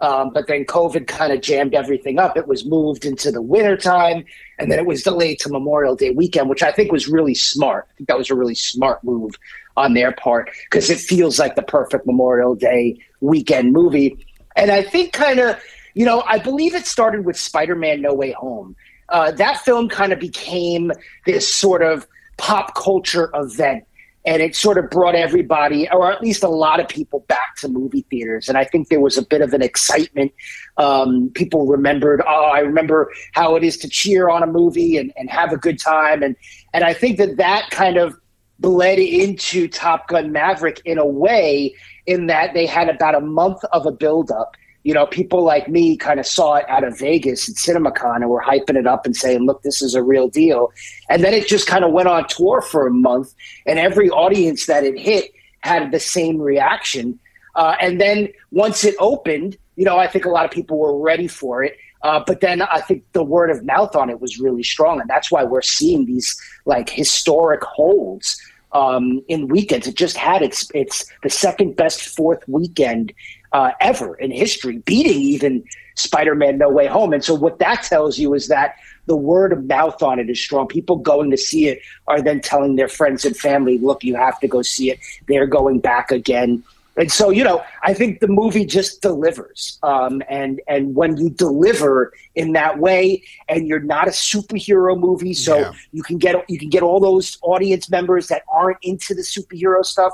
um, 0.09 0.31
but 0.33 0.47
then 0.47 0.65
COVID 0.65 1.09
kind 1.09 1.33
of 1.33 1.41
jammed 1.41 1.75
everything 1.75 2.19
up. 2.19 2.37
It 2.37 2.47
was 2.47 2.65
moved 2.65 3.05
into 3.05 3.33
the 3.33 3.43
wintertime, 3.43 4.25
and 4.61 4.71
then 4.71 4.79
it 4.79 4.87
was 4.87 5.03
delayed 5.03 5.41
to 5.41 5.49
Memorial 5.49 5.97
Day 5.97 6.11
weekend, 6.11 6.49
which 6.49 6.63
I 6.63 6.71
think 6.71 6.93
was 6.93 7.09
really 7.09 7.35
smart. 7.35 7.89
I 7.91 7.95
think 7.97 8.09
that 8.09 8.19
was 8.19 8.31
a 8.31 8.37
really 8.37 8.55
smart 8.55 9.03
move 9.03 9.37
on 9.77 9.95
their 9.95 10.13
part 10.13 10.51
because 10.71 10.91
it 10.91 10.99
feels 10.99 11.39
like 11.39 11.55
the 11.55 11.63
perfect 11.63 12.07
Memorial 12.07 12.55
Day 12.55 12.99
weekend 13.21 13.73
movie. 13.73 14.27
And 14.57 14.71
I 14.71 14.83
think 14.83 15.13
kind 15.13 15.39
of, 15.39 15.61
you 15.95 16.05
know, 16.05 16.23
I 16.27 16.39
believe 16.39 16.75
it 16.75 16.87
started 16.87 17.25
with 17.25 17.37
Spider 17.37 17.75
Man 17.75 18.01
No 18.01 18.15
Way 18.15 18.33
Home. 18.33 18.75
Uh, 19.09 19.31
that 19.33 19.61
film 19.61 19.89
kind 19.89 20.13
of 20.13 20.19
became 20.19 20.93
this 21.27 21.53
sort 21.53 21.83
of 21.83 22.07
pop 22.39 22.75
culture 22.75 23.31
event. 23.35 23.85
And 24.25 24.43
it 24.43 24.57
sort 24.57 24.77
of 24.77 24.91
brought 24.91 25.15
everybody, 25.15 25.89
or 25.89 26.11
at 26.11 26.21
least 26.21 26.43
a 26.43 26.49
lot 26.49 26.81
of 26.81 26.89
people, 26.89 27.21
back 27.29 27.55
to 27.59 27.69
movie 27.69 28.05
theaters. 28.11 28.49
And 28.49 28.59
I 28.59 28.65
think 28.65 28.89
there 28.89 28.99
was 28.99 29.17
a 29.17 29.25
bit 29.25 29.41
of 29.41 29.55
an 29.55 29.63
excitement. 29.63 30.33
Um, 30.79 31.31
people 31.35 31.67
remembered, 31.67 32.21
oh, 32.27 32.45
I 32.47 32.59
remember 32.59 33.13
how 33.35 33.55
it 33.55 33.63
is 33.63 33.77
to 33.79 33.89
cheer 33.89 34.29
on 34.29 34.43
a 34.43 34.47
movie 34.49 34.97
and, 34.97 35.13
and 35.17 35.31
have 35.31 35.53
a 35.53 35.57
good 35.57 35.79
time. 35.79 36.25
And, 36.25 36.35
and 36.75 36.83
I 36.83 36.93
think 36.93 37.19
that 37.19 37.37
that 37.37 37.71
kind 37.71 37.99
of 37.99 38.19
bled 38.59 38.99
into 38.99 39.69
Top 39.69 40.09
Gun 40.09 40.33
Maverick 40.33 40.81
in 40.85 40.99
a 40.99 41.07
way, 41.07 41.75
in 42.07 42.27
that 42.27 42.55
they 42.55 42.67
had 42.67 42.89
about 42.89 43.15
a 43.15 43.21
month 43.21 43.65
of 43.73 43.87
a 43.87 43.93
buildup. 43.93 44.57
You 44.85 44.95
know, 44.95 45.07
people 45.07 45.43
like 45.43 45.69
me 45.69 45.97
kind 45.97 46.21
of 46.21 46.27
saw 46.27 46.55
it 46.55 46.65
out 46.69 46.85
of 46.85 46.97
Vegas 46.99 47.49
at 47.49 47.57
CinemaCon 47.57 48.17
and 48.17 48.29
were 48.29 48.41
hyping 48.43 48.77
it 48.77 48.87
up 48.87 49.05
and 49.05 49.17
saying, 49.17 49.45
look, 49.45 49.63
this 49.63 49.83
is 49.83 49.97
a 49.97 50.03
real 50.03 50.29
deal. 50.29 50.73
And 51.11 51.25
then 51.25 51.35
it 51.35 51.49
just 51.49 51.67
kind 51.67 51.85
of 51.85 51.93
went 51.93 52.07
on 52.07 52.29
tour 52.29 52.61
for 52.63 52.87
a 52.87 52.91
month, 52.93 53.35
and 53.67 53.79
every 53.79 54.09
audience 54.11 54.67
that 54.67 54.85
it 54.85 54.99
hit 54.99 55.33
had 55.61 55.91
the 55.91 56.01
same 56.01 56.39
reaction. 56.39 57.19
Uh, 57.57 57.75
and 57.81 58.01
then 58.01 58.29
once 58.53 58.85
it 58.85 58.95
opened, 59.01 59.57
you 59.75 59.85
know, 59.85 59.99
I 59.99 60.07
think 60.07 60.25
a 60.25 60.31
lot 60.31 60.45
of 60.45 60.51
people 60.51 60.79
were 60.79 60.97
ready 60.99 61.27
for 61.27 61.65
it. 61.65 61.77
Uh, 62.03 62.23
but 62.25 62.41
then 62.41 62.63
I 62.63 62.81
think 62.83 63.03
the 63.13 63.25
word 63.25 63.51
of 63.51 63.65
mouth 63.65 63.97
on 63.97 64.11
it 64.11 64.21
was 64.21 64.39
really 64.39 64.63
strong, 64.63 65.01
and 65.01 65.11
that's 65.11 65.33
why 65.33 65.43
we're 65.43 65.63
seeing 65.63 66.07
these 66.07 66.41
like 66.65 66.89
historic 66.89 67.65
holds 67.65 68.41
um, 68.77 69.23
in 69.29 69.49
weekends. 69.49 69.87
It 69.87 69.95
just 69.95 70.17
had 70.17 70.43
its 70.43 70.71
it's 70.75 71.07
the 71.23 71.31
second 71.31 71.77
best 71.77 72.03
fourth 72.03 72.47
weekend 72.47 73.13
uh, 73.53 73.71
ever 73.81 74.15
in 74.17 74.31
history, 74.31 74.79
beating 74.79 75.21
even 75.21 75.65
Spider-Man: 75.95 76.59
No 76.59 76.69
Way 76.69 76.87
Home. 76.87 77.15
And 77.15 77.25
so 77.25 77.35
what 77.35 77.59
that 77.59 77.83
tells 77.85 78.19
you 78.19 78.35
is 78.35 78.49
that 78.49 78.77
the 79.07 79.17
word 79.17 79.53
of 79.53 79.65
mouth 79.65 80.03
on 80.03 80.19
it 80.19 80.29
is 80.29 80.39
strong. 80.39 80.67
People 80.67 80.97
going 80.97 81.31
to 81.31 81.39
see 81.39 81.69
it 81.69 81.81
are 82.07 82.21
then 82.21 82.41
telling 82.41 82.77
their 82.77 82.89
friends 82.89 83.25
and 83.25 83.35
family, 83.37 83.79
"Look, 83.79 84.05
you 84.05 84.15
have 84.15 84.39
to 84.41 84.49
go 84.49 84.61
see 84.61 84.91
it." 84.91 84.99
They're 85.27 85.47
going 85.47 85.81
back 85.81 86.11
again. 86.11 86.63
And 86.97 87.13
so, 87.13 87.31
you 87.31 87.45
know, 87.45 87.63
I 87.83 87.93
think 87.93 88.21
the 88.21 88.29
movie 88.29 88.65
just 88.65 89.03
delivers. 89.03 89.79
Um, 89.83 90.23
and 90.29 90.61
and 90.67 90.95
when 90.95 91.17
you 91.19 91.29
deliver 91.31 92.13
in 92.35 92.53
that 92.53 92.79
way, 92.79 93.23
and 93.49 93.69
you're 93.69 93.81
not 93.81 94.09
a 94.09 94.13
superhero 94.13 94.99
movie, 94.99 95.35
so 95.35 95.59
Yeah. 95.59 95.73
you 95.93 96.03
can 96.03 96.19
get 96.19 96.35
you 96.49 96.59
can 96.59 96.71
get 96.71 96.83
all 96.83 97.01
those 97.01 97.39
audience 97.43 97.91
members 97.91 98.29
that 98.29 98.43
aren't 98.49 98.79
into 98.83 99.15
the 99.15 99.23
superhero 99.23 99.85
stuff. 99.85 100.13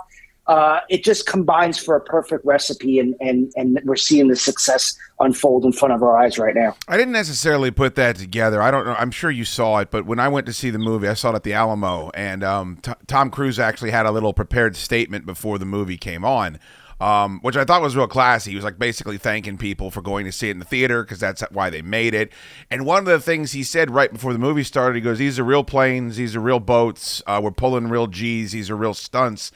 Uh, 0.48 0.80
it 0.88 1.04
just 1.04 1.26
combines 1.26 1.78
for 1.78 1.94
a 1.94 2.00
perfect 2.00 2.44
recipe, 2.44 2.98
and 2.98 3.14
and 3.20 3.52
and 3.54 3.78
we're 3.84 3.94
seeing 3.94 4.26
the 4.26 4.34
success 4.34 4.96
unfold 5.20 5.64
in 5.64 5.72
front 5.72 5.94
of 5.94 6.02
our 6.02 6.16
eyes 6.18 6.36
right 6.36 6.54
now. 6.54 6.74
I 6.88 6.96
didn't 6.96 7.12
necessarily 7.12 7.70
put 7.70 7.94
that 7.94 8.16
together. 8.16 8.60
I 8.60 8.72
don't 8.72 8.84
know. 8.84 8.96
I'm 8.98 9.12
sure 9.12 9.30
you 9.30 9.44
saw 9.44 9.78
it, 9.78 9.92
but 9.92 10.04
when 10.04 10.18
I 10.18 10.26
went 10.26 10.46
to 10.46 10.52
see 10.52 10.70
the 10.70 10.80
movie, 10.80 11.06
I 11.06 11.14
saw 11.14 11.30
it 11.30 11.36
at 11.36 11.44
the 11.44 11.52
Alamo, 11.52 12.10
and 12.14 12.42
um, 12.42 12.78
T- 12.82 12.92
Tom 13.06 13.30
Cruise 13.30 13.60
actually 13.60 13.92
had 13.92 14.04
a 14.04 14.10
little 14.10 14.32
prepared 14.32 14.74
statement 14.74 15.26
before 15.26 15.58
the 15.58 15.64
movie 15.64 15.96
came 15.96 16.24
on, 16.24 16.58
um, 17.00 17.38
which 17.42 17.56
I 17.56 17.64
thought 17.64 17.80
was 17.80 17.94
real 17.94 18.08
classy. 18.08 18.50
He 18.50 18.56
was 18.56 18.64
like 18.64 18.80
basically 18.80 19.18
thanking 19.18 19.58
people 19.58 19.92
for 19.92 20.02
going 20.02 20.24
to 20.24 20.32
see 20.32 20.48
it 20.48 20.52
in 20.52 20.58
the 20.58 20.64
theater 20.64 21.04
because 21.04 21.20
that's 21.20 21.42
why 21.52 21.70
they 21.70 21.82
made 21.82 22.14
it. 22.14 22.32
And 22.68 22.84
one 22.84 22.98
of 22.98 23.04
the 23.04 23.20
things 23.20 23.52
he 23.52 23.62
said 23.62 23.92
right 23.92 24.12
before 24.12 24.32
the 24.32 24.40
movie 24.40 24.64
started, 24.64 24.96
he 24.96 25.02
goes, 25.02 25.18
"These 25.18 25.38
are 25.38 25.44
real 25.44 25.62
planes. 25.62 26.16
These 26.16 26.34
are 26.34 26.40
real 26.40 26.58
boats. 26.58 27.22
Uh, 27.28 27.40
we're 27.40 27.52
pulling 27.52 27.86
real 27.86 28.08
G's. 28.08 28.50
These 28.50 28.70
are 28.70 28.76
real 28.76 28.94
stunts." 28.94 29.52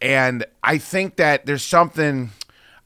And 0.00 0.44
I 0.62 0.78
think 0.78 1.16
that 1.16 1.46
there's 1.46 1.62
something. 1.62 2.30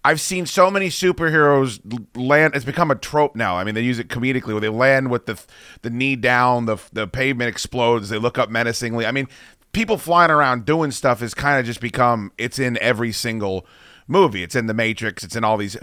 I've 0.02 0.20
seen 0.20 0.46
so 0.46 0.70
many 0.70 0.88
superheroes 0.88 1.80
land. 2.16 2.54
It's 2.54 2.64
become 2.64 2.90
a 2.90 2.94
trope 2.94 3.36
now. 3.36 3.56
I 3.56 3.64
mean, 3.64 3.74
they 3.74 3.82
use 3.82 3.98
it 3.98 4.08
comedically 4.08 4.52
where 4.52 4.60
they 4.60 4.68
land 4.68 5.10
with 5.10 5.26
the 5.26 5.42
the 5.82 5.90
knee 5.90 6.16
down, 6.16 6.66
the 6.66 6.78
the 6.92 7.06
pavement 7.06 7.48
explodes, 7.48 8.08
they 8.08 8.18
look 8.18 8.38
up 8.38 8.48
menacingly. 8.48 9.04
I 9.04 9.12
mean, 9.12 9.28
people 9.72 9.98
flying 9.98 10.30
around 10.30 10.64
doing 10.64 10.90
stuff 10.90 11.20
has 11.20 11.34
kind 11.34 11.60
of 11.60 11.66
just 11.66 11.80
become. 11.80 12.32
It's 12.38 12.58
in 12.58 12.78
every 12.78 13.12
single 13.12 13.66
movie. 14.10 14.42
It's 14.42 14.54
in 14.54 14.66
the 14.66 14.74
Matrix. 14.74 15.24
It's 15.24 15.36
in 15.36 15.44
all 15.44 15.56
these. 15.56 15.76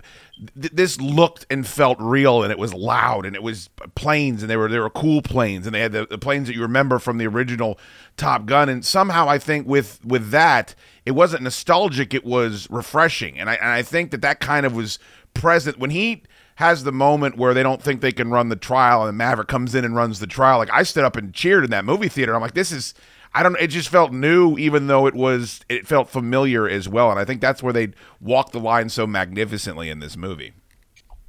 Th- 0.59 0.73
this 0.73 0.99
looked 0.99 1.45
and 1.49 1.65
felt 1.65 1.97
real, 1.99 2.43
and 2.43 2.51
it 2.51 2.59
was 2.59 2.73
loud, 2.73 3.25
and 3.25 3.35
it 3.35 3.41
was 3.41 3.69
planes, 3.95 4.43
and 4.43 4.49
they 4.49 4.57
were 4.57 4.69
they 4.69 4.79
were 4.79 4.89
cool 4.89 5.21
planes, 5.21 5.65
and 5.65 5.73
they 5.73 5.79
had 5.79 5.93
the, 5.93 6.05
the 6.05 6.17
planes 6.17 6.47
that 6.47 6.55
you 6.55 6.61
remember 6.61 6.99
from 6.99 7.17
the 7.17 7.27
original 7.27 7.79
Top 8.17 8.45
Gun. 8.45 8.69
And 8.69 8.85
somehow, 8.85 9.27
I 9.27 9.39
think 9.39 9.67
with 9.67 9.99
with 10.05 10.29
that, 10.31 10.75
it 11.05 11.11
wasn't 11.11 11.43
nostalgic. 11.43 12.13
It 12.13 12.25
was 12.25 12.67
refreshing, 12.69 13.39
and 13.39 13.49
I 13.49 13.55
and 13.55 13.69
I 13.69 13.81
think 13.81 14.11
that 14.11 14.21
that 14.21 14.39
kind 14.39 14.65
of 14.65 14.75
was 14.75 14.99
present 15.33 15.79
when 15.79 15.91
he 15.91 16.23
has 16.55 16.83
the 16.83 16.91
moment 16.91 17.37
where 17.37 17.53
they 17.53 17.61
don't 17.61 17.83
think 17.83 18.01
they 18.01 18.11
can 18.11 18.31
run 18.31 18.49
the 18.49 18.55
trial, 18.55 19.01
and 19.01 19.09
the 19.09 19.13
Maverick 19.13 19.47
comes 19.47 19.75
in 19.75 19.85
and 19.85 19.95
runs 19.95 20.19
the 20.19 20.27
trial. 20.27 20.57
Like 20.57 20.73
I 20.73 20.83
stood 20.83 21.03
up 21.03 21.15
and 21.15 21.33
cheered 21.33 21.63
in 21.63 21.69
that 21.69 21.85
movie 21.85 22.09
theater. 22.09 22.35
I'm 22.35 22.41
like, 22.41 22.55
this 22.55 22.71
is 22.71 22.93
I 23.37 23.43
don't. 23.43 23.55
It 23.59 23.67
just 23.67 23.89
felt 23.89 24.11
new, 24.11 24.57
even 24.57 24.87
though 24.87 25.05
it 25.05 25.13
was. 25.13 25.59
It 25.69 25.85
felt 25.85 26.09
familiar 26.09 26.67
as 26.67 26.89
well, 26.89 27.11
and 27.11 27.19
I 27.19 27.25
think 27.25 27.39
that's 27.39 27.61
where 27.61 27.71
they 27.71 27.89
walked 28.19 28.51
the 28.51 28.59
line 28.59 28.89
so 28.89 29.05
magnificently 29.05 29.91
in 29.91 29.99
this 29.99 30.17
movie. 30.17 30.53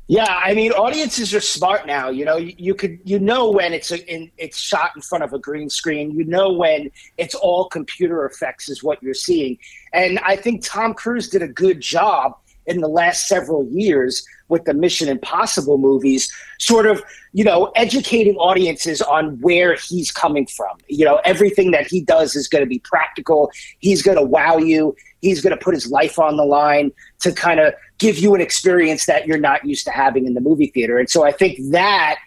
Yeah, 0.06 0.24
I 0.26 0.54
mean, 0.54 0.72
audiences 0.72 1.34
are 1.34 1.40
smart 1.42 1.86
now. 1.86 2.08
You 2.08 2.24
know, 2.24 2.38
you, 2.38 2.54
you 2.56 2.74
could 2.74 2.98
you 3.04 3.18
know 3.18 3.50
when 3.50 3.74
it's 3.74 3.90
a, 3.90 4.02
in, 4.10 4.30
it's 4.38 4.56
shot 4.56 4.92
in 4.96 5.02
front 5.02 5.22
of 5.22 5.34
a 5.34 5.38
green 5.38 5.68
screen. 5.68 6.12
You 6.12 6.24
know 6.24 6.50
when 6.50 6.90
it's 7.18 7.34
all 7.34 7.68
computer 7.68 8.24
effects 8.24 8.70
is 8.70 8.82
what 8.82 9.02
you're 9.02 9.12
seeing, 9.12 9.58
and 9.92 10.18
I 10.20 10.34
think 10.34 10.64
Tom 10.64 10.94
Cruise 10.94 11.28
did 11.28 11.42
a 11.42 11.48
good 11.48 11.82
job 11.82 12.38
in 12.68 12.80
the 12.80 12.88
last 12.88 13.26
several 13.26 13.66
years 13.70 14.24
with 14.48 14.64
the 14.64 14.74
Mission 14.74 15.08
Impossible 15.08 15.78
movies, 15.78 16.32
sort 16.58 16.86
of, 16.86 17.02
you 17.32 17.44
know, 17.44 17.72
educating 17.74 18.36
audiences 18.36 19.02
on 19.02 19.38
where 19.40 19.74
he's 19.74 20.10
coming 20.10 20.46
from. 20.46 20.78
You 20.88 21.04
know, 21.04 21.20
everything 21.24 21.70
that 21.72 21.86
he 21.86 22.00
does 22.02 22.36
is 22.36 22.46
going 22.46 22.62
to 22.62 22.68
be 22.68 22.78
practical. 22.80 23.50
He's 23.78 24.02
going 24.02 24.16
to 24.16 24.22
wow 24.22 24.58
you. 24.58 24.94
He's 25.20 25.40
going 25.40 25.56
to 25.56 25.62
put 25.62 25.74
his 25.74 25.90
life 25.90 26.18
on 26.18 26.36
the 26.36 26.44
line 26.44 26.92
to 27.20 27.32
kind 27.32 27.58
of 27.58 27.74
give 27.98 28.18
you 28.18 28.34
an 28.34 28.40
experience 28.40 29.06
that 29.06 29.26
you're 29.26 29.38
not 29.38 29.64
used 29.64 29.84
to 29.86 29.90
having 29.90 30.26
in 30.26 30.34
the 30.34 30.40
movie 30.40 30.68
theater. 30.68 30.98
And 30.98 31.10
so 31.10 31.24
I 31.24 31.32
think 31.32 31.58
that 31.72 32.18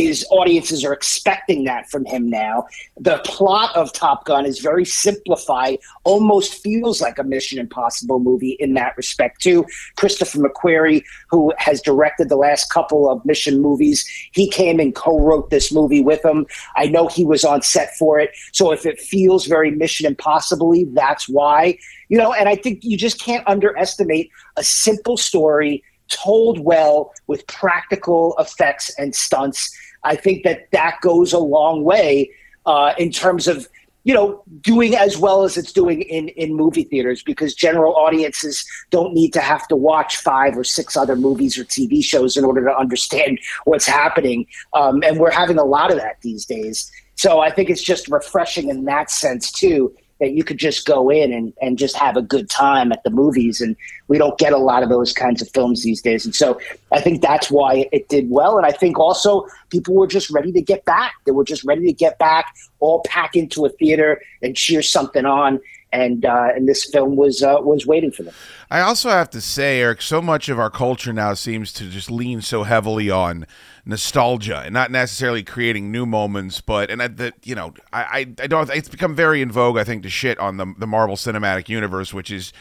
is 0.00 0.26
audiences 0.30 0.84
are 0.84 0.92
expecting 0.92 1.64
that 1.64 1.90
from 1.90 2.04
him 2.06 2.28
now. 2.28 2.66
The 2.98 3.18
plot 3.24 3.74
of 3.76 3.92
Top 3.92 4.24
Gun 4.24 4.46
is 4.46 4.58
very 4.58 4.84
simplified, 4.84 5.78
almost 6.04 6.54
feels 6.54 7.00
like 7.00 7.18
a 7.18 7.24
Mission 7.24 7.58
Impossible 7.58 8.18
movie 8.18 8.56
in 8.60 8.74
that 8.74 8.96
respect 8.96 9.42
too. 9.42 9.66
Christopher 9.96 10.38
McQuarrie, 10.38 11.04
who 11.28 11.52
has 11.58 11.82
directed 11.82 12.28
the 12.28 12.36
last 12.36 12.72
couple 12.72 13.10
of 13.10 13.24
Mission 13.26 13.60
movies, 13.60 14.08
he 14.32 14.48
came 14.48 14.80
and 14.80 14.94
co-wrote 14.94 15.50
this 15.50 15.70
movie 15.72 16.02
with 16.02 16.24
him. 16.24 16.46
I 16.76 16.86
know 16.86 17.06
he 17.06 17.24
was 17.24 17.44
on 17.44 17.62
set 17.62 17.94
for 17.96 18.18
it, 18.18 18.30
so 18.52 18.72
if 18.72 18.86
it 18.86 18.98
feels 18.98 19.46
very 19.46 19.70
Mission 19.70 20.06
Impossible, 20.06 20.74
that's 20.92 21.28
why. 21.28 21.78
You 22.08 22.18
know, 22.18 22.32
and 22.32 22.48
I 22.48 22.56
think 22.56 22.80
you 22.82 22.96
just 22.96 23.20
can't 23.20 23.46
underestimate 23.46 24.30
a 24.56 24.64
simple 24.64 25.16
story 25.16 25.84
told 26.10 26.58
well 26.58 27.12
with 27.26 27.46
practical 27.46 28.34
effects 28.38 28.90
and 28.98 29.14
stunts. 29.14 29.74
I 30.04 30.16
think 30.16 30.44
that 30.44 30.70
that 30.72 31.00
goes 31.00 31.32
a 31.32 31.38
long 31.38 31.82
way 31.82 32.30
uh, 32.66 32.94
in 32.98 33.10
terms 33.10 33.48
of 33.48 33.68
you 34.04 34.14
know 34.14 34.42
doing 34.62 34.94
as 34.94 35.18
well 35.18 35.42
as 35.42 35.56
it's 35.56 35.72
doing 35.72 36.02
in 36.02 36.28
in 36.28 36.54
movie 36.54 36.84
theaters 36.84 37.22
because 37.22 37.54
general 37.54 37.94
audiences 37.94 38.64
don't 38.90 39.12
need 39.12 39.32
to 39.34 39.40
have 39.40 39.68
to 39.68 39.76
watch 39.76 40.16
five 40.16 40.56
or 40.56 40.64
six 40.64 40.96
other 40.96 41.16
movies 41.16 41.58
or 41.58 41.64
TV 41.64 42.02
shows 42.02 42.36
in 42.36 42.44
order 42.44 42.64
to 42.64 42.76
understand 42.76 43.38
what's 43.64 43.86
happening. 43.86 44.46
Um, 44.72 45.02
and 45.04 45.18
we're 45.18 45.30
having 45.30 45.58
a 45.58 45.64
lot 45.64 45.90
of 45.90 45.98
that 45.98 46.20
these 46.22 46.46
days. 46.46 46.90
So 47.16 47.40
I 47.40 47.50
think 47.50 47.68
it's 47.68 47.82
just 47.82 48.08
refreshing 48.08 48.70
in 48.70 48.86
that 48.86 49.10
sense 49.10 49.52
too 49.52 49.94
that 50.20 50.32
you 50.32 50.44
could 50.44 50.58
just 50.58 50.86
go 50.86 51.10
in 51.10 51.32
and, 51.32 51.52
and 51.60 51.78
just 51.78 51.96
have 51.96 52.16
a 52.16 52.22
good 52.22 52.48
time 52.48 52.92
at 52.92 53.02
the 53.02 53.10
movies. 53.10 53.60
And 53.60 53.74
we 54.08 54.18
don't 54.18 54.38
get 54.38 54.52
a 54.52 54.58
lot 54.58 54.82
of 54.82 54.90
those 54.90 55.12
kinds 55.12 55.40
of 55.42 55.48
films 55.48 55.82
these 55.82 56.02
days. 56.02 56.24
And 56.24 56.34
so 56.34 56.60
I 56.92 57.00
think 57.00 57.22
that's 57.22 57.50
why 57.50 57.86
it 57.90 58.08
did 58.08 58.30
well. 58.30 58.58
And 58.58 58.66
I 58.66 58.70
think 58.70 58.98
also 58.98 59.46
people 59.70 59.94
were 59.94 60.06
just 60.06 60.30
ready 60.30 60.52
to 60.52 60.60
get 60.60 60.84
back. 60.84 61.14
They 61.24 61.32
were 61.32 61.44
just 61.44 61.64
ready 61.64 61.86
to 61.86 61.92
get 61.92 62.18
back, 62.18 62.54
all 62.80 63.02
pack 63.06 63.34
into 63.34 63.64
a 63.64 63.70
theater 63.70 64.20
and 64.42 64.54
cheer 64.54 64.82
something 64.82 65.24
on. 65.24 65.58
And 65.92 66.24
uh, 66.24 66.50
and 66.54 66.68
this 66.68 66.84
film 66.84 67.16
was 67.16 67.42
uh, 67.42 67.56
was 67.62 67.84
waiting 67.84 68.12
for 68.12 68.22
them. 68.22 68.32
I 68.70 68.80
also 68.80 69.10
have 69.10 69.28
to 69.30 69.40
say, 69.40 69.80
Erik, 69.80 70.00
so 70.02 70.22
much 70.22 70.48
of 70.48 70.56
our 70.56 70.70
culture 70.70 71.12
now 71.12 71.34
seems 71.34 71.72
to 71.72 71.88
just 71.88 72.08
lean 72.08 72.42
so 72.42 72.62
heavily 72.62 73.10
on 73.10 73.44
nostalgia 73.84 74.62
and 74.64 74.74
not 74.74 74.90
necessarily 74.90 75.42
creating 75.42 75.90
new 75.90 76.06
moments, 76.06 76.60
but 76.60 76.90
and 76.90 77.00
the 77.00 77.32
you 77.42 77.54
know 77.54 77.74
I, 77.92 78.02
I 78.02 78.18
I 78.42 78.46
don't 78.46 78.70
it's 78.70 78.88
become 78.88 79.14
very 79.14 79.42
in 79.42 79.50
vogue 79.50 79.78
I 79.78 79.84
think 79.84 80.02
to 80.02 80.10
shit 80.10 80.38
on 80.38 80.56
the 80.56 80.74
the 80.78 80.86
Marvel 80.86 81.16
Cinematic 81.16 81.68
Universe, 81.68 82.14
which 82.14 82.30
is 82.30 82.52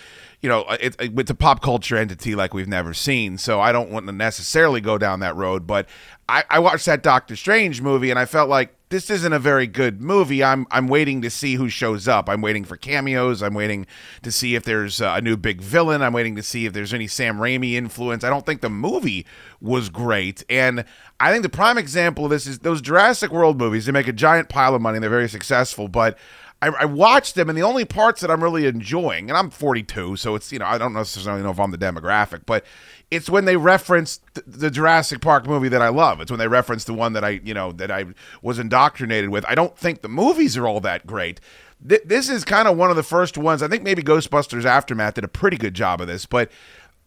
you 0.42 0.48
know, 0.48 0.62
it, 0.70 0.96
it, 1.00 1.20
it's 1.20 1.32
a 1.32 1.36
pop 1.36 1.62
culture 1.62 1.98
entity 1.98 2.34
like 2.34 2.54
we've 2.54 2.68
never 2.68 2.94
seen. 2.94 3.38
So 3.38 3.60
I 3.60 3.72
don't 3.72 3.90
want 3.90 4.06
to 4.06 4.12
necessarily 4.14 4.80
go 4.80 4.98
down 4.98 5.20
that 5.20 5.36
road. 5.36 5.68
But 5.68 5.88
I, 6.30 6.44
I 6.50 6.60
watched 6.60 6.86
that 6.86 7.04
Doctor 7.04 7.36
Strange 7.36 7.82
movie 7.82 8.10
and 8.10 8.18
I 8.18 8.26
felt 8.26 8.50
like 8.50 8.74
this 8.90 9.12
isn't 9.12 9.34
a 9.34 9.40
very 9.40 9.68
good 9.68 10.02
movie. 10.02 10.44
I'm 10.44 10.66
I'm 10.72 10.88
waiting 10.88 11.22
to 11.22 11.30
see 11.30 11.56
who 11.56 11.70
shows 11.70 12.08
up. 12.08 12.28
I'm 12.28 12.42
waiting 12.42 12.66
for 12.66 12.76
cameos. 12.76 13.44
I'm 13.44 13.54
waiting 13.54 13.86
to 14.24 14.32
see 14.32 14.56
if 14.56 14.64
there's 14.64 15.00
a 15.00 15.22
new 15.22 15.38
big 15.38 15.62
villain. 15.62 16.02
I'm 16.02 16.14
waiting 16.14 16.36
to 16.36 16.44
see 16.44 16.66
if 16.66 16.74
there's 16.74 16.94
any 16.94 17.08
Sam 17.08 17.38
Raimi 17.38 17.74
influence. 17.74 18.24
I 18.24 18.30
don't 18.30 18.46
think 18.46 18.62
the 18.62 18.70
movie 18.70 19.26
was 19.62 19.90
great, 19.90 20.44
and 20.50 20.84
I 21.20 21.32
think 21.32 21.44
the 21.44 21.50
prime 21.50 21.78
example 21.78 22.26
of 22.26 22.32
this 22.32 22.48
is 22.48 22.60
those 22.60 22.82
Jurassic 22.82 23.32
World 23.32 23.60
movies. 23.60 23.86
They 23.86 23.92
make 23.92 24.08
a 24.08 24.14
giant 24.14 24.50
pile 24.50 24.74
of 24.74 24.82
money. 24.82 24.98
and 24.98 25.04
They're 25.04 25.10
very 25.10 25.30
successful, 25.30 25.88
but 25.88 26.18
I, 26.62 26.68
I 26.70 26.86
watched 26.86 27.36
them, 27.36 27.48
and 27.48 27.58
the 27.58 27.64
only 27.64 27.86
parts 27.86 28.22
that 28.22 28.32
I'm 28.32 28.44
really 28.44 28.66
enjoying, 28.66 29.30
and 29.30 29.38
I'm 29.38 29.50
42, 29.50 30.18
so 30.18 30.36
it's 30.36 30.52
you 30.52 30.60
know 30.60 30.66
I 30.66 30.78
don't 30.78 30.94
necessarily 30.94 31.44
know 31.44 31.52
if 31.52 31.60
I'm 31.60 31.72
the 31.72 31.78
demographic, 31.78 32.42
but 32.46 32.66
it's 33.12 33.30
when 33.30 33.45
they 33.45 33.57
reference 33.57 34.20
the, 34.45 34.70
Jurassic 34.70 35.22
Park 35.22 35.47
movie 35.47 35.70
that 35.70 35.82
I 35.82 35.89
love. 35.89 36.22
It's 36.22 36.30
when 36.30 36.39
they 36.39 36.47
reference 36.47 36.84
the 36.84 36.93
one 36.93 37.14
that 37.14 37.24
I 37.24 37.41
you 37.43 37.53
know 37.53 37.72
that 37.74 37.91
I 37.91 38.05
was 38.41 38.60
indoctrinated 38.60 39.30
with. 39.30 39.45
I 39.47 39.55
don't 39.55 39.78
think 39.78 40.01
the 40.01 40.10
movies 40.10 40.55
are 40.57 40.68
all 40.68 40.80
that 40.82 41.07
great. 41.07 41.39
Th- 41.88 42.01
this 42.05 42.30
is 42.30 42.45
kind 42.45 42.68
of 42.68 42.78
one 42.78 42.89
of 42.89 42.95
the 42.95 43.03
first 43.03 43.38
ones. 43.38 43.64
I 43.64 43.68
think 43.68 43.84
maybe 43.84 44.03
Ghostbusters 44.03 44.66
Aftermath 44.66 45.16
did 45.16 45.24
a 45.24 45.30
pretty 45.30 45.57
good 45.57 45.74
job 45.74 46.01
of 46.01 46.07
this, 46.07 46.26
but 46.26 46.51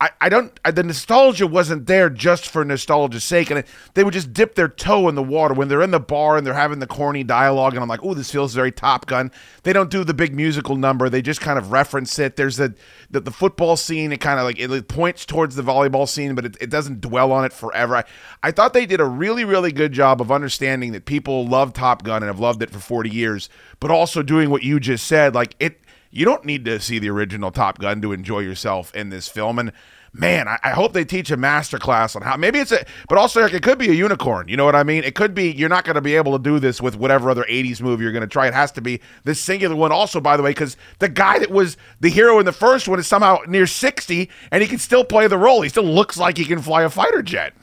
I, 0.02 0.10
I 0.20 0.28
don't 0.30 0.58
I, 0.64 0.72
the 0.72 0.82
nostalgia 0.82 1.46
wasn't 1.46 1.86
there 1.86 2.10
just 2.10 2.48
for 2.48 2.64
nostalgia's 2.64 3.22
sake 3.22 3.50
and 3.50 3.60
it, 3.60 3.68
they 3.94 4.02
would 4.02 4.12
just 4.12 4.32
dip 4.32 4.56
their 4.56 4.66
toe 4.66 5.08
in 5.08 5.14
the 5.14 5.22
water. 5.22 5.54
When 5.54 5.68
they're 5.68 5.80
in 5.80 5.92
the 5.92 6.00
bar 6.00 6.36
and 6.36 6.44
they're 6.44 6.54
having 6.54 6.80
the 6.80 6.88
corny 6.88 7.22
dialogue 7.22 7.74
and 7.74 7.82
I'm 7.84 7.88
like 7.88 8.02
oh 8.02 8.12
this 8.12 8.28
feels 8.28 8.52
very 8.52 8.72
Top 8.72 9.06
Gun. 9.06 9.30
They 9.62 9.72
don't 9.72 9.90
do 9.90 10.02
the 10.02 10.12
big 10.12 10.34
musical 10.34 10.74
number. 10.74 11.08
They 11.08 11.22
just 11.22 11.40
kind 11.40 11.56
of 11.56 11.70
reference 11.70 12.18
it. 12.18 12.34
There's 12.34 12.56
the 12.56 12.74
the, 13.12 13.20
the 13.20 13.30
football 13.30 13.76
scene. 13.76 14.10
It 14.10 14.20
kind 14.20 14.40
of 14.40 14.44
like 14.44 14.58
it 14.58 14.88
points 14.88 15.24
towards 15.24 15.54
the 15.54 15.62
volleyball 15.62 16.08
scene 16.08 16.34
but 16.34 16.46
it, 16.46 16.56
it 16.60 16.68
doesn't 16.68 17.00
dwell 17.00 17.30
on 17.30 17.44
it 17.44 17.52
forever. 17.52 17.98
I, 17.98 18.04
I 18.42 18.50
thought 18.50 18.72
they 18.72 18.86
did 18.86 19.00
a 19.00 19.04
really 19.04 19.44
really 19.44 19.70
good 19.70 19.92
job 19.92 20.20
of 20.20 20.32
understanding 20.32 20.90
that 20.92 21.04
people 21.04 21.46
love 21.46 21.72
Top 21.72 22.02
Gun 22.02 22.24
and 22.24 22.26
have 22.26 22.40
loved 22.40 22.60
it 22.64 22.70
for 22.70 22.80
40 22.80 23.08
years 23.08 23.48
but 23.78 23.92
also 23.92 24.20
doing 24.20 24.50
what 24.50 24.64
you 24.64 24.80
just 24.80 25.06
said 25.06 25.32
like 25.32 25.54
it 25.60 25.81
you 26.12 26.24
don't 26.24 26.44
need 26.44 26.64
to 26.66 26.78
see 26.78 26.98
the 26.98 27.08
original 27.08 27.50
Top 27.50 27.78
Gun 27.78 28.00
to 28.02 28.12
enjoy 28.12 28.40
yourself 28.40 28.94
in 28.94 29.08
this 29.08 29.28
film. 29.28 29.58
And 29.58 29.72
man, 30.12 30.46
I, 30.46 30.58
I 30.62 30.70
hope 30.70 30.92
they 30.92 31.06
teach 31.06 31.30
a 31.30 31.38
master 31.38 31.78
class 31.78 32.14
on 32.14 32.22
how. 32.22 32.36
Maybe 32.36 32.58
it's 32.58 32.70
a, 32.70 32.84
but 33.08 33.16
also 33.16 33.42
it 33.44 33.62
could 33.62 33.78
be 33.78 33.88
a 33.88 33.94
unicorn. 33.94 34.46
You 34.46 34.56
know 34.56 34.66
what 34.66 34.76
I 34.76 34.82
mean? 34.82 35.04
It 35.04 35.14
could 35.14 35.34
be 35.34 35.50
you're 35.50 35.70
not 35.70 35.84
going 35.84 35.94
to 35.94 36.02
be 36.02 36.14
able 36.14 36.32
to 36.32 36.42
do 36.42 36.58
this 36.58 36.80
with 36.80 36.96
whatever 36.96 37.30
other 37.30 37.44
'80s 37.48 37.80
movie 37.80 38.04
you're 38.04 38.12
going 38.12 38.20
to 38.20 38.28
try. 38.28 38.46
It 38.46 38.54
has 38.54 38.70
to 38.72 38.82
be 38.82 39.00
this 39.24 39.40
singular 39.40 39.74
one. 39.74 39.90
Also, 39.90 40.20
by 40.20 40.36
the 40.36 40.42
way, 40.42 40.50
because 40.50 40.76
the 40.98 41.08
guy 41.08 41.38
that 41.38 41.50
was 41.50 41.78
the 42.00 42.10
hero 42.10 42.38
in 42.38 42.44
the 42.44 42.52
first 42.52 42.86
one 42.88 42.98
is 42.98 43.06
somehow 43.06 43.38
near 43.48 43.66
60, 43.66 44.28
and 44.50 44.62
he 44.62 44.68
can 44.68 44.78
still 44.78 45.04
play 45.04 45.26
the 45.26 45.38
role. 45.38 45.62
He 45.62 45.70
still 45.70 45.84
looks 45.84 46.18
like 46.18 46.36
he 46.36 46.44
can 46.44 46.60
fly 46.60 46.82
a 46.82 46.90
fighter 46.90 47.22
jet. 47.22 47.54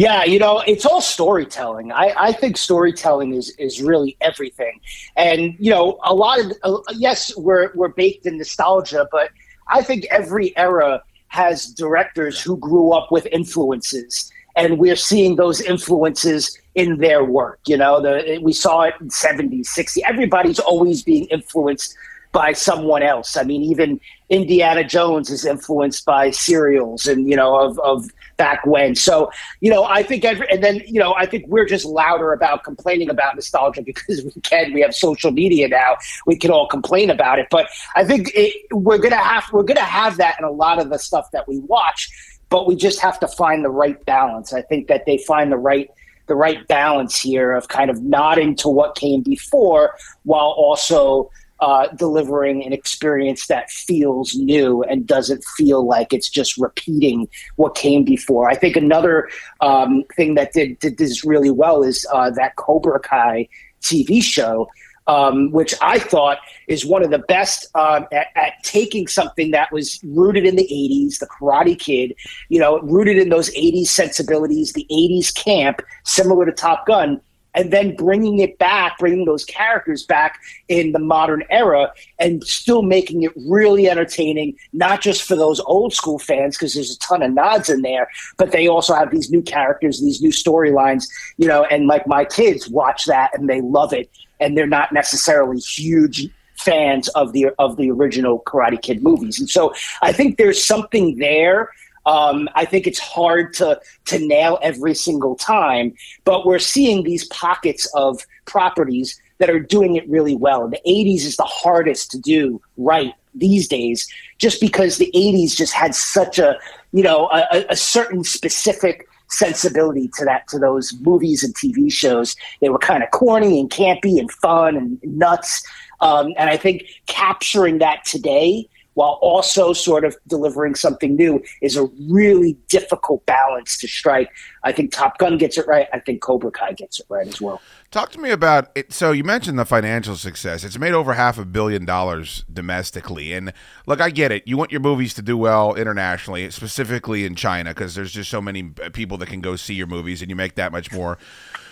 Yeah, 0.00 0.24
you 0.24 0.38
know, 0.38 0.60
it's 0.66 0.86
all 0.86 1.02
storytelling. 1.02 1.92
I, 1.92 2.14
I 2.16 2.32
think 2.32 2.56
storytelling 2.56 3.34
is 3.34 3.50
is 3.58 3.82
really 3.82 4.16
everything. 4.22 4.80
And 5.14 5.54
you 5.58 5.70
know, 5.70 5.98
a 6.04 6.14
lot 6.14 6.40
of 6.40 6.52
uh, 6.62 6.78
yes, 6.96 7.36
we're 7.36 7.70
we're 7.74 7.88
baked 7.88 8.24
in 8.24 8.38
nostalgia, 8.38 9.06
but 9.12 9.28
I 9.68 9.82
think 9.82 10.06
every 10.10 10.56
era 10.56 11.02
has 11.28 11.66
directors 11.66 12.40
who 12.40 12.56
grew 12.56 12.92
up 12.92 13.12
with 13.12 13.26
influences, 13.26 14.32
and 14.56 14.78
we're 14.78 14.96
seeing 14.96 15.36
those 15.36 15.60
influences 15.60 16.58
in 16.74 16.96
their 16.96 17.22
work. 17.22 17.60
You 17.66 17.76
know, 17.76 18.00
the 18.00 18.40
we 18.42 18.54
saw 18.54 18.84
it 18.84 18.94
in 19.02 19.08
70s, 19.10 19.66
60s. 19.66 19.98
Everybody's 20.06 20.60
always 20.60 21.02
being 21.02 21.26
influenced 21.26 21.94
by 22.32 22.54
someone 22.54 23.02
else. 23.02 23.36
I 23.36 23.42
mean, 23.42 23.62
even 23.64 24.00
Indiana 24.30 24.82
Jones 24.82 25.28
is 25.28 25.44
influenced 25.44 26.06
by 26.06 26.30
serials 26.30 27.06
and 27.06 27.28
you 27.28 27.36
know 27.36 27.54
of 27.54 27.78
of 27.80 28.08
back 28.40 28.64
when. 28.64 28.94
So 28.94 29.30
you 29.60 29.70
know, 29.70 29.84
I 29.84 30.02
think 30.02 30.24
every 30.24 30.48
and 30.50 30.64
then 30.64 30.80
you 30.86 30.98
know, 30.98 31.14
I 31.14 31.26
think 31.26 31.46
we're 31.46 31.66
just 31.66 31.84
louder 31.84 32.32
about 32.32 32.64
complaining 32.64 33.10
about 33.10 33.34
nostalgia 33.34 33.82
because 33.90 34.24
we 34.24 34.32
can. 34.40 34.72
We 34.72 34.80
have 34.80 34.94
social 34.94 35.30
media 35.30 35.68
now. 35.68 35.98
We 36.26 36.36
can 36.36 36.50
all 36.50 36.66
complain 36.66 37.10
about 37.10 37.38
it, 37.38 37.48
but 37.50 37.68
I 37.94 38.04
think 38.04 38.32
it, 38.34 38.54
we're 38.72 38.98
gonna 38.98 39.16
have 39.16 39.44
we're 39.52 39.62
gonna 39.62 39.82
have 39.82 40.16
that 40.16 40.36
in 40.38 40.46
a 40.46 40.50
lot 40.50 40.80
of 40.80 40.88
the 40.88 40.98
stuff 40.98 41.30
that 41.32 41.46
we 41.46 41.58
watch. 41.58 42.08
But 42.48 42.66
we 42.66 42.74
just 42.74 42.98
have 43.00 43.20
to 43.20 43.28
find 43.28 43.62
the 43.62 43.70
right 43.70 44.02
balance. 44.06 44.54
I 44.54 44.62
think 44.62 44.88
that 44.88 45.04
they 45.04 45.18
find 45.18 45.52
the 45.52 45.58
right 45.58 45.90
the 46.26 46.34
right 46.34 46.66
balance 46.68 47.20
here 47.20 47.52
of 47.52 47.68
kind 47.68 47.90
of 47.90 48.00
nodding 48.02 48.54
to 48.54 48.68
what 48.68 48.94
came 48.94 49.20
before 49.20 49.96
while 50.22 50.54
also 50.56 51.30
uh, 51.60 51.88
delivering 51.88 52.64
an 52.64 52.72
experience 52.72 53.46
that 53.46 53.70
feels 53.70 54.34
new 54.34 54.82
and 54.84 55.06
doesn't 55.06 55.44
feel 55.56 55.86
like 55.86 56.12
it's 56.12 56.28
just 56.28 56.56
repeating 56.56 57.28
what 57.56 57.74
came 57.74 58.04
before. 58.04 58.48
I 58.48 58.54
think 58.54 58.76
another 58.76 59.28
um, 59.60 60.04
thing 60.16 60.34
that 60.34 60.52
did, 60.52 60.78
did 60.78 60.98
this 60.98 61.24
really 61.24 61.50
well 61.50 61.82
is 61.82 62.06
uh, 62.12 62.30
that 62.30 62.56
Cobra 62.56 63.00
Kai 63.00 63.48
TV 63.82 64.22
show. 64.22 64.68
Um, 65.06 65.50
which 65.50 65.74
I 65.82 65.98
thought 65.98 66.38
is 66.68 66.86
one 66.86 67.02
of 67.02 67.10
the 67.10 67.18
best 67.18 67.66
um, 67.74 68.06
at, 68.12 68.28
at 68.36 68.52
taking 68.62 69.08
something 69.08 69.50
that 69.50 69.72
was 69.72 69.98
rooted 70.04 70.46
in 70.46 70.54
the 70.54 70.68
80s, 70.70 71.18
the 71.18 71.26
Karate 71.26 71.76
Kid, 71.76 72.14
you 72.48 72.60
know, 72.60 72.78
rooted 72.82 73.16
in 73.16 73.28
those 73.28 73.50
80s 73.50 73.88
sensibilities, 73.88 74.72
the 74.72 74.86
80s 74.88 75.34
camp, 75.34 75.82
similar 76.04 76.46
to 76.46 76.52
Top 76.52 76.86
Gun, 76.86 77.20
and 77.54 77.72
then 77.72 77.96
bringing 77.96 78.38
it 78.38 78.58
back, 78.58 78.98
bringing 78.98 79.24
those 79.24 79.44
characters 79.44 80.04
back 80.04 80.40
in 80.68 80.92
the 80.92 80.98
modern 80.98 81.42
era, 81.50 81.92
and 82.18 82.44
still 82.44 82.82
making 82.82 83.22
it 83.22 83.32
really 83.48 83.88
entertaining, 83.88 84.56
not 84.72 85.00
just 85.00 85.22
for 85.22 85.36
those 85.36 85.60
old 85.60 85.92
school 85.92 86.18
fans, 86.18 86.56
because 86.56 86.74
there's 86.74 86.94
a 86.94 86.98
ton 86.98 87.22
of 87.22 87.32
nods 87.32 87.68
in 87.68 87.82
there, 87.82 88.08
but 88.36 88.52
they 88.52 88.68
also 88.68 88.94
have 88.94 89.10
these 89.10 89.30
new 89.30 89.42
characters, 89.42 90.00
these 90.00 90.22
new 90.22 90.30
storylines, 90.30 91.08
you 91.36 91.48
know, 91.48 91.64
and 91.64 91.86
like 91.86 92.06
my 92.06 92.24
kids 92.24 92.68
watch 92.68 93.04
that 93.06 93.36
and 93.36 93.48
they 93.48 93.60
love 93.60 93.92
it, 93.92 94.10
and 94.38 94.56
they're 94.56 94.66
not 94.66 94.92
necessarily 94.92 95.58
huge 95.58 96.28
fans 96.56 97.08
of 97.08 97.32
the 97.32 97.48
of 97.58 97.76
the 97.78 97.90
original 97.90 98.42
Karate 98.46 98.80
Kid 98.80 99.02
movies, 99.02 99.40
and 99.40 99.48
so 99.48 99.72
I 100.02 100.12
think 100.12 100.36
there's 100.36 100.62
something 100.62 101.16
there 101.18 101.70
um, 102.06 102.48
I 102.54 102.64
think 102.64 102.86
it's 102.86 102.98
hard 102.98 103.52
to 103.54 103.80
to 104.06 104.18
nail 104.18 104.58
every 104.62 104.94
single 104.94 105.36
time, 105.36 105.94
but 106.24 106.46
we're 106.46 106.58
seeing 106.58 107.04
these 107.04 107.24
pockets 107.26 107.86
of 107.94 108.20
properties 108.46 109.20
that 109.38 109.50
are 109.50 109.60
doing 109.60 109.96
it 109.96 110.08
really 110.08 110.34
well. 110.34 110.68
The 110.68 110.80
80s 110.86 111.24
is 111.24 111.36
the 111.36 111.44
hardest 111.44 112.10
to 112.12 112.18
do 112.18 112.60
right 112.76 113.14
these 113.34 113.68
days, 113.68 114.08
just 114.38 114.60
because 114.60 114.98
the 114.98 115.10
80s 115.14 115.54
just 115.56 115.72
had 115.72 115.94
such 115.94 116.38
a 116.38 116.58
you 116.92 117.02
know 117.02 117.28
a, 117.32 117.66
a 117.68 117.76
certain 117.76 118.24
specific 118.24 119.06
sensibility 119.28 120.10
to 120.18 120.24
that 120.24 120.48
to 120.48 120.58
those 120.58 120.92
movies 121.00 121.42
and 121.42 121.54
TV 121.54 121.92
shows. 121.92 122.34
They 122.60 122.68
were 122.68 122.78
kind 122.78 123.02
of 123.02 123.10
corny 123.10 123.60
and 123.60 123.70
campy 123.70 124.18
and 124.18 124.30
fun 124.30 124.76
and 124.76 124.98
nuts. 125.02 125.62
Um, 126.00 126.32
and 126.36 126.50
I 126.50 126.56
think 126.56 126.84
capturing 127.06 127.78
that 127.78 128.04
today 128.04 128.68
while 129.00 129.18
also 129.22 129.72
sort 129.72 130.04
of 130.04 130.14
delivering 130.26 130.74
something 130.74 131.16
new 131.16 131.42
is 131.62 131.74
a 131.74 131.86
really 132.10 132.52
difficult 132.68 133.24
balance 133.24 133.78
to 133.78 133.88
strike. 133.88 134.28
I 134.62 134.72
think 134.72 134.92
Top 134.92 135.16
Gun 135.16 135.38
gets 135.38 135.56
it 135.56 135.66
right. 135.66 135.88
I 135.94 136.00
think 136.00 136.20
Cobra 136.20 136.50
Kai 136.50 136.72
gets 136.72 137.00
it 137.00 137.06
right 137.08 137.26
as 137.26 137.40
well. 137.40 137.62
Talk 137.90 138.10
to 138.10 138.20
me 138.20 138.28
about 138.28 138.70
it. 138.74 138.92
So 138.92 139.12
you 139.12 139.24
mentioned 139.24 139.58
the 139.58 139.64
financial 139.64 140.16
success. 140.16 140.64
It's 140.64 140.78
made 140.78 140.92
over 140.92 141.14
half 141.14 141.38
a 141.38 141.46
billion 141.46 141.86
dollars 141.86 142.44
domestically, 142.52 143.32
and 143.32 143.54
look, 143.86 144.02
I 144.02 144.10
get 144.10 144.32
it. 144.32 144.46
You 144.46 144.58
want 144.58 144.70
your 144.70 144.82
movies 144.82 145.14
to 145.14 145.22
do 145.22 145.38
well 145.38 145.74
internationally, 145.74 146.50
specifically 146.50 147.24
in 147.24 147.36
China, 147.36 147.70
because 147.70 147.94
there's 147.94 148.12
just 148.12 148.28
so 148.28 148.42
many 148.42 148.64
people 148.92 149.16
that 149.16 149.30
can 149.30 149.40
go 149.40 149.56
see 149.56 149.72
your 149.72 149.86
movies, 149.86 150.20
and 150.20 150.28
you 150.28 150.36
make 150.36 150.56
that 150.56 150.72
much 150.72 150.92
more 150.92 151.16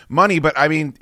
money. 0.09 0.39
But 0.39 0.57
I 0.57 0.69
mean, 0.69 0.95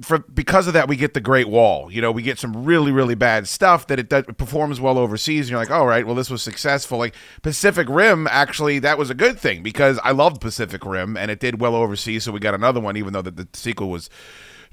for 0.00 0.18
because 0.18 0.66
of 0.66 0.74
that, 0.74 0.88
we 0.88 0.96
get 0.96 1.14
the 1.14 1.20
Great 1.20 1.48
Wall. 1.48 1.90
You 1.90 2.00
know, 2.00 2.12
we 2.12 2.22
get 2.22 2.38
some 2.38 2.64
really 2.64 2.92
really 2.92 3.14
bad 3.14 3.48
stuff 3.48 3.86
that 3.88 3.98
it, 3.98 4.08
does, 4.08 4.24
it 4.28 4.38
performs 4.38 4.80
well 4.80 4.98
overseas. 4.98 5.46
And 5.46 5.50
you're 5.50 5.60
like, 5.60 5.70
all 5.70 5.86
right, 5.86 6.06
well, 6.06 6.14
this 6.14 6.30
was 6.30 6.42
successful. 6.42 6.98
Like 6.98 7.14
Pacific 7.42 7.88
Rim, 7.88 8.26
actually, 8.30 8.78
that 8.80 8.98
was 8.98 9.10
a 9.10 9.14
good 9.14 9.38
thing 9.38 9.62
because 9.62 9.98
I 10.02 10.12
loved 10.12 10.40
Pacific 10.40 10.84
Rim 10.84 11.16
and 11.16 11.30
it 11.30 11.40
did 11.40 11.60
well 11.60 11.74
overseas. 11.74 12.24
So 12.24 12.32
we 12.32 12.40
got 12.40 12.54
another 12.54 12.80
one, 12.80 12.96
even 12.96 13.12
though 13.12 13.22
the, 13.22 13.30
the 13.30 13.48
sequel 13.52 13.90
was 13.90 14.08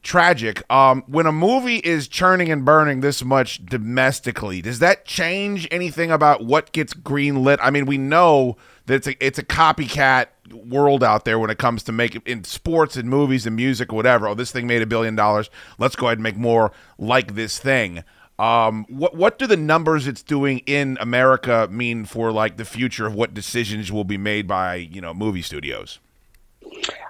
tragic. 0.01 0.63
Um, 0.71 1.03
when 1.07 1.25
a 1.25 1.31
movie 1.31 1.77
is 1.77 2.07
churning 2.07 2.51
and 2.51 2.63
burning 2.65 3.01
this 3.01 3.23
much 3.23 3.65
domestically, 3.65 4.61
does 4.61 4.79
that 4.79 5.05
change 5.05 5.67
anything 5.71 6.11
about 6.11 6.45
what 6.45 6.71
gets 6.71 6.93
greenlit? 6.93 7.57
I 7.61 7.69
mean, 7.69 7.85
we 7.85 7.97
know 7.97 8.57
that 8.85 8.95
it's 8.95 9.07
a 9.07 9.25
it's 9.25 9.39
a 9.39 9.43
copycat 9.43 10.27
world 10.54 11.04
out 11.04 11.26
there 11.26 11.39
when 11.39 11.50
it 11.50 11.58
comes 11.58 11.84
to 11.84 11.91
making 11.91 12.22
in 12.26 12.43
sports 12.43 12.95
and 12.95 13.10
movies 13.10 13.45
and 13.45 13.56
music 13.56 13.91
or 13.93 13.95
whatever. 13.95 14.28
Oh, 14.28 14.34
this 14.34 14.52
thing 14.52 14.68
made 14.68 14.82
a 14.82 14.88
billion 14.88 15.16
dollars. 15.16 15.50
Let's 15.78 15.95
go 15.95 16.08
ahead 16.08 16.18
and 16.18 16.24
make 16.24 16.38
more 16.38 16.72
like 16.97 17.36
this 17.36 17.60
thing. 17.60 18.04
Um, 18.38 18.86
what 18.88 19.16
what 19.16 19.38
do 19.38 19.47
the 19.47 19.58
numbers 19.58 20.08
it's 20.08 20.24
doing 20.24 20.60
in 20.60 20.97
America 21.02 21.68
mean 21.70 22.06
for 22.06 22.32
like 22.32 22.56
the 22.56 22.64
future 22.64 23.06
of 23.06 23.14
what 23.14 23.34
decisions 23.34 23.91
will 23.91 24.06
be 24.06 24.18
made 24.18 24.47
by 24.47 24.76
you 24.76 25.02
know 25.02 25.14
movie 25.14 25.41
studios? 25.41 26.00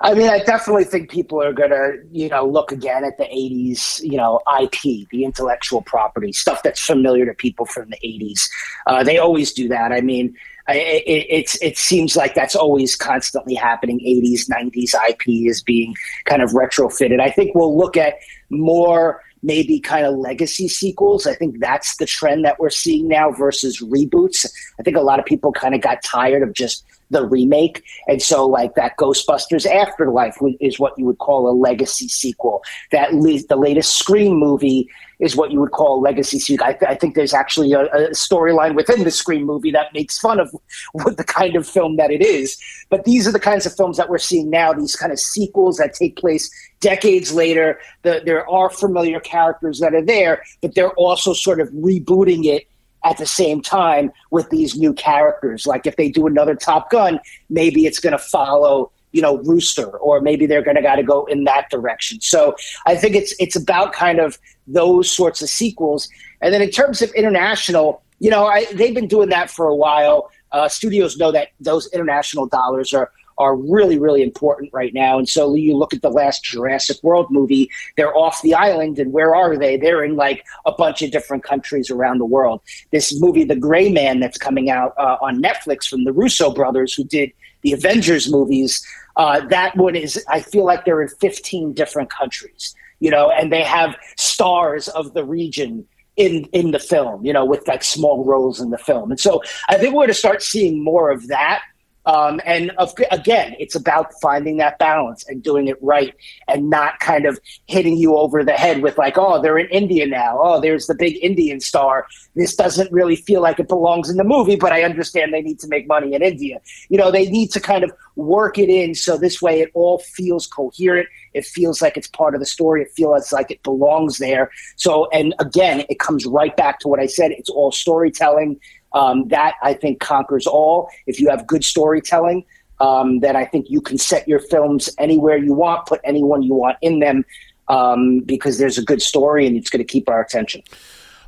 I 0.01 0.13
mean, 0.13 0.29
I 0.29 0.39
definitely 0.39 0.85
think 0.85 1.09
people 1.09 1.41
are 1.41 1.51
going 1.51 1.71
to, 1.71 1.97
you 2.11 2.29
know, 2.29 2.45
look 2.45 2.71
again 2.71 3.03
at 3.03 3.17
the 3.17 3.25
80s, 3.25 4.01
you 4.01 4.17
know, 4.17 4.39
IP, 4.61 5.09
the 5.09 5.25
intellectual 5.25 5.81
property, 5.81 6.31
stuff 6.31 6.63
that's 6.63 6.79
familiar 6.79 7.25
to 7.25 7.33
people 7.33 7.65
from 7.65 7.89
the 7.89 7.97
80s. 7.97 8.49
Uh, 8.87 9.03
they 9.03 9.17
always 9.17 9.51
do 9.51 9.67
that. 9.67 9.91
I 9.91 10.01
mean, 10.01 10.35
it, 10.73 11.03
it, 11.05 11.27
it's 11.29 11.61
it 11.61 11.77
seems 11.77 12.15
like 12.15 12.35
that's 12.35 12.55
always 12.55 12.95
constantly 12.95 13.55
happening. 13.55 13.99
80s, 13.99 14.49
90s 14.49 14.93
IP 15.09 15.47
is 15.49 15.61
being 15.61 15.95
kind 16.25 16.41
of 16.41 16.51
retrofitted. 16.51 17.19
I 17.19 17.29
think 17.29 17.55
we'll 17.55 17.77
look 17.77 17.97
at 17.97 18.15
more 18.49 19.21
maybe 19.41 19.79
kind 19.79 20.05
of 20.05 20.15
legacy 20.15 20.67
sequels. 20.67 21.25
I 21.25 21.33
think 21.33 21.59
that's 21.59 21.97
the 21.97 22.05
trend 22.05 22.43
that 22.45 22.59
we're 22.59 22.69
seeing 22.69 23.07
now 23.07 23.31
versus 23.31 23.81
reboots. 23.81 24.45
I 24.79 24.83
think 24.83 24.97
a 24.97 25.01
lot 25.01 25.19
of 25.19 25.25
people 25.25 25.51
kind 25.51 25.73
of 25.73 25.81
got 25.81 26.03
tired 26.03 26.43
of 26.43 26.53
just 26.53 26.83
the 27.09 27.25
remake. 27.25 27.83
And 28.07 28.21
so, 28.21 28.45
like 28.45 28.75
that 28.75 28.97
Ghostbusters 28.97 29.65
Afterlife 29.65 30.37
is 30.59 30.79
what 30.79 30.93
you 30.97 31.05
would 31.05 31.17
call 31.17 31.49
a 31.49 31.53
legacy 31.53 32.07
sequel. 32.07 32.63
That 32.91 33.13
le- 33.13 33.43
the 33.47 33.55
latest 33.55 33.97
Scream 33.97 34.35
movie 34.35 34.89
is 35.19 35.35
what 35.35 35.51
you 35.51 35.59
would 35.59 35.71
call 35.71 35.99
a 35.99 36.01
legacy 36.01 36.39
suit. 36.39 36.61
I, 36.61 36.73
th- 36.73 36.89
I 36.89 36.95
think 36.95 37.15
there's 37.15 37.33
actually 37.33 37.73
a, 37.73 37.81
a 37.81 38.09
storyline 38.11 38.75
within 38.75 39.03
the 39.03 39.11
Scream 39.11 39.45
movie 39.45 39.71
that 39.71 39.93
makes 39.93 40.17
fun 40.17 40.39
of 40.39 40.49
what 40.93 41.17
the 41.17 41.23
kind 41.23 41.55
of 41.55 41.67
film 41.67 41.97
that 41.97 42.11
it 42.11 42.21
is. 42.21 42.57
But 42.89 43.05
these 43.05 43.27
are 43.27 43.31
the 43.31 43.39
kinds 43.39 43.65
of 43.65 43.75
films 43.75 43.97
that 43.97 44.09
we're 44.09 44.17
seeing 44.17 44.49
now. 44.49 44.73
These 44.73 44.95
kind 44.95 45.11
of 45.11 45.19
sequels 45.19 45.77
that 45.77 45.93
take 45.93 46.15
place 46.15 46.49
decades 46.79 47.33
later. 47.33 47.79
The, 48.03 48.21
there 48.25 48.49
are 48.49 48.69
familiar 48.69 49.19
characters 49.19 49.79
that 49.79 49.93
are 49.93 50.05
there, 50.05 50.43
but 50.61 50.75
they're 50.75 50.93
also 50.93 51.33
sort 51.33 51.59
of 51.59 51.69
rebooting 51.69 52.45
it 52.45 52.67
at 53.05 53.17
the 53.17 53.25
same 53.25 53.61
time 53.61 54.11
with 54.31 54.49
these 54.49 54.77
new 54.77 54.93
characters. 54.93 55.65
Like 55.65 55.85
if 55.85 55.95
they 55.95 56.09
do 56.09 56.27
another 56.27 56.55
Top 56.55 56.89
Gun, 56.89 57.19
maybe 57.49 57.85
it's 57.85 57.99
going 57.99 58.11
to 58.11 58.19
follow 58.19 58.91
you 59.11 59.21
know 59.21 59.37
Rooster, 59.39 59.89
or 59.97 60.21
maybe 60.21 60.45
they're 60.45 60.61
going 60.61 60.75
to 60.75 60.81
got 60.81 60.95
to 60.95 61.03
go 61.03 61.25
in 61.25 61.43
that 61.45 61.69
direction. 61.69 62.21
So 62.21 62.55
I 62.85 62.95
think 62.95 63.15
it's 63.15 63.33
it's 63.39 63.55
about 63.55 63.93
kind 63.93 64.19
of 64.19 64.37
those 64.67 65.09
sorts 65.09 65.41
of 65.41 65.49
sequels. 65.49 66.07
And 66.41 66.53
then 66.53 66.61
in 66.61 66.69
terms 66.69 67.01
of 67.01 67.11
international, 67.11 68.01
you 68.19 68.29
know, 68.29 68.45
I, 68.45 68.65
they've 68.73 68.93
been 68.93 69.07
doing 69.07 69.29
that 69.29 69.49
for 69.49 69.67
a 69.67 69.75
while. 69.75 70.31
Uh, 70.51 70.67
studios 70.67 71.17
know 71.17 71.31
that 71.31 71.49
those 71.59 71.87
international 71.93 72.47
dollars 72.47 72.93
are 72.93 73.11
are 73.39 73.55
really, 73.55 73.97
really 73.97 74.21
important 74.21 74.69
right 74.73 74.93
now. 74.93 75.17
And 75.17 75.27
so 75.27 75.53
you 75.53 75.75
look 75.75 75.93
at 75.93 76.01
the 76.01 76.09
last 76.09 76.43
Jurassic 76.43 77.01
World 77.03 77.27
movie, 77.31 77.71
they're 77.95 78.15
off 78.15 78.41
the 78.41 78.53
island, 78.53 78.99
and 78.99 79.13
where 79.13 79.33
are 79.33 79.57
they? 79.57 79.77
They're 79.77 80.03
in 80.03 80.17
like 80.17 80.45
a 80.65 80.73
bunch 80.73 81.01
of 81.01 81.11
different 81.11 81.43
countries 81.43 81.89
around 81.89 82.17
the 82.17 82.25
world. 82.25 82.61
This 82.91 83.19
movie, 83.19 83.45
The 83.45 83.55
Gray 83.55 83.89
Man, 83.91 84.19
that's 84.19 84.37
coming 84.37 84.69
out 84.69 84.93
uh, 84.97 85.17
on 85.21 85.41
Netflix 85.41 85.87
from 85.87 86.03
the 86.03 86.11
Russo 86.11 86.53
brothers, 86.53 86.93
who 86.93 87.05
did 87.05 87.31
the 87.61 87.73
Avengers 87.73 88.31
movies, 88.31 88.85
uh, 89.17 89.41
that 89.47 89.75
one 89.75 89.95
is, 89.95 90.23
I 90.29 90.41
feel 90.41 90.65
like 90.65 90.85
they're 90.85 91.01
in 91.01 91.09
15 91.09 91.73
different 91.73 92.09
countries, 92.09 92.75
you 92.99 93.11
know, 93.11 93.29
and 93.31 93.51
they 93.51 93.63
have 93.63 93.95
stars 94.17 94.87
of 94.89 95.13
the 95.13 95.23
region 95.25 95.85
in 96.15 96.43
in 96.51 96.71
the 96.71 96.79
film, 96.79 97.25
you 97.25 97.31
know, 97.31 97.45
with 97.45 97.65
like 97.67 97.81
small 97.81 98.25
roles 98.25 98.59
in 98.59 98.71
the 98.71 98.77
film. 98.77 99.09
And 99.09 99.19
so 99.19 99.41
I 99.69 99.77
think 99.77 99.93
we're 99.93 99.99
going 99.99 100.07
to 100.09 100.13
start 100.13 100.43
seeing 100.43 100.83
more 100.83 101.09
of 101.09 101.27
that 101.29 101.61
um, 102.05 102.39
and 102.45 102.71
of, 102.71 102.93
again, 103.11 103.55
it's 103.59 103.75
about 103.75 104.13
finding 104.21 104.57
that 104.57 104.79
balance 104.79 105.25
and 105.27 105.43
doing 105.43 105.67
it 105.67 105.77
right 105.81 106.15
and 106.47 106.69
not 106.69 106.99
kind 106.99 107.25
of 107.25 107.39
hitting 107.67 107.97
you 107.97 108.15
over 108.15 108.43
the 108.43 108.53
head 108.53 108.81
with, 108.81 108.97
like, 108.97 109.17
oh, 109.17 109.41
they're 109.41 109.57
in 109.57 109.67
India 109.67 110.07
now. 110.07 110.39
Oh, 110.41 110.61
there's 110.61 110.87
the 110.87 110.95
big 110.95 111.17
Indian 111.21 111.59
star. 111.59 112.07
This 112.35 112.55
doesn't 112.55 112.91
really 112.91 113.15
feel 113.15 113.41
like 113.41 113.59
it 113.59 113.67
belongs 113.67 114.09
in 114.09 114.17
the 114.17 114.23
movie, 114.23 114.55
but 114.55 114.71
I 114.71 114.83
understand 114.83 115.33
they 115.33 115.41
need 115.41 115.59
to 115.59 115.67
make 115.67 115.87
money 115.87 116.13
in 116.13 116.23
India. 116.23 116.61
You 116.89 116.97
know, 116.97 117.11
they 117.11 117.29
need 117.29 117.51
to 117.51 117.59
kind 117.59 117.83
of 117.83 117.91
work 118.15 118.57
it 118.57 118.69
in 118.69 118.95
so 118.95 119.17
this 119.17 119.41
way 119.41 119.61
it 119.61 119.71
all 119.73 119.99
feels 119.99 120.47
coherent. 120.47 121.07
It 121.33 121.45
feels 121.45 121.81
like 121.81 121.95
it's 121.95 122.07
part 122.07 122.33
of 122.33 122.39
the 122.39 122.45
story. 122.45 122.81
It 122.81 122.91
feels 122.95 123.31
like 123.31 123.51
it 123.51 123.61
belongs 123.63 124.17
there. 124.17 124.51
So, 124.77 125.07
and 125.11 125.35
again, 125.39 125.85
it 125.89 125.99
comes 125.99 126.25
right 126.25 126.55
back 126.55 126.79
to 126.79 126.87
what 126.87 126.99
I 126.99 127.05
said 127.05 127.31
it's 127.31 127.49
all 127.49 127.71
storytelling 127.71 128.59
um, 128.93 129.27
that 129.27 129.55
I 129.61 129.73
think 129.73 129.99
conquers 129.99 130.47
all. 130.47 130.89
If 131.07 131.19
you 131.19 131.29
have 131.29 131.45
good 131.47 131.63
storytelling, 131.63 132.45
um, 132.79 133.19
then 133.19 133.35
I 133.35 133.45
think 133.45 133.69
you 133.69 133.81
can 133.81 133.97
set 133.97 134.27
your 134.27 134.39
films 134.39 134.89
anywhere 134.97 135.37
you 135.37 135.53
want, 135.53 135.85
put 135.85 135.99
anyone 136.03 136.43
you 136.43 136.53
want 136.53 136.77
in 136.81 136.99
them, 136.99 137.25
um, 137.67 138.21
because 138.21 138.57
there's 138.57 138.77
a 138.77 138.83
good 138.83 139.01
story 139.01 139.45
and 139.45 139.57
it's 139.57 139.69
going 139.69 139.85
to 139.85 139.91
keep 139.91 140.09
our 140.09 140.21
attention. 140.21 140.63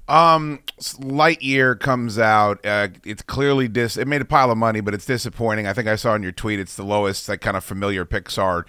Um, 0.07 0.59
Lightyear 0.79 1.79
comes 1.79 2.17
out. 2.19 2.65
Uh, 2.65 2.89
it's 3.05 3.21
clearly 3.21 3.67
dis. 3.67 3.95
It 3.97 4.07
made 4.07 4.21
a 4.21 4.25
pile 4.25 4.51
of 4.51 4.57
money, 4.57 4.81
but 4.81 4.93
it's 4.93 5.05
disappointing. 5.05 5.67
I 5.67 5.73
think 5.73 5.87
I 5.87 5.95
saw 5.95 6.15
in 6.15 6.23
your 6.23 6.31
tweet 6.31 6.59
it's 6.59 6.75
the 6.75 6.83
lowest, 6.83 7.29
like 7.29 7.39
kind 7.39 7.55
of 7.55 7.63
familiar 7.63 8.03
Pixar 8.03 8.65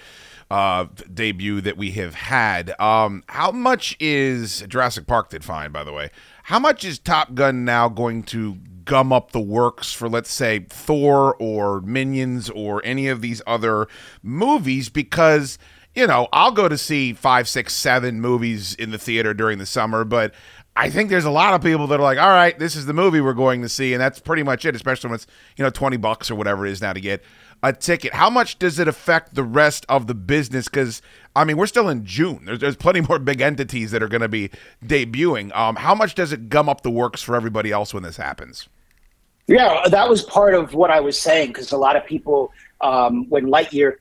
uh, 0.51 0.86
debut 1.12 1.60
that 1.62 1.77
we 1.77 1.93
have 1.93 2.14
had. 2.14 2.78
Um, 2.78 3.24
how 3.28 3.51
much 3.51 3.97
is 3.98 4.62
Jurassic 4.69 5.06
Park 5.06 5.31
did 5.31 5.43
fine, 5.43 5.73
by 5.73 5.82
the 5.82 5.93
way? 5.93 6.10
how 6.44 6.59
much 6.59 6.85
is 6.85 6.98
Top 6.98 7.35
Gun 7.35 7.64
now 7.64 7.89
going 7.89 8.23
to 8.24 8.56
gum 8.84 9.12
up 9.12 9.32
the 9.32 9.40
works 9.40 9.92
for, 9.92 10.09
let's 10.09 10.32
say, 10.32 10.66
Thor 10.68 11.36
or 11.38 11.80
Minions 11.80 12.50
or 12.50 12.80
any 12.84 13.09
of 13.09 13.20
these 13.20 13.42
other 13.46 13.88
movies? 14.22 14.88
Because 14.88 15.59
you 15.94 16.06
know, 16.06 16.26
I'll 16.32 16.52
go 16.52 16.68
to 16.68 16.78
see 16.78 17.12
five, 17.12 17.48
six, 17.48 17.74
seven 17.74 18.20
movies 18.20 18.74
in 18.74 18.90
the 18.90 18.98
theater 18.98 19.34
during 19.34 19.59
the 19.59 19.66
summer, 19.66 20.04
but 20.04 20.32
I 20.74 20.88
think 20.88 21.10
there's 21.10 21.26
a 21.26 21.30
lot 21.30 21.52
of 21.52 21.62
people 21.62 21.86
that 21.88 22.00
are 22.00 22.02
like, 22.02 22.18
all 22.18 22.30
right, 22.30 22.59
this 22.59 22.76
is 22.76 22.86
the 22.86 22.94
movie 22.94 23.20
we're 23.20 23.34
going 23.34 23.60
to 23.60 23.68
see, 23.68 23.92
and 23.92 24.00
that's 24.00 24.18
pretty 24.18 24.42
much 24.42 24.64
it, 24.64 24.74
especially 24.74 25.09
when 25.09 25.16
it's, 25.16 25.26
you 25.56 25.64
know, 25.64 25.70
20 25.70 25.98
bucks 25.98 26.30
or 26.30 26.34
whatever 26.34 26.66
it 26.66 26.72
is 26.72 26.80
now 26.80 26.94
to 26.94 27.00
get 27.00 27.22
a 27.62 27.72
ticket. 27.72 28.14
How 28.14 28.28
much 28.28 28.59
does 28.59 28.78
it 28.78 28.89
affect 28.89 29.34
the 29.34 29.44
rest 29.44 29.86
of 29.89 30.06
the 30.06 30.14
business? 30.14 30.68
Because, 30.68 31.01
I 31.36 31.44
mean, 31.44 31.56
we're 31.56 31.66
still 31.66 31.89
in 31.89 32.05
June. 32.05 32.44
There's, 32.44 32.59
there's 32.59 32.76
plenty 32.76 33.01
more 33.01 33.18
big 33.18 33.40
entities 33.40 33.90
that 33.93 34.02
are 34.02 34.09
going 34.09 34.22
to 34.22 34.28
be 34.28 34.51
debuting. 34.84 35.55
Um, 35.56 35.76
how 35.76 35.94
much 35.94 36.14
does 36.14 36.32
it 36.32 36.48
gum 36.48 36.68
up 36.68 36.82
the 36.82 36.90
works 36.90 37.22
for 37.22 37.36
everybody 37.36 37.70
else 37.70 37.94
when 37.94 38.02
this 38.02 38.16
happens? 38.16 38.68
Yeah, 39.48 39.82
that 39.89 40.09
was 40.09 40.22
part 40.22 40.55
of 40.55 40.74
what 40.74 40.90
I 40.90 41.01
was 41.01 41.18
saying 41.18 41.48
because 41.48 41.72
a 41.72 41.76
lot 41.76 41.97
of 41.97 42.06
people, 42.06 42.52
um, 42.80 43.28
when 43.28 43.47
Lightyear 43.47 43.97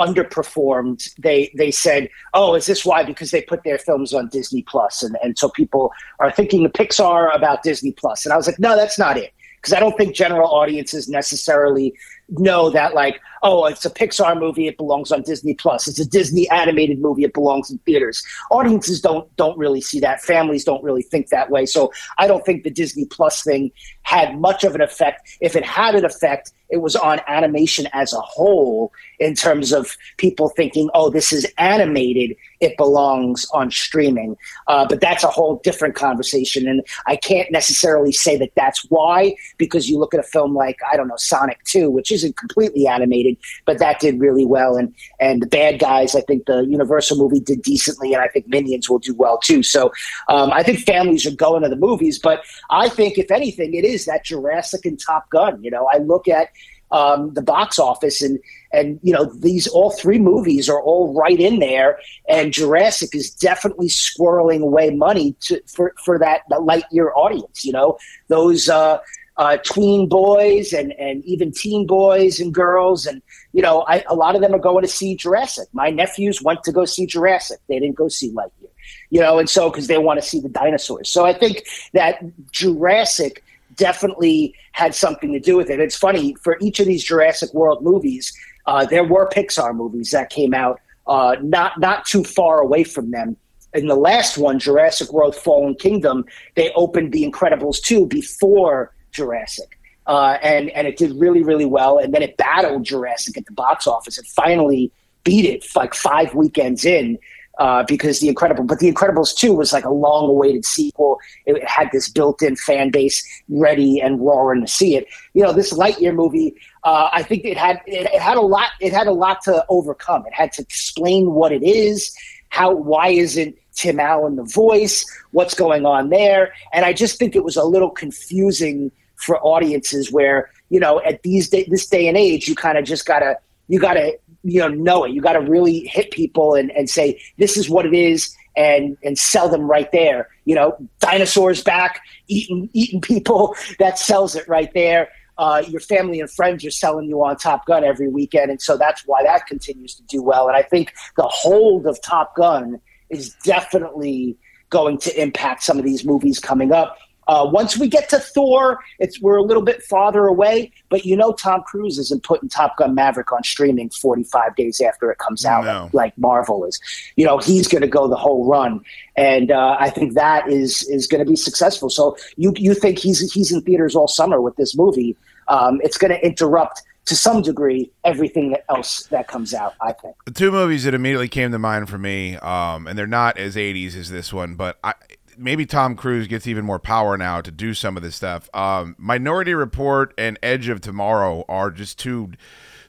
underperformed, 0.00 1.14
they 1.18 1.52
they 1.54 1.70
said, 1.70 2.08
"Oh, 2.32 2.54
is 2.54 2.64
this 2.66 2.84
why?" 2.84 3.04
Because 3.04 3.30
they 3.30 3.42
put 3.42 3.62
their 3.62 3.78
films 3.78 4.14
on 4.14 4.28
Disney 4.28 4.62
Plus, 4.62 5.02
and 5.02 5.16
and 5.22 5.38
so 5.38 5.50
people 5.50 5.92
are 6.18 6.30
thinking 6.30 6.66
Pixar 6.70 7.34
about 7.34 7.62
Disney. 7.62 7.92
Plus, 7.92 8.24
and 8.24 8.32
I 8.32 8.36
was 8.36 8.46
like, 8.46 8.58
"No, 8.58 8.74
that's 8.74 8.98
not 8.98 9.18
it," 9.18 9.32
because 9.56 9.74
I 9.74 9.80
don't 9.80 9.96
think 9.98 10.14
general 10.14 10.48
audiences 10.48 11.08
necessarily 11.08 11.94
know 12.28 12.70
that 12.70 12.94
like 12.94 13.20
oh 13.42 13.66
it's 13.66 13.84
a 13.84 13.90
pixar 13.90 14.38
movie 14.38 14.66
it 14.66 14.76
belongs 14.76 15.12
on 15.12 15.22
disney 15.22 15.54
plus. 15.54 15.86
It's 15.86 16.00
a 16.00 16.08
disney 16.08 16.48
animated 16.50 17.00
movie 17.00 17.24
it 17.24 17.34
belongs 17.34 17.70
in 17.70 17.78
theaters. 17.78 18.22
Audiences 18.50 19.00
don't 19.00 19.34
don't 19.36 19.56
really 19.56 19.80
see 19.80 20.00
that. 20.00 20.20
Families 20.22 20.64
don't 20.64 20.82
really 20.82 21.02
think 21.02 21.28
that 21.28 21.50
way. 21.50 21.66
So 21.66 21.92
i 22.18 22.26
don't 22.26 22.44
think 22.44 22.64
the 22.64 22.70
disney 22.70 23.04
plus 23.04 23.42
thing 23.42 23.70
had 24.02 24.38
much 24.40 24.64
of 24.64 24.74
an 24.74 24.80
effect. 24.80 25.36
If 25.40 25.54
it 25.54 25.64
had 25.64 25.94
an 25.94 26.04
effect 26.04 26.52
it 26.68 26.78
was 26.78 26.96
on 26.96 27.20
animation 27.28 27.86
as 27.92 28.12
a 28.12 28.20
whole 28.20 28.92
in 29.20 29.36
terms 29.36 29.72
of 29.72 29.96
people 30.16 30.48
thinking 30.48 30.90
oh 30.94 31.10
this 31.10 31.32
is 31.32 31.46
animated 31.58 32.36
it 32.58 32.74
belongs 32.78 33.46
on 33.52 33.70
streaming. 33.70 34.34
Uh, 34.66 34.86
but 34.88 34.98
that's 34.98 35.22
a 35.22 35.28
whole 35.28 35.60
different 35.62 35.94
conversation. 35.94 36.66
And 36.66 36.82
i 37.06 37.14
can't 37.14 37.52
necessarily 37.52 38.10
say 38.10 38.36
that 38.36 38.50
that's 38.56 38.84
why 38.88 39.36
because 39.58 39.88
you 39.88 39.98
look 39.98 40.12
at 40.12 40.20
a 40.20 40.24
film 40.24 40.54
like 40.54 40.78
i 40.90 40.96
don't 40.96 41.08
know 41.08 41.16
sonic 41.16 41.62
2 41.64 41.90
which 41.90 42.10
isn't 42.16 42.36
completely 42.36 42.86
animated, 42.86 43.36
but 43.64 43.78
that 43.78 44.00
did 44.00 44.20
really 44.20 44.44
well. 44.44 44.76
And 44.76 44.94
and 45.20 45.42
the 45.42 45.46
bad 45.46 45.78
guys, 45.78 46.14
I 46.14 46.22
think 46.22 46.46
the 46.46 46.66
Universal 46.66 47.18
movie 47.18 47.40
did 47.40 47.62
decently, 47.62 48.12
and 48.12 48.22
I 48.22 48.28
think 48.28 48.48
Minions 48.48 48.90
will 48.90 48.98
do 48.98 49.14
well 49.14 49.38
too. 49.38 49.62
So 49.62 49.92
um, 50.28 50.50
I 50.52 50.62
think 50.62 50.80
families 50.80 51.26
are 51.26 51.36
going 51.36 51.62
to 51.62 51.68
the 51.68 51.76
movies, 51.76 52.18
but 52.18 52.42
I 52.70 52.88
think 52.88 53.18
if 53.18 53.30
anything, 53.30 53.74
it 53.74 53.84
is 53.84 54.06
that 54.06 54.24
Jurassic 54.24 54.84
and 54.84 54.98
Top 54.98 55.30
Gun. 55.30 55.62
You 55.62 55.70
know, 55.70 55.88
I 55.92 55.98
look 55.98 56.28
at 56.28 56.48
um, 56.90 57.34
the 57.34 57.42
box 57.42 57.78
office 57.78 58.22
and 58.22 58.38
and 58.72 59.00
you 59.02 59.12
know 59.12 59.24
these 59.24 59.66
all 59.66 59.90
three 59.90 60.18
movies 60.18 60.68
are 60.68 60.80
all 60.80 61.14
right 61.14 61.40
in 61.40 61.58
there 61.58 61.98
and 62.28 62.52
Jurassic 62.52 63.14
is 63.14 63.30
definitely 63.30 63.88
squirreling 63.88 64.60
away 64.60 64.90
money 64.90 65.34
to 65.40 65.60
for 65.66 65.94
for 66.04 66.18
that, 66.18 66.42
that 66.50 66.60
Lightyear 66.60 67.10
audience 67.16 67.64
you 67.64 67.72
know 67.72 67.98
those 68.28 68.68
uh, 68.68 68.98
uh, 69.38 69.58
tween 69.58 70.08
boys 70.08 70.72
and, 70.72 70.92
and 70.92 71.24
even 71.24 71.52
teen 71.52 71.86
boys 71.86 72.40
and 72.40 72.54
girls. 72.54 73.06
And, 73.06 73.20
you 73.52 73.62
know, 73.62 73.82
I, 73.82 74.02
a 74.08 74.14
lot 74.14 74.34
of 74.34 74.40
them 74.40 74.54
are 74.54 74.58
going 74.58 74.82
to 74.82 74.88
see 74.88 75.14
Jurassic. 75.14 75.68
My 75.72 75.90
nephews 75.90 76.42
went 76.42 76.64
to 76.64 76.72
go 76.72 76.84
see 76.84 77.06
Jurassic. 77.06 77.58
They 77.68 77.78
didn't 77.78 77.96
go 77.96 78.08
see 78.08 78.30
Lightyear, 78.32 78.70
you 79.10 79.20
know, 79.20 79.38
and 79.38 79.48
so 79.48 79.70
because 79.70 79.88
they 79.88 79.98
want 79.98 80.20
to 80.20 80.26
see 80.26 80.40
the 80.40 80.48
dinosaurs. 80.48 81.10
So 81.10 81.26
I 81.26 81.32
think 81.32 81.66
that 81.92 82.22
Jurassic 82.50 83.44
definitely 83.76 84.54
had 84.72 84.94
something 84.94 85.32
to 85.32 85.40
do 85.40 85.56
with 85.56 85.68
it. 85.68 85.80
It's 85.80 85.96
funny, 85.96 86.34
for 86.42 86.56
each 86.60 86.80
of 86.80 86.86
these 86.86 87.04
Jurassic 87.04 87.52
World 87.52 87.82
movies, 87.82 88.32
uh, 88.64 88.86
there 88.86 89.04
were 89.04 89.28
Pixar 89.28 89.74
movies 89.74 90.10
that 90.10 90.30
came 90.30 90.54
out 90.54 90.80
uh, 91.06 91.36
not 91.40 91.78
not 91.78 92.04
too 92.04 92.24
far 92.24 92.60
away 92.60 92.82
from 92.82 93.10
them. 93.10 93.36
In 93.74 93.86
the 93.86 93.94
last 93.94 94.38
one, 94.38 94.58
Jurassic 94.58 95.12
World 95.12 95.36
Fallen 95.36 95.74
Kingdom, 95.74 96.24
they 96.54 96.72
opened 96.72 97.12
The 97.12 97.30
Incredibles 97.30 97.80
2 97.82 98.06
before 98.06 98.92
Jurassic. 99.16 99.78
Uh, 100.06 100.38
and 100.40 100.70
and 100.70 100.86
it 100.86 100.96
did 100.96 101.12
really 101.18 101.42
really 101.42 101.64
well. 101.64 101.98
And 101.98 102.14
then 102.14 102.22
it 102.22 102.36
battled 102.36 102.84
Jurassic 102.84 103.36
at 103.36 103.46
the 103.46 103.52
box 103.52 103.86
office 103.88 104.18
and 104.18 104.26
finally 104.28 104.92
beat 105.24 105.44
it 105.44 105.66
like 105.74 105.94
five 105.94 106.32
weekends 106.34 106.84
in 106.84 107.18
uh, 107.58 107.82
because 107.84 108.20
the 108.20 108.28
Incredible, 108.28 108.64
but 108.64 108.78
the 108.78 108.92
Incredibles 108.92 109.34
two 109.34 109.54
was 109.54 109.72
like 109.72 109.84
a 109.84 109.90
long 109.90 110.28
awaited 110.28 110.64
sequel. 110.64 111.18
It 111.46 111.66
had 111.66 111.88
this 111.92 112.08
built 112.08 112.42
in 112.42 112.56
fan 112.56 112.90
base 112.90 113.26
ready 113.48 114.00
and 114.00 114.20
roaring 114.20 114.60
to 114.60 114.68
see 114.68 114.96
it. 114.96 115.06
You 115.34 115.42
know, 115.42 115.52
this 115.52 115.72
Lightyear 115.72 116.14
movie, 116.14 116.54
uh, 116.84 117.08
I 117.12 117.22
think 117.22 117.44
it 117.44 117.56
had 117.56 117.80
it, 117.86 118.10
it 118.12 118.20
had 118.20 118.36
a 118.36 118.42
lot. 118.42 118.70
It 118.80 118.92
had 118.92 119.06
a 119.06 119.12
lot 119.12 119.42
to 119.44 119.64
overcome. 119.68 120.26
It 120.26 120.34
had 120.34 120.52
to 120.52 120.62
explain 120.62 121.32
what 121.32 121.52
it 121.52 121.62
is. 121.62 122.14
How 122.50 122.72
why 122.74 123.08
isn't 123.08 123.56
Tim 123.74 124.00
Allen 124.00 124.36
the 124.36 124.44
voice? 124.44 125.04
What's 125.32 125.54
going 125.54 125.86
on 125.86 126.10
there? 126.10 126.52
And 126.72 126.84
I 126.84 126.92
just 126.92 127.18
think 127.18 127.34
it 127.34 127.44
was 127.44 127.56
a 127.56 127.64
little 127.64 127.90
confusing 127.90 128.92
for 129.26 129.38
audiences 129.40 130.12
where 130.12 130.50
you 130.70 130.80
know 130.80 131.00
at 131.02 131.22
these 131.22 131.48
day 131.48 131.66
this 131.68 131.86
day 131.86 132.06
and 132.08 132.16
age 132.16 132.48
you 132.48 132.54
kind 132.54 132.78
of 132.78 132.84
just 132.84 133.04
gotta 133.04 133.36
you 133.68 133.80
gotta 133.80 134.16
you 134.44 134.60
know 134.60 134.68
know 134.68 135.04
it 135.04 135.10
you 135.10 135.20
gotta 135.20 135.40
really 135.40 135.80
hit 135.86 136.10
people 136.12 136.54
and, 136.54 136.70
and 136.70 136.88
say 136.88 137.20
this 137.36 137.56
is 137.56 137.68
what 137.68 137.84
it 137.84 137.92
is 137.92 138.34
and 138.56 138.96
and 139.02 139.18
sell 139.18 139.48
them 139.48 139.68
right 139.68 139.90
there 139.92 140.28
you 140.44 140.54
know 140.54 140.76
dinosaurs 141.00 141.62
back 141.62 142.00
eating 142.28 142.70
eating 142.72 143.00
people 143.00 143.54
that 143.80 143.98
sells 143.98 144.36
it 144.36 144.48
right 144.48 144.72
there 144.72 145.08
uh, 145.38 145.62
your 145.68 145.80
family 145.80 146.18
and 146.18 146.30
friends 146.30 146.64
are 146.64 146.70
selling 146.70 147.08
you 147.08 147.22
on 147.22 147.36
Top 147.36 147.66
Gun 147.66 147.84
every 147.84 148.08
weekend, 148.08 148.50
and 148.50 148.58
so 148.58 148.78
that's 148.78 149.02
why 149.06 149.22
that 149.22 149.46
continues 149.46 149.94
to 149.94 150.02
do 150.04 150.22
well. 150.22 150.48
And 150.48 150.56
I 150.56 150.62
think 150.62 150.94
the 151.18 151.28
hold 151.28 151.86
of 151.86 152.00
Top 152.00 152.34
Gun 152.34 152.80
is 153.10 153.34
definitely 153.44 154.38
going 154.70 154.98
to 154.98 155.20
impact 155.20 155.62
some 155.62 155.78
of 155.78 155.84
these 155.84 156.04
movies 156.04 156.38
coming 156.38 156.72
up. 156.72 156.96
Uh, 157.28 157.48
once 157.50 157.76
we 157.76 157.88
get 157.88 158.08
to 158.08 158.18
Thor, 158.18 158.78
it's 158.98 159.20
we're 159.20 159.36
a 159.36 159.42
little 159.42 159.62
bit 159.62 159.82
farther 159.82 160.26
away, 160.26 160.70
but 160.88 161.04
you 161.04 161.16
know 161.16 161.32
Tom 161.32 161.62
Cruise 161.62 161.98
isn't 161.98 162.22
putting 162.22 162.48
Top 162.48 162.76
Gun 162.76 162.94
Maverick 162.94 163.32
on 163.32 163.42
streaming 163.42 163.90
45 163.90 164.54
days 164.56 164.80
after 164.80 165.10
it 165.10 165.18
comes 165.18 165.44
out, 165.44 165.64
No. 165.64 165.90
like 165.92 166.16
Marvel 166.18 166.64
is. 166.64 166.80
You 167.16 167.26
know 167.26 167.38
he's 167.38 167.66
going 167.68 167.82
to 167.82 167.88
go 167.88 168.06
the 168.08 168.16
whole 168.16 168.46
run, 168.48 168.80
and 169.16 169.50
uh, 169.50 169.76
I 169.78 169.90
think 169.90 170.14
that 170.14 170.48
is 170.50 170.84
is 170.84 171.06
going 171.06 171.24
to 171.24 171.28
be 171.28 171.36
successful. 171.36 171.90
So 171.90 172.16
you 172.36 172.52
you 172.56 172.74
think 172.74 172.98
he's 172.98 173.32
he's 173.32 173.50
in 173.52 173.60
theaters 173.62 173.96
all 173.96 174.08
summer 174.08 174.40
with 174.40 174.56
this 174.56 174.76
movie? 174.76 175.16
Um, 175.48 175.80
it's 175.82 175.98
going 175.98 176.10
to 176.12 176.24
interrupt 176.24 176.82
to 177.06 177.14
some 177.14 177.40
degree 177.40 177.88
everything 178.04 178.50
that 178.50 178.64
else 178.68 179.04
that 179.06 179.28
comes 179.28 179.54
out. 179.54 179.74
I 179.80 179.92
think. 179.92 180.16
The 180.24 180.32
two 180.32 180.50
movies 180.50 180.84
that 180.84 180.94
immediately 180.94 181.28
came 181.28 181.52
to 181.52 181.58
mind 181.58 181.88
for 181.88 181.98
me, 181.98 182.36
um, 182.36 182.86
and 182.86 182.98
they're 182.98 183.06
not 183.06 183.38
as 183.38 183.54
80s 183.56 183.96
as 183.96 184.10
this 184.10 184.32
one, 184.32 184.56
but 184.56 184.78
I, 184.82 184.94
maybe 185.36 185.66
Tom 185.66 185.96
Cruise 185.96 186.26
gets 186.26 186.46
even 186.46 186.64
more 186.64 186.78
power 186.78 187.16
now 187.16 187.40
to 187.40 187.50
do 187.50 187.74
some 187.74 187.96
of 187.96 188.02
this 188.02 188.16
stuff. 188.16 188.48
Um, 188.54 188.94
Minority 188.98 189.54
Report 189.54 190.12
and 190.16 190.38
Edge 190.42 190.68
of 190.68 190.80
Tomorrow 190.80 191.44
are 191.48 191.70
just 191.70 191.98
two 191.98 192.32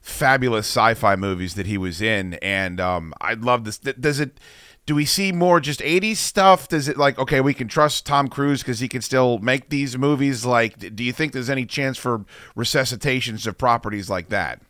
fabulous 0.02 0.66
sci-fi 0.66 1.16
movies 1.16 1.56
that 1.56 1.66
he 1.66 1.78
was 1.78 2.02
in, 2.02 2.36
and 2.36 2.80
um, 2.80 3.14
I 3.22 3.34
love 3.34 3.66
this. 3.66 3.78
Does 3.78 4.20
it? 4.20 4.40
Do 4.86 4.96
we 4.96 5.04
see 5.04 5.34
more 5.34 5.60
just 5.60 5.82
80s 5.82 6.16
stuff? 6.16 6.70
Does 6.70 6.88
it 6.88 6.98
like 6.98 7.20
okay, 7.20 7.42
we 7.42 7.54
can 7.54 7.68
trust 7.68 8.06
Tom 8.06 8.30
Cruise 8.30 8.62
because 8.62 8.80
he 8.80 8.88
can 8.88 9.02
still 9.02 9.38
make 9.40 9.70
these 9.70 9.98
movies? 9.98 10.46
Like, 10.46 10.96
do 10.96 11.04
you 11.04 11.12
think 11.12 11.34
there's 11.34 11.50
any 11.50 11.66
chance 11.66 11.98
for 11.98 12.26
resuscitations 12.56 13.46
of 13.46 13.58
properties 13.58 14.10
like 14.10 14.30
that? 14.30 14.62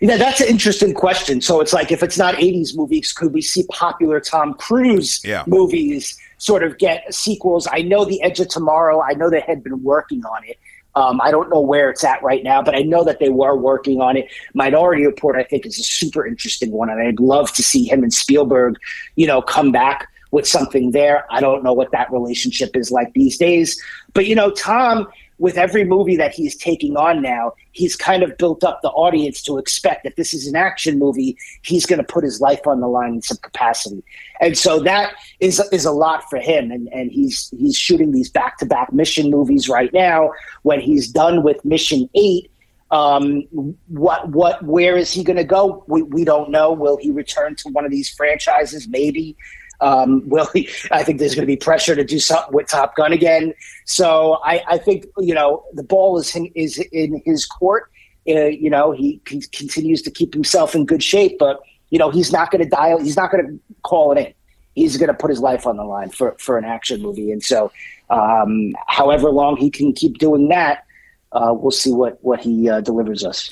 You 0.00 0.08
know, 0.08 0.16
that's 0.16 0.40
an 0.40 0.48
interesting 0.48 0.94
question. 0.94 1.40
So 1.40 1.60
it's 1.60 1.72
like 1.72 1.92
if 1.92 2.02
it's 2.02 2.16
not 2.18 2.34
80s 2.36 2.74
movies, 2.76 3.12
could 3.12 3.32
we 3.32 3.42
see 3.42 3.64
popular 3.70 4.20
Tom 4.20 4.54
Cruise 4.54 5.20
Yeah. 5.24 5.44
movies 5.46 6.16
sort 6.38 6.62
of 6.62 6.78
get 6.78 7.12
sequels? 7.14 7.68
I 7.70 7.82
know 7.82 8.04
The 8.04 8.22
Edge 8.22 8.40
of 8.40 8.48
Tomorrow, 8.48 9.02
I 9.02 9.12
know 9.14 9.28
they 9.30 9.40
had 9.40 9.62
been 9.62 9.82
working 9.82 10.24
on 10.24 10.44
it. 10.44 10.56
Um, 10.96 11.20
I 11.20 11.30
don't 11.30 11.50
know 11.50 11.60
where 11.60 11.88
it's 11.90 12.02
at 12.02 12.20
right 12.22 12.42
now, 12.42 12.62
but 12.62 12.74
I 12.74 12.80
know 12.80 13.04
that 13.04 13.20
they 13.20 13.28
were 13.28 13.56
working 13.56 14.00
on 14.00 14.16
it. 14.16 14.26
Minority 14.54 15.06
Report, 15.06 15.36
I 15.36 15.44
think, 15.44 15.64
is 15.64 15.78
a 15.78 15.84
super 15.84 16.26
interesting 16.26 16.72
one, 16.72 16.90
and 16.90 17.00
I'd 17.00 17.20
love 17.20 17.52
to 17.52 17.62
see 17.62 17.84
him 17.84 18.02
and 18.02 18.12
Spielberg, 18.12 18.76
you 19.14 19.26
know, 19.26 19.40
come 19.40 19.70
back 19.70 20.08
with 20.32 20.48
something 20.48 20.90
there. 20.90 21.26
I 21.30 21.40
don't 21.40 21.62
know 21.62 21.72
what 21.72 21.92
that 21.92 22.10
relationship 22.12 22.76
is 22.76 22.90
like 22.90 23.12
these 23.14 23.36
days, 23.38 23.80
but 24.14 24.26
you 24.26 24.34
know, 24.34 24.50
Tom, 24.50 25.06
with 25.40 25.56
every 25.56 25.84
movie 25.84 26.16
that 26.16 26.34
he's 26.34 26.54
taking 26.54 26.96
on 26.98 27.22
now, 27.22 27.54
he's 27.72 27.96
kind 27.96 28.22
of 28.22 28.36
built 28.36 28.62
up 28.62 28.80
the 28.82 28.90
audience 28.90 29.42
to 29.42 29.56
expect 29.56 30.04
that 30.04 30.16
this 30.16 30.34
is 30.34 30.46
an 30.46 30.54
action 30.54 30.98
movie. 30.98 31.36
He's 31.62 31.86
going 31.86 31.98
to 31.98 32.04
put 32.04 32.22
his 32.22 32.42
life 32.42 32.66
on 32.66 32.80
the 32.80 32.86
line 32.86 33.14
in 33.14 33.22
some 33.22 33.38
capacity, 33.38 34.04
and 34.40 34.56
so 34.56 34.78
that 34.80 35.14
is 35.40 35.58
is 35.72 35.86
a 35.86 35.92
lot 35.92 36.28
for 36.28 36.38
him. 36.38 36.70
And 36.70 36.88
and 36.88 37.10
he's 37.10 37.52
he's 37.58 37.76
shooting 37.76 38.12
these 38.12 38.30
back 38.30 38.58
to 38.58 38.66
back 38.66 38.92
mission 38.92 39.30
movies 39.30 39.68
right 39.68 39.92
now. 39.92 40.30
When 40.62 40.80
he's 40.80 41.08
done 41.08 41.42
with 41.42 41.64
Mission 41.64 42.08
Eight, 42.14 42.50
um, 42.90 43.42
what 43.88 44.28
what 44.28 44.62
where 44.64 44.98
is 44.98 45.10
he 45.10 45.24
going 45.24 45.38
to 45.38 45.44
go? 45.44 45.84
We 45.88 46.02
we 46.02 46.24
don't 46.24 46.50
know. 46.50 46.70
Will 46.70 46.98
he 46.98 47.10
return 47.10 47.56
to 47.56 47.70
one 47.70 47.86
of 47.86 47.90
these 47.90 48.10
franchises? 48.10 48.86
Maybe. 48.88 49.36
Um, 49.80 50.22
will 50.28 50.48
he, 50.52 50.68
I 50.90 51.02
think 51.02 51.18
there's 51.18 51.34
going 51.34 51.42
to 51.42 51.46
be 51.46 51.56
pressure 51.56 51.94
to 51.94 52.04
do 52.04 52.18
something 52.18 52.54
with 52.54 52.68
Top 52.68 52.96
Gun 52.96 53.12
again. 53.12 53.54
So 53.84 54.38
I, 54.44 54.62
I 54.68 54.78
think 54.78 55.06
you 55.18 55.34
know 55.34 55.64
the 55.72 55.82
ball 55.82 56.18
is 56.18 56.34
in, 56.34 56.46
is 56.54 56.78
in 56.92 57.22
his 57.24 57.46
court. 57.46 57.90
Uh, 58.28 58.46
you 58.46 58.70
know 58.70 58.92
he 58.92 59.20
con- 59.24 59.40
continues 59.52 60.02
to 60.02 60.10
keep 60.10 60.34
himself 60.34 60.74
in 60.74 60.86
good 60.86 61.02
shape, 61.02 61.38
but 61.38 61.60
you 61.90 61.98
know 61.98 62.10
he's 62.10 62.32
not 62.32 62.50
going 62.50 62.62
to 62.62 62.68
dial. 62.68 62.98
He's 62.98 63.16
not 63.16 63.30
going 63.30 63.46
to 63.46 63.60
call 63.82 64.12
it 64.12 64.18
in. 64.18 64.34
He's 64.74 64.96
going 64.96 65.08
to 65.08 65.14
put 65.14 65.30
his 65.30 65.40
life 65.40 65.66
on 65.66 65.76
the 65.76 65.84
line 65.84 66.10
for 66.10 66.36
for 66.38 66.58
an 66.58 66.64
action 66.64 67.02
movie, 67.02 67.32
and 67.32 67.42
so 67.42 67.72
um, 68.08 68.74
however 68.86 69.30
long 69.30 69.56
he 69.56 69.70
can 69.70 69.92
keep 69.92 70.18
doing 70.18 70.48
that, 70.48 70.84
uh, 71.32 71.52
we'll 71.56 71.70
see 71.70 71.92
what 71.92 72.18
what 72.22 72.40
he 72.40 72.68
uh, 72.68 72.80
delivers 72.80 73.24
us. 73.24 73.50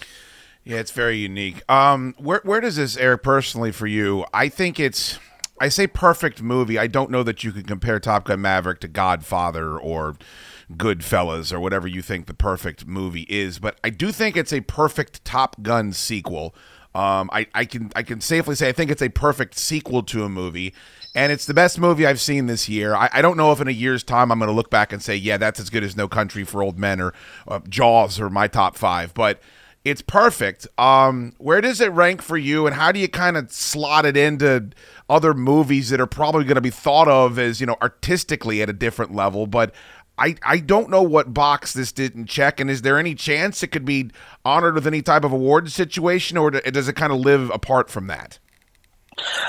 Yeah, 0.68 0.80
it's 0.80 0.90
very 0.90 1.16
unique. 1.16 1.62
Um, 1.70 2.14
where 2.18 2.42
where 2.44 2.60
does 2.60 2.76
this 2.76 2.96
air 2.98 3.16
personally 3.16 3.72
for 3.72 3.86
you? 3.86 4.26
I 4.34 4.50
think 4.50 4.78
it's. 4.78 5.18
I 5.60 5.68
say 5.68 5.86
perfect 5.86 6.42
movie. 6.42 6.78
I 6.78 6.86
don't 6.86 7.10
know 7.10 7.22
that 7.22 7.44
you 7.44 7.52
can 7.52 7.64
compare 7.64 8.00
Top 8.00 8.24
Gun 8.24 8.40
Maverick 8.40 8.80
to 8.80 8.88
Godfather 8.88 9.78
or 9.78 10.16
Goodfellas 10.72 11.52
or 11.52 11.60
whatever 11.60 11.88
you 11.88 12.02
think 12.02 12.26
the 12.26 12.34
perfect 12.34 12.86
movie 12.86 13.26
is, 13.28 13.58
but 13.58 13.78
I 13.82 13.90
do 13.90 14.12
think 14.12 14.36
it's 14.36 14.52
a 14.52 14.60
perfect 14.60 15.24
Top 15.24 15.62
Gun 15.62 15.92
sequel. 15.92 16.54
Um, 16.94 17.30
I, 17.32 17.46
I 17.54 17.64
can 17.64 17.92
I 17.94 18.02
can 18.02 18.20
safely 18.20 18.54
say 18.54 18.68
I 18.68 18.72
think 18.72 18.90
it's 18.90 19.02
a 19.02 19.08
perfect 19.08 19.58
sequel 19.58 20.02
to 20.04 20.24
a 20.24 20.28
movie, 20.28 20.74
and 21.14 21.30
it's 21.30 21.46
the 21.46 21.54
best 21.54 21.78
movie 21.78 22.06
I've 22.06 22.20
seen 22.20 22.46
this 22.46 22.68
year. 22.68 22.94
I, 22.94 23.08
I 23.12 23.22
don't 23.22 23.36
know 23.36 23.52
if 23.52 23.60
in 23.60 23.68
a 23.68 23.72
year's 23.72 24.02
time 24.02 24.32
I'm 24.32 24.38
going 24.38 24.48
to 24.48 24.54
look 24.54 24.70
back 24.70 24.92
and 24.92 25.02
say, 25.02 25.14
yeah, 25.14 25.36
that's 25.36 25.60
as 25.60 25.70
good 25.70 25.84
as 25.84 25.96
No 25.96 26.08
Country 26.08 26.44
for 26.44 26.62
Old 26.62 26.78
Men 26.78 27.00
or 27.00 27.14
uh, 27.46 27.60
Jaws 27.68 28.18
or 28.18 28.30
my 28.30 28.48
top 28.48 28.76
five, 28.76 29.14
but 29.14 29.40
it's 29.84 30.02
perfect. 30.02 30.66
Um, 30.76 31.32
where 31.38 31.60
does 31.60 31.80
it 31.80 31.92
rank 31.92 32.22
for 32.22 32.36
you, 32.36 32.66
and 32.66 32.76
how 32.76 32.92
do 32.92 33.00
you 33.00 33.08
kind 33.08 33.36
of 33.36 33.50
slot 33.52 34.04
it 34.04 34.16
into 34.16 34.70
other 35.08 35.34
movies 35.34 35.90
that 35.90 36.00
are 36.00 36.06
probably 36.06 36.44
going 36.44 36.56
to 36.56 36.60
be 36.60 36.70
thought 36.70 37.08
of 37.08 37.38
as 37.38 37.60
you 37.60 37.66
know 37.66 37.76
artistically 37.80 38.62
at 38.62 38.68
a 38.68 38.74
different 38.74 39.14
level, 39.14 39.46
but 39.46 39.74
I, 40.18 40.34
I 40.42 40.58
don't 40.58 40.90
know 40.90 41.02
what 41.02 41.32
box 41.32 41.72
this 41.72 41.92
didn't 41.92 42.26
check, 42.26 42.58
and 42.58 42.68
is 42.68 42.82
there 42.82 42.98
any 42.98 43.14
chance 43.14 43.62
it 43.62 43.68
could 43.68 43.84
be 43.84 44.10
honored 44.44 44.74
with 44.74 44.86
any 44.86 45.00
type 45.00 45.24
of 45.24 45.32
award 45.32 45.70
situation, 45.70 46.36
or 46.36 46.50
does 46.50 46.88
it 46.88 46.96
kind 46.96 47.12
of 47.12 47.20
live 47.20 47.50
apart 47.50 47.88
from 47.88 48.08
that? 48.08 48.38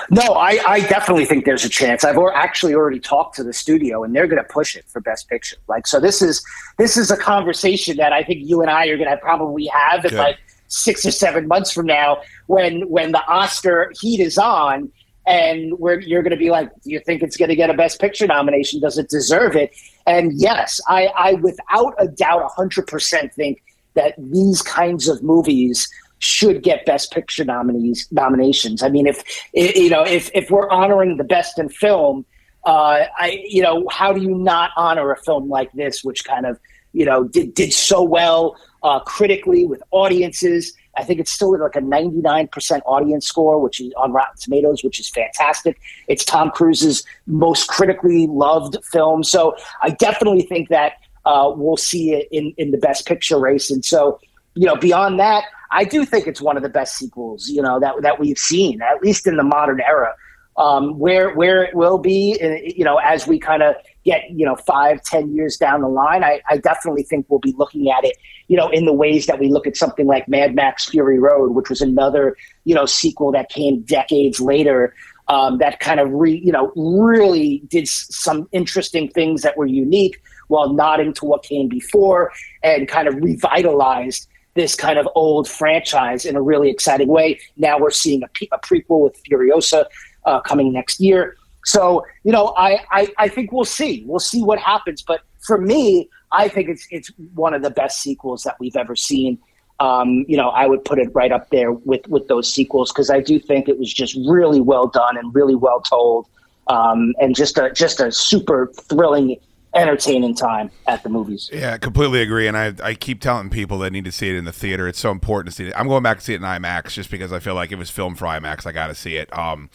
No, 0.10 0.34
I, 0.34 0.60
I 0.68 0.80
definitely 0.82 1.26
think 1.26 1.46
there's 1.46 1.66
a 1.66 1.70
chance. 1.70 2.04
I've 2.04 2.18
actually 2.34 2.74
already 2.74 3.00
talked 3.00 3.36
to 3.36 3.44
the 3.44 3.54
studio, 3.54 4.04
and 4.04 4.16
they're 4.16 4.28
going 4.28 4.42
to 4.42 4.50
push 4.50 4.76
it 4.76 4.86
for 4.88 5.00
Best 5.02 5.30
Picture. 5.30 5.58
Like, 5.68 5.88
so 5.88 6.00
this 6.00 6.22
is 6.22 6.44
this 6.78 6.98
is 6.98 7.12
a 7.12 7.18
conversation 7.18 7.98
that 7.98 8.14
I 8.14 8.24
think 8.24 8.48
you 8.48 8.62
and 8.62 8.70
I 8.70 8.88
are 8.88 8.98
going 8.98 9.10
to 9.10 9.18
probably 9.18 9.68
have 9.68 10.06
in 10.06 10.16
like 10.16 10.38
six 10.68 11.06
or 11.06 11.12
seven 11.12 11.48
months 11.48 11.72
from 11.72 11.86
now, 11.86 12.22
when 12.48 12.90
when 12.90 13.12
the 13.12 13.26
Oscar 13.28 13.92
heat 14.00 14.20
is 14.20 14.38
on, 14.38 14.92
and 15.26 15.78
where 15.78 16.00
you're 16.00 16.24
going 16.24 16.32
to 16.32 16.38
be 16.38 16.50
like, 16.50 16.70
do 16.84 16.92
you 16.92 17.00
think 17.00 17.22
it's 17.22 17.38
going 17.38 17.50
to 17.50 17.56
get 17.56 17.70
a 17.70 17.74
Best 17.76 18.00
Picture 18.00 18.26
nomination? 18.26 18.80
Does 18.80 18.98
it 18.98 19.10
deserve 19.10 19.56
it? 19.56 19.72
And 20.08 20.34
yes, 20.36 20.82
I, 20.88 21.08
I 21.08 21.34
without 21.34 21.94
a 22.00 22.08
doubt, 22.08 22.50
hundred 22.56 22.88
percent 22.88 23.34
think 23.34 23.62
that 23.94 24.16
these 24.18 24.62
kinds 24.62 25.08
of 25.08 25.22
movies 25.22 25.88
should 26.20 26.64
get 26.64 26.86
Best 26.86 27.12
Picture 27.12 27.44
nominees 27.44 28.08
nominations. 28.12 28.84
I 28.84 28.90
mean, 28.90 29.08
if 29.08 29.24
you 29.54 29.90
know, 29.90 30.06
if 30.06 30.30
if 30.34 30.52
we're 30.52 30.70
honoring 30.70 31.18
the 31.18 31.24
best 31.24 31.58
in 31.58 31.70
film, 31.70 32.26
uh, 32.66 33.06
I 33.18 33.44
you 33.48 33.62
know, 33.62 33.88
how 33.90 34.14
do 34.14 34.22
you 34.22 34.36
not 34.36 34.72
honor 34.76 35.12
a 35.12 35.18
film 35.18 35.50
like 35.50 35.72
this, 35.74 36.04
which 36.04 36.24
kind 36.26 36.46
of 36.46 36.60
you 36.94 37.06
know 37.06 37.24
did 37.24 37.54
did 37.54 37.74
so 37.74 38.04
well 38.04 38.56
uh, 38.84 39.00
critically 39.00 39.66
with 39.66 39.82
audiences? 39.92 40.74
I 40.98 41.04
think 41.04 41.22
it's 41.22 41.32
still 41.32 41.58
like 41.58 41.78
a 41.78 41.82
99% 41.82 42.82
audience 42.86 43.26
score, 43.26 43.62
which 43.62 43.80
is 43.80 43.94
on 43.96 44.12
Rotten 44.12 44.36
Tomatoes, 44.38 44.84
which 44.84 45.00
is 45.00 45.08
fantastic. 45.10 45.80
It's 46.10 46.26
Tom 46.26 46.52
Cruise's 46.52 47.06
most 47.26 47.70
critically 47.70 48.28
loved 48.28 48.76
film. 48.84 49.24
So 49.24 49.56
I 49.82 49.92
definitely 49.92 50.42
think 50.42 50.68
that 50.70 50.94
uh, 51.26 51.54
we'll 51.56 51.78
see 51.78 52.14
it 52.14 52.28
in, 52.32 52.54
in 52.58 52.72
the 52.72 52.78
best 52.78 53.06
picture 53.06 53.40
race. 53.40 53.72
And 53.72 53.86
so, 53.86 54.20
you 54.56 54.66
know, 54.66 54.76
beyond 54.76 55.20
that, 55.22 55.46
I 55.72 55.84
do 55.84 56.06
think 56.06 56.28
it's 56.28 56.42
one 56.42 56.58
of 56.58 56.64
the 56.64 56.70
best 56.70 56.96
sequels, 56.98 57.50
you 57.50 57.62
know, 57.62 57.80
that, 57.80 58.02
that 58.02 58.20
we've 58.20 58.38
seen, 58.38 58.82
at 58.82 59.02
least 59.02 59.28
in 59.28 59.38
the 59.38 59.44
modern 59.44 59.82
era. 59.82 60.14
Um, 60.58 61.00
where 61.00 61.34
where 61.36 61.64
it 61.64 61.74
will 61.74 62.00
be, 62.00 62.38
uh, 62.44 62.58
you 62.76 62.84
know, 62.84 62.98
as 62.98 63.26
we 63.26 63.40
kind 63.40 63.64
of 63.64 63.76
get, 64.04 64.30
you 64.30 64.46
know, 64.46 64.58
five, 64.58 65.02
ten 65.04 65.34
years 65.34 65.56
down 65.56 65.80
the 65.80 65.88
line, 65.88 66.22
I, 66.22 66.42
I 66.50 66.58
definitely 66.58 67.04
think 67.04 67.28
we'll 67.30 67.40
be 67.40 67.56
looking 67.58 67.90
at 67.90 68.04
it, 68.04 68.18
you 68.50 68.58
know, 68.58 68.68
in 68.68 68.84
the 68.84 68.92
ways 68.92 69.26
that 69.28 69.40
we 69.40 69.48
look 69.48 69.66
at 69.66 69.78
something 69.78 70.06
like 70.06 70.28
Mad 70.28 70.56
Max 70.56 70.90
Fury 70.90 71.18
Road, 71.18 71.52
which 71.52 71.70
was 71.70 71.80
another, 71.80 72.36
you 72.66 72.76
know, 72.76 72.86
sequel 72.86 73.32
that 73.32 73.48
came 73.50 73.84
decades 73.84 74.42
later. 74.42 74.94
Um, 75.30 75.60
that 75.60 75.80
kind 75.80 76.00
of 76.00 76.12
re, 76.12 76.42
you 76.44 76.52
know 76.52 76.74
really 76.76 77.62
did 77.68 77.88
some 77.88 78.50
interesting 78.52 79.10
things 79.12 79.44
that 79.44 79.56
were 79.56 79.68
unique 79.68 80.20
while 80.48 80.74
nodding 80.74 81.14
to 81.14 81.26
what 81.26 81.44
came 81.44 81.70
before 81.70 82.32
and 82.64 82.88
kind 82.88 83.08
of 83.08 83.14
revitalized 83.14 84.28
this 84.60 84.76
kind 84.76 85.00
of 85.00 85.08
old 85.16 85.48
franchise 85.48 86.26
in 86.26 86.36
a 86.36 86.42
really 86.42 86.70
exciting 86.70 87.08
way. 87.08 87.40
Now 87.56 87.80
we're 87.80 87.92
seeing 87.92 88.22
a, 88.24 88.28
pe- 88.28 88.50
a 88.52 88.60
prequel 88.60 89.00
with 89.06 89.16
Furiosa 89.24 89.86
uh, 90.26 90.42
coming 90.42 90.74
next 90.74 91.00
year. 91.00 91.38
So 91.64 92.06
you 92.26 92.34
know, 92.34 92.54
I, 92.58 92.82
I 92.92 93.08
I 93.18 93.28
think 93.30 93.54
we'll 93.54 93.64
see. 93.80 94.04
We'll 94.06 94.20
see 94.20 94.44
what 94.44 94.60
happens. 94.60 95.02
But 95.02 95.22
for 95.40 95.58
me, 95.58 96.10
I 96.34 96.50
think 96.50 96.68
it's 96.68 96.86
it's 96.92 97.10
one 97.34 97.54
of 97.54 97.62
the 97.62 97.70
best 97.70 98.02
sequels 98.02 98.44
that 98.44 98.58
we've 98.60 98.76
ever 98.76 98.98
seen. 98.98 99.40
Um, 99.80 100.26
you 100.28 100.36
know, 100.36 100.50
I 100.50 100.68
would 100.68 100.84
put 100.84 101.00
it 101.00 101.10
right 101.14 101.32
up 101.32 101.50
there 101.52 101.72
with 101.72 102.06
with 102.08 102.28
those 102.28 102.52
sequels 102.54 102.92
because 102.92 103.10
I 103.10 103.22
do 103.22 103.40
think 103.40 103.70
it 103.70 103.80
was 103.80 103.94
just 103.94 104.14
really 104.28 104.60
well 104.60 104.88
done 104.88 105.16
and 105.18 105.34
really 105.34 105.56
well 105.56 105.80
told, 105.80 106.28
um, 106.68 107.14
and 107.22 107.34
just 107.34 107.58
a 107.58 107.72
just 107.72 108.02
a 108.02 108.12
super 108.12 108.72
thrilling, 108.90 109.38
entertaining 109.74 110.36
time 110.36 110.72
at 110.88 111.04
the 111.04 111.10
movies. 111.10 111.50
Yeah, 111.54 111.78
completely 111.78 112.22
agree. 112.22 112.48
And 112.48 112.58
I, 112.58 112.74
I 112.84 112.94
keep 112.96 113.22
telling 113.22 113.50
people 113.50 113.80
that 113.80 113.92
need 113.92 114.06
to 114.06 114.12
see 114.12 114.30
it 114.30 114.36
in 114.36 114.46
the 114.46 114.52
theater. 114.52 114.88
It's 114.88 115.00
so 115.00 115.12
important 115.12 115.54
to 115.54 115.56
see 115.56 115.70
it. 115.70 115.74
I'm 115.76 115.88
going 115.88 116.04
back 116.04 116.20
to 116.20 116.24
see 116.24 116.34
it 116.34 116.38
in 116.38 116.42
IMAX 116.44 116.94
just 116.94 117.12
because 117.12 117.32
I 117.32 117.40
feel 117.40 117.56
like 117.56 117.72
it 117.72 117.78
was 117.78 117.90
filmed 117.90 118.18
for 118.18 118.26
IMAX. 118.26 118.66
I 118.66 118.72
got 118.72 118.88
to 118.88 118.96
see 118.96 119.18
it 119.18 119.36
um, 119.38 119.70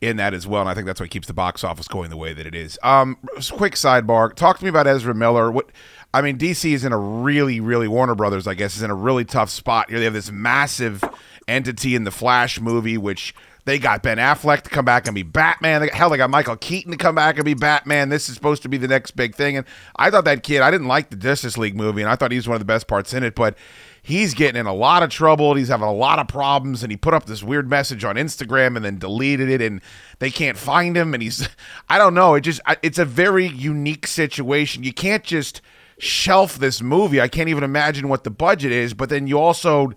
in 0.00 0.16
that 0.16 0.34
as 0.34 0.46
well. 0.46 0.62
And 0.62 0.70
I 0.70 0.74
think 0.74 0.86
that's 0.86 1.00
what 1.00 1.10
keeps 1.10 1.26
the 1.26 1.34
box 1.34 1.62
office 1.62 1.88
going 1.88 2.10
the 2.10 2.16
way 2.16 2.32
that 2.32 2.46
it 2.46 2.54
is. 2.54 2.78
Um, 2.82 3.18
quick 3.52 3.74
sidebar. 3.74 4.34
Talk 4.34 4.58
to 4.58 4.64
me 4.64 4.68
about 4.68 4.86
Ezra 4.86 5.14
Miller. 5.14 5.50
What 5.50 5.70
I 6.12 6.22
mean, 6.22 6.38
DC 6.38 6.72
is 6.72 6.84
in 6.84 6.92
a 6.92 6.98
really, 6.98 7.60
really 7.60 7.88
Warner 7.88 8.14
Brothers, 8.14 8.46
I 8.46 8.54
guess, 8.54 8.76
is 8.76 8.82
in 8.82 8.90
a 8.90 8.94
really 8.94 9.24
tough 9.24 9.50
spot 9.50 9.90
here. 9.90 9.98
They 9.98 10.06
have 10.06 10.14
this 10.14 10.30
massive 10.30 11.04
entity 11.46 11.94
in 11.94 12.04
the 12.04 12.10
Flash 12.10 12.60
movie, 12.60 12.98
which 12.98 13.34
they 13.66 13.80
got 13.80 14.00
Ben 14.04 14.16
Affleck 14.16 14.62
to 14.62 14.70
come 14.70 14.84
back 14.84 15.06
and 15.06 15.14
be 15.14 15.24
Batman. 15.24 15.80
They, 15.80 15.90
hell, 15.92 16.08
they 16.08 16.16
got 16.16 16.30
Michael 16.30 16.56
Keaton 16.56 16.92
to 16.92 16.96
come 16.96 17.16
back 17.16 17.34
and 17.34 17.44
be 17.44 17.54
Batman. 17.54 18.10
This 18.10 18.28
is 18.28 18.36
supposed 18.36 18.62
to 18.62 18.68
be 18.68 18.76
the 18.76 18.86
next 18.86 19.10
big 19.10 19.34
thing. 19.34 19.56
And 19.56 19.66
I 19.96 20.08
thought 20.08 20.24
that 20.24 20.44
kid, 20.44 20.62
I 20.62 20.70
didn't 20.70 20.86
like 20.86 21.10
the 21.10 21.16
Justice 21.16 21.58
League 21.58 21.76
movie, 21.76 22.00
and 22.00 22.08
I 22.08 22.14
thought 22.14 22.30
he 22.30 22.38
was 22.38 22.46
one 22.46 22.54
of 22.54 22.60
the 22.60 22.64
best 22.64 22.86
parts 22.86 23.12
in 23.12 23.24
it, 23.24 23.34
but 23.34 23.58
he's 24.00 24.34
getting 24.34 24.60
in 24.60 24.66
a 24.66 24.72
lot 24.72 25.02
of 25.02 25.10
trouble. 25.10 25.54
He's 25.54 25.66
having 25.66 25.88
a 25.88 25.92
lot 25.92 26.20
of 26.20 26.28
problems, 26.28 26.84
and 26.84 26.92
he 26.92 26.96
put 26.96 27.12
up 27.12 27.26
this 27.26 27.42
weird 27.42 27.68
message 27.68 28.04
on 28.04 28.14
Instagram 28.14 28.76
and 28.76 28.84
then 28.84 28.98
deleted 28.98 29.50
it, 29.50 29.60
and 29.60 29.80
they 30.20 30.30
can't 30.30 30.56
find 30.56 30.96
him. 30.96 31.12
And 31.12 31.20
he's, 31.20 31.48
I 31.88 31.98
don't 31.98 32.14
know. 32.14 32.36
It 32.36 32.42
just 32.42 32.60
it's 32.84 33.00
a 33.00 33.04
very 33.04 33.48
unique 33.48 34.06
situation. 34.06 34.84
You 34.84 34.92
can't 34.92 35.24
just 35.24 35.60
shelf 35.98 36.56
this 36.56 36.80
movie. 36.80 37.20
I 37.20 37.26
can't 37.26 37.48
even 37.48 37.64
imagine 37.64 38.08
what 38.08 38.22
the 38.22 38.30
budget 38.30 38.70
is, 38.70 38.94
but 38.94 39.08
then 39.08 39.26
you 39.26 39.40
also 39.40 39.90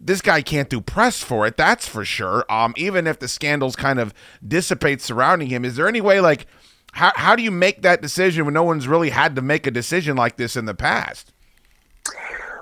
this 0.00 0.20
guy 0.20 0.42
can't 0.42 0.68
do 0.68 0.80
press 0.80 1.22
for 1.22 1.46
it. 1.46 1.56
That's 1.56 1.88
for 1.88 2.04
sure. 2.04 2.44
Um, 2.50 2.74
even 2.76 3.06
if 3.06 3.18
the 3.18 3.28
scandals 3.28 3.76
kind 3.76 3.98
of 3.98 4.14
dissipate 4.46 5.00
surrounding 5.00 5.48
him, 5.48 5.64
is 5.64 5.76
there 5.76 5.88
any 5.88 6.00
way 6.00 6.20
like 6.20 6.46
how 6.92 7.12
how 7.14 7.36
do 7.36 7.42
you 7.42 7.50
make 7.50 7.82
that 7.82 8.02
decision 8.02 8.44
when 8.44 8.54
no 8.54 8.62
one's 8.62 8.88
really 8.88 9.10
had 9.10 9.36
to 9.36 9.42
make 9.42 9.66
a 9.66 9.70
decision 9.70 10.16
like 10.16 10.36
this 10.36 10.56
in 10.56 10.64
the 10.64 10.74
past? 10.74 11.32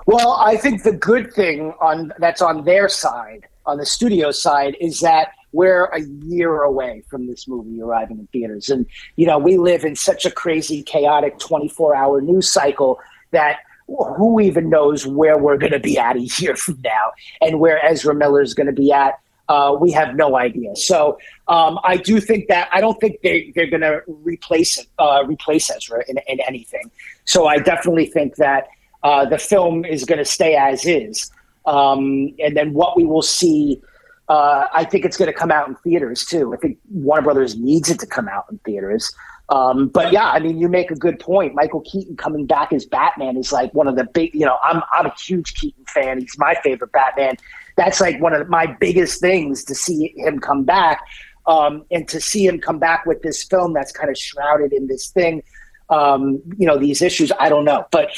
Well, 0.05 0.33
I 0.33 0.57
think 0.57 0.83
the 0.83 0.93
good 0.93 1.33
thing 1.33 1.73
on 1.81 2.13
that's 2.17 2.41
on 2.41 2.63
their 2.63 2.89
side, 2.89 3.47
on 3.65 3.77
the 3.77 3.85
studio 3.85 4.31
side, 4.31 4.75
is 4.79 4.99
that 5.01 5.29
we're 5.53 5.85
a 5.85 6.01
year 6.01 6.63
away 6.63 7.03
from 7.09 7.27
this 7.27 7.47
movie 7.47 7.81
arriving 7.81 8.19
in 8.19 8.27
theaters, 8.27 8.69
and 8.69 8.85
you 9.15 9.25
know 9.25 9.37
we 9.37 9.57
live 9.57 9.83
in 9.83 9.95
such 9.95 10.25
a 10.25 10.31
crazy, 10.31 10.81
chaotic, 10.83 11.39
twenty-four 11.39 11.95
hour 11.95 12.21
news 12.21 12.49
cycle 12.49 12.99
that 13.31 13.59
who 13.87 14.39
even 14.39 14.69
knows 14.69 15.07
where 15.07 15.37
we're 15.37 15.57
going 15.57 15.71
to 15.71 15.79
be 15.79 15.97
at 15.97 16.15
a 16.15 16.21
year 16.37 16.55
from 16.55 16.79
now, 16.83 17.11
and 17.41 17.59
where 17.59 17.83
Ezra 17.85 18.13
Miller 18.13 18.41
is 18.41 18.53
going 18.53 18.67
to 18.67 18.73
be 18.73 18.91
at. 18.91 19.19
Uh, 19.49 19.73
we 19.79 19.91
have 19.93 20.13
no 20.17 20.35
idea. 20.35 20.75
So 20.75 21.17
um, 21.47 21.79
I 21.85 21.95
do 21.95 22.19
think 22.19 22.49
that 22.49 22.67
I 22.73 22.81
don't 22.81 22.99
think 22.99 23.21
they 23.21 23.53
they're 23.55 23.69
going 23.69 23.81
to 23.81 24.01
replace 24.07 24.85
uh, 24.99 25.23
replace 25.25 25.69
Ezra 25.69 26.03
in, 26.09 26.19
in 26.27 26.41
anything. 26.41 26.91
So 27.23 27.47
I 27.47 27.59
definitely 27.59 28.07
think 28.07 28.35
that 28.35 28.67
uh, 29.03 29.23
the 29.25 29.37
film 29.37 29.85
is 29.85 30.03
going 30.03 30.19
to 30.19 30.25
stay 30.25 30.55
as 30.55 30.85
is, 30.85 31.31
um, 31.65 32.33
and 32.39 32.57
then 32.57 32.73
what 32.73 32.97
we 32.97 33.05
will 33.05 33.21
see. 33.21 33.81
Uh, 34.29 34.67
I 34.73 34.83
think 34.83 35.05
it's 35.05 35.15
going 35.15 35.31
to 35.31 35.37
come 35.37 35.51
out 35.51 35.69
in 35.69 35.75
theaters 35.75 36.25
too. 36.25 36.53
I 36.53 36.57
think 36.57 36.77
Warner 36.91 37.21
Brothers 37.21 37.55
needs 37.55 37.89
it 37.89 37.97
to 37.99 38.05
come 38.05 38.27
out 38.27 38.43
in 38.51 38.57
theaters. 38.65 39.09
Um, 39.49 39.87
but 39.87 40.11
yeah, 40.11 40.29
I 40.29 40.39
mean, 40.39 40.57
you 40.57 40.67
make 40.67 40.91
a 40.91 40.95
good 40.95 41.19
point. 41.19 41.55
Michael 41.55 41.81
Keaton 41.81 42.17
coming 42.17 42.45
back 42.45 42.73
as 42.73 42.85
Batman 42.85 43.37
is 43.37 43.51
like 43.51 43.73
one 43.73 43.87
of 43.87 43.95
the 43.95 44.03
big. 44.03 44.33
You 44.33 44.45
know, 44.45 44.57
I'm 44.63 44.81
I'm 44.93 45.05
a 45.05 45.13
huge 45.15 45.53
Keaton 45.53 45.85
fan. 45.85 46.19
He's 46.19 46.37
my 46.37 46.55
favorite 46.63 46.91
Batman. 46.91 47.37
That's 47.77 48.01
like 48.01 48.19
one 48.21 48.33
of 48.33 48.49
my 48.49 48.65
biggest 48.65 49.21
things 49.21 49.63
to 49.65 49.75
see 49.75 50.13
him 50.17 50.39
come 50.39 50.63
back. 50.63 51.01
Um, 51.45 51.85
and 51.91 52.05
to 52.09 52.19
see 52.19 52.45
him 52.45 52.59
come 52.59 52.77
back 52.77 53.05
with 53.05 53.21
this 53.21 53.41
film 53.41 53.71
that's 53.71 53.93
kind 53.93 54.09
of 54.09 54.17
shrouded 54.17 54.73
in 54.73 54.87
this 54.87 55.07
thing, 55.11 55.41
um, 55.89 56.41
you 56.57 56.67
know, 56.67 56.77
these 56.77 57.01
issues, 57.01 57.31
I 57.39 57.47
don't 57.47 57.63
know. 57.63 57.85
But 57.89 58.09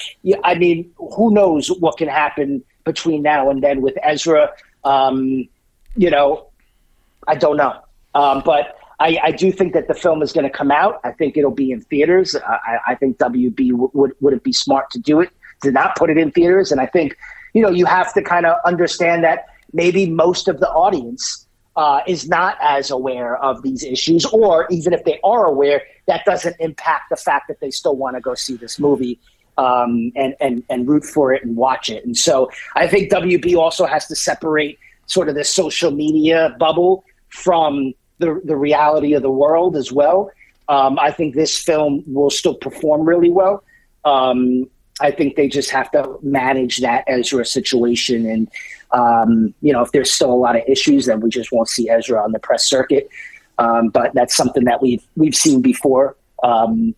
I 0.44 0.56
mean, 0.56 0.92
who 0.98 1.32
knows 1.32 1.68
what 1.68 1.98
can 1.98 2.08
happen 2.08 2.64
between 2.86 3.22
now 3.22 3.52
and 3.52 3.64
then 3.64 3.82
with 3.84 3.96
Ezra? 4.02 4.50
Um, 4.84 5.48
you 5.96 6.10
know, 6.10 6.50
I 7.28 7.36
don't 7.36 7.58
know. 7.58 7.80
Um, 8.16 8.42
but 8.44 8.79
I, 9.00 9.20
I, 9.24 9.32
do 9.32 9.52
think 9.52 9.74
that 9.74 9.88
the 9.88 9.94
film 9.94 10.22
is 10.22 10.34
going 10.34 10.44
to 10.44 10.50
come 10.50 10.72
out. 10.72 11.00
I 11.04 11.12
think 11.12 11.38
it'll 11.38 11.52
be 11.52 11.72
in 11.72 11.82
theaters. 11.82 12.36
I, 12.36 12.80
I 12.88 12.96
think 12.96 13.18
WB 13.18 13.72
w- 13.72 13.92
would 13.94 14.12
would 14.20 14.34
it 14.34 14.44
be 14.44 14.52
smart 14.52 14.90
to 14.92 15.00
do 15.00 15.22
it 15.22 15.30
to 15.64 15.72
not 15.72 15.96
put 15.96 16.10
it 16.10 16.18
in 16.18 16.32
theaters. 16.32 16.72
And 16.72 16.82
I 16.82 16.86
think 16.86 17.18
you 17.54 17.62
know 17.62 17.70
you 17.70 17.86
have 17.86 18.14
to 18.14 18.22
kind 18.22 18.46
of 18.46 18.58
understand 18.66 19.24
that 19.24 19.46
maybe 19.74 20.10
most 20.10 20.48
of 20.48 20.60
the 20.60 20.70
audience 20.70 21.48
uh, 21.76 22.02
is 22.08 22.28
not 22.28 22.58
as 22.62 22.92
aware 22.92 23.38
of 23.38 23.62
these 23.62 23.84
issues, 23.84 24.26
or 24.26 24.68
even 24.70 24.92
if 24.92 25.04
they 25.06 25.20
are 25.24 25.46
aware, 25.46 25.82
that 26.08 26.26
doesn't 26.26 26.56
impact 26.60 27.10
the 27.10 27.16
fact 27.16 27.48
that 27.48 27.60
they 27.62 27.72
still 27.72 27.96
want 27.96 28.16
to 28.16 28.22
go 28.22 28.36
see 28.36 28.58
this 28.58 28.80
movie. 28.80 29.20
Um, 29.58 30.14
and, 30.16 30.36
and, 30.40 30.64
and 30.70 30.88
root 30.88 31.04
for 31.04 31.34
it 31.34 31.44
and 31.44 31.58
watch 31.58 31.90
it. 31.90 32.06
And 32.06 32.16
so 32.16 32.50
I 32.78 32.88
think 32.88 33.12
WB 33.12 33.58
also 33.58 33.86
has 33.86 34.08
to 34.08 34.16
separate 34.16 34.80
sort 35.08 35.28
of 35.28 35.36
the 35.36 35.44
social 35.44 35.92
media 35.92 36.56
bubble 36.58 37.04
from 37.28 37.94
the, 38.20 38.40
the 38.46 38.56
reality 38.56 39.14
of 39.14 39.22
the 39.22 39.32
world 39.32 39.76
as 39.76 39.92
well. 39.92 40.32
Um, 40.68 41.00
I 41.00 41.12
think 41.12 41.34
this 41.34 41.58
film 41.58 42.04
will 42.06 42.30
still 42.30 42.54
perform 42.56 43.02
really 43.04 43.32
well. 43.32 43.64
Um, 44.06 44.70
I 45.02 45.12
think 45.12 45.36
they 45.36 45.48
just 45.48 45.72
have 45.72 45.90
to 45.92 46.20
manage 46.22 46.78
that 46.80 47.06
Ezra 47.08 47.46
situation. 47.46 48.30
And, 48.30 48.52
um, 48.92 49.54
you 49.62 49.74
know, 49.74 49.82
if 49.82 49.92
there's 49.92 50.12
still 50.12 50.32
a 50.32 50.36
lot 50.36 50.56
of 50.56 50.64
issues, 50.68 51.06
then 51.06 51.22
we 51.22 51.30
just 51.30 51.52
won't 51.52 51.70
see 51.70 51.90
Ezra 51.90 52.22
on 52.22 52.34
the 52.34 52.40
press 52.40 52.66
circuit. 52.66 53.10
Um, 53.58 53.90
but 53.90 54.14
that's 54.14 54.36
something 54.36 54.66
that 54.66 54.82
we've, 54.82 55.06
we've 55.16 55.36
seen 55.36 55.62
before. 55.62 56.16
Um, 56.44 56.96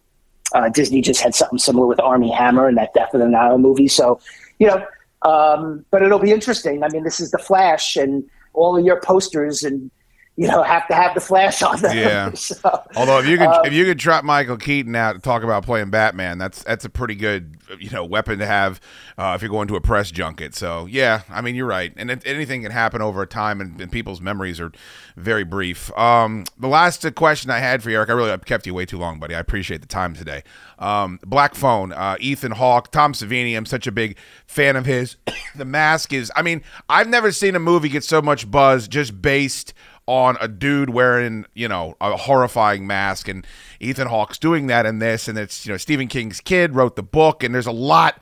uh, 0.54 0.70
Disney 0.70 1.02
just 1.02 1.22
had 1.22 1.34
something 1.34 1.60
similar 1.60 1.88
with 1.88 2.00
Armie 2.00 2.32
Hammer 2.32 2.68
and 2.68 2.78
that 2.78 2.94
Death 2.94 3.14
of 3.14 3.22
the 3.22 3.28
Nile 3.28 3.58
movie. 3.58 3.88
So, 3.88 4.20
you 4.60 4.68
know, 4.68 4.86
um, 5.22 5.86
but 5.92 6.04
it'll 6.04 6.20
be 6.20 6.32
interesting. 6.32 6.84
I 6.84 6.90
mean, 6.90 7.04
this 7.04 7.20
is 7.20 7.32
the 7.32 7.38
Flash 7.38 7.96
and 7.96 8.24
all 8.54 8.78
of 8.78 8.86
your 8.86 9.00
posters 9.00 9.64
and 9.64 9.90
you 10.38 10.48
know 10.48 10.64
have 10.64 10.88
to 10.88 10.96
have 10.96 11.14
the 11.14 11.20
flash 11.20 11.62
on 11.62 11.80
them. 11.82 11.96
Yeah. 11.96 12.32
so, 12.34 12.84
Although 12.96 13.20
if 13.20 13.28
you 13.28 13.38
could 13.38 13.48
um, 13.48 13.66
if 13.66 13.74
you 13.74 13.86
could 13.86 14.00
trot 14.00 14.24
Michael 14.24 14.58
Keaton 14.58 14.96
out 14.96 15.14
to 15.14 15.20
talk 15.20 15.44
about 15.44 15.66
playing 15.66 15.90
Batman, 15.90 16.38
that's 16.38 16.64
that's 16.64 16.86
a 16.86 16.90
pretty 16.90 17.16
good 17.16 17.58
you 17.80 17.90
know 17.90 18.06
weapon 18.06 18.40
to 18.40 18.46
have 18.46 18.80
uh, 19.18 19.34
if 19.36 19.42
you're 19.42 19.52
going 19.52 19.68
to 19.68 19.76
a 19.76 19.82
press 19.82 20.10
junket. 20.10 20.56
So 20.56 20.86
yeah, 20.86 21.22
I 21.30 21.42
mean 21.42 21.56
you're 21.56 21.68
right, 21.68 21.94
and 21.98 22.10
it, 22.10 22.24
anything 22.26 22.64
can 22.64 22.72
happen 22.72 23.02
over 23.02 23.26
time, 23.26 23.60
and, 23.60 23.80
and 23.82 23.92
people's 23.92 24.22
memories 24.22 24.60
are 24.60 24.72
very 25.18 25.44
brief. 25.44 25.96
Um, 25.98 26.46
the 26.58 26.70
last 26.70 27.06
question 27.16 27.52
I 27.52 27.60
had 27.60 27.84
for 27.84 27.90
you, 27.90 27.98
Erik, 27.98 28.10
I 28.10 28.14
really 28.14 28.32
I 28.32 28.38
kept 28.38 28.66
you 28.66 28.74
way 28.74 28.86
too 28.86 28.98
long, 28.98 29.20
buddy. 29.20 29.36
I 29.36 29.40
appreciate 29.40 29.82
the 29.82 29.88
time 29.88 30.14
today. 30.14 30.44
Um, 30.80 31.20
Black 31.26 31.56
Phone, 31.56 31.92
uh, 31.92 32.16
Ethan 32.20 32.54
Hawke, 32.54 32.90
Tom 32.92 33.14
Savini. 33.14 33.56
I'm 33.56 33.66
such 33.66 33.86
a 33.86 33.92
big 33.92 34.18
fan 34.48 34.76
of 34.76 34.86
his. 34.86 35.18
the 35.56 35.66
Mask 35.66 36.14
is. 36.14 36.32
I 36.36 36.42
mean, 36.42 36.64
I've 36.90 37.10
never 37.10 37.32
seen 37.32 37.56
a 37.56 37.60
movie 37.60 37.90
get 37.90 38.04
so 38.04 38.22
much 38.22 38.50
buzz 38.50 38.88
just 38.88 39.22
based 39.22 39.74
on 40.12 40.36
a 40.42 40.48
dude 40.50 40.90
wearing, 40.90 41.46
you 41.54 41.70
know, 41.70 41.96
a 42.02 42.18
horrifying 42.18 42.86
mask 42.86 43.30
and 43.30 43.48
Ethan 43.80 44.10
Hawke's 44.10 44.38
doing 44.38 44.68
that 44.68 44.86
in 44.86 45.00
this 45.00 45.30
and 45.30 45.38
it's, 45.38 45.66
you 45.66 45.72
know, 45.72 45.78
Stephen 45.78 46.10
King's 46.10 46.42
kid 46.42 46.76
wrote 46.76 46.98
the 46.98 47.04
book 47.04 47.44
and 47.44 47.56
there's 47.56 47.66
a 47.66 47.72
lot 47.72 48.22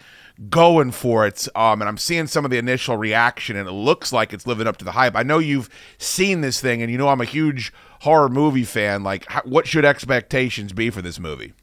going 0.52 0.92
for 0.92 1.26
it. 1.26 1.48
Um, 1.56 1.82
and 1.82 1.90
I'm 1.90 1.98
seeing 1.98 2.28
some 2.28 2.46
of 2.46 2.52
the 2.52 2.60
initial 2.60 2.96
reaction 2.96 3.56
and 3.56 3.68
it 3.68 3.72
looks 3.72 4.14
like 4.14 4.34
it's 4.34 4.46
living 4.46 4.68
up 4.68 4.78
to 4.78 4.86
the 4.86 4.92
hype. 4.92 5.16
I 5.16 5.24
know 5.24 5.40
you've 5.40 5.68
seen 5.98 6.42
this 6.42 6.62
thing 6.62 6.84
and 6.84 6.92
you 6.92 6.98
know 7.00 7.10
I'm 7.10 7.22
a 7.22 7.26
huge 7.26 7.74
horror 8.02 8.30
movie 8.30 8.66
fan. 8.66 9.02
Like 9.02 9.26
how, 9.28 9.42
what 9.42 9.66
should 9.66 9.84
expectations 9.84 10.74
be 10.74 10.92
for 10.92 11.02
this 11.02 11.20
movie? 11.20 11.54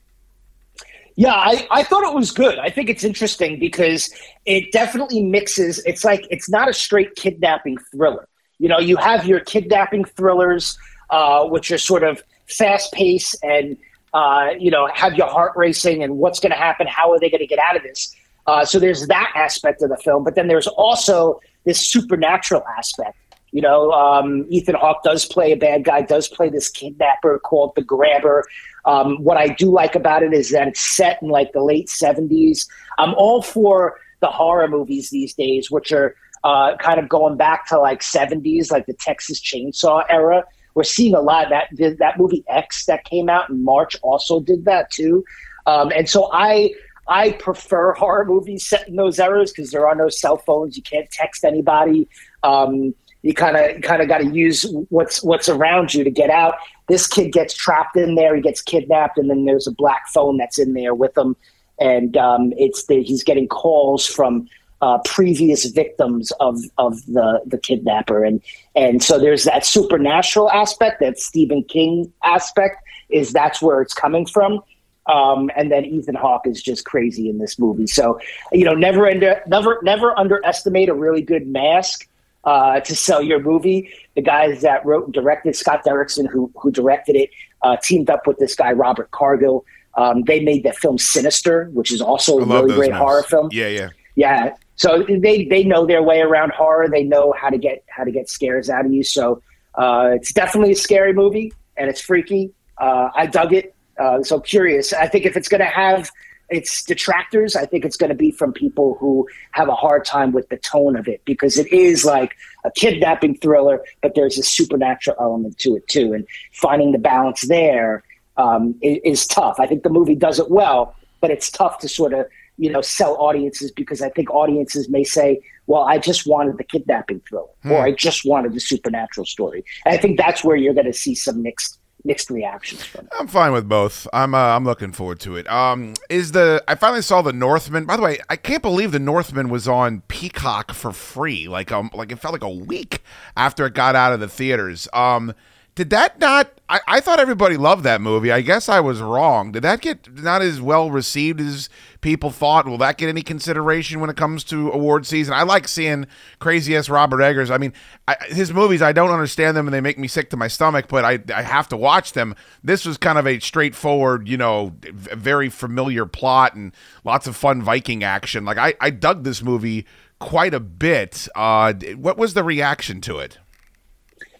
Yeah, 1.15 1.35
I, 1.35 1.69
I 1.71 1.83
thought 1.85 2.03
it 2.03 2.15
was 2.15 2.33
good. 2.33 2.59
I 2.59 2.69
think 2.69 2.91
it's 2.91 3.05
interesting 3.05 3.61
because 3.61 4.13
it 4.45 4.73
definitely 4.73 5.23
mixes. 5.23 5.79
It's 5.87 6.05
like 6.05 6.27
it's 6.31 6.51
not 6.51 6.69
a 6.69 6.73
straight 6.73 7.15
kidnapping 7.15 7.79
thriller. 7.93 8.27
You 8.59 8.69
know, 8.69 8.79
you 8.79 8.97
have 8.97 9.27
your 9.27 9.41
kidnapping 9.41 10.05
thrillers, 10.05 10.79
uh, 11.11 11.45
which 11.47 11.71
are 11.71 11.79
sort 11.79 12.03
of 12.03 12.23
fast 12.47 12.93
paced 12.93 13.37
and, 13.43 13.77
uh, 14.15 14.51
you 14.59 14.71
know, 14.71 14.89
have 14.95 15.15
your 15.15 15.29
heart 15.29 15.53
racing 15.57 16.03
and 16.03 16.19
what's 16.19 16.41
going 16.41 16.53
to 16.53 16.59
happen? 16.59 16.87
How 16.87 17.13
are 17.13 17.21
they 17.21 17.29
going 17.29 17.41
to 17.41 17.47
get 17.47 17.59
out 17.59 17.77
of 17.77 17.83
this? 17.83 18.15
Uh, 18.47 18.65
so 18.65 18.79
there's 18.79 19.07
that 19.09 19.33
aspect 19.35 19.83
of 19.83 19.91
the 19.91 19.97
film. 19.97 20.25
But 20.25 20.35
then 20.37 20.49
there's 20.49 20.69
also 20.69 21.41
this 21.65 21.81
supernatural 21.81 22.65
aspect. 22.79 23.17
You 23.53 23.63
know, 23.63 23.91
um, 23.93 24.47
Ethan 24.51 24.75
Hawke 24.75 25.03
does 25.03 25.25
play 25.25 25.53
a 25.53 25.57
bad 25.57 25.85
guy, 25.85 26.03
does 26.03 26.29
play 26.29 26.49
this 26.49 26.69
kidnapper 26.69 27.39
called 27.39 27.75
the 27.75 27.83
Grabber. 27.83 28.45
Um, 28.85 29.23
what 29.23 29.37
I 29.37 29.49
do 29.49 29.71
like 29.71 29.95
about 29.95 30.23
it 30.23 30.33
is 30.33 30.51
that 30.51 30.69
it's 30.69 30.81
set 30.81 31.23
in 31.23 31.29
like 31.29 31.53
the 31.53 31.63
late 31.63 31.89
70s. 31.89 32.67
I'm 32.99 33.15
all 33.15 33.43
for 33.43 33.99
the 34.21 34.29
horror 34.29 34.69
movies 34.69 35.11
these 35.11 35.35
days, 35.35 35.71
which 35.71 35.93
are 35.93 36.17
uh, 36.47 36.77
kind 36.77 37.01
of 37.01 37.09
going 37.09 37.37
back 37.37 37.67
to 37.67 37.77
like 37.77 38.03
70s, 38.03 38.71
like 38.71 38.87
the 38.87 38.93
Texas 38.93 39.41
Chainsaw 39.41 40.05
era. 40.09 40.45
We're 40.75 40.85
seeing 40.85 41.13
a 41.13 41.21
lot 41.21 41.45
of 41.45 41.51
that. 41.51 41.99
That 41.99 42.19
movie 42.19 42.45
X 42.47 42.87
that 42.87 43.05
came 43.05 43.29
out 43.29 43.51
in 43.51 43.65
March 43.65 43.97
also 44.01 44.39
did 44.39 44.65
that 44.65 44.89
too. 44.93 45.25
Um, 45.67 45.91
and 45.91 46.09
so 46.09 46.31
I 46.33 46.73
I 47.09 47.33
prefer 47.33 47.95
horror 47.95 48.25
movies 48.25 48.65
set 48.65 48.87
in 48.87 48.95
those 48.95 49.19
eras 49.19 49.51
because 49.51 49.73
there 49.73 49.89
are 49.89 49.97
no 49.97 50.09
cell 50.09 50.37
phones. 50.37 50.77
You 50.77 50.85
can't 50.85 51.11
text 51.11 51.45
anybody. 51.45 52.09
Um, 52.45 52.95
you 53.23 53.35
kind 53.35 53.57
of 53.57 53.83
kind 53.83 54.01
of 54.01 54.07
got 54.07 54.19
to 54.19 54.27
use 54.27 54.67
what's 54.91 55.25
what's 55.25 55.49
around 55.49 55.95
you 55.95 56.05
to 56.05 56.11
get 56.11 56.31
out. 56.31 56.55
This 56.87 57.09
kid 57.09 57.33
gets 57.33 57.55
trapped 57.55 57.97
in 57.97 58.15
there. 58.15 58.37
He 58.37 58.41
gets 58.41 58.63
kidnapped, 58.63 59.19
and 59.19 59.29
then 59.29 59.47
there's 59.47 59.67
a 59.67 59.73
black 59.73 60.07
phone 60.15 60.37
that's 60.37 60.61
in 60.61 60.75
there 60.75 60.95
with 60.95 61.19
him, 61.19 61.35
and 61.81 62.17
um, 62.17 62.53
it's 62.57 62.87
the, 62.87 63.03
he's 63.03 63.25
getting 63.25 63.49
calls 63.49 64.07
from 64.07 64.49
uh, 64.83 64.99
previous 65.05 65.65
victims 65.67 66.33
of 66.41 66.59
of 66.79 67.05
the 67.07 67.43
the 67.47 67.59
kidnapper, 67.59 68.25
and 68.25 68.43
and 68.75 69.03
so 69.03 69.19
there's 69.19 69.45
that 69.45 69.65
supernatural 69.65 70.51
aspect, 70.51 71.01
that 71.01 71.19
Stephen 71.19 71.63
King 71.65 72.13
aspect, 72.25 72.83
is 73.09 73.33
that's 73.33 73.63
where 73.63 73.81
it's 73.81 73.95
coming 73.95 74.27
from. 74.27 74.63
Um, 75.07 75.51
and 75.57 75.71
then 75.71 75.85
Ethan 75.85 76.17
Hawke 76.17 76.47
is 76.47 76.61
just 76.61 76.85
crazy 76.85 77.31
in 77.31 77.39
this 77.39 77.59
movie. 77.59 77.87
So 77.87 78.19
you 78.53 78.65
know, 78.65 78.75
never 78.75 79.09
under 79.09 79.41
never 79.47 79.79
never 79.83 80.19
underestimate 80.19 80.89
a 80.89 80.95
really 80.95 81.23
good 81.23 81.47
mask 81.47 82.09
uh, 82.45 82.81
to 82.81 82.95
sell 82.95 83.23
your 83.23 83.41
movie. 83.41 83.91
The 84.15 84.23
guys 84.23 84.63
that 84.63 84.85
wrote 84.85 85.05
and 85.05 85.15
directed 85.15 85.57
Scott 85.57 85.85
Derrickson, 85.87 86.29
who 86.29 86.51
who 86.57 86.71
directed 86.71 87.17
it, 87.17 87.31
uh, 87.63 87.77
teamed 87.83 88.11
up 88.11 88.27
with 88.27 88.39
this 88.39 88.55
guy 88.55 88.73
Robert 88.73 89.11
Cargill. 89.11 89.65
Um, 89.95 90.23
they 90.25 90.41
made 90.41 90.63
that 90.65 90.77
film 90.77 90.99
Sinister, 90.99 91.71
which 91.73 91.91
is 91.91 92.03
also 92.03 92.39
a 92.39 92.45
really 92.45 92.75
great 92.75 92.91
movies. 92.91 92.99
horror 92.99 93.23
film. 93.23 93.49
Yeah, 93.51 93.69
yeah. 93.69 93.89
Yeah. 94.15 94.55
So 94.77 95.03
they 95.03 95.45
they 95.45 95.65
know 95.65 95.87
their 95.87 96.03
way 96.03 96.21
around 96.21 96.53
horror. 96.53 96.89
They 96.89 97.03
know 97.03 97.35
how 97.39 97.51
to 97.51 97.59
get 97.59 97.85
how 97.89 98.05
to 98.05 98.11
get 98.11 98.29
scares 98.29 98.71
out 98.71 98.87
of 98.87 98.93
you. 98.93 99.03
So 99.03 99.43
uh, 99.75 100.11
it's 100.15 100.33
definitely 100.33 100.73
a 100.73 100.77
scary 100.77 101.13
movie 101.13 101.53
and 101.77 101.89
it's 101.89 102.01
freaky. 102.01 102.53
Uh, 102.79 103.11
I 103.15 103.27
dug 103.27 103.53
it. 103.53 103.75
Uh, 103.99 104.23
so 104.23 104.41
curious. 104.41 104.93
I 104.93 105.07
think 105.09 105.25
if 105.25 105.37
it's 105.37 105.49
going 105.49 105.61
to 105.61 105.67
have 105.67 106.11
its 106.49 106.85
detractors, 106.85 107.57
I 107.57 107.67
think 107.67 107.85
it's 107.85 107.97
going 107.97 108.11
to 108.11 108.17
be 108.17 108.31
from 108.31 108.53
people 108.53 108.97
who 109.01 109.27
have 109.53 109.69
a 109.69 109.75
hard 109.75 110.05
time 110.05 110.33
with 110.33 110.49
the 110.49 110.59
tone 110.59 110.97
of 110.97 111.09
it 111.09 111.23
because 111.25 111.59
it 111.59 111.73
is 111.73 112.05
like 112.05 112.37
a 112.65 112.71
kidnapping 112.71 113.37
thriller, 113.39 113.83
but 114.03 114.15
there's 114.15 114.39
a 114.39 114.43
supernatural 114.43 115.17
element 115.19 115.59
to 115.59 115.77
it 115.77 115.89
too, 115.89 116.13
and 116.13 116.27
finding 116.53 116.93
the 116.93 116.99
balance 116.99 117.43
there 117.43 118.03
um, 118.37 118.75
is, 118.83 118.99
is 119.05 119.27
tough. 119.27 119.59
I 119.59 119.67
think 119.67 119.83
the 119.83 119.91
movie 119.91 120.15
does 120.15 120.39
it 120.39 120.51
well, 120.51 120.95
but 121.21 121.31
it's 121.31 121.51
tough 121.51 121.79
to 121.81 121.89
sort 121.89 122.13
of 122.13 122.27
you 122.59 122.71
know 122.71 122.81
sell 122.81 123.17
audiences 123.17 123.71
because 123.71 124.01
I 124.03 124.09
think 124.11 124.31
audiences 124.31 124.89
may 124.89 125.05
say, 125.05 125.41
"Well, 125.67 125.83
I 125.83 125.99
just 125.99 126.27
wanted 126.27 126.59
the 126.59 126.65
kidnapping 126.65 127.21
thriller," 127.29 127.49
Hmm. 127.63 127.73
or 127.73 127.83
"I 127.85 127.93
just 127.93 128.25
wanted 128.25 128.55
the 128.55 128.61
supernatural 128.61 129.27
story." 129.27 129.65
And 129.85 129.95
I 129.95 129.99
think 129.99 130.19
that's 130.19 130.43
where 130.45 130.57
you're 130.57 130.75
going 130.75 130.87
to 130.87 130.93
see 130.93 131.15
some 131.15 131.43
mixed 131.43 131.79
mixed 132.05 132.31
reactions 132.31 132.85
from. 132.85 133.09
I'm 133.19 133.27
fine 133.27 133.53
with 133.53 133.69
both. 133.69 134.07
I'm 134.13 134.35
uh, 134.35 134.39
I'm 134.39 134.65
looking 134.65 134.93
forward 134.93 135.21
to 135.21 135.37
it. 135.37 135.49
Um, 135.51 135.95
is 136.09 136.33
the 136.33 136.63
I 136.69 136.77
finally 136.77 137.03
saw 137.03 137.21
the 137.21 137.33
Northman. 137.33 137.85
By 137.85 137.97
the 137.97 138.03
way, 138.03 138.21
I 138.31 138.37
can't 138.37 138.63
believe 138.63 138.93
the 138.93 138.99
Northman 138.99 139.49
was 139.49 139.67
on 139.69 140.03
Peacock 140.09 140.73
for 140.73 140.93
free. 140.93 141.49
Like 141.49 141.73
um, 141.73 141.91
like 141.93 142.13
it 142.13 142.17
felt 142.19 142.33
like 142.33 142.45
a 142.45 142.49
week 142.49 143.03
after 143.37 143.67
it 143.67 143.75
got 143.75 143.97
out 143.97 144.13
of 144.13 144.21
the 144.21 144.29
theaters. 144.29 144.89
Um, 144.93 145.35
did 145.77 145.91
that 145.91 146.19
not? 146.19 146.59
I, 146.71 146.81
I 146.89 147.01
thought 147.01 147.21
everybody 147.21 147.59
loved 147.59 147.85
that 147.85 148.01
movie. 148.01 148.33
I 148.33 148.41
guess 148.41 148.67
I 148.67 148.81
was 148.81 149.03
wrong. 149.03 149.53
Did 149.53 149.63
that 149.63 149.83
get 149.83 150.11
not 150.23 150.41
as 150.41 150.59
well 150.59 150.91
received 150.91 151.39
as 151.39 151.69
people 152.01 152.31
thought? 152.31 152.67
Will 152.67 152.79
that 152.79 152.97
get 152.97 153.11
any 153.11 153.21
consideration 153.21 154.01
when 154.01 154.09
it 154.09 154.17
comes 154.17 154.43
to 154.45 154.71
award 154.73 155.07
season? 155.07 155.35
I 155.35 155.43
like 155.43 155.69
seeing 155.69 156.07
crazy 156.39 156.75
ass 156.75 156.89
Robert 156.89 157.21
Eggers. 157.21 157.51
I 157.51 157.59
mean, 157.59 157.75
I, 158.09 158.17
his 158.29 158.55
movies 158.55 158.81
I 158.81 158.93
don't 158.93 159.11
understand 159.11 159.55
them 159.55 159.67
and 159.67 159.75
they 159.75 159.83
make 159.83 159.99
me 159.99 160.09
sick 160.09 160.31
to 160.31 160.37
my 160.37 160.49
stomach, 160.49 160.87
but 160.89 161.05
I 161.05 161.19
I 161.33 161.43
have 161.43 161.69
to 161.69 161.77
watch 161.77 162.13
them. 162.15 162.35
This 162.65 162.87
was 162.87 162.97
kind 162.97 163.19
of 163.19 163.27
a 163.27 163.39
straightforward, 163.39 164.29
you 164.29 164.39
know, 164.39 164.73
very 164.83 165.51
familiar 165.51 166.07
plot 166.07 166.55
and 166.55 166.73
lots 167.05 167.27
of 167.27 167.37
fun 167.37 167.61
Viking 167.61 168.03
action. 168.03 168.47
Like 168.47 168.57
I 168.57 168.73
I 168.81 168.89
dug 168.89 169.25
this 169.25 169.43
movie 169.43 169.87
quite 170.21 170.55
a 170.55 170.61
bit. 170.61 171.29
Uh, 171.37 171.75
what 171.97 172.17
was 172.17 172.33
the 172.33 172.43
reaction 172.43 173.03
to 173.03 173.19
it? 173.19 173.37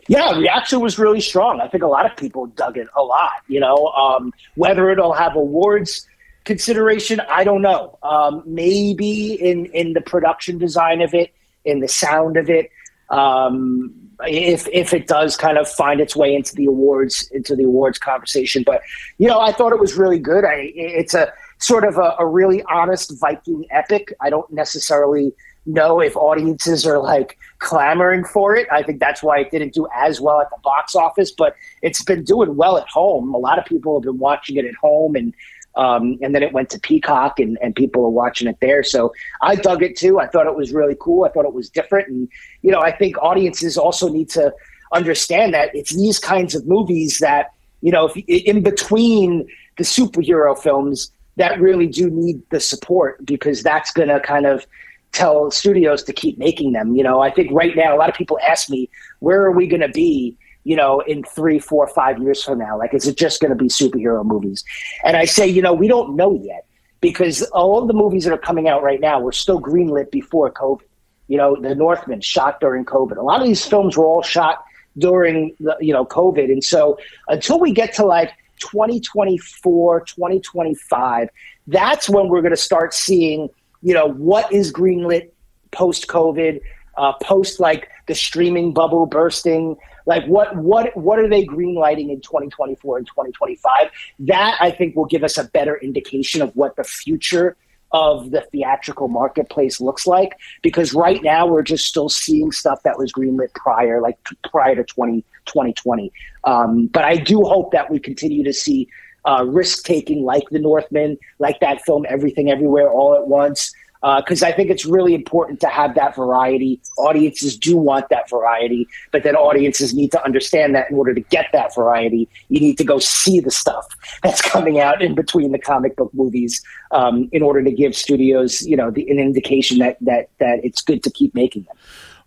Yeah, 0.09 0.39
reaction 0.39 0.81
was 0.81 0.99
really 0.99 1.21
strong. 1.21 1.61
I 1.61 1.69
think 1.69 1.83
a 1.83 1.89
lot 1.89 2.07
of 2.07 2.17
people 2.17 2.47
dug 2.47 2.77
it 2.77 2.89
a 2.97 3.03
lot. 3.03 3.43
You 3.49 3.61
know, 3.61 3.89
um, 3.89 4.33
whether 4.55 4.91
it'll 4.91 5.13
have 5.13 5.37
awards 5.37 6.07
consideration, 6.45 7.21
I 7.29 7.45
don't 7.45 7.63
know. 7.63 7.99
Um, 8.03 8.43
maybe 8.47 9.35
in 9.35 9.67
in 9.67 9.93
the 9.93 10.01
production 10.01 10.59
design 10.59 11.03
of 11.03 11.13
it, 11.15 11.35
in 11.65 11.81
the 11.81 11.89
sound 11.89 12.37
of 12.37 12.49
it, 12.49 12.71
um, 13.11 13.93
if 14.27 14.69
if 14.73 14.95
it 14.95 15.07
does 15.07 15.37
kind 15.37 15.59
of 15.59 15.69
find 15.69 16.01
its 16.01 16.17
way 16.17 16.35
into 16.35 16.55
the 16.55 16.67
awards 16.67 17.29
into 17.33 17.55
the 17.55 17.65
awards 17.65 17.99
conversation. 17.99 18.63
But 18.65 18.81
you 19.19 19.29
know, 19.29 19.41
I 19.41 19.53
thought 19.53 19.73
it 19.73 19.81
was 19.81 19.95
really 19.95 20.19
good. 20.19 20.45
I 20.45 20.73
it's 20.75 21.15
a 21.15 21.33
sort 21.59 21.85
of 21.85 21.97
a, 21.97 22.15
a 22.19 22.27
really 22.27 22.63
honest 22.65 23.13
Viking 23.21 23.67
epic. 23.71 24.15
I 24.21 24.31
don't 24.31 24.51
necessarily 24.53 25.35
know 25.67 26.01
if 26.01 26.17
audiences 26.17 26.87
are 26.87 26.99
like 26.99 27.39
clamoring 27.59 28.25
for 28.25 28.57
it. 28.57 28.67
I 28.71 28.83
think 28.83 29.01
that's 29.01 29.23
why 29.23 29.41
it 29.41 29.51
didn't 29.51 29.75
do 29.75 29.87
as 29.95 30.21
well 30.21 30.41
at 30.41 30.51
the 30.51 30.59
box 30.63 30.95
office, 30.95 31.31
but 31.31 31.57
it's 31.83 32.03
been 32.03 32.25
doing 32.25 32.57
well 32.57 32.79
at 32.79 32.89
home. 32.89 33.35
A 33.35 33.39
lot 33.39 33.59
of 33.59 33.65
people 33.65 33.99
have 33.99 34.05
been 34.05 34.19
watching 34.19 34.57
it 34.57 34.65
at 34.65 34.75
home 34.77 35.17
and 35.17 35.35
um, 35.77 36.19
and 36.23 36.35
then 36.35 36.43
it 36.43 36.55
went 36.55 36.71
to 36.71 36.81
Peacock 36.81 37.39
and, 37.39 37.59
and 37.61 37.75
people 37.75 38.03
are 38.05 38.11
watching 38.11 38.49
it 38.49 38.57
there. 38.61 38.83
So 38.83 39.13
I 39.43 39.57
dug 39.57 39.83
it 39.83 39.95
too. 39.95 40.19
I 40.19 40.27
thought 40.27 40.47
it 40.47 40.57
was 40.57 40.73
really 40.73 40.97
cool. 40.99 41.25
I 41.25 41.29
thought 41.29 41.45
it 41.45 41.53
was 41.53 41.69
different. 41.69 42.09
And, 42.09 42.29
you 42.63 42.73
know, 42.73 42.81
I 42.81 42.91
think 42.91 43.19
audiences 43.19 43.77
also 43.77 44.09
need 44.09 44.31
to 44.31 44.55
understand 44.93 45.53
that 45.53 45.75
it's 45.75 45.95
these 45.95 46.19
kinds 46.19 46.55
of 46.55 46.67
movies 46.67 47.19
that, 47.19 47.53
you 47.83 47.93
know, 47.93 48.07
if 48.07 48.17
in 48.17 48.63
between 48.63 49.47
the 49.77 49.85
superhero 49.85 50.59
films 50.59 51.11
that 51.37 51.61
really 51.61 51.87
do 51.87 52.09
need 52.09 52.41
the 52.49 52.61
support 52.61 53.25
because 53.27 53.63
that's 53.63 53.91
going 53.91 54.09
to 54.09 54.19
kind 54.21 54.47
of 54.47 54.67
tell 55.13 55.51
studios 55.51 56.03
to 56.05 56.13
keep 56.13 56.39
making 56.39 56.73
them. 56.73 56.95
You 56.95 57.03
know, 57.03 57.21
I 57.21 57.31
think 57.31 57.51
right 57.53 57.75
now 57.75 57.95
a 57.95 57.99
lot 57.99 58.09
of 58.09 58.15
people 58.15 58.39
ask 58.47 58.69
me, 58.69 58.89
where 59.21 59.43
are 59.43 59.53
we 59.53 59.67
going 59.67 59.81
to 59.81 59.89
be? 59.89 60.37
You 60.65 60.77
know, 60.77 61.01
in 61.01 61.23
three, 61.23 61.59
four, 61.59 61.87
five 61.87 62.19
years 62.21 62.43
from 62.43 62.59
now, 62.59 62.77
like, 62.77 62.93
is 62.93 63.07
it 63.07 63.17
just 63.17 63.41
going 63.41 63.51
to 63.51 63.57
be 63.57 63.69
superhero 63.69 64.25
movies? 64.25 64.65
And 65.05 65.17
I 65.17 65.25
say, 65.25 65.47
you 65.47 65.63
know, 65.63 65.73
we 65.73 65.87
don't 65.87 66.17
know 66.17 66.35
yet 66.43 66.67
because 67.01 67.43
all 67.53 67.81
of 67.81 67.87
the 67.87 67.95
movies 67.95 68.25
that 68.25 68.33
are 68.33 68.39
coming 68.39 68.69
out 68.69 68.83
right 68.83 69.01
now 69.01 69.21
were 69.21 69.33
still 69.33 69.61
greenlit 69.61 70.11
before 70.11 70.51
COVID. 70.51 70.83
You 71.29 71.37
know, 71.37 71.57
The 71.57 71.75
Northman 71.75 72.21
shot 72.21 72.61
during 72.61 72.85
COVID. 72.85 73.17
A 73.17 73.23
lot 73.23 73.41
of 73.41 73.47
these 73.47 73.65
films 73.65 73.97
were 73.97 74.07
all 74.07 74.23
shot 74.23 74.65
during 74.99 75.55
the, 75.61 75.77
you 75.81 75.93
know 75.93 76.07
COVID, 76.07 76.51
and 76.51 76.65
so 76.65 76.99
until 77.29 77.61
we 77.61 77.73
get 77.73 77.93
to 77.95 78.05
like 78.05 78.33
2024, 78.61 80.01
2025, 80.01 81.29
that's 81.67 82.09
when 82.09 82.29
we're 82.29 82.41
going 82.41 82.51
to 82.51 82.57
start 82.57 82.95
seeing 82.95 83.51
you 83.87 83.95
know, 83.95 84.09
what 84.09 84.53
is 84.53 84.73
greenlit 84.73 85.31
post 85.71 86.09
COVID, 86.09 86.61
uh, 86.97 87.13
post 87.23 87.61
like 87.61 87.89
the 88.09 88.17
streaming 88.17 88.73
bubble 88.73 89.07
bursting? 89.07 89.77
Like 90.07 90.27
what 90.27 90.57
what 90.57 90.97
what 90.97 91.21
are 91.21 91.29
they 91.29 91.47
greenlighting 91.47 92.11
in 92.11 92.21
2024 92.21 92.99
and 92.99 93.07
2025? 93.07 93.91
That 94.19 94.57
I 94.59 94.73
think 94.73 94.97
will 94.97 95.05
give 95.05 95.23
us 95.23 95.39
a 95.39 95.45
better 95.45 95.77
indication 95.77 96.43
of 96.43 96.51
what 96.57 96.75
the 96.75 96.83
future 96.83 97.57
of 97.93 98.33
the 98.33 98.41
theatrical 98.51 99.07
marketplace 99.07 99.81
looks 99.81 100.05
like 100.05 100.33
because 100.63 100.93
right 100.93 101.23
now 101.23 101.47
we're 101.47 101.63
just 101.63 101.87
still 101.87 102.09
seeing 102.09 102.51
stuff 102.51 102.83
that 102.83 102.99
was 102.99 103.13
greenlit 103.13 103.55
prior 103.55 104.01
like 104.01 104.19
prior 104.51 104.75
to 104.75 104.83
20, 104.83 105.25
2020 105.45 106.13
um, 106.43 106.89
but 106.89 107.05
i 107.05 107.15
do 107.15 107.43
hope 107.43 107.71
that 107.71 107.89
we 107.89 108.01
continue 108.01 108.43
to 108.43 108.53
see 108.53 108.89
uh, 109.27 109.45
risk 109.45 109.85
taking 109.85 110.25
like 110.25 110.45
the 110.51 110.59
Northman, 110.59 111.19
like 111.39 111.61
that 111.61 111.83
film 111.83 112.07
Everything 112.09 112.51
Everywhere 112.51 112.91
All 112.91 113.15
at 113.15 113.27
Once. 113.27 113.75
Because 114.19 114.43
uh, 114.43 114.47
I 114.47 114.53
think 114.53 114.71
it's 114.71 114.87
really 114.87 115.15
important 115.15 115.59
to 115.61 115.69
have 115.69 115.97
that 115.97 116.15
variety. 116.15 116.81
Audiences 116.97 117.57
do 117.57 117.77
want 117.77 118.09
that 118.11 118.31
variety, 118.31 118.87
but 119.11 119.25
then 119.25 119.35
audiences 119.35 119.95
need 119.95 120.13
to 120.13 120.25
understand 120.25 120.77
that 120.77 120.89
in 120.91 120.97
order 120.97 121.13
to 121.13 121.21
get 121.23 121.47
that 121.53 121.75
variety, 121.75 122.29
you 122.49 122.61
need 122.61 122.79
to 122.79 122.85
go 122.85 123.01
see 123.01 123.41
the 123.41 123.51
stuff 123.51 123.87
that's 124.23 124.41
coming 124.43 124.79
out 124.79 125.03
in 125.03 125.17
between 125.17 125.51
the 125.51 125.59
comic 125.59 125.97
book 125.97 126.13
movies 126.15 126.63
um, 126.93 127.29
in 127.33 127.43
order 127.43 127.65
to 127.65 127.73
give 127.73 127.97
studios, 127.97 128.63
you 128.63 128.77
know, 128.77 128.91
the, 128.93 129.11
an 129.11 129.19
indication 129.19 129.79
that 129.79 129.97
that 130.03 130.29
that 130.39 130.61
it's 130.63 130.83
good 130.83 131.03
to 131.03 131.11
keep 131.11 131.35
making 131.35 131.63
them. 131.63 131.77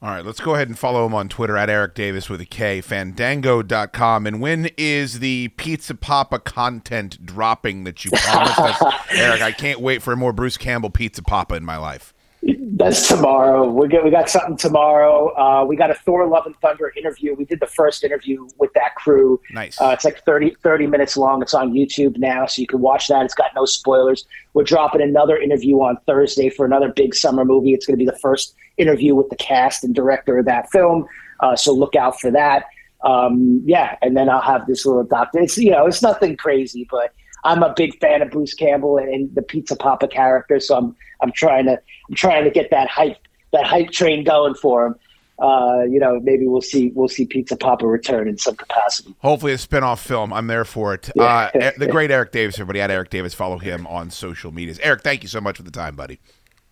All 0.01 0.09
right, 0.09 0.25
let's 0.25 0.39
go 0.39 0.55
ahead 0.55 0.69
and 0.69 0.79
follow 0.79 1.05
him 1.05 1.13
on 1.13 1.27
Twitter 1.27 1.57
at 1.57 1.69
Erik 1.69 1.93
Davis 1.93 2.29
with 2.29 2.39
a 2.39 2.45
K, 2.45 2.79
fandango.com. 2.79 4.25
And 4.25 4.39
when 4.39 4.69
is 4.77 5.19
the 5.19 5.49
Pizza 5.57 5.93
Papa 5.93 6.39
content 6.39 7.25
dropping 7.25 7.83
that 7.83 8.05
you 8.05 8.11
promised 8.11 8.59
us? 8.59 8.93
Erik, 9.11 9.41
I 9.41 9.51
can't 9.51 9.81
wait 9.81 10.01
for 10.01 10.15
more 10.15 10.31
Bruce 10.31 10.55
Campbell 10.55 10.89
Pizza 10.89 11.21
Papa 11.21 11.55
in 11.55 11.65
my 11.65 11.75
life. 11.75 12.13
That's 12.41 13.07
tomorrow. 13.09 13.69
We 13.69 13.89
got 13.89 14.05
we 14.05 14.11
got 14.11 14.29
something 14.29 14.55
tomorrow. 14.55 15.35
Uh, 15.35 15.65
we 15.65 15.75
got 15.75 15.91
a 15.91 15.93
Thor: 15.93 16.25
Love 16.25 16.45
and 16.45 16.55
Thunder 16.57 16.93
interview. 16.95 17.35
We 17.35 17.43
did 17.43 17.59
the 17.59 17.67
first 17.67 18.03
interview 18.03 18.47
with 18.57 18.71
that 18.73 18.95
crew. 18.95 19.41
Nice. 19.51 19.79
Uh, 19.81 19.89
it's 19.89 20.05
like 20.05 20.23
30, 20.23 20.55
30 20.63 20.87
minutes 20.87 21.17
long. 21.17 21.41
It's 21.41 21.53
on 21.53 21.73
YouTube 21.73 22.17
now, 22.17 22.45
so 22.45 22.61
you 22.61 22.67
can 22.67 22.79
watch 22.79 23.07
that. 23.09 23.25
It's 23.25 23.33
got 23.33 23.51
no 23.55 23.65
spoilers. 23.65 24.25
We're 24.53 24.63
dropping 24.63 25.01
another 25.01 25.37
interview 25.37 25.81
on 25.81 25.97
Thursday 26.05 26.49
for 26.49 26.65
another 26.65 26.93
big 26.93 27.13
summer 27.13 27.43
movie. 27.43 27.73
It's 27.73 27.85
going 27.85 27.99
to 27.99 28.05
be 28.05 28.09
the 28.09 28.17
first 28.19 28.55
interview 28.77 29.15
with 29.15 29.29
the 29.29 29.35
cast 29.35 29.83
and 29.83 29.93
director 29.93 30.37
of 30.37 30.45
that 30.45 30.71
film. 30.71 31.05
Uh, 31.41 31.57
so 31.57 31.73
look 31.73 31.95
out 31.97 32.21
for 32.21 32.31
that. 32.31 32.65
Um, 33.03 33.61
yeah, 33.65 33.97
and 34.01 34.15
then 34.15 34.29
I'll 34.29 34.41
have 34.41 34.65
this 34.67 34.85
little 34.85 35.03
doctor. 35.03 35.39
It's 35.39 35.57
you 35.57 35.71
know, 35.71 35.87
it's 35.87 36.01
nothing 36.01 36.37
crazy, 36.37 36.87
but 36.89 37.13
I'm 37.43 37.63
a 37.63 37.73
big 37.75 37.99
fan 37.99 38.21
of 38.21 38.31
Bruce 38.31 38.53
Campbell 38.53 38.97
and, 38.97 39.09
and 39.09 39.35
the 39.35 39.41
Pizza 39.41 39.75
Papa 39.75 40.07
character, 40.07 40.59
so 40.59 40.77
I'm 40.77 40.95
I'm 41.21 41.31
trying 41.31 41.65
to 41.65 41.79
I'm 42.09 42.15
trying 42.15 42.43
to 42.43 42.51
get 42.51 42.69
that 42.71 42.89
hype 42.89 43.17
that 43.53 43.65
hype 43.65 43.91
train 43.91 44.23
going 44.23 44.55
for 44.55 44.87
him. 44.87 44.95
Uh, 45.41 45.83
you 45.89 45.99
know, 45.99 46.19
maybe 46.21 46.47
we'll 46.47 46.61
see 46.61 46.91
we'll 46.95 47.07
see 47.07 47.25
Pizza 47.25 47.55
Papa 47.55 47.87
return 47.87 48.27
in 48.27 48.37
some 48.37 48.55
capacity. 48.55 49.15
Hopefully, 49.19 49.53
a 49.53 49.57
spinoff 49.57 49.99
film. 49.99 50.33
I'm 50.33 50.47
there 50.47 50.65
for 50.65 50.93
it. 50.93 51.09
Yeah. 51.15 51.49
Uh, 51.53 51.71
the 51.77 51.87
great 51.91 52.11
Erik 52.11 52.31
Davis, 52.31 52.55
everybody 52.55 52.81
at 52.81 52.91
Erik 52.91 53.09
Davis. 53.09 53.33
Follow 53.33 53.57
him 53.57 53.87
on 53.87 54.09
social 54.09 54.51
medias. 54.51 54.79
Erik, 54.79 55.01
thank 55.01 55.23
you 55.23 55.29
so 55.29 55.39
much 55.39 55.57
for 55.57 55.63
the 55.63 55.71
time, 55.71 55.95
buddy. 55.95 56.19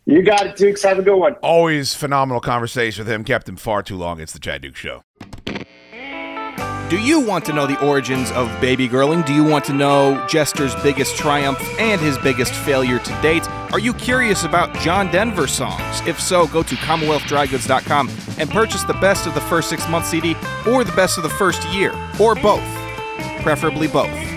You 0.06 0.22
got 0.22 0.48
it, 0.48 0.56
Dukes. 0.56 0.84
Have 0.84 0.99
a 0.99 1.02
good 1.02 1.18
one. 1.18 1.34
Always 1.35 1.94
phenomenal 1.94 2.41
conversation 2.41 3.06
with 3.06 3.14
him. 3.14 3.23
Kept 3.23 3.48
him 3.48 3.57
far 3.57 3.84
too 3.84 3.98
long. 3.98 4.19
It's 4.19 4.34
the 4.34 4.39
Chad 4.39 4.61
Duke 4.61 4.76
Show. 4.76 5.03
Do 6.89 6.97
you 6.97 7.19
want 7.19 7.43
to 7.45 7.51
know 7.51 7.68
the 7.68 7.77
origins 7.85 8.31
of 8.31 8.47
baby 8.61 8.88
girling? 8.88 9.26
Do 9.26 9.34
you 9.34 9.43
want 9.43 9.65
to 9.65 9.73
know 9.73 10.26
Jester's 10.30 10.73
biggest 10.76 11.18
triumph 11.18 11.59
and 11.77 11.99
his 11.99 12.18
biggest 12.19 12.53
failure 12.53 12.97
to 12.97 13.22
date? 13.22 13.45
Are 13.73 13.80
you 13.80 13.93
curious 13.93 14.45
about 14.45 14.73
John 14.76 15.11
Denver 15.11 15.47
songs? 15.47 15.99
If 16.07 16.18
so, 16.18 16.47
go 16.47 16.64
to 16.64 16.76
CommonwealthDryGoods.com 16.76 18.09
and 18.38 18.49
purchase 18.49 18.85
the 18.85 18.93
best 18.93 19.27
of 19.27 19.34
the 19.34 19.41
first 19.41 19.68
six 19.68 19.85
month 19.89 20.05
CD 20.05 20.38
or 20.65 20.85
the 20.85 20.93
best 20.93 21.18
of 21.18 21.23
the 21.23 21.30
first 21.31 21.61
year, 21.73 21.93
or 22.22 22.35
both. 22.35 22.64
Preferably 23.41 23.89
both. 23.89 24.36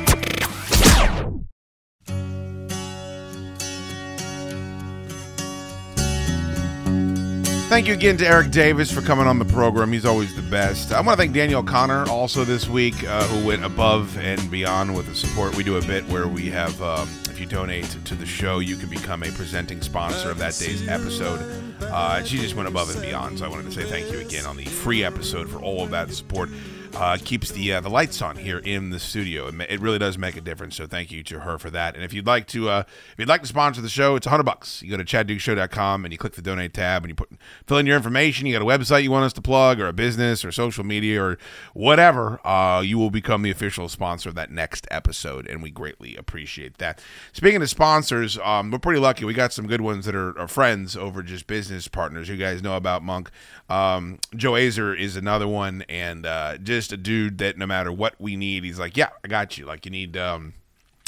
Thank 7.71 7.87
you 7.87 7.95
again 7.95 8.17
to 8.17 8.27
Erik 8.27 8.51
Davis 8.51 8.91
for 8.91 9.01
coming 9.01 9.29
on 9.29 9.39
the 9.39 9.45
program. 9.45 9.93
He's 9.93 10.05
always 10.05 10.35
the 10.35 10.43
best. 10.43 10.91
I 10.91 11.01
want 11.01 11.11
to 11.11 11.17
thank 11.17 11.33
Danielle 11.33 11.63
Connor 11.63 12.05
also 12.09 12.43
this 12.43 12.69
week, 12.69 13.05
uh, 13.05 13.23
who 13.29 13.47
went 13.47 13.65
above 13.65 14.19
and 14.19 14.51
beyond 14.51 14.93
with 14.93 15.07
the 15.07 15.15
support. 15.15 15.57
We 15.57 15.63
do 15.63 15.77
a 15.77 15.81
bit 15.83 16.05
where 16.09 16.27
we 16.27 16.51
have, 16.51 16.83
um, 16.83 17.09
if 17.31 17.39
you 17.39 17.47
donate 17.47 17.85
to 18.07 18.17
the 18.17 18.27
show, 18.27 18.59
you 18.59 18.75
can 18.75 18.89
become 18.89 19.23
a 19.23 19.31
presenting 19.31 19.83
sponsor 19.83 20.33
of 20.33 20.39
that 20.39 20.59
day's 20.59 20.89
episode. 20.89 21.39
Uh, 21.81 22.25
she 22.25 22.39
just 22.39 22.57
went 22.57 22.67
above 22.67 22.91
and 22.91 23.01
beyond, 23.03 23.39
so 23.39 23.45
I 23.45 23.49
wanted 23.49 23.67
to 23.67 23.73
say 23.73 23.89
thank 23.89 24.11
you 24.11 24.19
again 24.19 24.47
on 24.47 24.57
the 24.57 24.65
free 24.65 25.05
episode 25.05 25.49
for 25.49 25.61
all 25.61 25.85
of 25.85 25.91
that 25.91 26.11
support. 26.11 26.51
Uh, 26.95 27.17
keeps 27.25 27.51
the 27.53 27.73
uh, 27.73 27.81
the 27.81 27.89
lights 27.89 28.21
on 28.21 28.37
here 28.37 28.59
in 28.59 28.91
the 28.91 28.99
studio. 28.99 29.47
It, 29.47 29.55
ma- 29.55 29.65
it 29.69 29.81
really 29.81 29.99
does 29.99 30.19
make 30.19 30.37
a 30.37 30.41
difference. 30.41 30.77
So 30.77 30.87
thank 30.87 31.11
you 31.11 31.23
to 31.25 31.41
her 31.41 31.57
for 31.59 31.71
that. 31.71 31.95
And 31.95 32.05
if 32.05 32.12
you'd 32.12 32.27
like 32.27 32.47
to 32.49 32.69
uh, 32.69 32.83
if 32.87 33.15
you'd 33.17 33.29
like 33.29 33.43
to 33.43 33.47
sponsor 33.47 33.81
the 33.81 33.89
show, 33.89 34.17
it's 34.17 34.27
hundred 34.27 34.43
bucks. 34.43 34.83
You 34.83 34.91
go 34.91 34.97
to 34.97 35.05
chaddukeshow.com 35.05 36.05
and 36.05 36.12
you 36.12 36.19
click 36.19 36.35
the 36.35 36.43
donate 36.43 36.75
tab 36.75 37.05
and 37.05 37.11
you 37.11 37.15
put 37.15 37.31
fill 37.67 37.79
in 37.79 37.87
your 37.87 37.97
information. 37.97 38.47
You 38.47 38.59
got 38.59 38.62
a 38.62 38.65
website 38.79 39.03
you 39.03 39.11
want 39.11 39.25
us 39.25 39.33
to 39.35 39.41
plug 39.41 39.81
or 39.81 39.87
a 39.87 39.93
business 39.93 40.45
or 40.45 40.53
social 40.53 40.85
media 40.85 41.23
or 41.23 41.39
whatever. 41.75 42.45
Uh, 42.47 42.81
you 42.81 42.99
will 42.99 43.11
become 43.11 43.43
the 43.43 43.51
official 43.51 43.89
sponsor 43.89 44.29
of 44.29 44.35
that 44.35 44.51
next 44.51 44.87
episode, 44.91 45.47
and 45.47 45.62
we 45.62 45.71
greatly 45.71 46.17
appreciate 46.17 46.79
that. 46.79 47.01
Speaking 47.33 47.62
of 47.62 47.71
sponsors, 47.71 48.37
um, 48.39 48.71
we're 48.71 48.79
pretty 48.79 49.01
lucky. 49.01 49.25
We 49.25 49.35
got 49.35 49.53
some 49.53 49.67
good 49.67 49.81
ones 49.81 50.07
that 50.07 50.15
are, 50.15 50.37
are 50.39 50.49
friends 50.49 50.97
over 50.97 51.23
just 51.23 51.47
business 51.47 51.89
partners. 51.89 52.29
You 52.29 52.37
guys 52.37 52.62
know 52.62 52.77
about 52.77 53.03
Monk. 53.03 53.31
Um, 53.71 54.19
Joe 54.35 54.53
Azer 54.53 54.99
is 54.99 55.17
another 55.17 55.47
one, 55.47 55.83
and 55.89 56.27
uh, 56.27 56.59
just 56.59 56.93
a 56.93 56.97
dude 56.97 57.39
that 57.39 57.57
no 57.57 57.67
matter 57.67 57.93
what 57.93 58.15
we 58.21 58.37
need, 58.37 58.65
he's 58.65 58.79
like, 58.79 58.97
yeah, 58.97 59.11
I 59.25 59.29
got 59.29 59.57
you. 59.57 59.65
Like 59.65 59.85
you 59.85 59.93
need 59.93 60.17
um, 60.17 60.55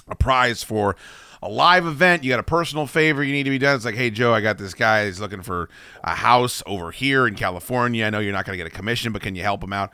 a 0.09 0.15
prize 0.15 0.63
for 0.63 0.97
a 1.43 1.49
live 1.49 1.87
event, 1.87 2.23
you 2.23 2.31
got 2.31 2.39
a 2.39 2.45
personal 2.45 2.87
favor 2.87 3.23
you 3.25 3.33
need 3.33 3.43
to 3.43 3.51
be 3.51 3.59
done. 3.59 3.75
It's 3.75 3.85
like, 3.85 3.97
hey 3.97 4.11
Joe, 4.11 4.33
I 4.33 4.41
got 4.41 4.59
this 4.59 4.75
guy. 4.75 5.07
He's 5.07 5.21
looking 5.21 5.43
for 5.43 5.69
a 6.05 6.15
house 6.15 6.63
over 6.67 6.93
here 6.93 7.27
in 7.27 7.35
California. 7.35 8.07
I 8.07 8.11
know 8.11 8.21
you're 8.21 8.33
not 8.33 8.47
going 8.47 8.57
to 8.57 8.65
get 8.65 8.73
a 8.73 8.75
commission, 8.75 9.13
but 9.13 9.23
can 9.23 9.35
you 9.35 9.43
help 9.43 9.63
him 9.63 9.73
out? 9.73 9.91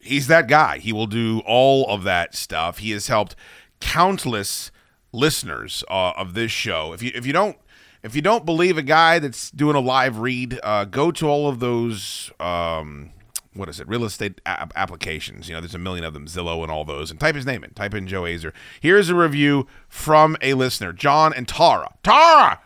He's 0.00 0.28
that 0.28 0.48
guy. 0.48 0.78
He 0.78 0.92
will 0.92 1.06
do 1.06 1.42
all 1.46 1.86
of 1.88 2.04
that 2.04 2.34
stuff. 2.34 2.78
He 2.78 2.92
has 2.92 3.08
helped 3.08 3.36
countless 3.80 4.70
listeners 5.12 5.84
uh, 5.90 6.12
of 6.16 6.32
this 6.32 6.50
show. 6.50 6.94
If 6.94 7.02
you 7.02 7.12
if 7.14 7.26
you 7.26 7.34
don't 7.34 7.58
if 8.02 8.14
you 8.16 8.22
don't 8.22 8.44
believe 8.46 8.78
a 8.78 8.82
guy 8.82 9.18
that's 9.18 9.50
doing 9.50 9.76
a 9.76 9.80
live 9.80 10.18
read, 10.18 10.58
uh, 10.62 10.84
go 10.84 11.10
to 11.12 11.26
all 11.26 11.48
of 11.48 11.60
those 11.60 12.30
um, 12.40 13.10
what 13.58 13.68
is 13.68 13.80
it? 13.80 13.88
Real 13.88 14.04
estate 14.04 14.40
a- 14.46 14.68
applications. 14.76 15.48
You 15.48 15.54
know, 15.54 15.60
there's 15.60 15.74
a 15.74 15.78
million 15.78 16.04
of 16.04 16.14
them, 16.14 16.26
Zillow 16.26 16.62
and 16.62 16.70
all 16.70 16.84
those. 16.84 17.10
And 17.10 17.18
type 17.18 17.34
his 17.34 17.44
name 17.44 17.64
in. 17.64 17.70
Type 17.70 17.92
in 17.92 18.06
Joe 18.06 18.22
Azer. 18.22 18.52
Here's 18.80 19.08
a 19.08 19.14
review 19.14 19.66
from 19.88 20.36
a 20.40 20.54
listener, 20.54 20.92
John 20.92 21.32
and 21.34 21.46
Tara. 21.46 21.94
Tara, 22.02 22.60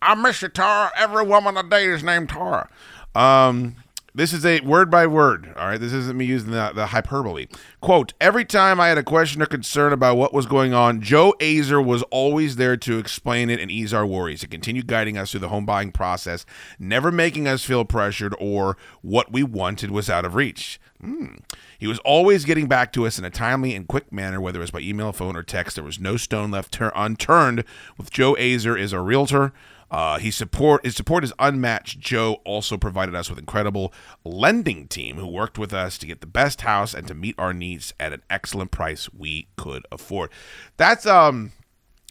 I 0.00 0.14
miss 0.14 0.40
you, 0.40 0.48
Tara. 0.48 0.92
Every 0.96 1.26
woman 1.26 1.56
today 1.56 1.86
is 1.86 2.02
named 2.04 2.28
Tara. 2.30 2.68
Um, 3.14 3.76
this 4.18 4.32
is 4.32 4.44
a 4.44 4.58
word 4.60 4.90
by 4.90 5.06
word. 5.06 5.54
All 5.56 5.68
right, 5.68 5.80
this 5.80 5.92
isn't 5.92 6.16
me 6.16 6.24
using 6.24 6.50
the, 6.50 6.72
the 6.74 6.86
hyperbole. 6.86 7.46
Quote: 7.80 8.14
Every 8.20 8.44
time 8.44 8.80
I 8.80 8.88
had 8.88 8.98
a 8.98 9.04
question 9.04 9.40
or 9.40 9.46
concern 9.46 9.92
about 9.92 10.16
what 10.16 10.34
was 10.34 10.46
going 10.46 10.74
on, 10.74 11.00
Joe 11.00 11.34
Azer 11.38 11.84
was 11.84 12.02
always 12.10 12.56
there 12.56 12.76
to 12.78 12.98
explain 12.98 13.48
it 13.48 13.60
and 13.60 13.70
ease 13.70 13.94
our 13.94 14.04
worries, 14.04 14.40
to 14.40 14.48
continue 14.48 14.82
guiding 14.82 15.16
us 15.16 15.30
through 15.30 15.40
the 15.40 15.48
home 15.50 15.64
buying 15.64 15.92
process, 15.92 16.44
never 16.80 17.12
making 17.12 17.46
us 17.46 17.64
feel 17.64 17.84
pressured 17.84 18.34
or 18.40 18.76
what 19.02 19.30
we 19.30 19.44
wanted 19.44 19.92
was 19.92 20.10
out 20.10 20.24
of 20.24 20.34
reach. 20.34 20.80
Hmm. 21.00 21.36
He 21.78 21.86
was 21.86 22.00
always 22.00 22.44
getting 22.44 22.66
back 22.66 22.92
to 22.94 23.06
us 23.06 23.20
in 23.20 23.24
a 23.24 23.30
timely 23.30 23.76
and 23.76 23.86
quick 23.86 24.12
manner, 24.12 24.40
whether 24.40 24.58
it 24.58 24.62
was 24.62 24.72
by 24.72 24.80
email, 24.80 25.12
phone, 25.12 25.36
or 25.36 25.44
text. 25.44 25.76
There 25.76 25.84
was 25.84 26.00
no 26.00 26.16
stone 26.16 26.50
left 26.50 26.72
tur- 26.72 26.90
unturned. 26.96 27.62
With 27.96 28.10
Joe 28.10 28.34
Azer 28.34 28.76
is 28.76 28.92
a 28.92 29.00
realtor. 29.00 29.52
Uh, 29.90 30.18
he 30.18 30.30
support 30.30 30.84
his 30.84 30.96
support 30.96 31.24
is 31.24 31.32
unmatched. 31.38 31.98
Joe 31.98 32.40
also 32.44 32.76
provided 32.76 33.14
us 33.14 33.30
with 33.30 33.38
incredible 33.38 33.92
lending 34.24 34.86
team 34.88 35.16
who 35.16 35.26
worked 35.26 35.58
with 35.58 35.72
us 35.72 35.98
to 35.98 36.06
get 36.06 36.20
the 36.20 36.26
best 36.26 36.62
house 36.62 36.94
and 36.94 37.06
to 37.08 37.14
meet 37.14 37.34
our 37.38 37.54
needs 37.54 37.94
at 37.98 38.12
an 38.12 38.22
excellent 38.28 38.70
price 38.70 39.12
we 39.12 39.48
could 39.56 39.86
afford. 39.90 40.30
That's 40.76 41.06
um 41.06 41.52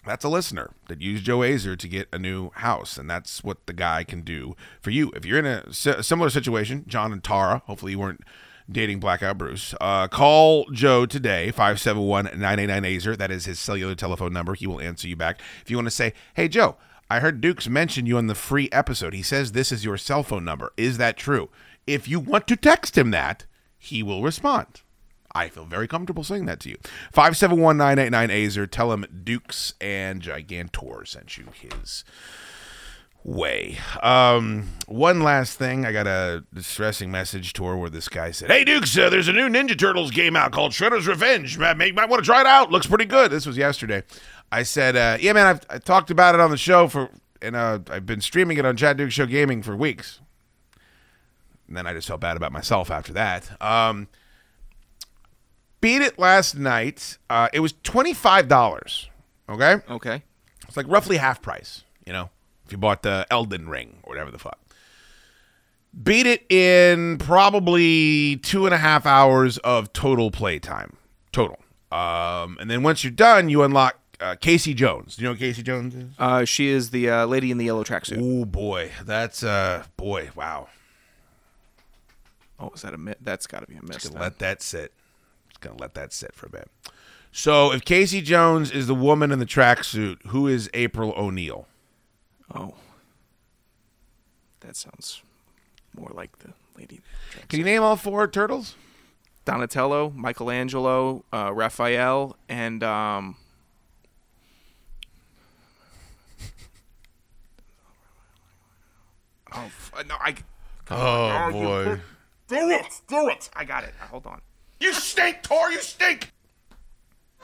that's 0.06 0.24
a 0.24 0.30
listener 0.30 0.72
that 0.88 1.02
used 1.02 1.26
Joe 1.26 1.40
Azer 1.40 1.78
to 1.78 1.88
get 1.88 2.08
a 2.14 2.18
new 2.18 2.50
house, 2.52 2.98
and 2.98 3.10
that's 3.10 3.44
what 3.44 3.66
the 3.68 3.74
guy 3.74 4.04
can 4.04 4.22
do 4.22 4.56
for 4.80 4.90
you. 4.90 5.12
If 5.16 5.26
you're 5.26 5.40
in 5.40 5.46
a 5.46 5.74
similar 5.74 6.30
situation, 6.30 6.86
John 6.88 7.12
and 7.12 7.24
Tara, 7.24 7.62
hopefully 7.66 7.92
you 7.92 8.00
weren't 8.00 8.24
dating 8.72 9.00
Blackout 9.00 9.38
Bruce, 9.38 9.74
uh, 9.80 10.08
call 10.08 10.66
Joe 10.72 11.06
today, 11.06 11.52
571-989-AZER. 11.56 13.16
That 13.16 13.32
is 13.32 13.46
his 13.46 13.60
cellular 13.60 13.96
telephone 13.96 14.34
number. 14.34 14.54
He 14.54 14.68
will 14.68 14.82
answer 14.82 15.08
you 15.08 15.16
back. 15.16 15.42
If 15.62 15.70
you 15.70 15.78
want 15.78 15.88
to 15.88 15.92
say, 15.92 16.14
hey, 16.34 16.48
Joe, 16.48 16.78
I 17.10 17.20
heard 17.20 17.40
Dukes 17.42 17.70
mention 17.70 18.06
you 18.06 18.18
on 18.18 18.28
the 18.28 18.36
free 18.36 18.70
episode. 18.72 19.14
He 19.14 19.24
says 19.24 19.52
this 19.52 19.72
is 19.72 19.86
your 19.86 19.98
cell 19.98 20.24
phone 20.24 20.44
number. 20.44 20.74
Is 20.76 20.98
that 20.98 21.18
true? 21.18 21.50
If 21.86 22.08
you 22.08 22.20
want 22.20 22.48
to 22.48 22.58
text 22.58 22.98
him 22.98 23.12
that, 23.12 23.46
he 23.78 24.04
will 24.04 24.24
respond. 24.24 24.82
I 25.34 25.50
feel 25.50 25.66
very 25.66 25.88
comfortable 25.88 26.24
saying 26.24 26.46
that 26.46 26.60
to 26.62 26.70
you. 26.70 26.78
571 27.12 27.78
989 27.78 28.30
Azer. 28.30 28.70
Tell 28.70 28.92
him 28.92 29.06
Dukes 29.24 29.74
and 29.80 30.22
Gigantor 30.22 31.08
sent 31.08 31.38
you 31.38 31.46
his 31.54 32.04
way. 33.24 33.78
Um, 34.02 34.70
one 34.88 35.22
last 35.22 35.60
thing. 35.60 35.86
I 35.86 35.92
got 35.92 36.08
a 36.08 36.44
distressing 36.54 37.12
message 37.12 37.54
to 37.54 37.66
her 37.66 37.78
where 37.78 37.90
this 37.90 38.10
guy 38.10 38.32
said, 38.32 38.50
Hey, 38.50 38.64
Dukes, 38.64 38.98
uh, 38.98 39.10
there's 39.10 39.28
a 39.28 39.34
new 39.34 39.50
Ninja 39.50 39.78
Turtles 39.78 40.12
game 40.12 40.36
out 40.36 40.52
called 40.52 40.72
Shredder's 40.72 41.08
Revenge. 41.08 41.56
You 41.56 41.62
might 41.62 42.10
want 42.10 42.24
to 42.24 42.26
try 42.26 42.42
it 42.42 42.48
out. 42.48 42.72
Looks 42.72 42.88
pretty 42.88 43.06
good. 43.06 43.30
This 43.30 43.46
was 43.46 43.58
yesterday. 43.58 44.04
I 44.52 44.64
said, 44.64 44.96
uh, 44.96 45.18
Yeah, 45.20 45.34
man, 45.34 45.46
I've 45.48 45.62
I 45.70 45.78
talked 45.80 46.12
about 46.12 46.36
it 46.36 46.42
on 46.42 46.52
the 46.52 46.58
show 46.58 46.88
for, 46.88 47.10
and 47.42 47.56
uh, 47.56 47.80
I've 47.90 48.06
been 48.06 48.22
streaming 48.22 48.58
it 48.58 48.66
on 48.66 48.76
Chad 48.78 48.98
Dukes 48.98 49.14
Show 49.14 49.26
Gaming 49.26 49.62
for 49.62 49.76
weeks. 49.76 50.20
And 51.68 51.76
then 51.76 51.86
I 51.86 51.94
just 51.94 52.08
felt 52.08 52.22
bad 52.22 52.38
about 52.38 52.52
myself 52.52 52.90
after 52.90 53.12
that. 53.14 53.62
Um, 53.62 54.08
beat 55.82 56.02
it 56.02 56.18
last 56.18 56.56
night. 56.56 57.18
Uh, 57.30 57.50
it 57.52 57.60
was 57.60 57.74
twenty 57.84 58.14
five 58.14 58.48
dollars. 58.48 59.10
Okay. 59.50 59.76
Okay. 59.90 60.24
It's 60.68 60.78
like 60.78 60.88
roughly 60.88 61.18
half 61.18 61.42
price. 61.42 61.84
You 62.06 62.14
know, 62.14 62.30
if 62.66 62.72
you 62.72 62.78
bought 62.78 63.04
the 63.04 63.28
Elden 63.30 63.68
Ring 63.68 63.98
or 64.04 64.12
whatever 64.12 64.32
the 64.32 64.40
fuck. 64.40 64.60
Beat 66.04 66.28
it 66.28 66.46
in 66.52 67.18
probably 67.18 68.38
two 68.38 68.66
and 68.66 68.74
a 68.74 68.78
half 68.78 69.06
hours 69.06 69.58
of 69.60 69.92
total 69.94 70.32
play 70.32 70.60
time. 70.60 70.96
Total. 71.32 71.58
Um, 71.92 72.58
and 72.60 72.70
then 72.70 72.84
once 72.84 73.04
you're 73.04 73.12
done, 73.12 73.50
you 73.50 73.64
unlock 73.64 73.98
uh, 74.20 74.36
Casey 74.40 74.74
Jones. 74.74 75.16
Do 75.16 75.22
you 75.22 75.28
know 75.28 75.32
what 75.32 75.40
Casey 75.40 75.64
Jones 75.64 75.96
is? 75.96 76.10
Uh, 76.18 76.46
she 76.46 76.68
is 76.68 76.90
the 76.92 77.10
uh, 77.10 77.26
lady 77.26 77.52
in 77.52 77.58
the 77.58 77.66
yellow 77.66 77.84
tracksuit. 77.84 78.20
Oh 78.22 78.46
boy, 78.46 78.92
that's 79.04 79.44
uh, 79.44 79.86
boy, 79.96 80.30
wow. 80.36 80.70
Oh, 82.60 82.72
is 82.74 82.82
that 82.82 82.94
a 82.94 82.98
miss? 82.98 83.16
That's 83.22 83.48
got 83.48 83.60
to 83.62 83.68
be 83.68 83.76
a 83.76 83.82
miss. 83.82 83.98
Just 83.98 84.14
then. 84.14 84.22
let 84.22 84.40
that 84.40 84.62
sit. 84.62 84.92
Just 85.50 85.62
gonna 85.62 85.78
let 85.78 85.94
that 85.94 86.14
sit 86.14 86.34
for 86.34 86.48
a 86.48 86.50
bit. 86.50 86.70
So, 87.32 87.72
if 87.72 87.86
Casey 87.86 88.22
Jones 88.22 88.72
is 88.72 88.88
the 88.88 88.96
woman 88.96 89.32
in 89.32 89.40
the 89.40 89.46
tracksuit, 89.46 90.26
who 90.28 90.48
is 90.48 90.70
April 90.74 91.14
O'Neil? 91.16 91.68
Oh, 92.54 92.76
that 94.62 94.76
sounds 94.76 95.22
more 95.96 96.12
like 96.14 96.40
the 96.40 96.54
lady. 96.78 97.02
Can 97.50 97.60
you 97.60 97.66
name 97.66 97.84
all 97.84 97.96
four 97.96 98.28
turtles? 98.28 98.76
Donatello, 99.46 100.10
Michelangelo, 100.16 101.24
uh, 101.32 101.52
Raphael, 101.54 102.36
and 102.50 102.84
um, 102.84 103.38
oh 109.58 109.66
f- 109.66 110.06
no, 110.08 110.16
I. 110.20 110.36
Oh, 110.90 111.48
you- 111.48 111.54
boy. 111.54 112.02
Do 112.48 112.70
it, 112.70 112.86
do 113.10 113.28
it. 113.28 113.50
I 113.56 113.66
got 113.66 113.84
it. 113.84 113.94
Uh, 114.02 114.08
Hold 114.08 114.26
on. 114.28 114.42
You 114.80 114.94
stink, 114.94 115.42
Tor. 115.44 115.70
You 115.72 115.82
stink. 115.82 116.32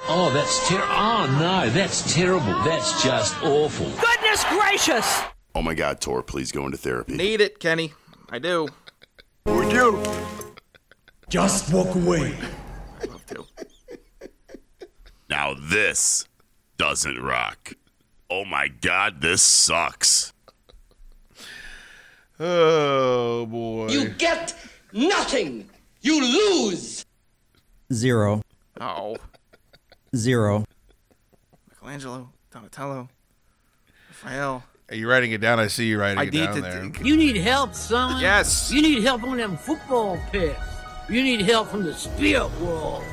Oh, 0.08 0.30
that's 0.32 0.70
ter- 0.70 0.82
Oh 0.82 1.28
no, 1.40 1.70
that's 1.70 2.14
terrible. 2.14 2.54
That's 2.64 3.04
just 3.04 3.36
awful. 3.44 3.90
Goodness 4.00 4.44
gracious! 4.46 5.22
Oh 5.56 5.62
my 5.62 5.74
God, 5.74 6.00
Tor, 6.00 6.24
please 6.24 6.52
go 6.52 6.66
into 6.66 6.78
therapy. 6.78 7.16
Need 7.16 7.42
it, 7.42 7.60
Kenny. 7.60 7.94
I 8.30 8.40
do. 8.40 8.68
We 9.46 9.70
do. 9.70 10.02
Just 11.30 11.74
walk 11.74 11.94
away. 11.96 12.34
I 13.02 13.06
love 13.06 13.26
to. 13.28 13.46
Now 15.30 15.54
this 15.60 16.26
doesn't 16.78 17.22
rock. 17.22 17.74
Oh 18.30 18.46
my 18.46 18.68
God, 18.70 19.20
this 19.22 19.42
sucks. 19.42 20.23
Oh 22.46 23.46
boy. 23.46 23.88
You 23.88 24.10
get 24.10 24.54
nothing! 24.92 25.70
You 26.02 26.22
lose! 26.22 27.06
Zero. 27.94 28.42
Oh, 28.82 29.16
Zero. 30.14 30.66
Michelangelo, 31.70 32.30
Donatello, 32.52 33.08
Raphael. 34.10 34.64
Are 34.90 34.96
you 34.96 35.10
writing 35.10 35.32
it 35.32 35.40
down? 35.40 35.58
I 35.62 35.68
see 35.68 35.86
you 35.88 35.98
writing 35.98 36.18
I 36.20 36.24
it 36.24 36.34
need 36.34 36.46
down 36.46 36.56
to 36.56 36.62
there. 36.62 36.82
think. 36.82 37.06
You 37.06 37.16
need 37.16 37.38
help, 37.38 37.74
son. 37.76 38.22
Yes. 38.22 38.72
You 38.74 38.82
need 38.82 39.04
help 39.04 39.24
on 39.24 39.38
them 39.38 39.56
football 39.56 40.20
pitch. 40.30 40.58
You 41.10 41.24
need 41.24 41.42
help 41.44 41.70
from 41.70 41.84
the 41.84 41.94
spirit 41.94 42.52
world. 42.60 43.04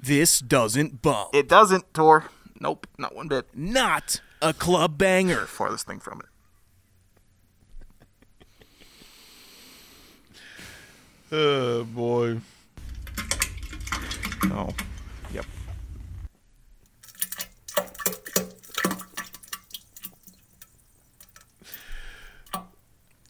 This 0.00 0.40
doesn't 0.40 1.02
bump. 1.02 1.34
It 1.34 1.46
doesn't, 1.46 1.92
Tor. 1.92 2.24
Nope, 2.58 2.86
not 2.96 3.14
one 3.14 3.28
bit. 3.28 3.48
Not 3.54 4.22
a 4.40 4.54
club 4.54 4.96
banger. 4.96 5.44
Farthest 5.44 5.86
thing 5.86 6.00
from 6.00 6.20
it. 6.20 6.27
Oh 11.30 11.84
boy. 11.84 12.40
Oh, 14.44 14.70
yep. 15.32 15.44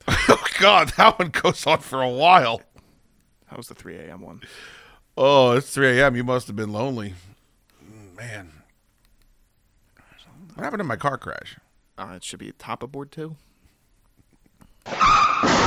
Oh 0.30 0.44
God, 0.60 0.92
that 0.96 1.18
one 1.18 1.28
goes 1.30 1.66
on 1.66 1.78
for 1.78 2.02
a 2.02 2.08
while. 2.08 2.62
That 3.48 3.56
was 3.56 3.68
the 3.68 3.74
3 3.74 3.96
a.m. 3.96 4.20
one. 4.20 4.42
Oh, 5.16 5.52
it's 5.52 5.72
3 5.72 5.98
a.m. 5.98 6.16
You 6.16 6.24
must 6.24 6.46
have 6.48 6.56
been 6.56 6.72
lonely. 6.72 7.14
Man. 8.16 8.50
What 10.54 10.64
happened 10.64 10.80
in 10.80 10.86
my 10.86 10.96
car 10.96 11.16
crash? 11.16 11.56
Uh, 11.96 12.14
it 12.16 12.24
should 12.24 12.40
be 12.40 12.52
top 12.52 12.82
of 12.82 12.92
board 12.92 13.12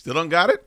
Still 0.00 0.14
don't 0.14 0.30
got 0.30 0.48
it? 0.48 0.66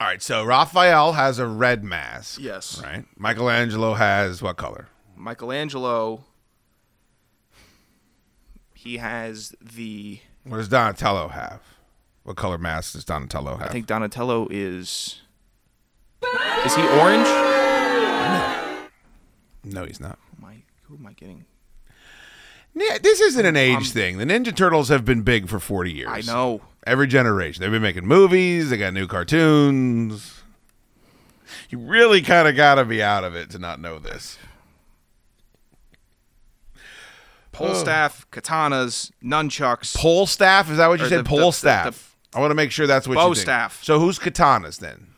All 0.00 0.06
right, 0.06 0.22
so 0.22 0.44
Raphael 0.44 1.14
has 1.14 1.40
a 1.40 1.46
red 1.48 1.82
mask. 1.82 2.38
Yes. 2.40 2.80
Right. 2.80 3.04
Michelangelo 3.16 3.94
has 3.94 4.40
what 4.40 4.56
color? 4.56 4.86
Michelangelo. 5.16 6.22
He 8.72 8.98
has 8.98 9.52
the. 9.60 10.20
What 10.44 10.58
does 10.58 10.68
Donatello 10.68 11.26
have? 11.26 11.60
What 12.22 12.36
color 12.36 12.56
mask 12.56 12.92
does 12.92 13.04
Donatello 13.04 13.56
have? 13.56 13.68
I 13.68 13.72
think 13.72 13.88
Donatello 13.88 14.46
is. 14.48 15.20
Is 16.66 16.76
he 16.76 16.82
orange? 17.00 17.26
No, 19.64 19.84
he's 19.84 19.98
not. 19.98 20.20
Who 20.30 20.46
am 20.46 20.50
I, 20.52 20.62
who 20.84 20.94
am 20.98 21.04
I 21.08 21.12
getting? 21.14 21.46
Yeah, 22.76 22.98
this 23.02 23.20
isn't 23.20 23.44
an 23.44 23.56
age 23.56 23.76
Um, 23.78 23.84
thing. 23.84 24.18
The 24.18 24.24
Ninja 24.24 24.54
Turtles 24.54 24.88
have 24.88 25.04
been 25.04 25.22
big 25.22 25.48
for 25.48 25.58
40 25.58 25.92
years. 25.92 26.08
I 26.08 26.20
know. 26.20 26.60
Every 26.88 27.06
generation. 27.06 27.60
They've 27.60 27.70
been 27.70 27.82
making 27.82 28.06
movies, 28.06 28.70
they 28.70 28.78
got 28.78 28.94
new 28.94 29.06
cartoons. 29.06 30.42
You 31.68 31.78
really 31.78 32.22
kind 32.22 32.48
of 32.48 32.56
got 32.56 32.76
to 32.76 32.84
be 32.86 33.02
out 33.02 33.24
of 33.24 33.34
it 33.34 33.50
to 33.50 33.58
not 33.58 33.78
know 33.78 33.98
this. 33.98 34.38
Pole 37.52 37.68
Oh. 37.72 37.74
staff, 37.74 38.26
katanas, 38.30 39.10
nunchucks. 39.22 39.94
Pole 39.96 40.26
staff? 40.26 40.70
Is 40.70 40.78
that 40.78 40.86
what 40.88 41.00
you 41.00 41.08
said? 41.08 41.20
the- 41.20 41.28
Pole 41.28 41.38
the- 41.38 41.44
the- 41.46 41.52
staff. 41.52 42.16
I 42.34 42.40
want 42.40 42.50
to 42.50 42.54
make 42.54 42.70
sure 42.72 42.86
that's 42.86 43.06
what 43.06 43.16
Bow 43.16 43.28
you 43.28 43.34
think. 43.34 43.42
staff. 43.44 43.82
So 43.82 43.98
who's 43.98 44.18
katanas 44.18 44.78
then? 44.78 45.08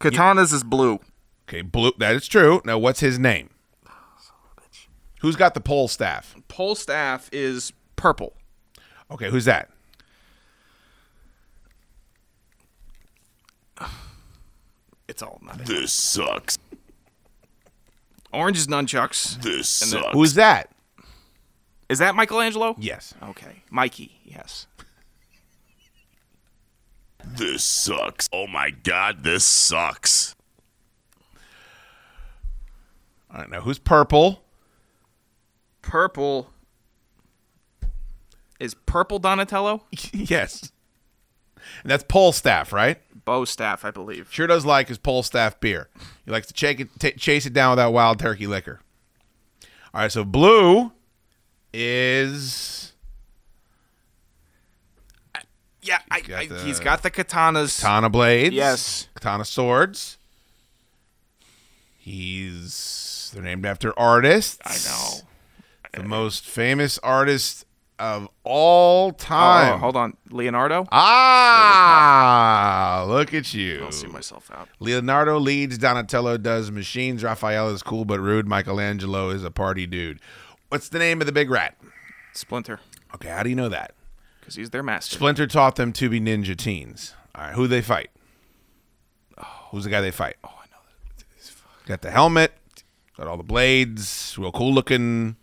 Katanas 0.00 0.52
is 0.52 0.62
blue. 0.62 1.00
Okay, 1.48 1.62
blue. 1.62 1.92
That 1.98 2.14
is 2.14 2.28
true. 2.28 2.60
Now, 2.64 2.78
what's 2.78 3.00
his 3.00 3.18
name? 3.18 3.50
Who's 5.22 5.34
got 5.36 5.54
the 5.54 5.60
pole 5.60 5.88
staff? 5.88 6.36
Pole 6.46 6.74
staff 6.76 7.28
is 7.32 7.72
purple. 7.96 8.34
Okay, 9.10 9.30
who's 9.30 9.46
that? 9.46 9.70
It's 15.08 15.22
all 15.22 15.40
not 15.42 15.58
This 15.64 15.92
sucks. 15.92 16.58
Orange 18.32 18.58
is 18.58 18.66
nunchucks. 18.66 19.40
This 19.40 19.82
And 19.82 19.90
then- 19.92 20.02
sucks. 20.02 20.14
Who's 20.14 20.34
that? 20.34 20.70
Is 21.88 21.98
that 22.00 22.14
Michelangelo? 22.14 22.76
Yes. 22.78 23.14
Okay. 23.22 23.62
Mikey, 23.70 24.20
yes. 24.24 24.66
This 27.24 27.64
sucks. 27.64 28.28
Oh 28.32 28.46
my 28.46 28.70
god, 28.70 29.22
this 29.24 29.44
sucks. 29.44 30.34
I 33.30 33.38
don't 33.38 33.50
know. 33.50 33.60
Who's 33.62 33.78
purple? 33.78 34.42
Purple 35.82 36.50
is 38.60 38.74
purple 38.74 39.18
Donatello? 39.18 39.84
yes. 40.12 40.70
And 41.82 41.90
that's 41.90 42.04
pole 42.04 42.32
staff, 42.32 42.72
right? 42.72 43.00
Bow 43.28 43.44
staff, 43.44 43.84
I 43.84 43.90
believe. 43.90 44.28
Sure 44.32 44.46
does 44.46 44.64
like 44.64 44.88
his 44.88 44.96
pole 44.96 45.22
staff 45.22 45.60
beer. 45.60 45.90
He 46.24 46.30
likes 46.30 46.46
to 46.46 46.54
chase 46.54 46.80
it, 46.80 46.88
t- 46.98 47.12
chase 47.12 47.44
it 47.44 47.52
down 47.52 47.72
with 47.72 47.76
that 47.76 47.92
wild 47.92 48.18
turkey 48.18 48.46
liquor. 48.46 48.80
All 49.92 50.00
right, 50.00 50.10
so 50.10 50.24
blue 50.24 50.92
is 51.74 52.94
Yeah, 55.82 55.98
I, 56.10 56.20
got 56.22 56.38
I, 56.38 56.46
the- 56.46 56.58
he's 56.60 56.80
got 56.80 57.02
the 57.02 57.10
katanas. 57.10 57.80
katana 57.80 58.08
blades. 58.08 58.54
Yes. 58.54 59.08
Katana 59.14 59.44
swords. 59.44 60.16
He's 61.98 63.30
they're 63.34 63.42
named 63.42 63.66
after 63.66 63.98
artists. 63.98 64.58
I 64.64 64.76
know. 64.88 66.02
The 66.02 66.08
most 66.08 66.44
famous 66.46 66.98
artist 67.00 67.66
of 67.98 68.28
all 68.44 69.12
time. 69.12 69.74
Oh, 69.74 69.78
hold 69.78 69.96
on. 69.96 70.16
Leonardo? 70.30 70.86
Ah, 70.92 73.04
look 73.06 73.34
at 73.34 73.52
you. 73.54 73.84
I'll 73.84 73.92
see 73.92 74.06
myself 74.06 74.50
out. 74.54 74.68
Leonardo 74.80 75.38
leads, 75.38 75.78
Donatello 75.78 76.38
does 76.38 76.70
machines, 76.70 77.24
Raphael 77.24 77.70
is 77.70 77.82
cool 77.82 78.04
but 78.04 78.20
rude, 78.20 78.46
Michelangelo 78.46 79.30
is 79.30 79.44
a 79.44 79.50
party 79.50 79.86
dude. 79.86 80.20
What's 80.68 80.88
the 80.88 80.98
name 80.98 81.20
of 81.20 81.26
the 81.26 81.32
big 81.32 81.50
rat? 81.50 81.76
Splinter. 82.32 82.80
Okay, 83.14 83.28
how 83.28 83.42
do 83.42 83.50
you 83.50 83.56
know 83.56 83.68
that? 83.68 83.94
Because 84.40 84.54
he's 84.54 84.70
their 84.70 84.82
master. 84.82 85.16
Splinter 85.16 85.46
taught 85.46 85.76
them 85.76 85.92
to 85.94 86.08
be 86.08 86.20
ninja 86.20 86.56
teens. 86.56 87.14
All 87.34 87.44
right, 87.44 87.54
who 87.54 87.66
they 87.66 87.82
fight? 87.82 88.10
Who's 89.70 89.84
the 89.84 89.90
guy 89.90 90.00
they 90.00 90.10
fight? 90.10 90.36
Oh, 90.44 90.48
I 90.48 90.66
know. 90.70 90.78
Got 91.86 92.02
the 92.02 92.10
helmet, 92.10 92.52
got 93.16 93.26
all 93.26 93.36
the 93.36 93.42
blades, 93.42 94.36
real 94.38 94.52
cool 94.52 94.72
looking. 94.72 95.36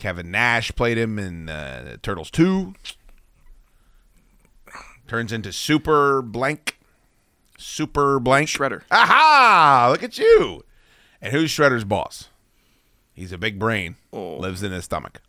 Kevin 0.00 0.30
Nash 0.30 0.72
played 0.72 0.98
him 0.98 1.18
in 1.18 1.48
uh, 1.48 1.98
Turtles 2.02 2.30
2. 2.30 2.74
Turns 5.06 5.30
into 5.32 5.52
Super 5.52 6.22
Blank. 6.22 6.78
Super 7.58 8.18
Blank. 8.18 8.48
Shredder. 8.48 8.82
Aha! 8.90 9.88
Look 9.92 10.02
at 10.02 10.18
you. 10.18 10.64
And 11.20 11.32
who's 11.32 11.50
Shredder's 11.50 11.84
boss? 11.84 12.28
He's 13.12 13.30
a 13.30 13.38
big 13.38 13.58
brain. 13.58 13.96
Oh. 14.12 14.36
Lives 14.38 14.62
in 14.62 14.72
his 14.72 14.84
stomach. 14.84 15.20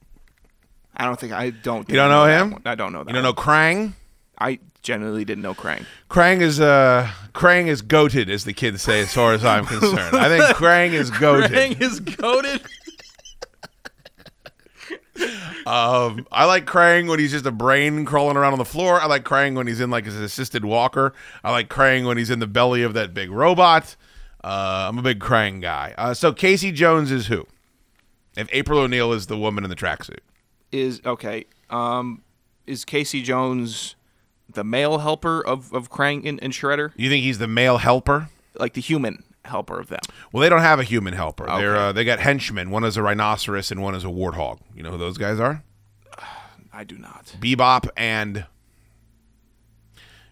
I 0.96 1.06
don't 1.06 1.20
think 1.20 1.34
I 1.34 1.50
don't. 1.50 1.88
You 1.90 1.96
don't 1.96 2.12
I 2.12 2.16
know 2.16 2.26
him? 2.26 2.62
I 2.66 2.76
don't 2.76 2.94
know 2.94 3.04
that. 3.04 3.10
You 3.10 3.14
don't 3.16 3.24
know. 3.24 3.34
Krang? 3.34 3.94
I 4.38 4.60
genuinely 4.82 5.26
didn't 5.26 5.44
know 5.44 5.54
Krang. 5.54 5.86
Krang 6.10 6.42
is 6.42 6.60
uh 6.60 7.10
Krang 7.34 7.68
is 7.68 7.82
goated, 7.82 8.30
as 8.30 8.44
the 8.46 8.54
kids 8.54 8.82
say, 8.82 9.02
as 9.02 9.14
far 9.14 9.34
as 9.34 9.44
I'm 9.44 9.66
concerned. 9.68 10.16
I 10.16 10.28
think 10.30 10.44
Krang 10.56 10.92
is 10.92 11.12
goated. 11.12 11.48
Krang 11.48 11.82
is 11.82 12.00
goated. 12.02 12.66
Um, 15.66 16.26
I 16.32 16.46
like 16.46 16.66
Krang 16.66 17.08
when 17.08 17.20
he's 17.20 17.32
just 17.32 17.46
a 17.46 17.52
brain 17.52 18.04
crawling 18.04 18.36
around 18.36 18.54
on 18.54 18.60
the 18.60 18.66
floor. 18.66 19.00
I 19.00 19.06
like 19.06 19.24
Krang 19.24 19.56
when 19.56 19.68
he's 19.68 19.80
in 19.80 19.92
like 19.92 20.06
his 20.06 20.16
assisted 20.16 20.66
walker. 20.66 21.14
I 21.44 21.52
like 21.52 21.70
Krang 21.70 22.08
when 22.08 22.18
he's 22.18 22.32
in 22.32 22.40
the 22.40 22.48
belly 22.48 22.82
of 22.82 22.94
that 22.94 23.14
big 23.14 23.30
robot. 23.30 23.96
Uh, 24.44 24.88
I'm 24.90 24.98
a 24.98 25.04
big 25.04 25.20
Krang 25.20 25.62
guy. 25.62 25.94
Uh, 25.98 26.14
so 26.16 26.34
Casey 26.34 26.72
Jones 26.72 27.12
is 27.12 27.28
who? 27.28 27.46
If 28.36 28.48
April 28.52 28.80
O'Neil 28.80 29.12
is 29.14 29.28
the 29.28 29.38
woman 29.38 29.64
in 29.64 29.70
the 29.70 29.76
tracksuit. 29.76 30.22
Is 30.72 31.02
okay. 31.06 31.46
Um, 31.70 32.24
is 32.66 32.84
Casey 32.86 33.22
Jones 33.22 33.96
the 34.52 34.64
male 34.64 34.98
helper 34.98 35.46
of 35.46 35.72
of 35.74 35.92
Krang 35.92 36.28
and, 36.28 36.42
and 36.42 36.54
Shredder? 36.54 36.92
You 36.96 37.10
think 37.10 37.24
he's 37.24 37.38
the 37.38 37.48
male 37.48 37.78
helper? 37.78 38.30
Like 38.58 38.74
the 38.74 38.82
human 38.82 39.24
helper 39.46 39.80
of 39.80 39.88
them? 39.88 40.00
Well, 40.32 40.42
they 40.42 40.50
don't 40.50 40.62
have 40.62 40.80
a 40.80 40.84
human 40.84 41.14
helper. 41.14 41.46
They're 41.46 41.76
uh, 41.76 41.92
they 41.92 42.04
got 42.04 42.20
henchmen. 42.20 42.70
One 42.72 42.84
is 42.84 42.98
a 42.98 43.04
rhinoceros 43.04 43.72
and 43.72 43.82
one 43.82 43.96
is 43.96 44.04
a 44.04 44.08
warthog. 44.08 44.60
You 44.76 44.84
know 44.84 44.92
who 44.92 44.98
those 44.98 45.18
guys 45.18 45.40
are? 45.40 45.64
I 46.74 46.84
do 46.84 46.98
not. 46.98 47.36
Bebop 47.40 47.90
and 47.98 48.46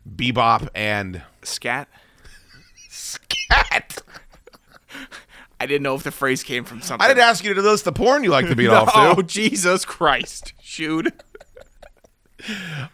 Bebop 0.07 0.69
and 0.73 1.23
Scat. 1.44 1.88
Scat. 2.90 4.02
I 5.61 5.65
didn't 5.65 5.84
know 5.84 5.95
if 5.95 6.03
the 6.03 6.11
phrase 6.11 6.44
came 6.44 6.64
from 6.64 6.81
something. 6.81 7.03
I 7.03 7.10
didn't 7.10 7.23
ask 7.23 7.44
you 7.44 7.53
to 7.53 7.61
list 7.61 7.84
the 7.84 7.91
porn 7.91 8.23
you 8.23 8.30
like 8.30 8.48
to 8.48 8.56
beat 8.56 8.68
no, 8.72 8.76
off 8.76 8.94
to. 8.94 9.19
Oh 9.19 9.22
Jesus 9.22 9.84
Christ! 9.86 10.53
Shoot. 10.61 11.14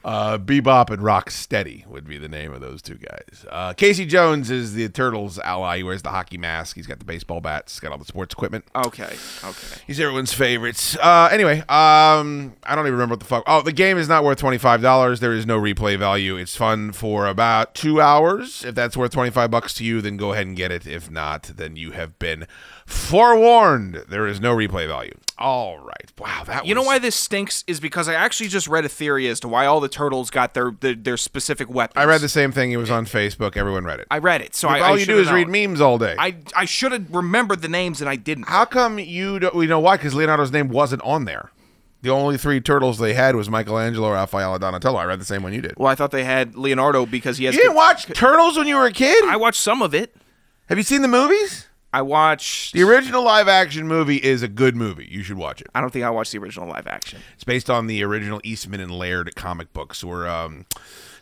Uh, 0.03 0.37
Bebop 0.37 0.89
and 0.89 1.01
Rocksteady 1.01 1.85
would 1.87 2.07
be 2.07 2.17
the 2.17 2.27
name 2.29 2.53
of 2.53 2.61
those 2.61 2.81
two 2.81 2.95
guys. 2.95 3.45
Uh, 3.49 3.73
Casey 3.73 4.05
Jones 4.05 4.49
is 4.51 4.73
the 4.73 4.87
Turtles' 4.89 5.39
ally. 5.39 5.77
He 5.77 5.83
wears 5.83 6.01
the 6.01 6.09
hockey 6.09 6.37
mask. 6.37 6.75
He's 6.75 6.87
got 6.87 6.99
the 6.99 7.05
baseball 7.05 7.41
bats. 7.41 7.73
He's 7.73 7.79
got 7.79 7.91
all 7.91 7.97
the 7.97 8.05
sports 8.05 8.33
equipment. 8.33 8.65
Okay. 8.75 9.15
Okay. 9.43 9.81
He's 9.87 9.99
everyone's 9.99 10.33
favorites. 10.33 10.97
Uh, 10.97 11.29
anyway, 11.31 11.59
um, 11.61 12.55
I 12.63 12.75
don't 12.75 12.85
even 12.85 12.93
remember 12.93 13.13
what 13.13 13.19
the 13.19 13.25
fuck. 13.25 13.43
Oh, 13.47 13.61
the 13.61 13.71
game 13.71 13.97
is 13.97 14.07
not 14.07 14.23
worth 14.23 14.37
twenty 14.39 14.57
five 14.57 14.81
dollars. 14.81 15.19
There 15.19 15.33
is 15.33 15.45
no 15.45 15.59
replay 15.59 15.97
value. 15.97 16.37
It's 16.37 16.55
fun 16.55 16.91
for 16.91 17.27
about 17.27 17.75
two 17.75 18.01
hours. 18.01 18.63
If 18.65 18.75
that's 18.75 18.97
worth 18.97 19.11
twenty 19.11 19.31
five 19.31 19.51
bucks 19.51 19.73
to 19.75 19.83
you, 19.83 20.01
then 20.01 20.17
go 20.17 20.33
ahead 20.33 20.47
and 20.47 20.55
get 20.55 20.71
it. 20.71 20.85
If 20.87 21.09
not, 21.09 21.43
then 21.55 21.75
you 21.75 21.91
have 21.91 22.17
been 22.19 22.47
forewarned. 22.85 24.03
There 24.09 24.27
is 24.27 24.39
no 24.39 24.55
replay 24.55 24.87
value. 24.87 25.13
All 25.37 25.79
right. 25.79 26.11
Wow. 26.17 26.43
That 26.45 26.65
You 26.65 26.75
know 26.75 26.83
why 26.83 26.97
this 26.97 27.15
stinks 27.15 27.63
is 27.67 27.79
because 27.79 28.07
I 28.07 28.13
actually 28.13 28.47
just 28.47 28.67
read 28.67 28.85
a 28.85 28.89
theory 28.89 29.27
as 29.27 29.39
to 29.41 29.47
why 29.49 29.65
all 29.65 29.79
the 29.81 29.89
turtles 29.89 30.29
got 30.29 30.53
their 30.53 30.71
their, 30.79 30.95
their 30.95 31.17
specific 31.17 31.69
weapons. 31.69 32.01
I 32.01 32.05
read 32.05 32.21
the 32.21 32.29
same 32.29 32.51
thing. 32.51 32.71
It 32.71 32.77
was 32.77 32.89
on 32.89 33.05
Facebook. 33.05 33.57
Everyone 33.57 33.83
read 33.83 33.99
it. 33.99 34.07
I 34.09 34.19
read 34.19 34.41
it, 34.41 34.55
so 34.55 34.69
I, 34.69 34.79
all 34.79 34.93
I 34.93 34.97
you 34.97 35.05
do 35.05 35.19
is 35.19 35.31
read 35.31 35.49
memes 35.49 35.81
all 35.81 35.97
day. 35.97 36.15
I 36.17 36.37
I 36.55 36.65
should 36.65 36.93
have 36.93 37.13
remembered 37.13 37.61
the 37.61 37.67
names 37.67 37.99
and 37.99 38.09
I 38.09 38.15
didn't. 38.15 38.47
How 38.47 38.65
come 38.65 38.97
you 38.97 39.39
don't? 39.39 39.55
We 39.55 39.67
know 39.67 39.79
why? 39.79 39.97
Because 39.97 40.13
Leonardo's 40.13 40.51
name 40.51 40.69
wasn't 40.69 41.01
on 41.01 41.25
there. 41.25 41.51
The 42.01 42.11
only 42.11 42.37
three 42.37 42.61
turtles 42.61 42.99
they 42.99 43.15
had 43.15 43.35
was 43.35 43.49
Michelangelo, 43.49 44.11
Raphael, 44.11 44.53
and 44.53 44.61
Donatello. 44.61 44.99
I 44.99 45.05
read 45.05 45.19
the 45.19 45.25
same 45.25 45.41
one 45.41 45.53
you 45.53 45.61
did. 45.61 45.73
Well, 45.75 45.87
I 45.87 45.95
thought 45.95 46.11
they 46.11 46.23
had 46.23 46.55
Leonardo 46.55 47.07
because 47.07 47.39
he 47.39 47.45
has. 47.45 47.55
You 47.55 47.61
didn't 47.61 47.75
watch 47.75 48.05
Turtles 48.05 48.57
when 48.57 48.67
you 48.67 48.75
were 48.75 48.85
a 48.85 48.91
kid? 48.91 49.23
I 49.25 49.37
watched 49.37 49.59
some 49.59 49.81
of 49.81 49.95
it. 49.95 50.15
Have 50.69 50.77
you 50.77 50.83
seen 50.83 51.01
the 51.01 51.07
movies? 51.07 51.67
I 51.95 52.01
watched. 52.01 52.73
The 52.73 52.83
original 52.83 53.23
live 53.23 53.47
action 53.47 53.87
movie 53.87 54.17
is 54.17 54.43
a 54.43 54.49
good 54.49 54.75
movie. 54.75 55.07
You 55.09 55.23
should 55.23 55.37
watch 55.37 55.61
it. 55.61 55.67
I 55.73 55.79
don't 55.79 55.91
think 55.91 56.03
I 56.03 56.09
watched 56.09 56.33
the 56.33 56.39
original 56.39 56.67
live 56.67 56.87
action. 56.87 57.21
It's 57.35 57.45
based 57.45 57.69
on 57.69 57.87
the 57.87 58.03
original 58.03 58.41
Eastman 58.43 58.81
and 58.81 58.91
Laird 58.91 59.33
comic 59.37 59.71
books. 59.71 60.03
Where, 60.03 60.27
um, 60.27 60.65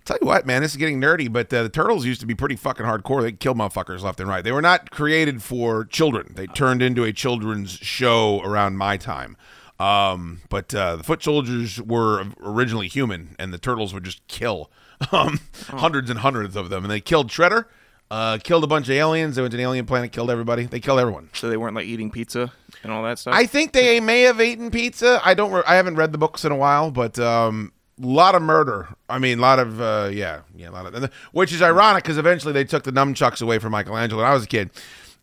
tell 0.03 0.17
you 0.19 0.25
what, 0.25 0.47
man, 0.47 0.63
this 0.63 0.71
is 0.71 0.77
getting 0.77 0.99
nerdy, 0.99 1.31
but 1.31 1.53
uh, 1.53 1.61
the 1.61 1.69
turtles 1.69 2.07
used 2.07 2.21
to 2.21 2.25
be 2.25 2.33
pretty 2.33 2.55
fucking 2.55 2.87
hardcore. 2.87 3.21
They 3.21 3.33
killed 3.33 3.57
motherfuckers 3.57 4.01
left 4.01 4.19
and 4.19 4.27
right. 4.27 4.43
They 4.43 4.51
were 4.51 4.63
not 4.63 4.89
created 4.89 5.43
for 5.43 5.85
children. 5.85 6.33
They 6.35 6.47
turned 6.47 6.81
into 6.81 7.03
a 7.03 7.13
children's 7.13 7.73
show 7.73 8.41
around 8.43 8.75
my 8.79 8.97
time. 8.97 9.37
Um, 9.79 10.41
but 10.49 10.73
uh, 10.73 10.95
the 10.95 11.03
foot 11.03 11.21
soldiers 11.21 11.79
were 11.79 12.25
originally 12.41 12.87
human, 12.87 13.35
and 13.37 13.53
the 13.53 13.59
turtles 13.59 13.93
would 13.93 14.05
just 14.05 14.25
kill 14.27 14.71
um, 15.11 15.39
hundreds 15.67 16.09
and 16.09 16.21
hundreds 16.21 16.55
of 16.55 16.71
them. 16.71 16.83
And 16.83 16.89
they 16.89 16.99
killed 16.99 17.27
Shredder, 17.29 17.65
uh, 18.11 18.37
killed 18.43 18.63
a 18.63 18.67
bunch 18.67 18.87
of 18.87 18.95
aliens. 18.95 19.35
They 19.35 19.41
went 19.41 19.51
to 19.53 19.57
an 19.57 19.63
alien 19.63 19.85
planet, 19.85 20.11
killed 20.11 20.29
everybody. 20.29 20.65
They 20.65 20.79
killed 20.79 20.99
everyone. 20.99 21.29
So 21.33 21.49
they 21.49 21.57
weren't 21.57 21.75
like 21.75 21.85
eating 21.85 22.11
pizza 22.11 22.51
and 22.83 22.91
all 22.91 23.03
that 23.03 23.19
stuff. 23.19 23.33
I 23.33 23.45
think 23.45 23.71
they 23.71 23.99
may 23.99 24.21
have 24.21 24.41
eaten 24.41 24.71
pizza. 24.71 25.21
I 25.23 25.33
don't. 25.33 25.51
Re- 25.51 25.63
I 25.67 25.75
haven't 25.75 25.95
read 25.95 26.11
the 26.11 26.17
books 26.17 26.45
in 26.45 26.51
a 26.51 26.55
while, 26.55 26.91
but 26.91 27.17
um, 27.19 27.71
a 28.01 28.05
lot 28.05 28.35
of 28.35 28.41
murder. 28.41 28.89
I 29.09 29.19
mean, 29.19 29.39
a 29.39 29.41
lot 29.41 29.59
of 29.59 29.81
uh, 29.81 30.09
yeah, 30.11 30.41
yeah, 30.55 30.69
a 30.69 30.71
lot 30.71 30.93
of. 30.93 31.11
Which 31.31 31.53
is 31.53 31.61
ironic 31.61 32.03
because 32.03 32.17
eventually 32.17 32.53
they 32.53 32.65
took 32.65 32.83
the 32.83 32.91
nunchucks 32.91 33.41
away 33.41 33.59
from 33.59 33.71
Michelangelo. 33.71 34.21
When 34.21 34.29
I 34.29 34.33
was 34.33 34.43
a 34.43 34.47
kid, 34.47 34.71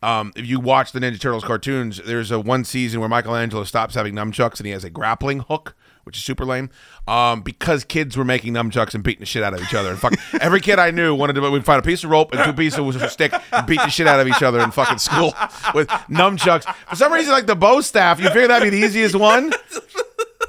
um, 0.03 0.33
if 0.35 0.47
you 0.47 0.61
watch 0.61 0.93
the 0.93 1.01
Ninja 1.01 1.21
Turtles 1.21 1.45
cartoons, 1.45 2.01
there's 2.05 2.31
a 2.31 2.41
one 2.41 2.65
season 2.65 3.01
where 3.01 3.09
Michelangelo 3.09 3.65
stops 3.65 3.95
having 3.95 4.15
nunchucks 4.15 4.59
and 4.59 4.67
he 4.67 4.73
has 4.73 4.85
a 4.85 4.91
grappling 4.91 5.41
hook. 5.41 5.75
Which 6.05 6.17
is 6.19 6.25
super 6.25 6.45
lame, 6.45 6.71
um, 7.07 7.43
because 7.43 7.85
kids 7.85 8.17
were 8.17 8.25
making 8.25 8.55
nunchucks 8.55 8.95
and 8.95 9.05
beating 9.05 9.21
the 9.21 9.27
shit 9.27 9.43
out 9.43 9.55
of 9.55 9.61
each 9.63 9.75
other. 9.75 9.91
And 9.91 9.99
fuck, 9.99 10.15
every 10.41 10.61
kid 10.61 10.79
I 10.79 10.91
knew 10.91 11.15
wanted 11.15 11.35
to. 11.35 11.51
We'd 11.51 11.65
find 11.65 11.79
a 11.79 11.87
piece 11.87 12.03
of 12.05 12.11
rope 12.11 12.33
and 12.33 12.43
two 12.45 12.53
pieces 12.53 12.79
of 12.79 13.03
a 13.03 13.09
stick 13.11 13.33
and 13.53 13.67
beat 13.67 13.79
the 13.81 13.89
shit 13.91 14.07
out 14.07 14.19
of 14.19 14.27
each 14.27 14.43
other 14.43 14.61
in 14.61 14.71
fucking 14.71 14.99
school 14.99 15.35
with 15.75 15.89
nunchucks. 16.09 16.65
For 16.89 16.97
some 16.97 17.13
reason, 17.13 17.33
like 17.33 17.47
the 17.47 17.55
bow 17.55 17.81
staff, 17.83 18.19
you 18.19 18.27
figure 18.29 18.49
that'd 18.49 18.71
be 18.71 18.77
the 18.77 18.85
easiest 18.85 19.15
one. 19.15 19.53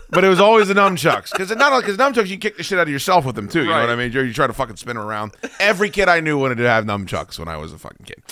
but 0.10 0.24
it 0.24 0.30
was 0.30 0.40
always 0.40 0.68
the 0.70 0.74
nunchucks 0.74 1.32
because 1.32 1.50
not 1.56 1.80
because 1.82 1.98
nunchucks 1.98 2.28
you 2.30 2.38
kick 2.38 2.58
the 2.58 2.64
shit 2.64 2.80
out 2.80 2.84
of 2.84 2.90
yourself 2.90 3.26
with 3.26 3.36
them 3.36 3.48
too. 3.48 3.62
You 3.62 3.68
know 3.68 3.74
Right. 3.74 3.82
what 3.82 3.90
I 3.92 3.96
mean? 3.98 4.12
You 4.14 4.22
you 4.22 4.34
try 4.34 4.48
to 4.48 4.54
fucking 4.54 4.78
spin 4.78 4.96
them 4.96 5.06
around. 5.06 5.34
Every 5.60 5.90
kid 5.90 6.08
I 6.10 6.22
knew 6.22 6.38
wanted 6.40 6.56
to 6.60 6.68
have 6.70 6.86
nunchucks 6.86 7.38
when 7.38 7.48
I 7.50 7.58
was 7.58 7.72
a 7.74 7.78
fucking 7.78 8.06
kid. 8.06 8.24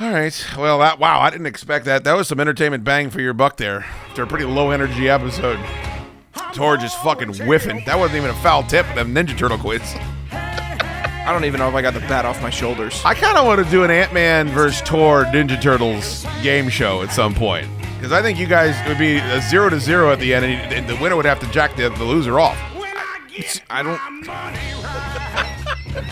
All 0.00 0.10
right. 0.12 0.46
Well, 0.56 0.78
that 0.78 0.98
wow, 0.98 1.20
I 1.20 1.30
didn't 1.30 1.46
expect 1.46 1.84
that. 1.84 2.04
That 2.04 2.14
was 2.14 2.26
some 2.28 2.40
entertainment 2.40 2.84
bang 2.84 3.10
for 3.10 3.20
your 3.20 3.34
buck 3.34 3.56
there. 3.58 3.84
After 4.08 4.22
a 4.22 4.26
pretty 4.26 4.44
low 4.46 4.70
energy 4.70 5.08
episode. 5.08 5.58
Tor 6.52 6.82
is 6.82 6.94
fucking 6.94 7.34
whiffing. 7.46 7.82
That 7.86 7.98
wasn't 7.98 8.18
even 8.18 8.30
a 8.30 8.40
foul 8.42 8.62
tip. 8.62 8.86
Them 8.94 9.14
Ninja 9.14 9.36
Turtle 9.36 9.58
quiz. 9.58 9.94
I 10.32 11.32
don't 11.32 11.44
even 11.44 11.60
know 11.60 11.68
if 11.68 11.74
I 11.74 11.82
got 11.82 11.94
the 11.94 12.00
bat 12.00 12.24
off 12.24 12.42
my 12.42 12.50
shoulders. 12.50 13.00
I 13.04 13.14
kind 13.14 13.36
of 13.36 13.46
want 13.46 13.64
to 13.64 13.70
do 13.70 13.84
an 13.84 13.90
Ant 13.90 14.12
Man 14.12 14.48
versus 14.48 14.80
Tor 14.82 15.24
Ninja 15.26 15.60
Turtles 15.60 16.26
game 16.42 16.68
show 16.68 17.02
at 17.02 17.12
some 17.12 17.34
point 17.34 17.68
because 17.96 18.12
I 18.12 18.22
think 18.22 18.38
you 18.38 18.46
guys 18.46 18.74
it 18.80 18.88
would 18.88 18.98
be 18.98 19.18
a 19.18 19.40
zero 19.42 19.68
to 19.68 19.78
zero 19.78 20.10
at 20.10 20.18
the 20.18 20.32
end, 20.32 20.46
and, 20.46 20.72
and 20.72 20.88
the 20.88 20.96
winner 20.96 21.16
would 21.16 21.26
have 21.26 21.38
to 21.40 21.46
jack 21.52 21.76
the, 21.76 21.90
the 21.90 22.04
loser 22.04 22.40
off. 22.40 22.58
I 23.68 23.82
don't. 23.82 24.00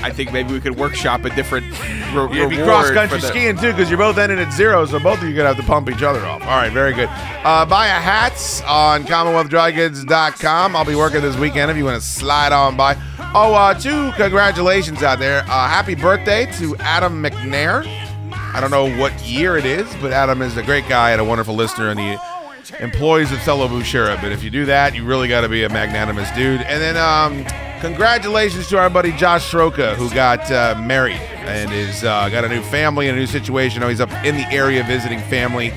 I 0.02 0.10
think 0.10 0.32
maybe 0.32 0.52
we 0.52 0.60
could 0.60 0.76
workshop 0.76 1.24
a 1.24 1.30
different 1.30 1.66
re- 2.14 2.26
be 2.28 2.40
reward 2.40 2.64
cross 2.66 2.90
country 2.90 3.20
the- 3.20 3.26
skiing 3.28 3.56
too 3.56 3.72
because 3.72 3.88
you're 3.90 3.98
both 3.98 4.18
ending 4.18 4.38
at 4.38 4.52
zero, 4.52 4.84
so 4.86 4.98
both 4.98 5.20
of 5.22 5.28
you 5.28 5.34
gonna 5.34 5.48
have 5.48 5.56
to 5.56 5.62
pump 5.62 5.88
each 5.90 6.02
other 6.02 6.24
off. 6.26 6.42
All 6.42 6.48
right, 6.48 6.72
very 6.72 6.92
good. 6.92 7.08
Uh, 7.44 7.64
buy 7.66 7.86
a 7.86 7.90
hats 7.90 8.62
on 8.62 9.04
CommonwealthDryGoods.com. 9.04 10.76
I'll 10.76 10.84
be 10.84 10.94
working 10.94 11.20
this 11.22 11.36
weekend 11.36 11.70
if 11.70 11.76
you 11.76 11.84
want 11.84 12.00
to 12.00 12.06
slide 12.06 12.52
on 12.52 12.76
by. 12.76 12.96
Oh, 13.34 13.54
uh, 13.54 13.74
two 13.74 14.12
congratulations 14.12 15.02
out 15.02 15.18
there. 15.18 15.40
Uh, 15.42 15.68
happy 15.68 15.94
birthday 15.94 16.46
to 16.58 16.76
Adam 16.78 17.22
McNair. 17.22 17.86
I 18.32 18.60
don't 18.60 18.70
know 18.70 18.88
what 18.98 19.12
year 19.26 19.56
it 19.56 19.66
is, 19.66 19.86
but 20.00 20.12
Adam 20.12 20.40
is 20.42 20.56
a 20.56 20.62
great 20.62 20.88
guy 20.88 21.10
and 21.12 21.20
a 21.20 21.24
wonderful 21.24 21.54
listener, 21.54 21.90
and 21.90 22.00
he 22.00 22.16
employs 22.80 23.32
of 23.32 23.40
fellow 23.42 23.68
Bushera. 23.68 24.20
But 24.20 24.32
if 24.32 24.42
you 24.42 24.50
do 24.50 24.64
that, 24.66 24.94
you 24.94 25.04
really 25.04 25.28
got 25.28 25.42
to 25.42 25.48
be 25.48 25.64
a 25.64 25.68
magnanimous 25.68 26.30
dude. 26.32 26.60
And 26.62 26.80
then, 26.80 26.96
um, 26.96 27.44
congratulations 27.80 28.68
to 28.68 28.78
our 28.78 28.90
buddy 28.90 29.12
Josh 29.12 29.50
Stroka, 29.50 29.94
who 29.94 30.10
got 30.10 30.50
uh, 30.50 30.80
married 30.84 31.20
and 31.46 31.72
is 31.72 32.04
uh, 32.04 32.28
got 32.28 32.44
a 32.44 32.48
new 32.48 32.62
family 32.62 33.08
and 33.08 33.16
a 33.16 33.20
new 33.20 33.26
situation. 33.26 33.80
Now 33.80 33.88
he's 33.88 34.00
up 34.00 34.12
in 34.24 34.36
the 34.36 34.46
area 34.52 34.82
visiting 34.84 35.20
family 35.20 35.70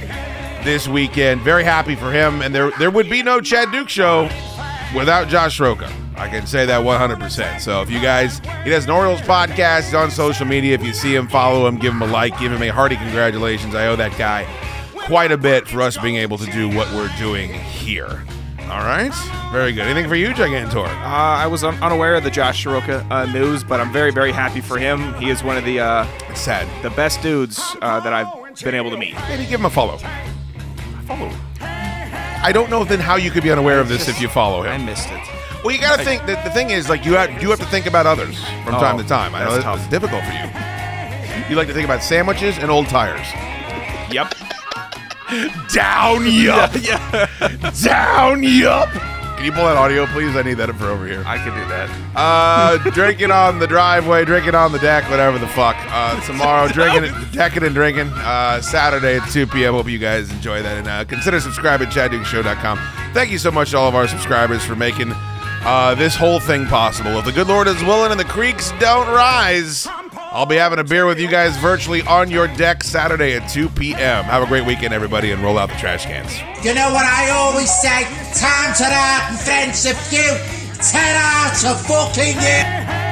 this 0.64 0.88
weekend. 0.88 1.42
Very 1.42 1.64
happy 1.64 1.96
for 1.96 2.12
him. 2.12 2.42
And 2.42 2.54
there, 2.54 2.72
there 2.80 2.92
would 2.92 3.10
be 3.10 3.24
no 3.24 3.42
Chad 3.42 3.72
Dukes 3.72 3.92
show 3.92 4.30
without 4.96 5.28
Josh 5.28 5.60
Roca. 5.60 5.92
I 6.16 6.28
can 6.28 6.46
say 6.46 6.66
that 6.66 6.82
100%. 6.82 7.62
So 7.62 7.82
if 7.82 7.90
you 7.90 8.00
guys, 8.00 8.40
he 8.64 8.70
does 8.70 8.86
an 8.86 8.92
Orioles 8.92 9.22
podcast 9.22 9.86
he's 9.86 9.94
on 9.94 10.12
social 10.12 10.46
media. 10.46 10.76
If 10.76 10.84
you 10.84 10.94
see 10.94 11.16
him, 11.16 11.28
follow 11.28 11.66
him, 11.68 11.78
give 11.78 11.94
him 11.94 12.02
a 12.02 12.06
like, 12.06 12.38
give 12.38 12.52
him 12.52 12.62
a 12.62 12.68
hearty 12.68 12.96
congratulations. 12.96 13.74
I 13.74 13.88
owe 13.88 13.96
that 13.96 14.16
guy 14.18 14.46
quite 15.06 15.32
a 15.32 15.38
bit 15.38 15.68
for 15.68 15.82
us 15.82 15.98
being 15.98 16.16
able 16.16 16.38
to 16.38 16.46
do 16.52 16.70
what 16.70 16.92
we're 16.94 17.12
doing 17.18 17.52
here. 17.54 18.24
All 18.70 18.86
right, 18.86 19.12
very 19.52 19.74
good. 19.74 19.84
Anything 19.86 20.08
for 20.08 20.16
you, 20.16 20.30
Gigantor? 20.30 20.86
Uh, 20.88 20.90
I 21.06 21.48
was 21.48 21.64
un- 21.64 21.76
unaware 21.84 22.16
of 22.16 22.24
the 22.24 22.32
Josh 22.32 22.64
Soroka 22.64 23.06
uh, 23.12 23.26
news, 23.26 23.66
but 23.66 23.82
I'm 23.82 23.92
very, 23.92 24.12
very 24.12 24.32
happy 24.32 24.62
for 24.62 24.78
him. 24.78 25.14
He 25.16 25.30
is 25.30 25.44
one 25.44 25.58
of 25.58 25.66
the 25.66 25.82
uh, 25.82 26.06
sad, 26.36 26.68
the 26.82 26.90
best 26.92 27.22
dudes 27.22 27.60
uh, 27.82 28.00
that 28.00 28.14
I've 28.14 28.28
been 28.64 28.76
able 28.76 28.90
to 28.92 28.98
meet. 28.98 29.14
Maybe 29.28 29.46
give 29.46 29.60
him 29.60 29.66
a 29.66 29.70
follow. 29.70 29.98
Follow. 31.06 31.30
I 31.60 32.52
don't 32.54 32.70
know 32.70 32.84
then 32.86 33.00
how 33.00 33.18
you 33.18 33.30
could 33.30 33.44
be 33.44 33.52
unaware 33.52 33.80
of 33.82 33.90
this 33.90 34.08
if 34.08 34.22
you 34.22 34.30
follow 34.30 34.64
him. 34.64 34.72
I 34.72 34.78
missed 34.84 35.10
it. 35.12 35.20
Well, 35.66 35.76
you 35.76 35.82
got 35.82 36.00
to 36.00 36.06
think. 36.06 36.26
The, 36.26 36.40
the 36.44 36.50
thing 36.52 36.70
is, 36.70 36.88
like 36.90 37.06
you 37.06 37.14
have 37.14 37.42
you 37.42 37.50
have 37.50 37.60
to 37.60 37.66
think 37.68 37.86
about 37.88 38.06
others 38.08 38.42
from 38.64 38.76
Oh, 38.76 38.80
time 38.80 38.98
to 38.98 39.04
time. 39.04 39.36
I 39.36 39.44
know 39.44 39.60
that's 39.60 39.82
it's 39.82 39.90
difficult 39.90 40.24
for 40.24 40.32
you. 40.32 40.50
You 41.50 41.56
like 41.56 41.68
to 41.68 41.74
think 41.74 41.86
about 41.86 42.02
sandwiches 42.02 42.58
and 42.58 42.72
old 42.72 42.88
tires. 42.88 43.28
Yep. 44.12 44.34
Down 45.74 46.26
yup. 46.26 46.72
Down 47.82 48.44
yup. 48.44 48.90
Can 49.42 49.46
you 49.48 49.52
pull 49.54 49.66
that 49.66 49.76
audio, 49.76 50.06
please? 50.06 50.36
I 50.36 50.44
need 50.44 50.56
that 50.56 50.72
for 50.76 50.86
over 50.90 51.08
here. 51.08 51.24
I 51.26 51.38
can 51.38 51.48
do 51.48 51.68
that. 51.68 51.90
Uh, 52.16 52.78
drinking 52.92 53.32
on 53.32 53.58
the 53.58 53.66
driveway, 53.66 54.24
drinking 54.24 54.54
on 54.54 54.72
the 54.72 54.78
deck, 54.78 55.10
whatever 55.10 55.40
the 55.40 55.48
fuck. 55.48 55.76
Uh, 55.80 56.22
tomorrow, 56.28 56.68
drinking, 56.68 57.12
decking 57.32 57.64
and 57.64 57.74
drinking. 57.74 58.10
Uh, 58.14 58.62
Saturday 58.62 59.18
at 59.18 59.28
2 59.32 59.48
p.m. 59.48 59.74
Hope 59.74 59.88
you 59.90 59.98
guys 59.98 60.30
enjoy 60.32 60.62
that. 60.62 60.78
And 60.78 60.88
uh, 60.88 61.06
consider 61.06 61.40
subscribing 61.40 61.88
at 61.88 61.94
chaddukeshow.com. 61.94 62.78
Thank 63.16 63.32
you 63.32 63.40
so 63.40 63.50
much 63.50 63.72
to 63.72 63.78
all 63.78 63.88
of 63.90 63.96
our 63.96 64.08
subscribers 64.08 64.64
for 64.64 64.76
making 64.76 65.12
uh, 65.64 65.96
this 65.96 66.16
whole 66.16 66.40
thing 66.40 66.68
possible. 66.68 67.18
If 67.18 67.26
the 67.26 67.32
good 67.32 67.48
Lord 67.48 67.68
is 67.68 67.82
willing 67.84 68.12
and 68.12 68.20
the 68.20 68.26
creeks 68.26 68.72
don't 68.80 69.08
rise, 69.08 69.88
I'll 70.34 70.46
be 70.46 70.56
having 70.56 70.80
a 70.80 70.84
beer 70.86 71.06
with 71.06 71.20
you 71.20 71.28
guys 71.28 71.58
virtually 71.58 72.04
on 72.04 72.32
your 72.32 72.48
deck 72.48 72.84
Saturday 72.84 73.36
at 73.36 73.50
2 73.50 73.68
p.m. 73.68 74.24
Have 74.24 74.42
a 74.42 74.46
great 74.46 74.66
weekend, 74.66 74.94
everybody, 74.94 75.32
and 75.32 75.44
roll 75.44 75.60
out 75.60 75.68
the 75.68 75.76
trash 75.76 76.06
cans. 76.06 76.32
You 76.64 76.74
know 76.74 76.94
what 76.94 77.06
I 77.06 77.32
always 77.32 77.70
say? 77.70 78.04
Time 78.40 78.74
to 78.78 78.86
hard 78.88 79.32
and 79.32 79.40
friends 79.42 79.86
are 79.86 79.94
few. 79.94 80.22
Ten 80.82 81.16
out 81.18 81.66
of 81.66 81.86
fucking 81.86 82.40
you. 82.40 83.11